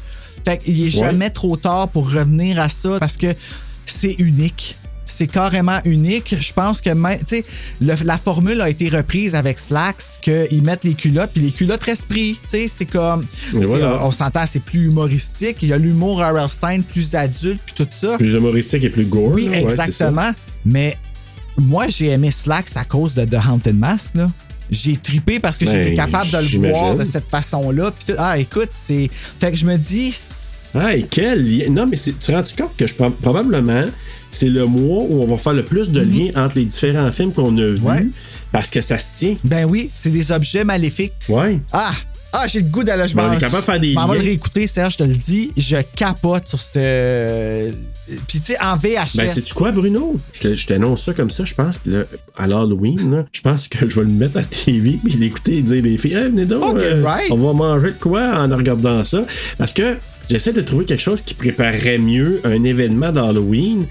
Fait 0.44 0.58
qu'il 0.58 0.80
est 0.80 0.84
Ouais. 0.84 1.06
jamais 1.06 1.30
trop 1.30 1.56
tard 1.56 1.88
pour 1.88 2.10
revenir 2.12 2.60
à 2.60 2.68
ça 2.68 2.98
parce 2.98 3.16
que 3.16 3.28
c'est 3.86 4.14
unique. 4.18 4.76
C'est 5.04 5.26
carrément 5.26 5.78
unique. 5.84 6.36
Je 6.38 6.52
pense 6.52 6.80
que 6.80 6.90
même, 6.90 7.18
tu 7.18 7.26
sais, 7.26 7.44
le- 7.80 7.94
la 8.04 8.16
formule 8.16 8.60
a 8.60 8.70
été 8.70 8.88
reprise 8.88 9.34
avec 9.34 9.58
Slacks, 9.58 10.20
qu'ils 10.22 10.62
mettent 10.62 10.84
les 10.84 10.94
culottes, 10.94 11.32
puis 11.34 11.42
les 11.42 11.50
culottes 11.50 11.82
restent 11.82 12.06
pris. 12.08 12.34
Tu 12.44 12.48
sais, 12.48 12.66
c'est 12.68 12.86
comme. 12.86 13.26
Voilà. 13.52 14.04
On 14.06 14.10
s'entend, 14.12 14.44
c'est 14.46 14.62
plus 14.62 14.86
humoristique. 14.86 15.58
Il 15.62 15.68
y 15.68 15.72
a 15.72 15.78
l'humour 15.78 16.18
R.L. 16.20 16.48
Stein 16.48 16.80
plus 16.82 17.14
adulte, 17.14 17.60
puis 17.66 17.74
tout 17.74 17.88
ça. 17.90 18.16
Plus 18.16 18.32
humoristique 18.34 18.84
et 18.84 18.90
plus 18.90 19.04
gore. 19.06 19.32
Oui, 19.34 19.48
ouais, 19.48 19.62
exactement. 19.62 20.30
Mais 20.64 20.96
moi, 21.58 21.88
j'ai 21.88 22.06
aimé 22.06 22.30
Slacks 22.30 22.76
à 22.76 22.84
cause 22.84 23.14
de 23.14 23.24
The 23.24 23.38
Haunted 23.46 23.76
Mask. 23.78 24.14
Là. 24.14 24.26
J'ai 24.72 24.96
tripé 24.96 25.38
parce 25.38 25.58
que 25.58 25.66
Ben, 25.66 25.70
j'étais 25.84 25.94
capable 25.94 26.30
de 26.30 26.38
le 26.38 26.70
voir 26.72 26.94
de 26.94 27.04
cette 27.04 27.28
façon-là. 27.28 27.92
Ah, 28.16 28.38
écoute, 28.38 28.68
c'est. 28.70 29.10
Fait 29.38 29.50
que 29.50 29.56
je 29.56 29.66
me 29.66 29.76
dis. 29.76 30.14
Hey, 30.74 31.06
quel 31.10 31.40
lien. 31.46 31.68
Non, 31.70 31.86
mais 31.86 31.98
tu 31.98 32.12
te 32.14 32.32
rends 32.32 32.42
compte 32.58 32.74
que 32.78 32.86
je 32.86 32.94
probablement 32.94 33.84
c'est 34.30 34.48
le 34.48 34.64
mois 34.64 35.02
où 35.06 35.22
on 35.22 35.26
va 35.26 35.36
faire 35.36 35.52
le 35.52 35.62
plus 35.62 35.90
de 35.90 36.00
liens 36.00 36.30
entre 36.36 36.56
les 36.58 36.64
différents 36.64 37.12
films 37.12 37.32
qu'on 37.34 37.54
a 37.58 37.66
vus 37.66 37.80
Mhm. 37.80 37.84
Ouais. 37.86 38.06
parce 38.50 38.70
que 38.70 38.80
ça 38.80 38.98
se 38.98 39.18
tient. 39.18 39.36
Ben 39.44 39.66
oui, 39.66 39.90
c'est 39.94 40.08
des 40.10 40.32
objets 40.32 40.64
maléfiques. 40.64 41.12
Ouais. 41.28 41.58
Ah! 41.72 41.92
Ah, 42.34 42.46
j'ai 42.48 42.60
le 42.60 42.64
goût 42.70 42.82
d'aller. 42.82 43.06
Je 43.06 43.14
Ben, 43.14 43.28
on 43.28 43.32
est 43.34 43.38
capable 43.38 43.58
de 43.60 43.64
faire 43.66 43.78
des 43.80 43.90
je 43.90 43.94
m'en 43.94 44.06
vais 44.08 44.14
liens. 44.14 44.22
le 44.22 44.28
réécouter, 44.30 44.66
Serge, 44.66 44.94
je 44.94 44.98
te 44.98 45.02
le 45.02 45.14
dis. 45.14 45.52
Je 45.54 45.76
capote 45.94 46.48
sur 46.48 46.58
cette. 46.58 47.74
Puis, 48.06 48.40
tu 48.40 48.52
sais, 48.52 48.60
en 48.60 48.76
VHS. 48.76 49.16
Ben, 49.16 49.28
sais-tu 49.28 49.54
quoi, 49.54 49.70
Bruno? 49.70 50.16
Je 50.32 50.66
t'annonce 50.66 51.04
ça 51.04 51.14
comme 51.14 51.30
ça, 51.30 51.44
je 51.44 51.54
pense. 51.54 51.78
Puis 51.78 51.92
là, 51.92 52.04
à 52.36 52.46
l'Halloween, 52.46 53.10
là, 53.10 53.24
je 53.32 53.40
pense 53.40 53.68
que 53.68 53.86
je 53.86 53.94
vais 53.94 54.02
le 54.02 54.12
mettre 54.12 54.38
à 54.38 54.42
TV 54.42 54.98
puis 55.02 55.14
l'écouter 55.14 55.58
et 55.58 55.62
dire 55.62 55.82
les 55.82 55.96
filles, 55.96 56.14
hey, 56.14 56.24
venez 56.24 56.46
donc, 56.46 56.76
euh, 56.78 57.02
right. 57.04 57.30
on 57.30 57.36
va 57.36 57.52
manger 57.52 57.92
de 57.92 57.98
quoi 57.98 58.44
en 58.44 58.48
regardant 58.56 59.04
ça? 59.04 59.24
Parce 59.56 59.72
que 59.72 59.96
j'essaie 60.28 60.52
de 60.52 60.62
trouver 60.62 60.84
quelque 60.84 61.02
chose 61.02 61.20
qui 61.20 61.34
préparerait 61.34 61.98
mieux 61.98 62.40
un 62.44 62.64
événement 62.64 63.12
d'Halloween. 63.12 63.86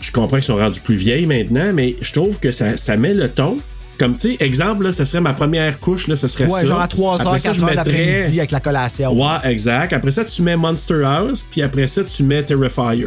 Je 0.00 0.10
comprends 0.10 0.36
qu'ils 0.36 0.44
sont 0.44 0.56
rendus 0.56 0.80
plus 0.80 0.96
vieilles 0.96 1.26
maintenant, 1.26 1.72
mais 1.74 1.96
je 2.00 2.12
trouve 2.12 2.38
que 2.38 2.52
ça, 2.52 2.76
ça 2.76 2.96
met 2.96 3.14
le 3.14 3.28
ton. 3.28 3.58
Comme, 3.98 4.14
tu 4.14 4.30
sais, 4.30 4.36
exemple, 4.44 4.84
là, 4.84 4.92
ce 4.92 5.04
serait 5.04 5.20
ma 5.20 5.32
première 5.34 5.80
couche, 5.80 6.06
là, 6.06 6.14
ce 6.14 6.28
serait 6.28 6.44
ouais, 6.46 6.60
ça. 6.60 6.66
genre 6.66 6.80
à 6.80 6.86
3h, 6.86 7.20
Après 7.20 7.38
ça, 7.40 7.50
4h 7.50 7.54
je 7.54 7.60
mettrais- 7.62 7.74
l'après-midi 7.74 8.38
avec 8.38 8.50
la 8.52 8.60
collation. 8.60 9.12
Ouais, 9.12 9.38
exact. 9.50 9.92
Après 9.92 10.10
ça, 10.12 10.24
tu 10.24 10.42
mets 10.42 10.56
Monster 10.56 11.02
House, 11.04 11.46
puis 11.50 11.62
après 11.62 11.86
ça, 11.88 12.04
tu 12.04 12.22
mets 12.22 12.42
Terrifier. 12.44 13.06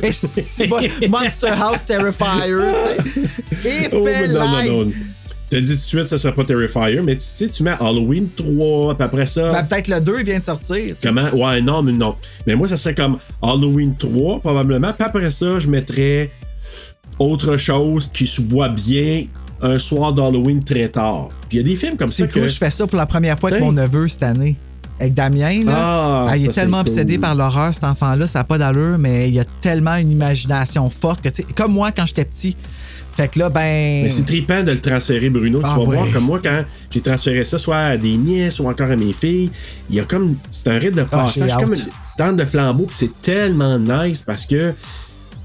Et 1.01 1.07
Monster 1.07 1.47
House 1.59 1.85
Terrifier, 1.85 2.27
tu 3.13 3.23
sais. 3.63 3.69
Et 3.69 3.89
Oh, 3.93 4.05
non, 4.33 4.39
non, 4.67 4.85
non. 4.85 4.91
T'as 5.49 5.59
dit 5.59 5.67
tout 5.67 5.73
de 5.75 5.79
suite, 5.79 6.07
ça 6.07 6.17
serait 6.17 6.33
pas 6.33 6.43
Terrifier, 6.45 7.01
mais 7.03 7.15
tu 7.15 7.23
sais, 7.23 7.47
tu 7.49 7.63
mets 7.63 7.75
Halloween 7.79 8.27
3, 8.35 8.95
puis 8.95 9.03
après 9.05 9.25
ça. 9.25 9.51
Ben, 9.51 9.63
peut-être 9.63 9.87
le 9.89 9.99
2 9.99 10.23
vient 10.23 10.39
de 10.39 10.43
sortir. 10.45 10.95
Comment? 11.03 11.29
Ouais, 11.33 11.61
non, 11.61 11.83
mais 11.83 11.91
non. 11.91 12.15
Mais 12.47 12.55
moi, 12.55 12.67
ça 12.69 12.77
serait 12.77 12.95
comme 12.95 13.17
Halloween 13.41 13.95
3, 13.97 14.39
probablement. 14.39 14.93
Puis 14.93 15.05
après 15.05 15.29
ça, 15.31 15.59
je 15.59 15.67
mettrais 15.69 16.29
autre 17.19 17.57
chose 17.57 18.11
qui 18.13 18.25
se 18.27 18.41
voit 18.41 18.69
bien 18.69 19.25
un 19.61 19.77
soir 19.77 20.13
d'Halloween 20.13 20.63
très 20.63 20.89
tard. 20.89 21.29
Puis 21.49 21.57
il 21.57 21.61
y 21.61 21.65
a 21.65 21.67
des 21.69 21.75
films 21.75 21.97
comme 21.97 22.07
ça 22.07 22.15
C'est 22.25 22.31
cool, 22.31 22.43
que. 22.43 22.47
je 22.47 22.57
fais 22.57 22.71
ça 22.71 22.87
pour 22.87 22.97
la 22.97 23.05
première 23.05 23.37
fois 23.39 23.49
avec 23.51 23.61
mon 23.61 23.71
neveu 23.71 24.07
cette 24.07 24.23
année. 24.23 24.55
Avec 24.99 25.13
Damien, 25.15 25.61
là. 25.65 25.71
Ah, 25.75 26.25
Ah, 26.29 26.37
il 26.37 26.45
ça, 26.45 26.51
est 26.51 26.53
tellement 26.53 26.79
obsédé 26.81 27.13
cool. 27.15 27.21
par 27.21 27.35
l'horreur, 27.35 27.73
cet 27.73 27.83
enfant-là, 27.85 28.27
ça 28.27 28.39
n'a 28.39 28.43
pas 28.45 28.57
d'allure, 28.59 28.97
mais 28.99 29.29
il 29.29 29.39
a 29.39 29.45
tellement 29.59 29.95
une 29.95 30.11
imagination 30.11 30.87
forte 30.91 31.21
que, 31.23 31.29
tu 31.29 31.37
sais, 31.37 31.45
comme 31.55 31.73
moi 31.73 31.91
quand 31.91 32.05
j'étais 32.05 32.25
petit. 32.25 32.55
Fait 33.13 33.27
que 33.27 33.39
là, 33.39 33.49
ben. 33.49 34.03
Mais 34.03 34.09
c'est 34.09 34.23
trippant 34.23 34.63
de 34.63 34.71
le 34.71 34.79
transférer, 34.79 35.29
Bruno. 35.29 35.59
Tu 35.59 35.65
Ah, 35.67 35.75
vas 35.77 35.83
voir 35.83 36.11
comme 36.13 36.23
moi, 36.25 36.39
quand 36.41 36.63
j'ai 36.91 37.01
transféré 37.01 37.43
ça 37.43 37.57
soit 37.57 37.77
à 37.77 37.97
des 37.97 38.15
nièces 38.15 38.59
ou 38.59 38.69
encore 38.69 38.89
à 38.91 38.95
mes 38.95 39.11
filles, 39.11 39.49
il 39.89 39.95
y 39.95 39.99
a 39.99 40.03
comme. 40.05 40.35
C'est 40.49 40.69
un 40.69 40.77
rite 40.77 40.95
de 40.95 41.01
Ah, 41.01 41.05
passage, 41.25 41.53
comme 41.55 41.73
hâte. 41.73 41.79
une 41.79 41.91
tente 42.17 42.37
de 42.37 42.45
flambeau, 42.45 42.85
puis 42.85 42.95
c'est 42.97 43.21
tellement 43.21 43.77
nice 43.79 44.21
parce 44.21 44.45
que 44.45 44.73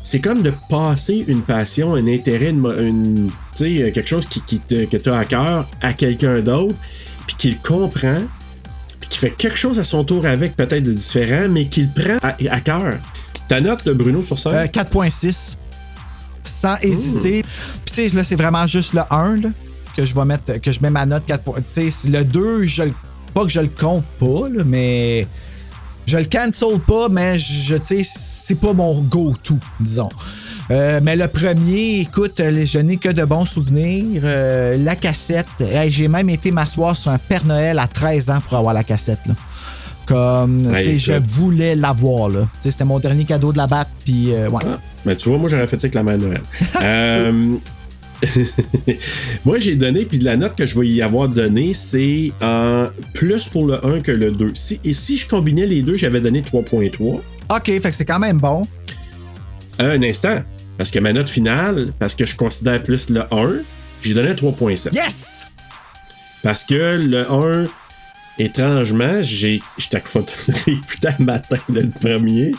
c'est 0.08 0.20
comme 0.20 0.42
de 0.42 0.52
passer 0.70 1.24
une 1.26 1.42
passion, 1.42 1.94
un 1.96 2.06
intérêt, 2.06 2.50
une, 2.50 3.28
sais, 3.54 3.90
quelque 3.92 4.06
chose 4.08 4.26
qui, 4.26 4.40
qui 4.40 4.60
te, 4.60 4.84
que 4.84 4.96
tu 4.96 5.10
as 5.10 5.18
à 5.18 5.24
cœur 5.24 5.68
à 5.82 5.92
quelqu'un 5.94 6.38
d'autre, 6.40 6.76
puis 7.26 7.34
qu'il 7.36 7.58
comprend, 7.58 8.20
puis 9.00 9.08
qui 9.08 9.18
fait 9.18 9.30
quelque 9.32 9.56
chose 9.56 9.80
à 9.80 9.84
son 9.84 10.04
tour 10.04 10.24
avec, 10.24 10.54
peut-être 10.54 10.84
de 10.84 10.92
différent, 10.92 11.48
mais 11.50 11.66
qu'il 11.66 11.90
prend 11.90 12.18
à, 12.22 12.36
à 12.50 12.60
cœur. 12.60 12.98
Ta 13.48 13.60
note, 13.60 13.84
le 13.84 13.94
Bruno, 13.94 14.22
sur 14.22 14.38
ça? 14.38 14.50
Euh, 14.50 14.66
4.6. 14.66 15.56
Sans 16.44 16.76
hésiter. 16.82 17.42
Puis 17.84 17.94
tu 18.04 18.08
sais, 18.08 18.16
là, 18.16 18.22
c'est 18.22 18.36
vraiment 18.36 18.64
juste 18.68 18.94
le 18.94 19.00
1 19.10 19.36
là, 19.40 19.48
que 19.96 20.04
je 20.04 20.14
vais 20.14 20.24
mettre, 20.24 20.60
que 20.60 20.70
je 20.70 20.80
mets 20.82 20.90
ma 20.90 21.04
note 21.04 21.26
4. 21.26 21.42
Tu 21.56 21.62
sais, 21.66 21.90
c'est 21.90 22.10
le 22.10 22.22
2, 22.22 22.64
je 22.64 22.84
le- 22.84 22.92
pas 23.34 23.42
que 23.42 23.48
je 23.50 23.58
le 23.60 23.66
compte 23.68 24.04
pas, 24.20 24.48
là, 24.48 24.62
mais 24.64 25.26
je 26.06 26.18
le 26.18 26.24
cancel 26.24 26.78
pas, 26.86 27.08
mais 27.08 27.38
je, 27.38 27.76
sais, 27.82 28.02
c'est 28.04 28.54
pas 28.54 28.72
mon 28.72 29.00
go-to, 29.00 29.58
disons. 29.80 30.08
Euh, 30.70 31.00
mais 31.02 31.16
le 31.16 31.28
premier, 31.28 32.00
écoute, 32.00 32.40
euh, 32.40 32.64
je 32.64 32.78
n'ai 32.78 32.96
que 32.96 33.08
de 33.08 33.24
bons 33.24 33.44
souvenirs. 33.44 34.22
Euh, 34.24 34.76
la 34.78 34.96
cassette, 34.96 35.60
hey, 35.60 35.90
j'ai 35.90 36.08
même 36.08 36.28
été 36.28 36.50
m'asseoir 36.50 36.96
sur 36.96 37.10
un 37.10 37.18
Père 37.18 37.44
Noël 37.44 37.78
à 37.78 37.86
13 37.86 38.30
ans 38.30 38.40
pour 38.40 38.56
avoir 38.56 38.74
la 38.74 38.84
cassette. 38.84 39.20
Là. 39.26 39.34
Comme, 40.06 40.72
Hey, 40.74 40.98
je 40.98 41.14
voulais 41.14 41.74
l'avoir. 41.74 42.30
C'était 42.60 42.84
mon 42.84 42.98
dernier 43.00 43.24
cadeau 43.24 43.52
de 43.52 43.58
la 43.58 43.66
batte, 43.66 43.90
puis 44.04 44.32
euh, 44.32 44.48
ouais. 44.48 44.62
Ah, 44.64 44.78
ben 45.04 45.16
tu 45.16 45.28
vois, 45.28 45.38
moi 45.38 45.48
j'aurais 45.48 45.66
fait 45.66 45.80
ça 45.80 45.86
avec 45.86 45.94
la 45.94 46.02
mère 46.04 46.18
Noël. 46.18 47.60
Euh, 48.24 48.92
moi 49.44 49.58
j'ai 49.58 49.76
donné, 49.76 50.04
puis 50.04 50.18
la 50.18 50.36
note 50.36 50.56
que 50.56 50.66
je 50.66 50.78
vais 50.78 50.88
y 50.88 51.02
avoir 51.02 51.28
donné, 51.28 51.72
c'est 51.72 52.32
en 52.40 52.88
plus 53.14 53.48
pour 53.48 53.66
le 53.66 53.84
1 53.84 54.00
que 54.00 54.12
le 54.12 54.30
2. 54.30 54.52
Si, 54.54 54.80
et 54.84 54.92
si 54.92 55.16
je 55.16 55.28
combinais 55.28 55.66
les 55.66 55.82
deux, 55.82 55.96
j'avais 55.96 56.20
donné 56.20 56.42
3.3. 56.42 57.20
OK, 57.48 57.64
fait 57.64 57.80
que 57.80 57.92
c'est 57.92 58.04
quand 58.04 58.18
même 58.18 58.38
bon. 58.38 58.62
Un 59.78 60.02
instant, 60.02 60.42
parce 60.78 60.90
que 60.90 60.98
ma 60.98 61.12
note 61.12 61.28
finale, 61.28 61.92
parce 61.98 62.14
que 62.14 62.24
je 62.24 62.36
considère 62.36 62.82
plus 62.82 63.10
le 63.10 63.22
1, 63.32 63.62
j'ai 64.02 64.14
donné 64.14 64.30
un 64.30 64.34
3.7. 64.34 64.94
Yes! 64.94 65.46
Parce 66.42 66.64
que 66.64 66.96
le 66.96 67.30
1, 67.30 67.66
étrangement, 68.38 69.22
j'ai, 69.22 69.62
j'étais 69.78 70.00
content 70.00 70.32
de 70.66 71.24
matin 71.24 71.56
le 71.68 71.88
premier. 71.88 72.52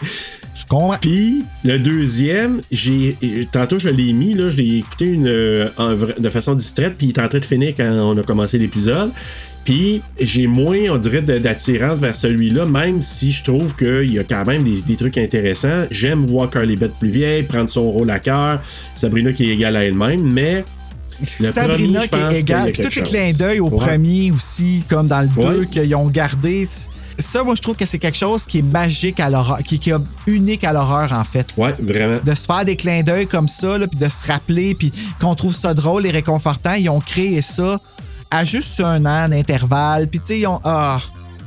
Je 0.60 0.66
comprends. 0.66 0.98
Puis 1.00 1.44
le 1.64 1.78
deuxième, 1.80 2.62
j'ai 2.72 3.16
tantôt 3.52 3.80
je 3.80 3.90
l'ai 3.90 4.14
mis 4.14 4.34
là, 4.34 4.50
je 4.50 4.58
l'ai 4.58 4.78
écouté 4.80 5.06
une, 5.06 5.28
euh, 5.28 5.70
en 5.78 5.94
de 5.94 6.30
façon 6.30 6.56
distraite, 6.56 6.96
puis 6.98 7.08
il 7.08 7.10
est 7.12 7.20
en 7.20 7.28
train 7.28 7.40
de 7.40 7.46
finir 7.46 7.74
quand 7.78 7.90
on 7.90 8.18
a 8.18 8.24
commencé 8.24 8.58
l'épisode. 8.58 9.12
Puis 9.66 10.02
j'ai 10.20 10.48
moins, 10.48 10.78
on 10.92 10.98
dirait, 10.98 11.22
d'attirance 11.22 12.00
vers 12.00 12.16
celui-là, 12.16 12.66
même 12.66 13.02
si 13.02 13.34
je 13.34 13.44
trouve 13.44 13.76
qu'il 13.76 14.14
y 14.14 14.18
a 14.18 14.24
quand 14.24 14.46
même 14.46 14.64
des, 14.64 14.82
des 14.82 14.96
trucs 14.96 15.18
intéressants. 15.18 15.86
J'aime 15.92 16.26
voir 16.26 16.50
Carly 16.50 16.78
Beth 16.78 16.94
plus 17.00 17.10
vieille, 17.10 17.44
prendre 17.44 17.70
son 17.70 17.92
rôle 17.92 18.10
à 18.10 18.20
cœur, 18.20 18.62
Sabrina 18.96 19.34
qui 19.34 19.50
est 19.50 19.54
égale 19.54 19.76
à 19.76 19.84
elle-même, 19.84 20.22
mais 20.22 20.64
le 21.20 21.52
Sabrina 21.52 22.02
premier, 22.08 22.24
qui 22.30 22.36
est 22.36 22.40
égale. 22.40 22.72
tous 22.72 22.96
les 22.96 23.02
clins 23.02 23.32
d'œil 23.38 23.60
au 23.60 23.70
Ouais. 23.70 23.88
premier 23.88 24.32
aussi, 24.32 24.84
comme 24.90 25.08
dans 25.08 25.22
le 25.22 25.28
Ouais. 25.46 25.56
2, 25.58 25.66
qu'ils 25.66 25.96
ont 25.96 26.08
gardé. 26.08 26.66
Ça, 27.20 27.44
moi, 27.44 27.56
je 27.56 27.62
trouve 27.62 27.76
que 27.76 27.86
c'est 27.86 28.00
quelque 28.00 28.18
chose 28.18 28.46
qui 28.46 28.60
est 28.60 28.64
magique 28.64 29.20
à 29.20 29.30
l'horreur, 29.30 29.60
qui, 29.64 29.80
qui 29.80 29.90
est 29.90 29.96
unique 30.28 30.64
à 30.64 30.74
l'horreur, 30.74 31.12
en 31.14 31.24
fait. 31.24 31.54
Ouais, 31.58 31.74
vraiment. 31.80 32.20
De 32.24 32.34
se 32.36 32.46
faire 32.46 32.64
des 32.64 32.76
clins 32.76 33.02
d'œil 33.02 33.28
comme 33.28 33.48
ça, 33.48 33.78
là, 33.78 33.88
puis 33.88 34.00
de 34.00 34.08
se 34.10 34.26
rappeler, 34.28 34.76
puis 34.76 34.92
qu'on 35.20 35.34
trouve 35.36 35.56
ça 35.56 35.74
drôle 35.74 36.06
et 36.06 36.12
réconfortant. 36.12 36.74
Ils 36.74 36.90
ont 36.90 37.00
créé 37.00 37.42
ça 37.42 37.80
à 38.30 38.44
juste 38.44 38.80
un 38.80 39.04
an 39.06 39.30
d'intervalle. 39.30 40.08
Puis, 40.08 40.20
tu 40.20 40.28
sais, 40.28 40.40
ils 40.40 40.48
ont. 40.48 40.62
Ah, 40.64 41.00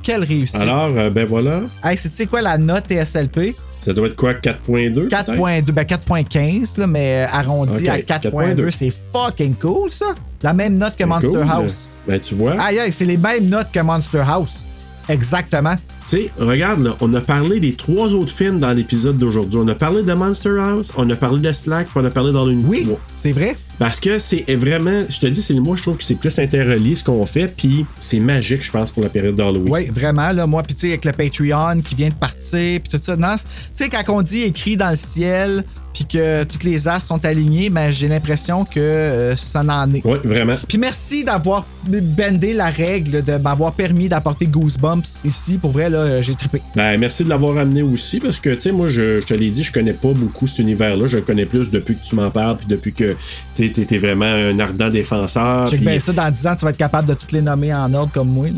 quelle 0.02 0.24
réussite. 0.24 0.60
Alors, 0.60 0.90
euh, 0.96 1.10
ben 1.10 1.26
voilà. 1.26 1.60
Hey, 1.84 1.96
c'est 1.96 2.26
quoi 2.26 2.40
la 2.40 2.58
note 2.58 2.86
TSLP? 2.88 3.54
Ça 3.80 3.92
doit 3.94 4.08
être 4.08 4.16
quoi, 4.16 4.34
4.2? 4.34 5.08
peut-être? 5.08 5.32
4.2, 5.32 5.72
ben 5.72 5.84
4.15, 5.84 6.78
là, 6.80 6.86
mais 6.86 7.26
arrondi 7.32 7.88
à 7.88 7.98
4.2, 7.98 8.54
4.2. 8.56 8.70
c'est 8.70 8.92
fucking 9.12 9.54
cool, 9.54 9.90
ça. 9.90 10.06
La 10.42 10.52
même 10.52 10.76
note 10.76 10.96
que 10.96 11.04
Monster 11.04 11.28
Cool. 11.28 11.46
House. 11.50 11.88
Ben, 12.06 12.20
tu 12.20 12.34
vois. 12.34 12.60
Aïe, 12.60 12.78
aïe, 12.78 12.92
c'est 12.92 13.04
les 13.04 13.16
mêmes 13.16 13.48
notes 13.48 13.68
que 13.72 13.80
Monster 13.80 14.22
House. 14.26 14.64
Exactement. 15.10 15.74
Tu 16.08 16.16
sais, 16.24 16.30
regarde, 16.38 16.82
là, 16.82 16.96
on 17.00 17.12
a 17.14 17.20
parlé 17.20 17.60
des 17.60 17.74
trois 17.74 18.12
autres 18.14 18.32
films 18.32 18.58
dans 18.58 18.72
l'épisode 18.72 19.16
d'aujourd'hui. 19.18 19.60
On 19.62 19.68
a 19.68 19.74
parlé 19.74 20.02
de 20.02 20.12
Monster 20.12 20.56
House, 20.58 20.92
on 20.96 21.08
a 21.10 21.14
parlé 21.14 21.40
de 21.40 21.52
Slack, 21.52 21.88
puis 21.88 21.96
on 21.96 22.04
a 22.04 22.10
parlé 22.10 22.32
d'Halloween 22.32 22.64
Oui, 22.66 22.84
3. 22.84 22.98
c'est 23.14 23.32
vrai. 23.32 23.54
Parce 23.78 24.00
que 24.00 24.18
c'est 24.18 24.44
vraiment, 24.54 25.04
je 25.08 25.20
te 25.20 25.26
dis, 25.26 25.40
c'est 25.40 25.54
moi, 25.54 25.76
je 25.76 25.82
trouve 25.82 25.96
que 25.96 26.04
c'est 26.04 26.16
plus 26.16 26.36
interrelié 26.38 26.94
ce 26.94 27.04
qu'on 27.04 27.24
fait, 27.26 27.54
puis 27.56 27.86
c'est 27.98 28.18
magique, 28.20 28.64
je 28.64 28.70
pense, 28.70 28.90
pour 28.90 29.02
la 29.02 29.08
période 29.08 29.36
d'Halloween. 29.36 29.70
Oui, 29.70 29.86
vraiment, 29.94 30.32
là, 30.32 30.46
moi, 30.46 30.62
puis 30.62 30.74
tu 30.74 30.80
sais, 30.82 30.88
avec 30.88 31.04
le 31.04 31.12
Patreon 31.12 31.80
qui 31.82 31.94
vient 31.94 32.08
de 32.08 32.14
partir, 32.14 32.80
puis 32.80 32.88
tout 32.90 33.00
ça. 33.02 33.16
Non, 33.16 33.36
tu 33.36 33.44
sais, 33.72 33.88
quand 33.88 34.02
on 34.12 34.22
dit 34.22 34.42
écrit 34.42 34.76
dans 34.76 34.90
le 34.90 34.96
ciel, 34.96 35.64
puis 35.92 36.06
que 36.06 36.44
toutes 36.44 36.64
les 36.64 36.88
as 36.88 37.00
sont 37.00 37.24
alignés, 37.24 37.70
ben, 37.70 37.90
j'ai 37.90 38.08
l'impression 38.08 38.64
que 38.64 38.78
euh, 38.80 39.36
ça 39.36 39.62
n'en 39.62 39.92
est. 39.92 40.02
Oui, 40.04 40.18
vraiment. 40.24 40.56
Puis 40.68 40.78
merci 40.78 41.24
d'avoir 41.24 41.66
bendé 41.84 42.52
la 42.52 42.70
règle, 42.70 43.22
de 43.22 43.36
m'avoir 43.36 43.72
permis 43.72 44.08
d'apporter 44.08 44.46
Goosebumps 44.46 45.24
ici. 45.24 45.58
Pour 45.58 45.72
vrai, 45.72 45.90
là, 45.90 46.20
j'ai 46.22 46.34
trippé. 46.34 46.62
Ben, 46.76 46.98
merci 46.98 47.24
de 47.24 47.28
l'avoir 47.28 47.56
amené 47.58 47.82
aussi, 47.82 48.20
parce 48.20 48.38
que, 48.40 48.50
tu 48.50 48.60
sais, 48.60 48.72
moi, 48.72 48.86
je, 48.86 49.20
je 49.20 49.26
te 49.26 49.34
l'ai 49.34 49.50
dit, 49.50 49.62
je 49.62 49.72
connais 49.72 49.92
pas 49.92 50.12
beaucoup 50.12 50.46
cet 50.46 50.60
univers-là. 50.60 51.06
Je 51.06 51.16
le 51.16 51.22
connais 51.22 51.46
plus 51.46 51.70
depuis 51.70 51.96
que 51.96 52.02
tu 52.02 52.14
m'en 52.16 52.30
parles, 52.30 52.56
puis 52.58 52.66
depuis 52.66 52.92
que, 52.92 53.12
tu 53.12 53.16
sais, 53.52 53.68
t'étais 53.70 53.98
vraiment 53.98 54.26
un 54.26 54.58
ardent 54.60 54.88
défenseur. 54.90 55.66
Check 55.66 55.80
puis- 55.80 55.88
bien 55.88 55.98
ça, 56.00 56.12
dans 56.12 56.30
10 56.30 56.46
ans, 56.46 56.56
tu 56.56 56.64
vas 56.64 56.70
être 56.70 56.76
capable 56.76 57.08
de 57.08 57.14
toutes 57.14 57.32
les 57.32 57.42
nommer 57.42 57.72
en 57.74 57.92
ordre 57.94 58.12
comme 58.12 58.28
moi. 58.28 58.46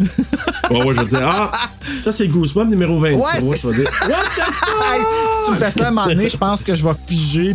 Ouais, 0.71 0.87
ouais, 0.87 0.95
je 0.95 1.01
vais 1.01 1.07
dire, 1.07 1.21
ah, 1.31 1.53
ça, 1.99 2.13
c'est 2.13 2.29
Goosebumps 2.29 2.71
numéro 2.71 2.99
20. 2.99 3.13
Ouais, 3.13 3.23
je 3.41 3.69
vais 3.69 3.75
dire, 3.75 3.91
Hey, 4.07 5.01
si 5.01 5.47
tu 5.47 5.51
me 5.53 5.57
fais 5.59 5.71
ça 5.71 5.85
à 5.85 5.89
un 5.89 5.91
moment 5.91 6.07
donné, 6.07 6.31
je 6.31 6.37
pense 6.37 6.65
que 6.65 6.75
je 6.75 6.83
vais 6.83 6.95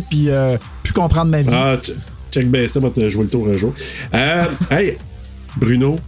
puis 0.08 0.28
euh, 0.30 0.56
plus 0.82 0.92
comprendre 0.92 1.30
ma 1.30 1.42
vie. 1.42 1.50
Ah, 1.52 1.74
ch- 1.82 1.96
check 2.32 2.50
bien 2.50 2.66
ça, 2.68 2.80
te 2.80 3.08
jouer 3.08 3.24
le 3.24 3.30
tour 3.30 3.48
un 3.48 3.56
jour. 3.56 3.72
Euh, 4.14 4.44
hey, 4.70 4.96
Bruno, 5.56 5.98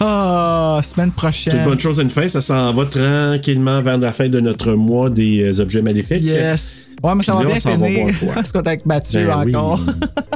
Ah, 0.00 0.80
semaine 0.84 1.10
prochaine. 1.10 1.54
toute 1.54 1.64
bonne 1.64 1.80
chose 1.80 1.98
à 1.98 2.02
une 2.02 2.10
fin, 2.10 2.28
ça 2.28 2.40
s'en 2.40 2.72
va 2.72 2.84
tranquillement 2.86 3.82
vers 3.82 3.98
la 3.98 4.12
fin 4.12 4.28
de 4.28 4.38
notre 4.38 4.72
mois 4.74 5.10
des 5.10 5.42
euh, 5.42 5.60
objets 5.60 5.82
maléfiques. 5.82 6.22
Yes. 6.22 6.88
Ouais, 7.02 7.14
mais 7.16 7.22
ça 7.24 7.34
va 7.34 7.42
là, 7.42 7.50
bien 7.50 7.60
finir. 7.60 8.14
Parce 8.34 8.52
qu'on 8.52 8.60
est 8.62 8.68
avec 8.68 8.86
Mathieu 8.86 9.26
Ben 9.26 9.42
oui. 9.44 9.56
encore. 9.56 9.80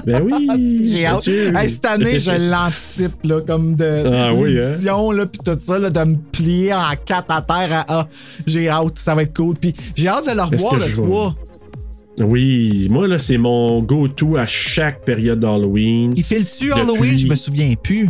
Ben 0.04 0.20
oui. 0.20 0.82
J'ai 0.90 1.06
hâte. 1.06 1.28
Hey, 1.28 1.70
cette 1.70 1.84
année, 1.84 2.18
je 2.18 2.32
l'anticipe, 2.32 3.22
là, 3.22 3.40
comme 3.46 3.76
de 3.76 4.02
Ah 4.12 4.32
oui, 4.34 4.50
hein? 4.50 4.54
l'édition, 4.70 5.12
là, 5.12 5.26
puis 5.26 5.40
tout 5.44 5.56
ça, 5.60 5.78
là, 5.78 5.90
de 5.90 6.00
me 6.04 6.16
plier 6.32 6.74
en 6.74 6.90
quatre 7.06 7.30
à 7.32 7.40
terre. 7.40 7.72
À, 7.72 7.84
ah, 7.86 8.08
j'ai 8.44 8.68
hâte, 8.68 8.94
ça 8.98 9.14
va 9.14 9.22
être 9.22 9.36
cool. 9.36 9.54
Puis 9.54 9.72
j'ai 9.94 10.08
hâte 10.08 10.28
de 10.28 10.34
le 10.34 10.42
revoir, 10.42 10.74
le 10.74 10.80
je 10.80 10.86
vais- 10.88 10.92
3. 11.06 11.34
Oui, 12.20 12.88
moi, 12.90 13.08
là, 13.08 13.18
c'est 13.18 13.38
mon 13.38 13.80
go-to 13.82 14.36
à 14.36 14.46
chaque 14.46 15.04
période 15.04 15.40
d'Halloween. 15.40 16.12
Il 16.16 16.22
file-tu 16.24 16.72
Halloween? 16.72 17.16
Je 17.16 17.26
me 17.26 17.34
souviens 17.34 17.74
plus. 17.82 18.08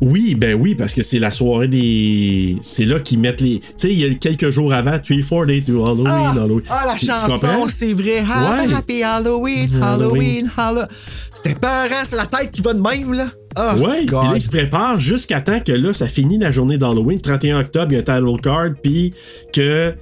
Oui, 0.00 0.34
ben 0.34 0.54
oui, 0.54 0.74
parce 0.74 0.92
que 0.92 1.02
c'est 1.02 1.18
la 1.20 1.30
soirée 1.30 1.68
des. 1.68 2.56
C'est 2.60 2.84
là 2.84 3.00
qu'ils 3.00 3.18
mettent 3.20 3.40
les. 3.40 3.60
Tu 3.60 3.66
sais, 3.76 3.92
il 3.92 3.98
y 3.98 4.04
a 4.04 4.12
quelques 4.14 4.50
jours 4.50 4.74
avant, 4.74 4.96
3-4 4.98 5.46
days 5.46 5.62
to 5.62 5.82
Halloween, 5.82 6.06
Ah, 6.08 6.30
Halloween. 6.32 6.62
ah, 6.68 6.82
la 6.88 6.94
Tu- 6.96 7.06
chanson, 7.06 7.68
c'est 7.68 7.94
vrai. 7.94 8.18
Have 8.18 8.66
Ouais. 8.68 8.74
a 8.74 8.78
happy 8.78 9.02
Halloween, 9.02 9.68
Halloween. 9.80 10.50
Halloween. 10.56 10.86
C'était 11.32 11.54
peurant, 11.58 12.02
c'est 12.04 12.16
la 12.16 12.26
tête 12.26 12.50
qui 12.50 12.60
va 12.60 12.74
de 12.74 12.82
même, 12.82 13.14
là. 13.14 13.28
Oh, 13.56 13.78
Ouais, 13.86 14.04
puis 14.04 14.14
là, 14.16 14.32
ils 14.34 14.42
se 14.42 14.48
préparent 14.48 14.98
jusqu'à 14.98 15.40
temps 15.40 15.60
que 15.60 15.72
là, 15.72 15.92
ça 15.92 16.08
finit 16.08 16.38
la 16.38 16.50
journée 16.50 16.76
d'Halloween, 16.76 17.20
31 17.20 17.60
octobre, 17.60 17.92
il 17.92 17.94
y 17.94 17.96
a 17.96 18.00
un 18.00 18.02
title 18.20 18.40
card, 18.42 18.70
puis 18.82 19.14
que 19.52 19.94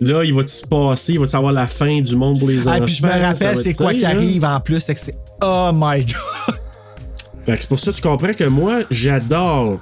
là, 0.00 0.24
il 0.24 0.34
va 0.34 0.46
se 0.46 0.66
passer, 0.66 1.14
il 1.14 1.20
va 1.20 1.26
savoir 1.26 1.52
la 1.52 1.66
fin 1.66 2.00
du 2.00 2.16
monde 2.16 2.38
pour 2.38 2.48
les 2.48 2.66
enfants. 2.66 2.78
Ah, 2.80 2.84
puis 2.84 2.94
je 2.94 3.02
me 3.02 3.10
rappelle, 3.10 3.56
c'est 3.56 3.74
quoi 3.74 3.94
qui 3.94 4.04
arrive 4.04 4.44
en 4.44 4.60
plus, 4.60 4.80
c'est 4.80 4.94
que 4.94 5.00
c'est. 5.00 5.16
Oh 5.42 5.70
my 5.74 6.04
god! 6.04 6.56
Fait 7.44 7.56
que 7.56 7.62
c'est 7.62 7.68
pour 7.68 7.78
ça 7.78 7.92
que 7.92 7.96
tu 7.96 8.02
comprends 8.02 8.32
que 8.32 8.44
moi, 8.44 8.82
j'adore 8.90 9.80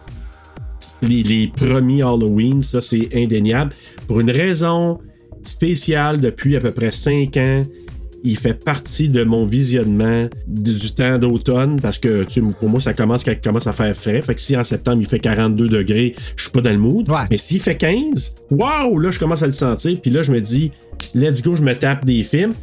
les, 1.00 1.22
les 1.22 1.48
premiers 1.48 2.02
Halloween, 2.02 2.62
ça 2.62 2.82
c'est 2.82 3.08
indéniable. 3.14 3.72
Pour 4.06 4.20
une 4.20 4.30
raison 4.30 5.00
spéciale 5.42 6.20
depuis 6.20 6.56
à 6.56 6.60
peu 6.60 6.72
près 6.72 6.90
5 6.90 7.36
ans. 7.36 7.62
Il 8.24 8.38
fait 8.38 8.54
partie 8.54 9.08
de 9.08 9.22
mon 9.22 9.44
visionnement 9.44 10.28
du 10.46 10.94
temps 10.94 11.18
d'automne 11.18 11.78
parce 11.80 11.98
que 11.98 12.24
tu 12.24 12.42
pour 12.42 12.68
moi, 12.68 12.80
ça 12.80 12.94
commence 12.94 13.22
quand 13.22 13.32
il 13.32 13.40
commence 13.40 13.66
à 13.66 13.72
faire 13.72 13.94
frais. 13.94 14.22
Fait 14.22 14.34
que 14.34 14.40
si 14.40 14.56
en 14.56 14.64
septembre 14.64 14.98
il 15.00 15.06
fait 15.06 15.18
42 15.18 15.68
degrés, 15.68 16.14
je 16.36 16.42
suis 16.44 16.50
pas 16.50 16.62
dans 16.62 16.70
le 16.70 16.78
mood. 16.78 17.06
Mais 17.30 17.36
s'il 17.36 17.60
fait 17.60 17.76
15, 17.76 18.36
waouh, 18.50 18.98
là 18.98 19.10
je 19.10 19.18
commence 19.18 19.42
à 19.42 19.46
le 19.46 19.52
sentir. 19.52 20.00
Puis 20.00 20.10
là, 20.10 20.22
je 20.22 20.32
me 20.32 20.40
dis, 20.40 20.72
let's 21.14 21.42
go, 21.42 21.54
je 21.54 21.62
me 21.62 21.74
tape 21.74 22.04
des 22.04 22.22
films. 22.22 22.54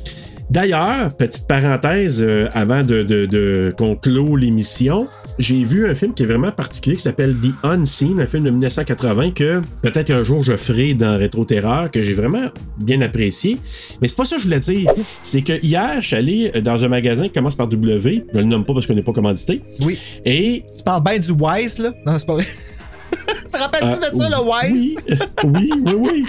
D'ailleurs, 0.52 1.16
petite 1.16 1.48
parenthèse 1.48 2.22
euh, 2.22 2.50
avant 2.54 2.84
de, 2.84 3.04
de, 3.04 3.26
de 3.26 3.74
qu'on 3.78 3.96
clôt 3.96 4.36
l'émission, 4.36 5.08
j'ai 5.40 5.64
vu 5.64 5.90
un 5.90 5.96
film 5.96 6.14
qui 6.14 6.24
est 6.24 6.26
vraiment 6.26 6.52
particulier 6.52 6.98
qui 6.98 7.04
s'appelle 7.04 7.38
The 7.38 7.54
Unseen, 7.64 8.20
un 8.20 8.28
film 8.28 8.44
de 8.44 8.50
1980 8.50 9.32
que 9.32 9.62
peut-être 9.82 10.12
un 10.12 10.24
jour 10.24 10.44
je 10.44 10.58
ferai 10.58 10.94
dans 10.94 11.18
Rétro 11.18 11.46
Terreur, 11.46 11.90
que 11.90 12.02
j'ai 12.02 12.12
vraiment 12.14 12.50
bien 12.80 13.00
apprécié. 13.00 13.60
Mais 14.02 14.10
c'est 14.10 14.18
pas 14.18 14.26
ça 14.26 14.36
que 14.36 14.42
je 14.42 14.48
voulais 14.48 14.60
dire. 14.60 14.92
C'est 15.24 15.42
que 15.42 15.54
hier, 15.64 16.02
je 16.02 16.08
suis 16.08 16.16
allé 16.18 16.52
dans 16.62 16.84
un 16.84 16.90
magasin 16.90 17.24
qui 17.30 17.32
commence 17.34 17.56
par 17.56 17.68
W, 17.70 18.26
je 18.34 18.38
le 18.38 18.44
nomme 18.44 18.66
pas 18.66 18.74
parce 18.74 18.86
qu'on 18.88 18.96
n'est 18.96 19.04
pas 19.04 19.14
commandité. 19.14 19.62
Oui. 19.86 19.98
Et. 20.26 20.66
Tu 20.76 20.84
parles 20.84 21.02
bien 21.04 21.18
du 21.18 21.32
Wise, 21.32 21.80
là? 21.80 21.94
Non, 22.06 22.18
c'est 22.20 22.28
pas 22.28 22.34
vrai. 22.34 22.44
tu 23.46 23.48
te 23.48 23.58
rappelles-tu 23.58 23.88
Euh, 24.06 24.12
de 24.12 24.18
ça, 24.22 24.30
le 24.30 24.44
Wise? 24.76 24.96
oui, 25.46 25.72
oui, 25.86 25.94
oui. 25.96 26.26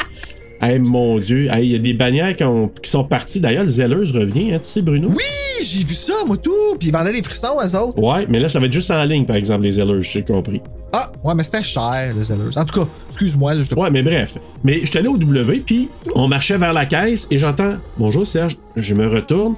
Hey, 0.62 0.78
mon 0.78 1.18
Dieu, 1.18 1.48
Hey, 1.51 1.66
il 1.66 1.72
y 1.72 1.74
a 1.74 1.78
des 1.78 1.93
bannières 1.93 2.36
qui, 2.36 2.44
ont- 2.44 2.68
qui 2.68 2.89
sont 2.89 3.02
parties. 3.02 3.40
D'ailleurs, 3.40 3.64
le 3.64 3.70
Zelleuse 3.70 4.12
revient, 4.16 4.52
hein, 4.55 4.59
tu 4.62 4.68
sais, 4.70 4.80
Bruno? 4.82 5.09
Oui, 5.10 5.64
j'ai 5.64 5.82
vu 5.82 5.94
ça, 5.94 6.12
moi, 6.24 6.36
tout. 6.36 6.52
Puis 6.78 6.89
ils 6.89 6.93
vendaient 6.93 7.12
des 7.12 7.22
frissons, 7.22 7.56
eux 7.60 7.76
autres. 7.76 7.98
Ouais, 7.98 8.26
mais 8.28 8.39
là, 8.39 8.48
ça 8.48 8.60
va 8.60 8.66
être 8.66 8.72
juste 8.72 8.90
en 8.93 9.02
ligne, 9.05 9.24
par 9.26 9.34
exemple, 9.36 9.64
les 9.64 9.72
Zellers, 9.72 10.02
j'ai 10.02 10.22
compris. 10.22 10.60
Ah, 10.93 11.10
ouais, 11.24 11.34
mais 11.34 11.43
c'était 11.43 11.62
cher, 11.64 12.12
les 12.14 12.22
Zellers. 12.22 12.56
En 12.56 12.64
tout 12.64 12.80
cas, 12.80 12.89
excuse-moi, 13.09 13.55
là, 13.55 13.62
je 13.64 13.70
te 13.70 13.74
Ouais, 13.74 13.90
mais 13.90 14.02
bref. 14.02 14.39
Mais 14.62 14.80
j'étais 14.84 15.01
allé 15.01 15.09
au 15.09 15.16
W, 15.18 15.62
puis 15.66 15.89
on 16.14 16.28
marchait 16.28 16.59
vers 16.59 16.72
la 16.72 16.86
caisse 16.86 17.26
et 17.32 17.39
j'entends 17.39 17.74
Bonjour 17.98 18.24
Serge, 18.26 18.56
je 18.76 18.94
me 18.94 19.06
retourne 19.09 19.55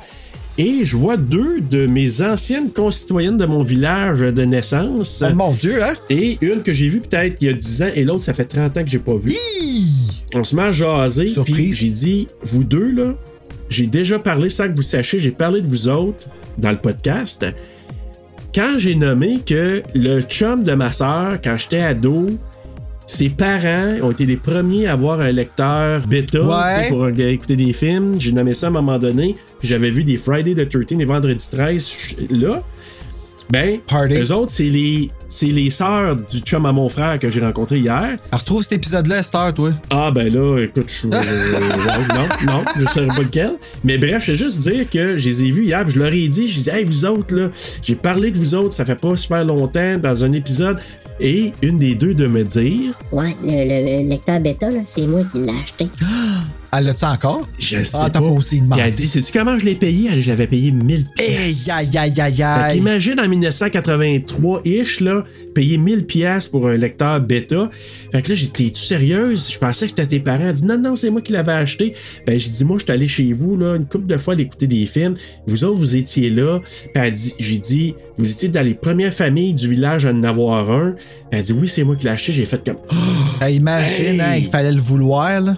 et 0.57 0.85
je 0.85 0.97
vois 0.97 1.17
deux 1.17 1.61
de 1.61 1.87
mes 1.87 2.23
anciennes 2.23 2.71
concitoyennes 2.71 3.37
de 3.37 3.47
mon 3.47 3.63
village 3.63 4.21
de 4.21 4.45
naissance. 4.45 5.25
Oh 5.27 5.35
mon 5.35 5.53
Dieu, 5.53 5.83
hein? 5.83 5.95
Et 6.11 6.39
une 6.41 6.63
que 6.63 6.73
j'ai 6.73 6.89
vue 6.89 7.01
peut-être 7.01 7.41
il 7.41 7.49
y 7.49 7.51
a 7.51 7.55
10 7.55 7.83
ans 7.83 7.91
et 7.95 8.05
l'autre, 8.05 8.23
ça 8.23 8.35
fait 8.35 8.45
30 8.45 8.77
ans 8.77 8.85
que 8.85 8.91
j'ai 8.91 8.99
pas 8.99 9.17
vu. 9.17 9.35
On 10.35 10.45
se 10.45 10.55
met 10.55 10.63
à 10.63 10.73
jaser, 10.73 11.33
puis 11.45 11.73
j'ai 11.73 11.91
dit 11.91 12.29
Vous 12.43 12.65
deux, 12.65 12.91
là, 12.93 13.15
j'ai 13.69 13.87
déjà 13.87 14.19
parlé 14.19 14.51
sans 14.51 14.69
que 14.69 14.77
vous 14.77 14.83
sachiez, 14.83 15.19
j'ai 15.19 15.31
parlé 15.31 15.61
de 15.61 15.67
vous 15.67 15.89
autres 15.89 16.29
dans 16.59 16.71
le 16.71 16.79
podcast. 16.79 17.45
Quand 18.55 18.79
j'ai 18.79 18.95
nommé 18.95 19.41
que 19.45 19.83
le 19.95 20.21
chum 20.21 20.63
de 20.63 20.75
ma 20.75 20.93
soeur, 20.93 21.41
quand 21.43 21.57
j'étais 21.59 21.81
ado, 21.81 22.29
ses 23.07 23.29
parents 23.29 23.95
ont 24.03 24.11
été 24.11 24.25
les 24.27 24.37
premiers 24.37 24.87
à 24.87 24.93
avoir 24.93 25.21
un 25.21 25.31
lecteur 25.33 26.07
bêta 26.07 26.41
Ouais. 26.43 26.89
pour 26.89 27.05
euh, 27.05 27.13
écouter 27.17 27.57
des 27.57 27.73
films. 27.73 28.15
J'ai 28.19 28.33
nommé 28.33 28.55
ça 28.55 28.67
à 28.67 28.71
un 28.71 28.73
moment 28.73 28.99
donné. 28.99 29.35
J'avais 29.63 29.91
vu 29.91 30.05
des 30.05 30.17
Friday 30.17 30.55
the 30.55 30.69
13 30.69 31.01
et 31.01 31.05
Vendredi 31.05 31.47
13 31.51 32.17
là. 32.31 32.63
Ben, 33.51 33.79
eux 34.11 34.33
autres, 34.33 34.53
c'est 34.53 34.65
les, 34.65 35.11
c'est 35.29 35.47
les 35.49 35.69
sœurs 35.71 36.17
du 36.17 36.39
chum 36.39 36.65
à 36.65 36.73
mon 36.73 36.89
frère 36.89 37.19
que 37.19 37.29
j'ai 37.29 37.43
rencontré 37.43 37.79
hier. 37.79 37.95
Alors, 37.95 38.19
retrouve 38.33 38.63
cet 38.63 38.73
épisode-là, 38.73 39.19
Esther, 39.19 39.53
toi. 39.53 39.75
Ah, 39.91 40.11
ben 40.11 40.33
là, 40.33 40.57
écoute, 40.63 40.87
je 40.89 41.07
euh, 41.09 41.11
non, 42.15 42.53
non, 42.53 42.65
je 42.81 42.87
sais 42.87 43.07
pas 43.07 43.23
lequel. 43.23 43.53
Mais 43.85 43.99
bref, 43.99 44.25
je 44.25 44.33
vais 44.33 44.39
juste 44.39 44.61
dire 44.63 44.89
que 44.89 45.19
je 45.19 45.29
les 45.29 45.45
ai 45.45 45.51
vus 45.51 45.65
hier, 45.65 45.85
puis 45.85 45.93
je 45.95 45.99
leur 46.01 46.13
ai 46.13 46.27
dit, 46.29 46.49
je 46.51 46.61
dis, 46.63 46.71
hey, 46.71 46.85
vous 46.85 47.05
autres, 47.05 47.37
là, 47.37 47.51
j'ai 47.83 47.95
parlé 47.97 48.31
de 48.31 48.39
vous 48.39 48.55
autres, 48.55 48.73
ça 48.73 48.87
fait 48.87 48.99
pas 48.99 49.15
super 49.15 49.45
longtemps 49.45 49.99
dans 49.99 50.25
un 50.25 50.33
épisode. 50.33 50.79
Et 51.21 51.53
une 51.63 51.79
des 51.79 51.95
deux 51.95 52.15
de 52.15 52.27
me 52.27 52.43
dire, 52.45 52.93
Ouais, 53.13 53.37
le, 53.43 53.51
le- 53.51 54.03
le 54.03 54.09
lecteur 54.09 54.41
bêta, 54.41 54.71
là, 54.71 54.81
c'est 54.85 55.07
moi 55.07 55.23
qui 55.31 55.39
l'ai 55.39 55.53
acheté. 55.63 55.89
Elle 56.77 56.85
l'a-tu 56.87 57.05
encore? 57.05 57.49
Je 57.59 57.83
sais 57.83 57.97
Ah, 58.01 58.11
t'as 58.11 58.21
pas. 58.21 58.27
pas 58.27 58.33
aussi 58.33 58.57
Puis 58.57 58.65
demandé. 58.65 58.83
elle 58.85 58.93
dit, 58.93 59.07
sais-tu 59.09 59.33
comment 59.33 59.59
je 59.59 59.65
l'ai 59.65 59.75
payé? 59.75 60.11
Elle- 60.13 60.23
J'avais 60.23 60.47
payé 60.47 60.71
1000 60.73 61.05
Aïe, 61.19 61.55
aïe, 61.71 61.99
aïe, 61.99 62.21
aïe, 62.21 62.43
aïe. 62.43 62.75
qu'imagine 62.77 63.21
en 63.21 63.29
1983-ish, 63.29 65.01
là, 65.01 65.25
payer 65.55 65.79
1000 65.79 66.05
pièces 66.07 66.47
pour 66.49 66.69
un 66.69 66.77
lecteur 66.77 67.21
bêta. 67.21 67.71
Fait 68.13 68.23
que 68.23 68.31
là, 68.31 68.35
j'ai 68.35 68.47
dit, 68.47 68.53
t'es-tu 68.53 68.81
sérieuse? 68.83 69.51
Je 69.53 69.59
pensais 69.59 69.87
que 69.87 69.91
c'était 69.91 70.07
tes 70.07 70.21
parents. 70.21 70.47
Elle 70.49 70.55
dit, 70.55 70.65
non, 70.65 70.79
non, 70.79 70.97
c'est 70.97 71.11
moi 71.11 71.21
qui 71.21 71.33
l'avais 71.33 71.53
acheté. 71.53 71.95
Ben, 72.27 72.39
j'ai 72.39 72.51
dit, 72.51 72.65
moi, 72.65 72.77
je 72.79 72.85
suis 72.85 72.93
allé 72.93 73.07
chez 73.09 73.33
vous, 73.33 73.57
là, 73.57 73.77
une 73.77 73.87
couple 73.87 74.07
de 74.07 74.17
fois 74.17 74.35
à 74.35 74.41
écouter 74.41 74.67
des 74.67 74.87
films. 74.87 75.15
Vous 75.47 75.65
autres, 75.65 75.79
vous 75.79 75.97
étiez 75.97 76.31
là. 76.31 76.61
Puis 76.61 76.91
elle 76.95 77.15
dit, 77.15 77.35
j'ai 77.39 77.59
dit, 77.59 77.95
vous 78.17 78.31
étiez 78.31 78.49
dans 78.49 78.63
les 78.65 78.75
premières 78.75 79.13
familles 79.13 79.55
du 79.55 79.69
village 79.69 80.07
à 80.07 80.11
en 80.11 80.23
avoir 80.25 80.71
un. 80.71 80.93
Puis 81.31 81.39
elle 81.39 81.43
dit, 81.45 81.53
oui, 81.53 81.69
c'est 81.69 81.85
moi 81.85 81.97
qui 81.97 82.05
l'ai 82.05 82.11
acheté. 82.11 82.33
J'ai 82.33 82.45
fait 82.47 82.65
comme, 82.65 82.79
Oh, 82.91 83.45
Hey, 83.45 83.57
imagine, 83.57 84.21
Hey. 84.21 84.21
hein, 84.21 84.35
il 84.37 84.47
fallait 84.47 84.73
le 84.73 84.81
vouloir, 84.81 85.41
là. 85.41 85.57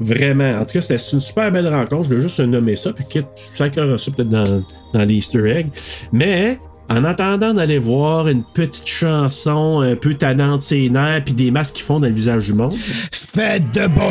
Vraiment. 0.00 0.60
En 0.60 0.64
tout 0.64 0.74
cas, 0.74 0.80
c'était 0.80 1.02
une 1.12 1.20
super 1.20 1.50
belle 1.50 1.68
rencontre. 1.68 2.04
Je 2.04 2.08
voulais 2.08 2.22
juste 2.22 2.40
nommer 2.40 2.76
ça, 2.76 2.92
puis 2.92 3.04
que 3.04 3.20
tu 3.20 3.26
sacreras 3.34 3.98
ça 3.98 4.10
peut-être 4.12 4.28
dans, 4.28 4.62
dans 4.92 5.04
l'Easter 5.04 5.50
egg. 5.50 5.70
Mais, 6.12 6.58
en 6.90 7.04
attendant 7.04 7.52
d'aller 7.52 7.78
voir 7.78 8.28
une 8.28 8.42
petite 8.42 8.88
chanson 8.88 9.80
un 9.80 9.96
peu 9.96 10.14
tannante 10.14 10.62
ses 10.62 10.88
nerfs, 10.88 11.24
puis 11.24 11.34
des 11.34 11.50
masques 11.50 11.74
qui 11.76 11.82
font 11.82 12.00
dans 12.00 12.08
le 12.08 12.14
visage 12.14 12.46
du 12.46 12.54
monde. 12.54 12.74
Faites 13.12 13.74
de 13.74 13.86
bon. 13.88 14.10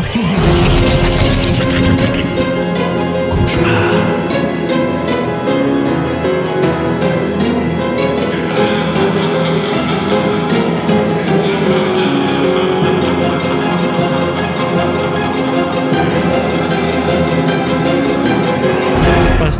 Je 3.47 4.06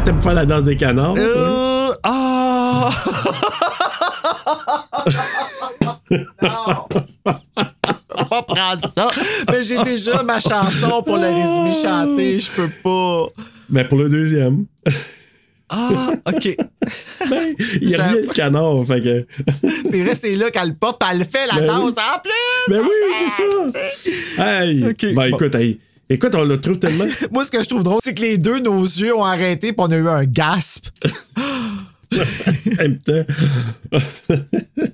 t'aimes 0.07 0.19
pas 0.21 0.33
la 0.33 0.45
danse 0.45 0.63
des 0.63 0.77
canards. 0.77 1.15
Euh, 1.17 1.89
ah! 2.03 2.89
Pas 8.29 8.41
prendre 8.43 8.87
ça. 8.89 9.09
Mais 9.51 9.63
j'ai 9.63 9.83
déjà 9.83 10.23
ma 10.23 10.39
chanson 10.39 11.03
pour 11.03 11.17
le 11.17 11.27
résumé 11.27 11.73
chanté. 11.73 12.39
Je 12.39 12.49
peux 12.51 12.69
pas. 12.81 13.27
Mais 13.69 13.83
pour 13.83 13.97
le 13.97 14.07
deuxième, 14.09 14.65
Ah, 15.69 16.11
OK. 16.25 16.55
ben, 17.29 17.53
il 17.81 17.89
y 17.89 17.95
a 17.95 17.97
J'avoue. 17.97 18.17
le 18.19 18.27
canard. 18.33 18.85
Fait 18.87 19.01
que. 19.01 19.27
C'est 19.89 20.01
vrai, 20.03 20.15
c'est 20.15 20.35
là 20.35 20.49
qu'elle 20.51 20.69
le 20.69 20.75
porte, 20.75 21.01
elle 21.11 21.25
fait 21.25 21.47
la 21.47 21.55
Ben 21.59 21.67
danse 21.67 21.93
oui. 21.97 22.03
en 22.15 22.19
plus. 22.19 22.73
Ben 22.73 22.81
oui, 22.81 22.89
c'est 23.19 23.29
ça. 23.29 24.61
Hey! 24.61 24.85
Ok, 24.85 25.01
ben 25.01 25.13
bon. 25.15 25.23
écoute, 25.35 25.55
hey. 25.55 25.77
Écoute, 26.09 26.35
on 26.35 26.43
le 26.43 26.59
trouve 26.59 26.79
tellement. 26.79 27.05
Moi, 27.31 27.43
ce 27.43 27.51
que 27.51 27.61
je 27.61 27.67
trouve 27.67 27.83
drôle, 27.83 27.99
c'est 28.03 28.13
que 28.13 28.21
les 28.21 28.37
deux, 28.37 28.59
nos 28.59 28.81
yeux 28.83 29.15
ont 29.15 29.25
arrêté, 29.25 29.73
puis 29.73 29.85
on 29.85 29.91
a 29.91 29.95
eu 29.95 30.07
un 30.07 30.23
gasp. 30.25 30.87
en 32.13 32.81
même 32.81 32.99
temps. 32.99 33.25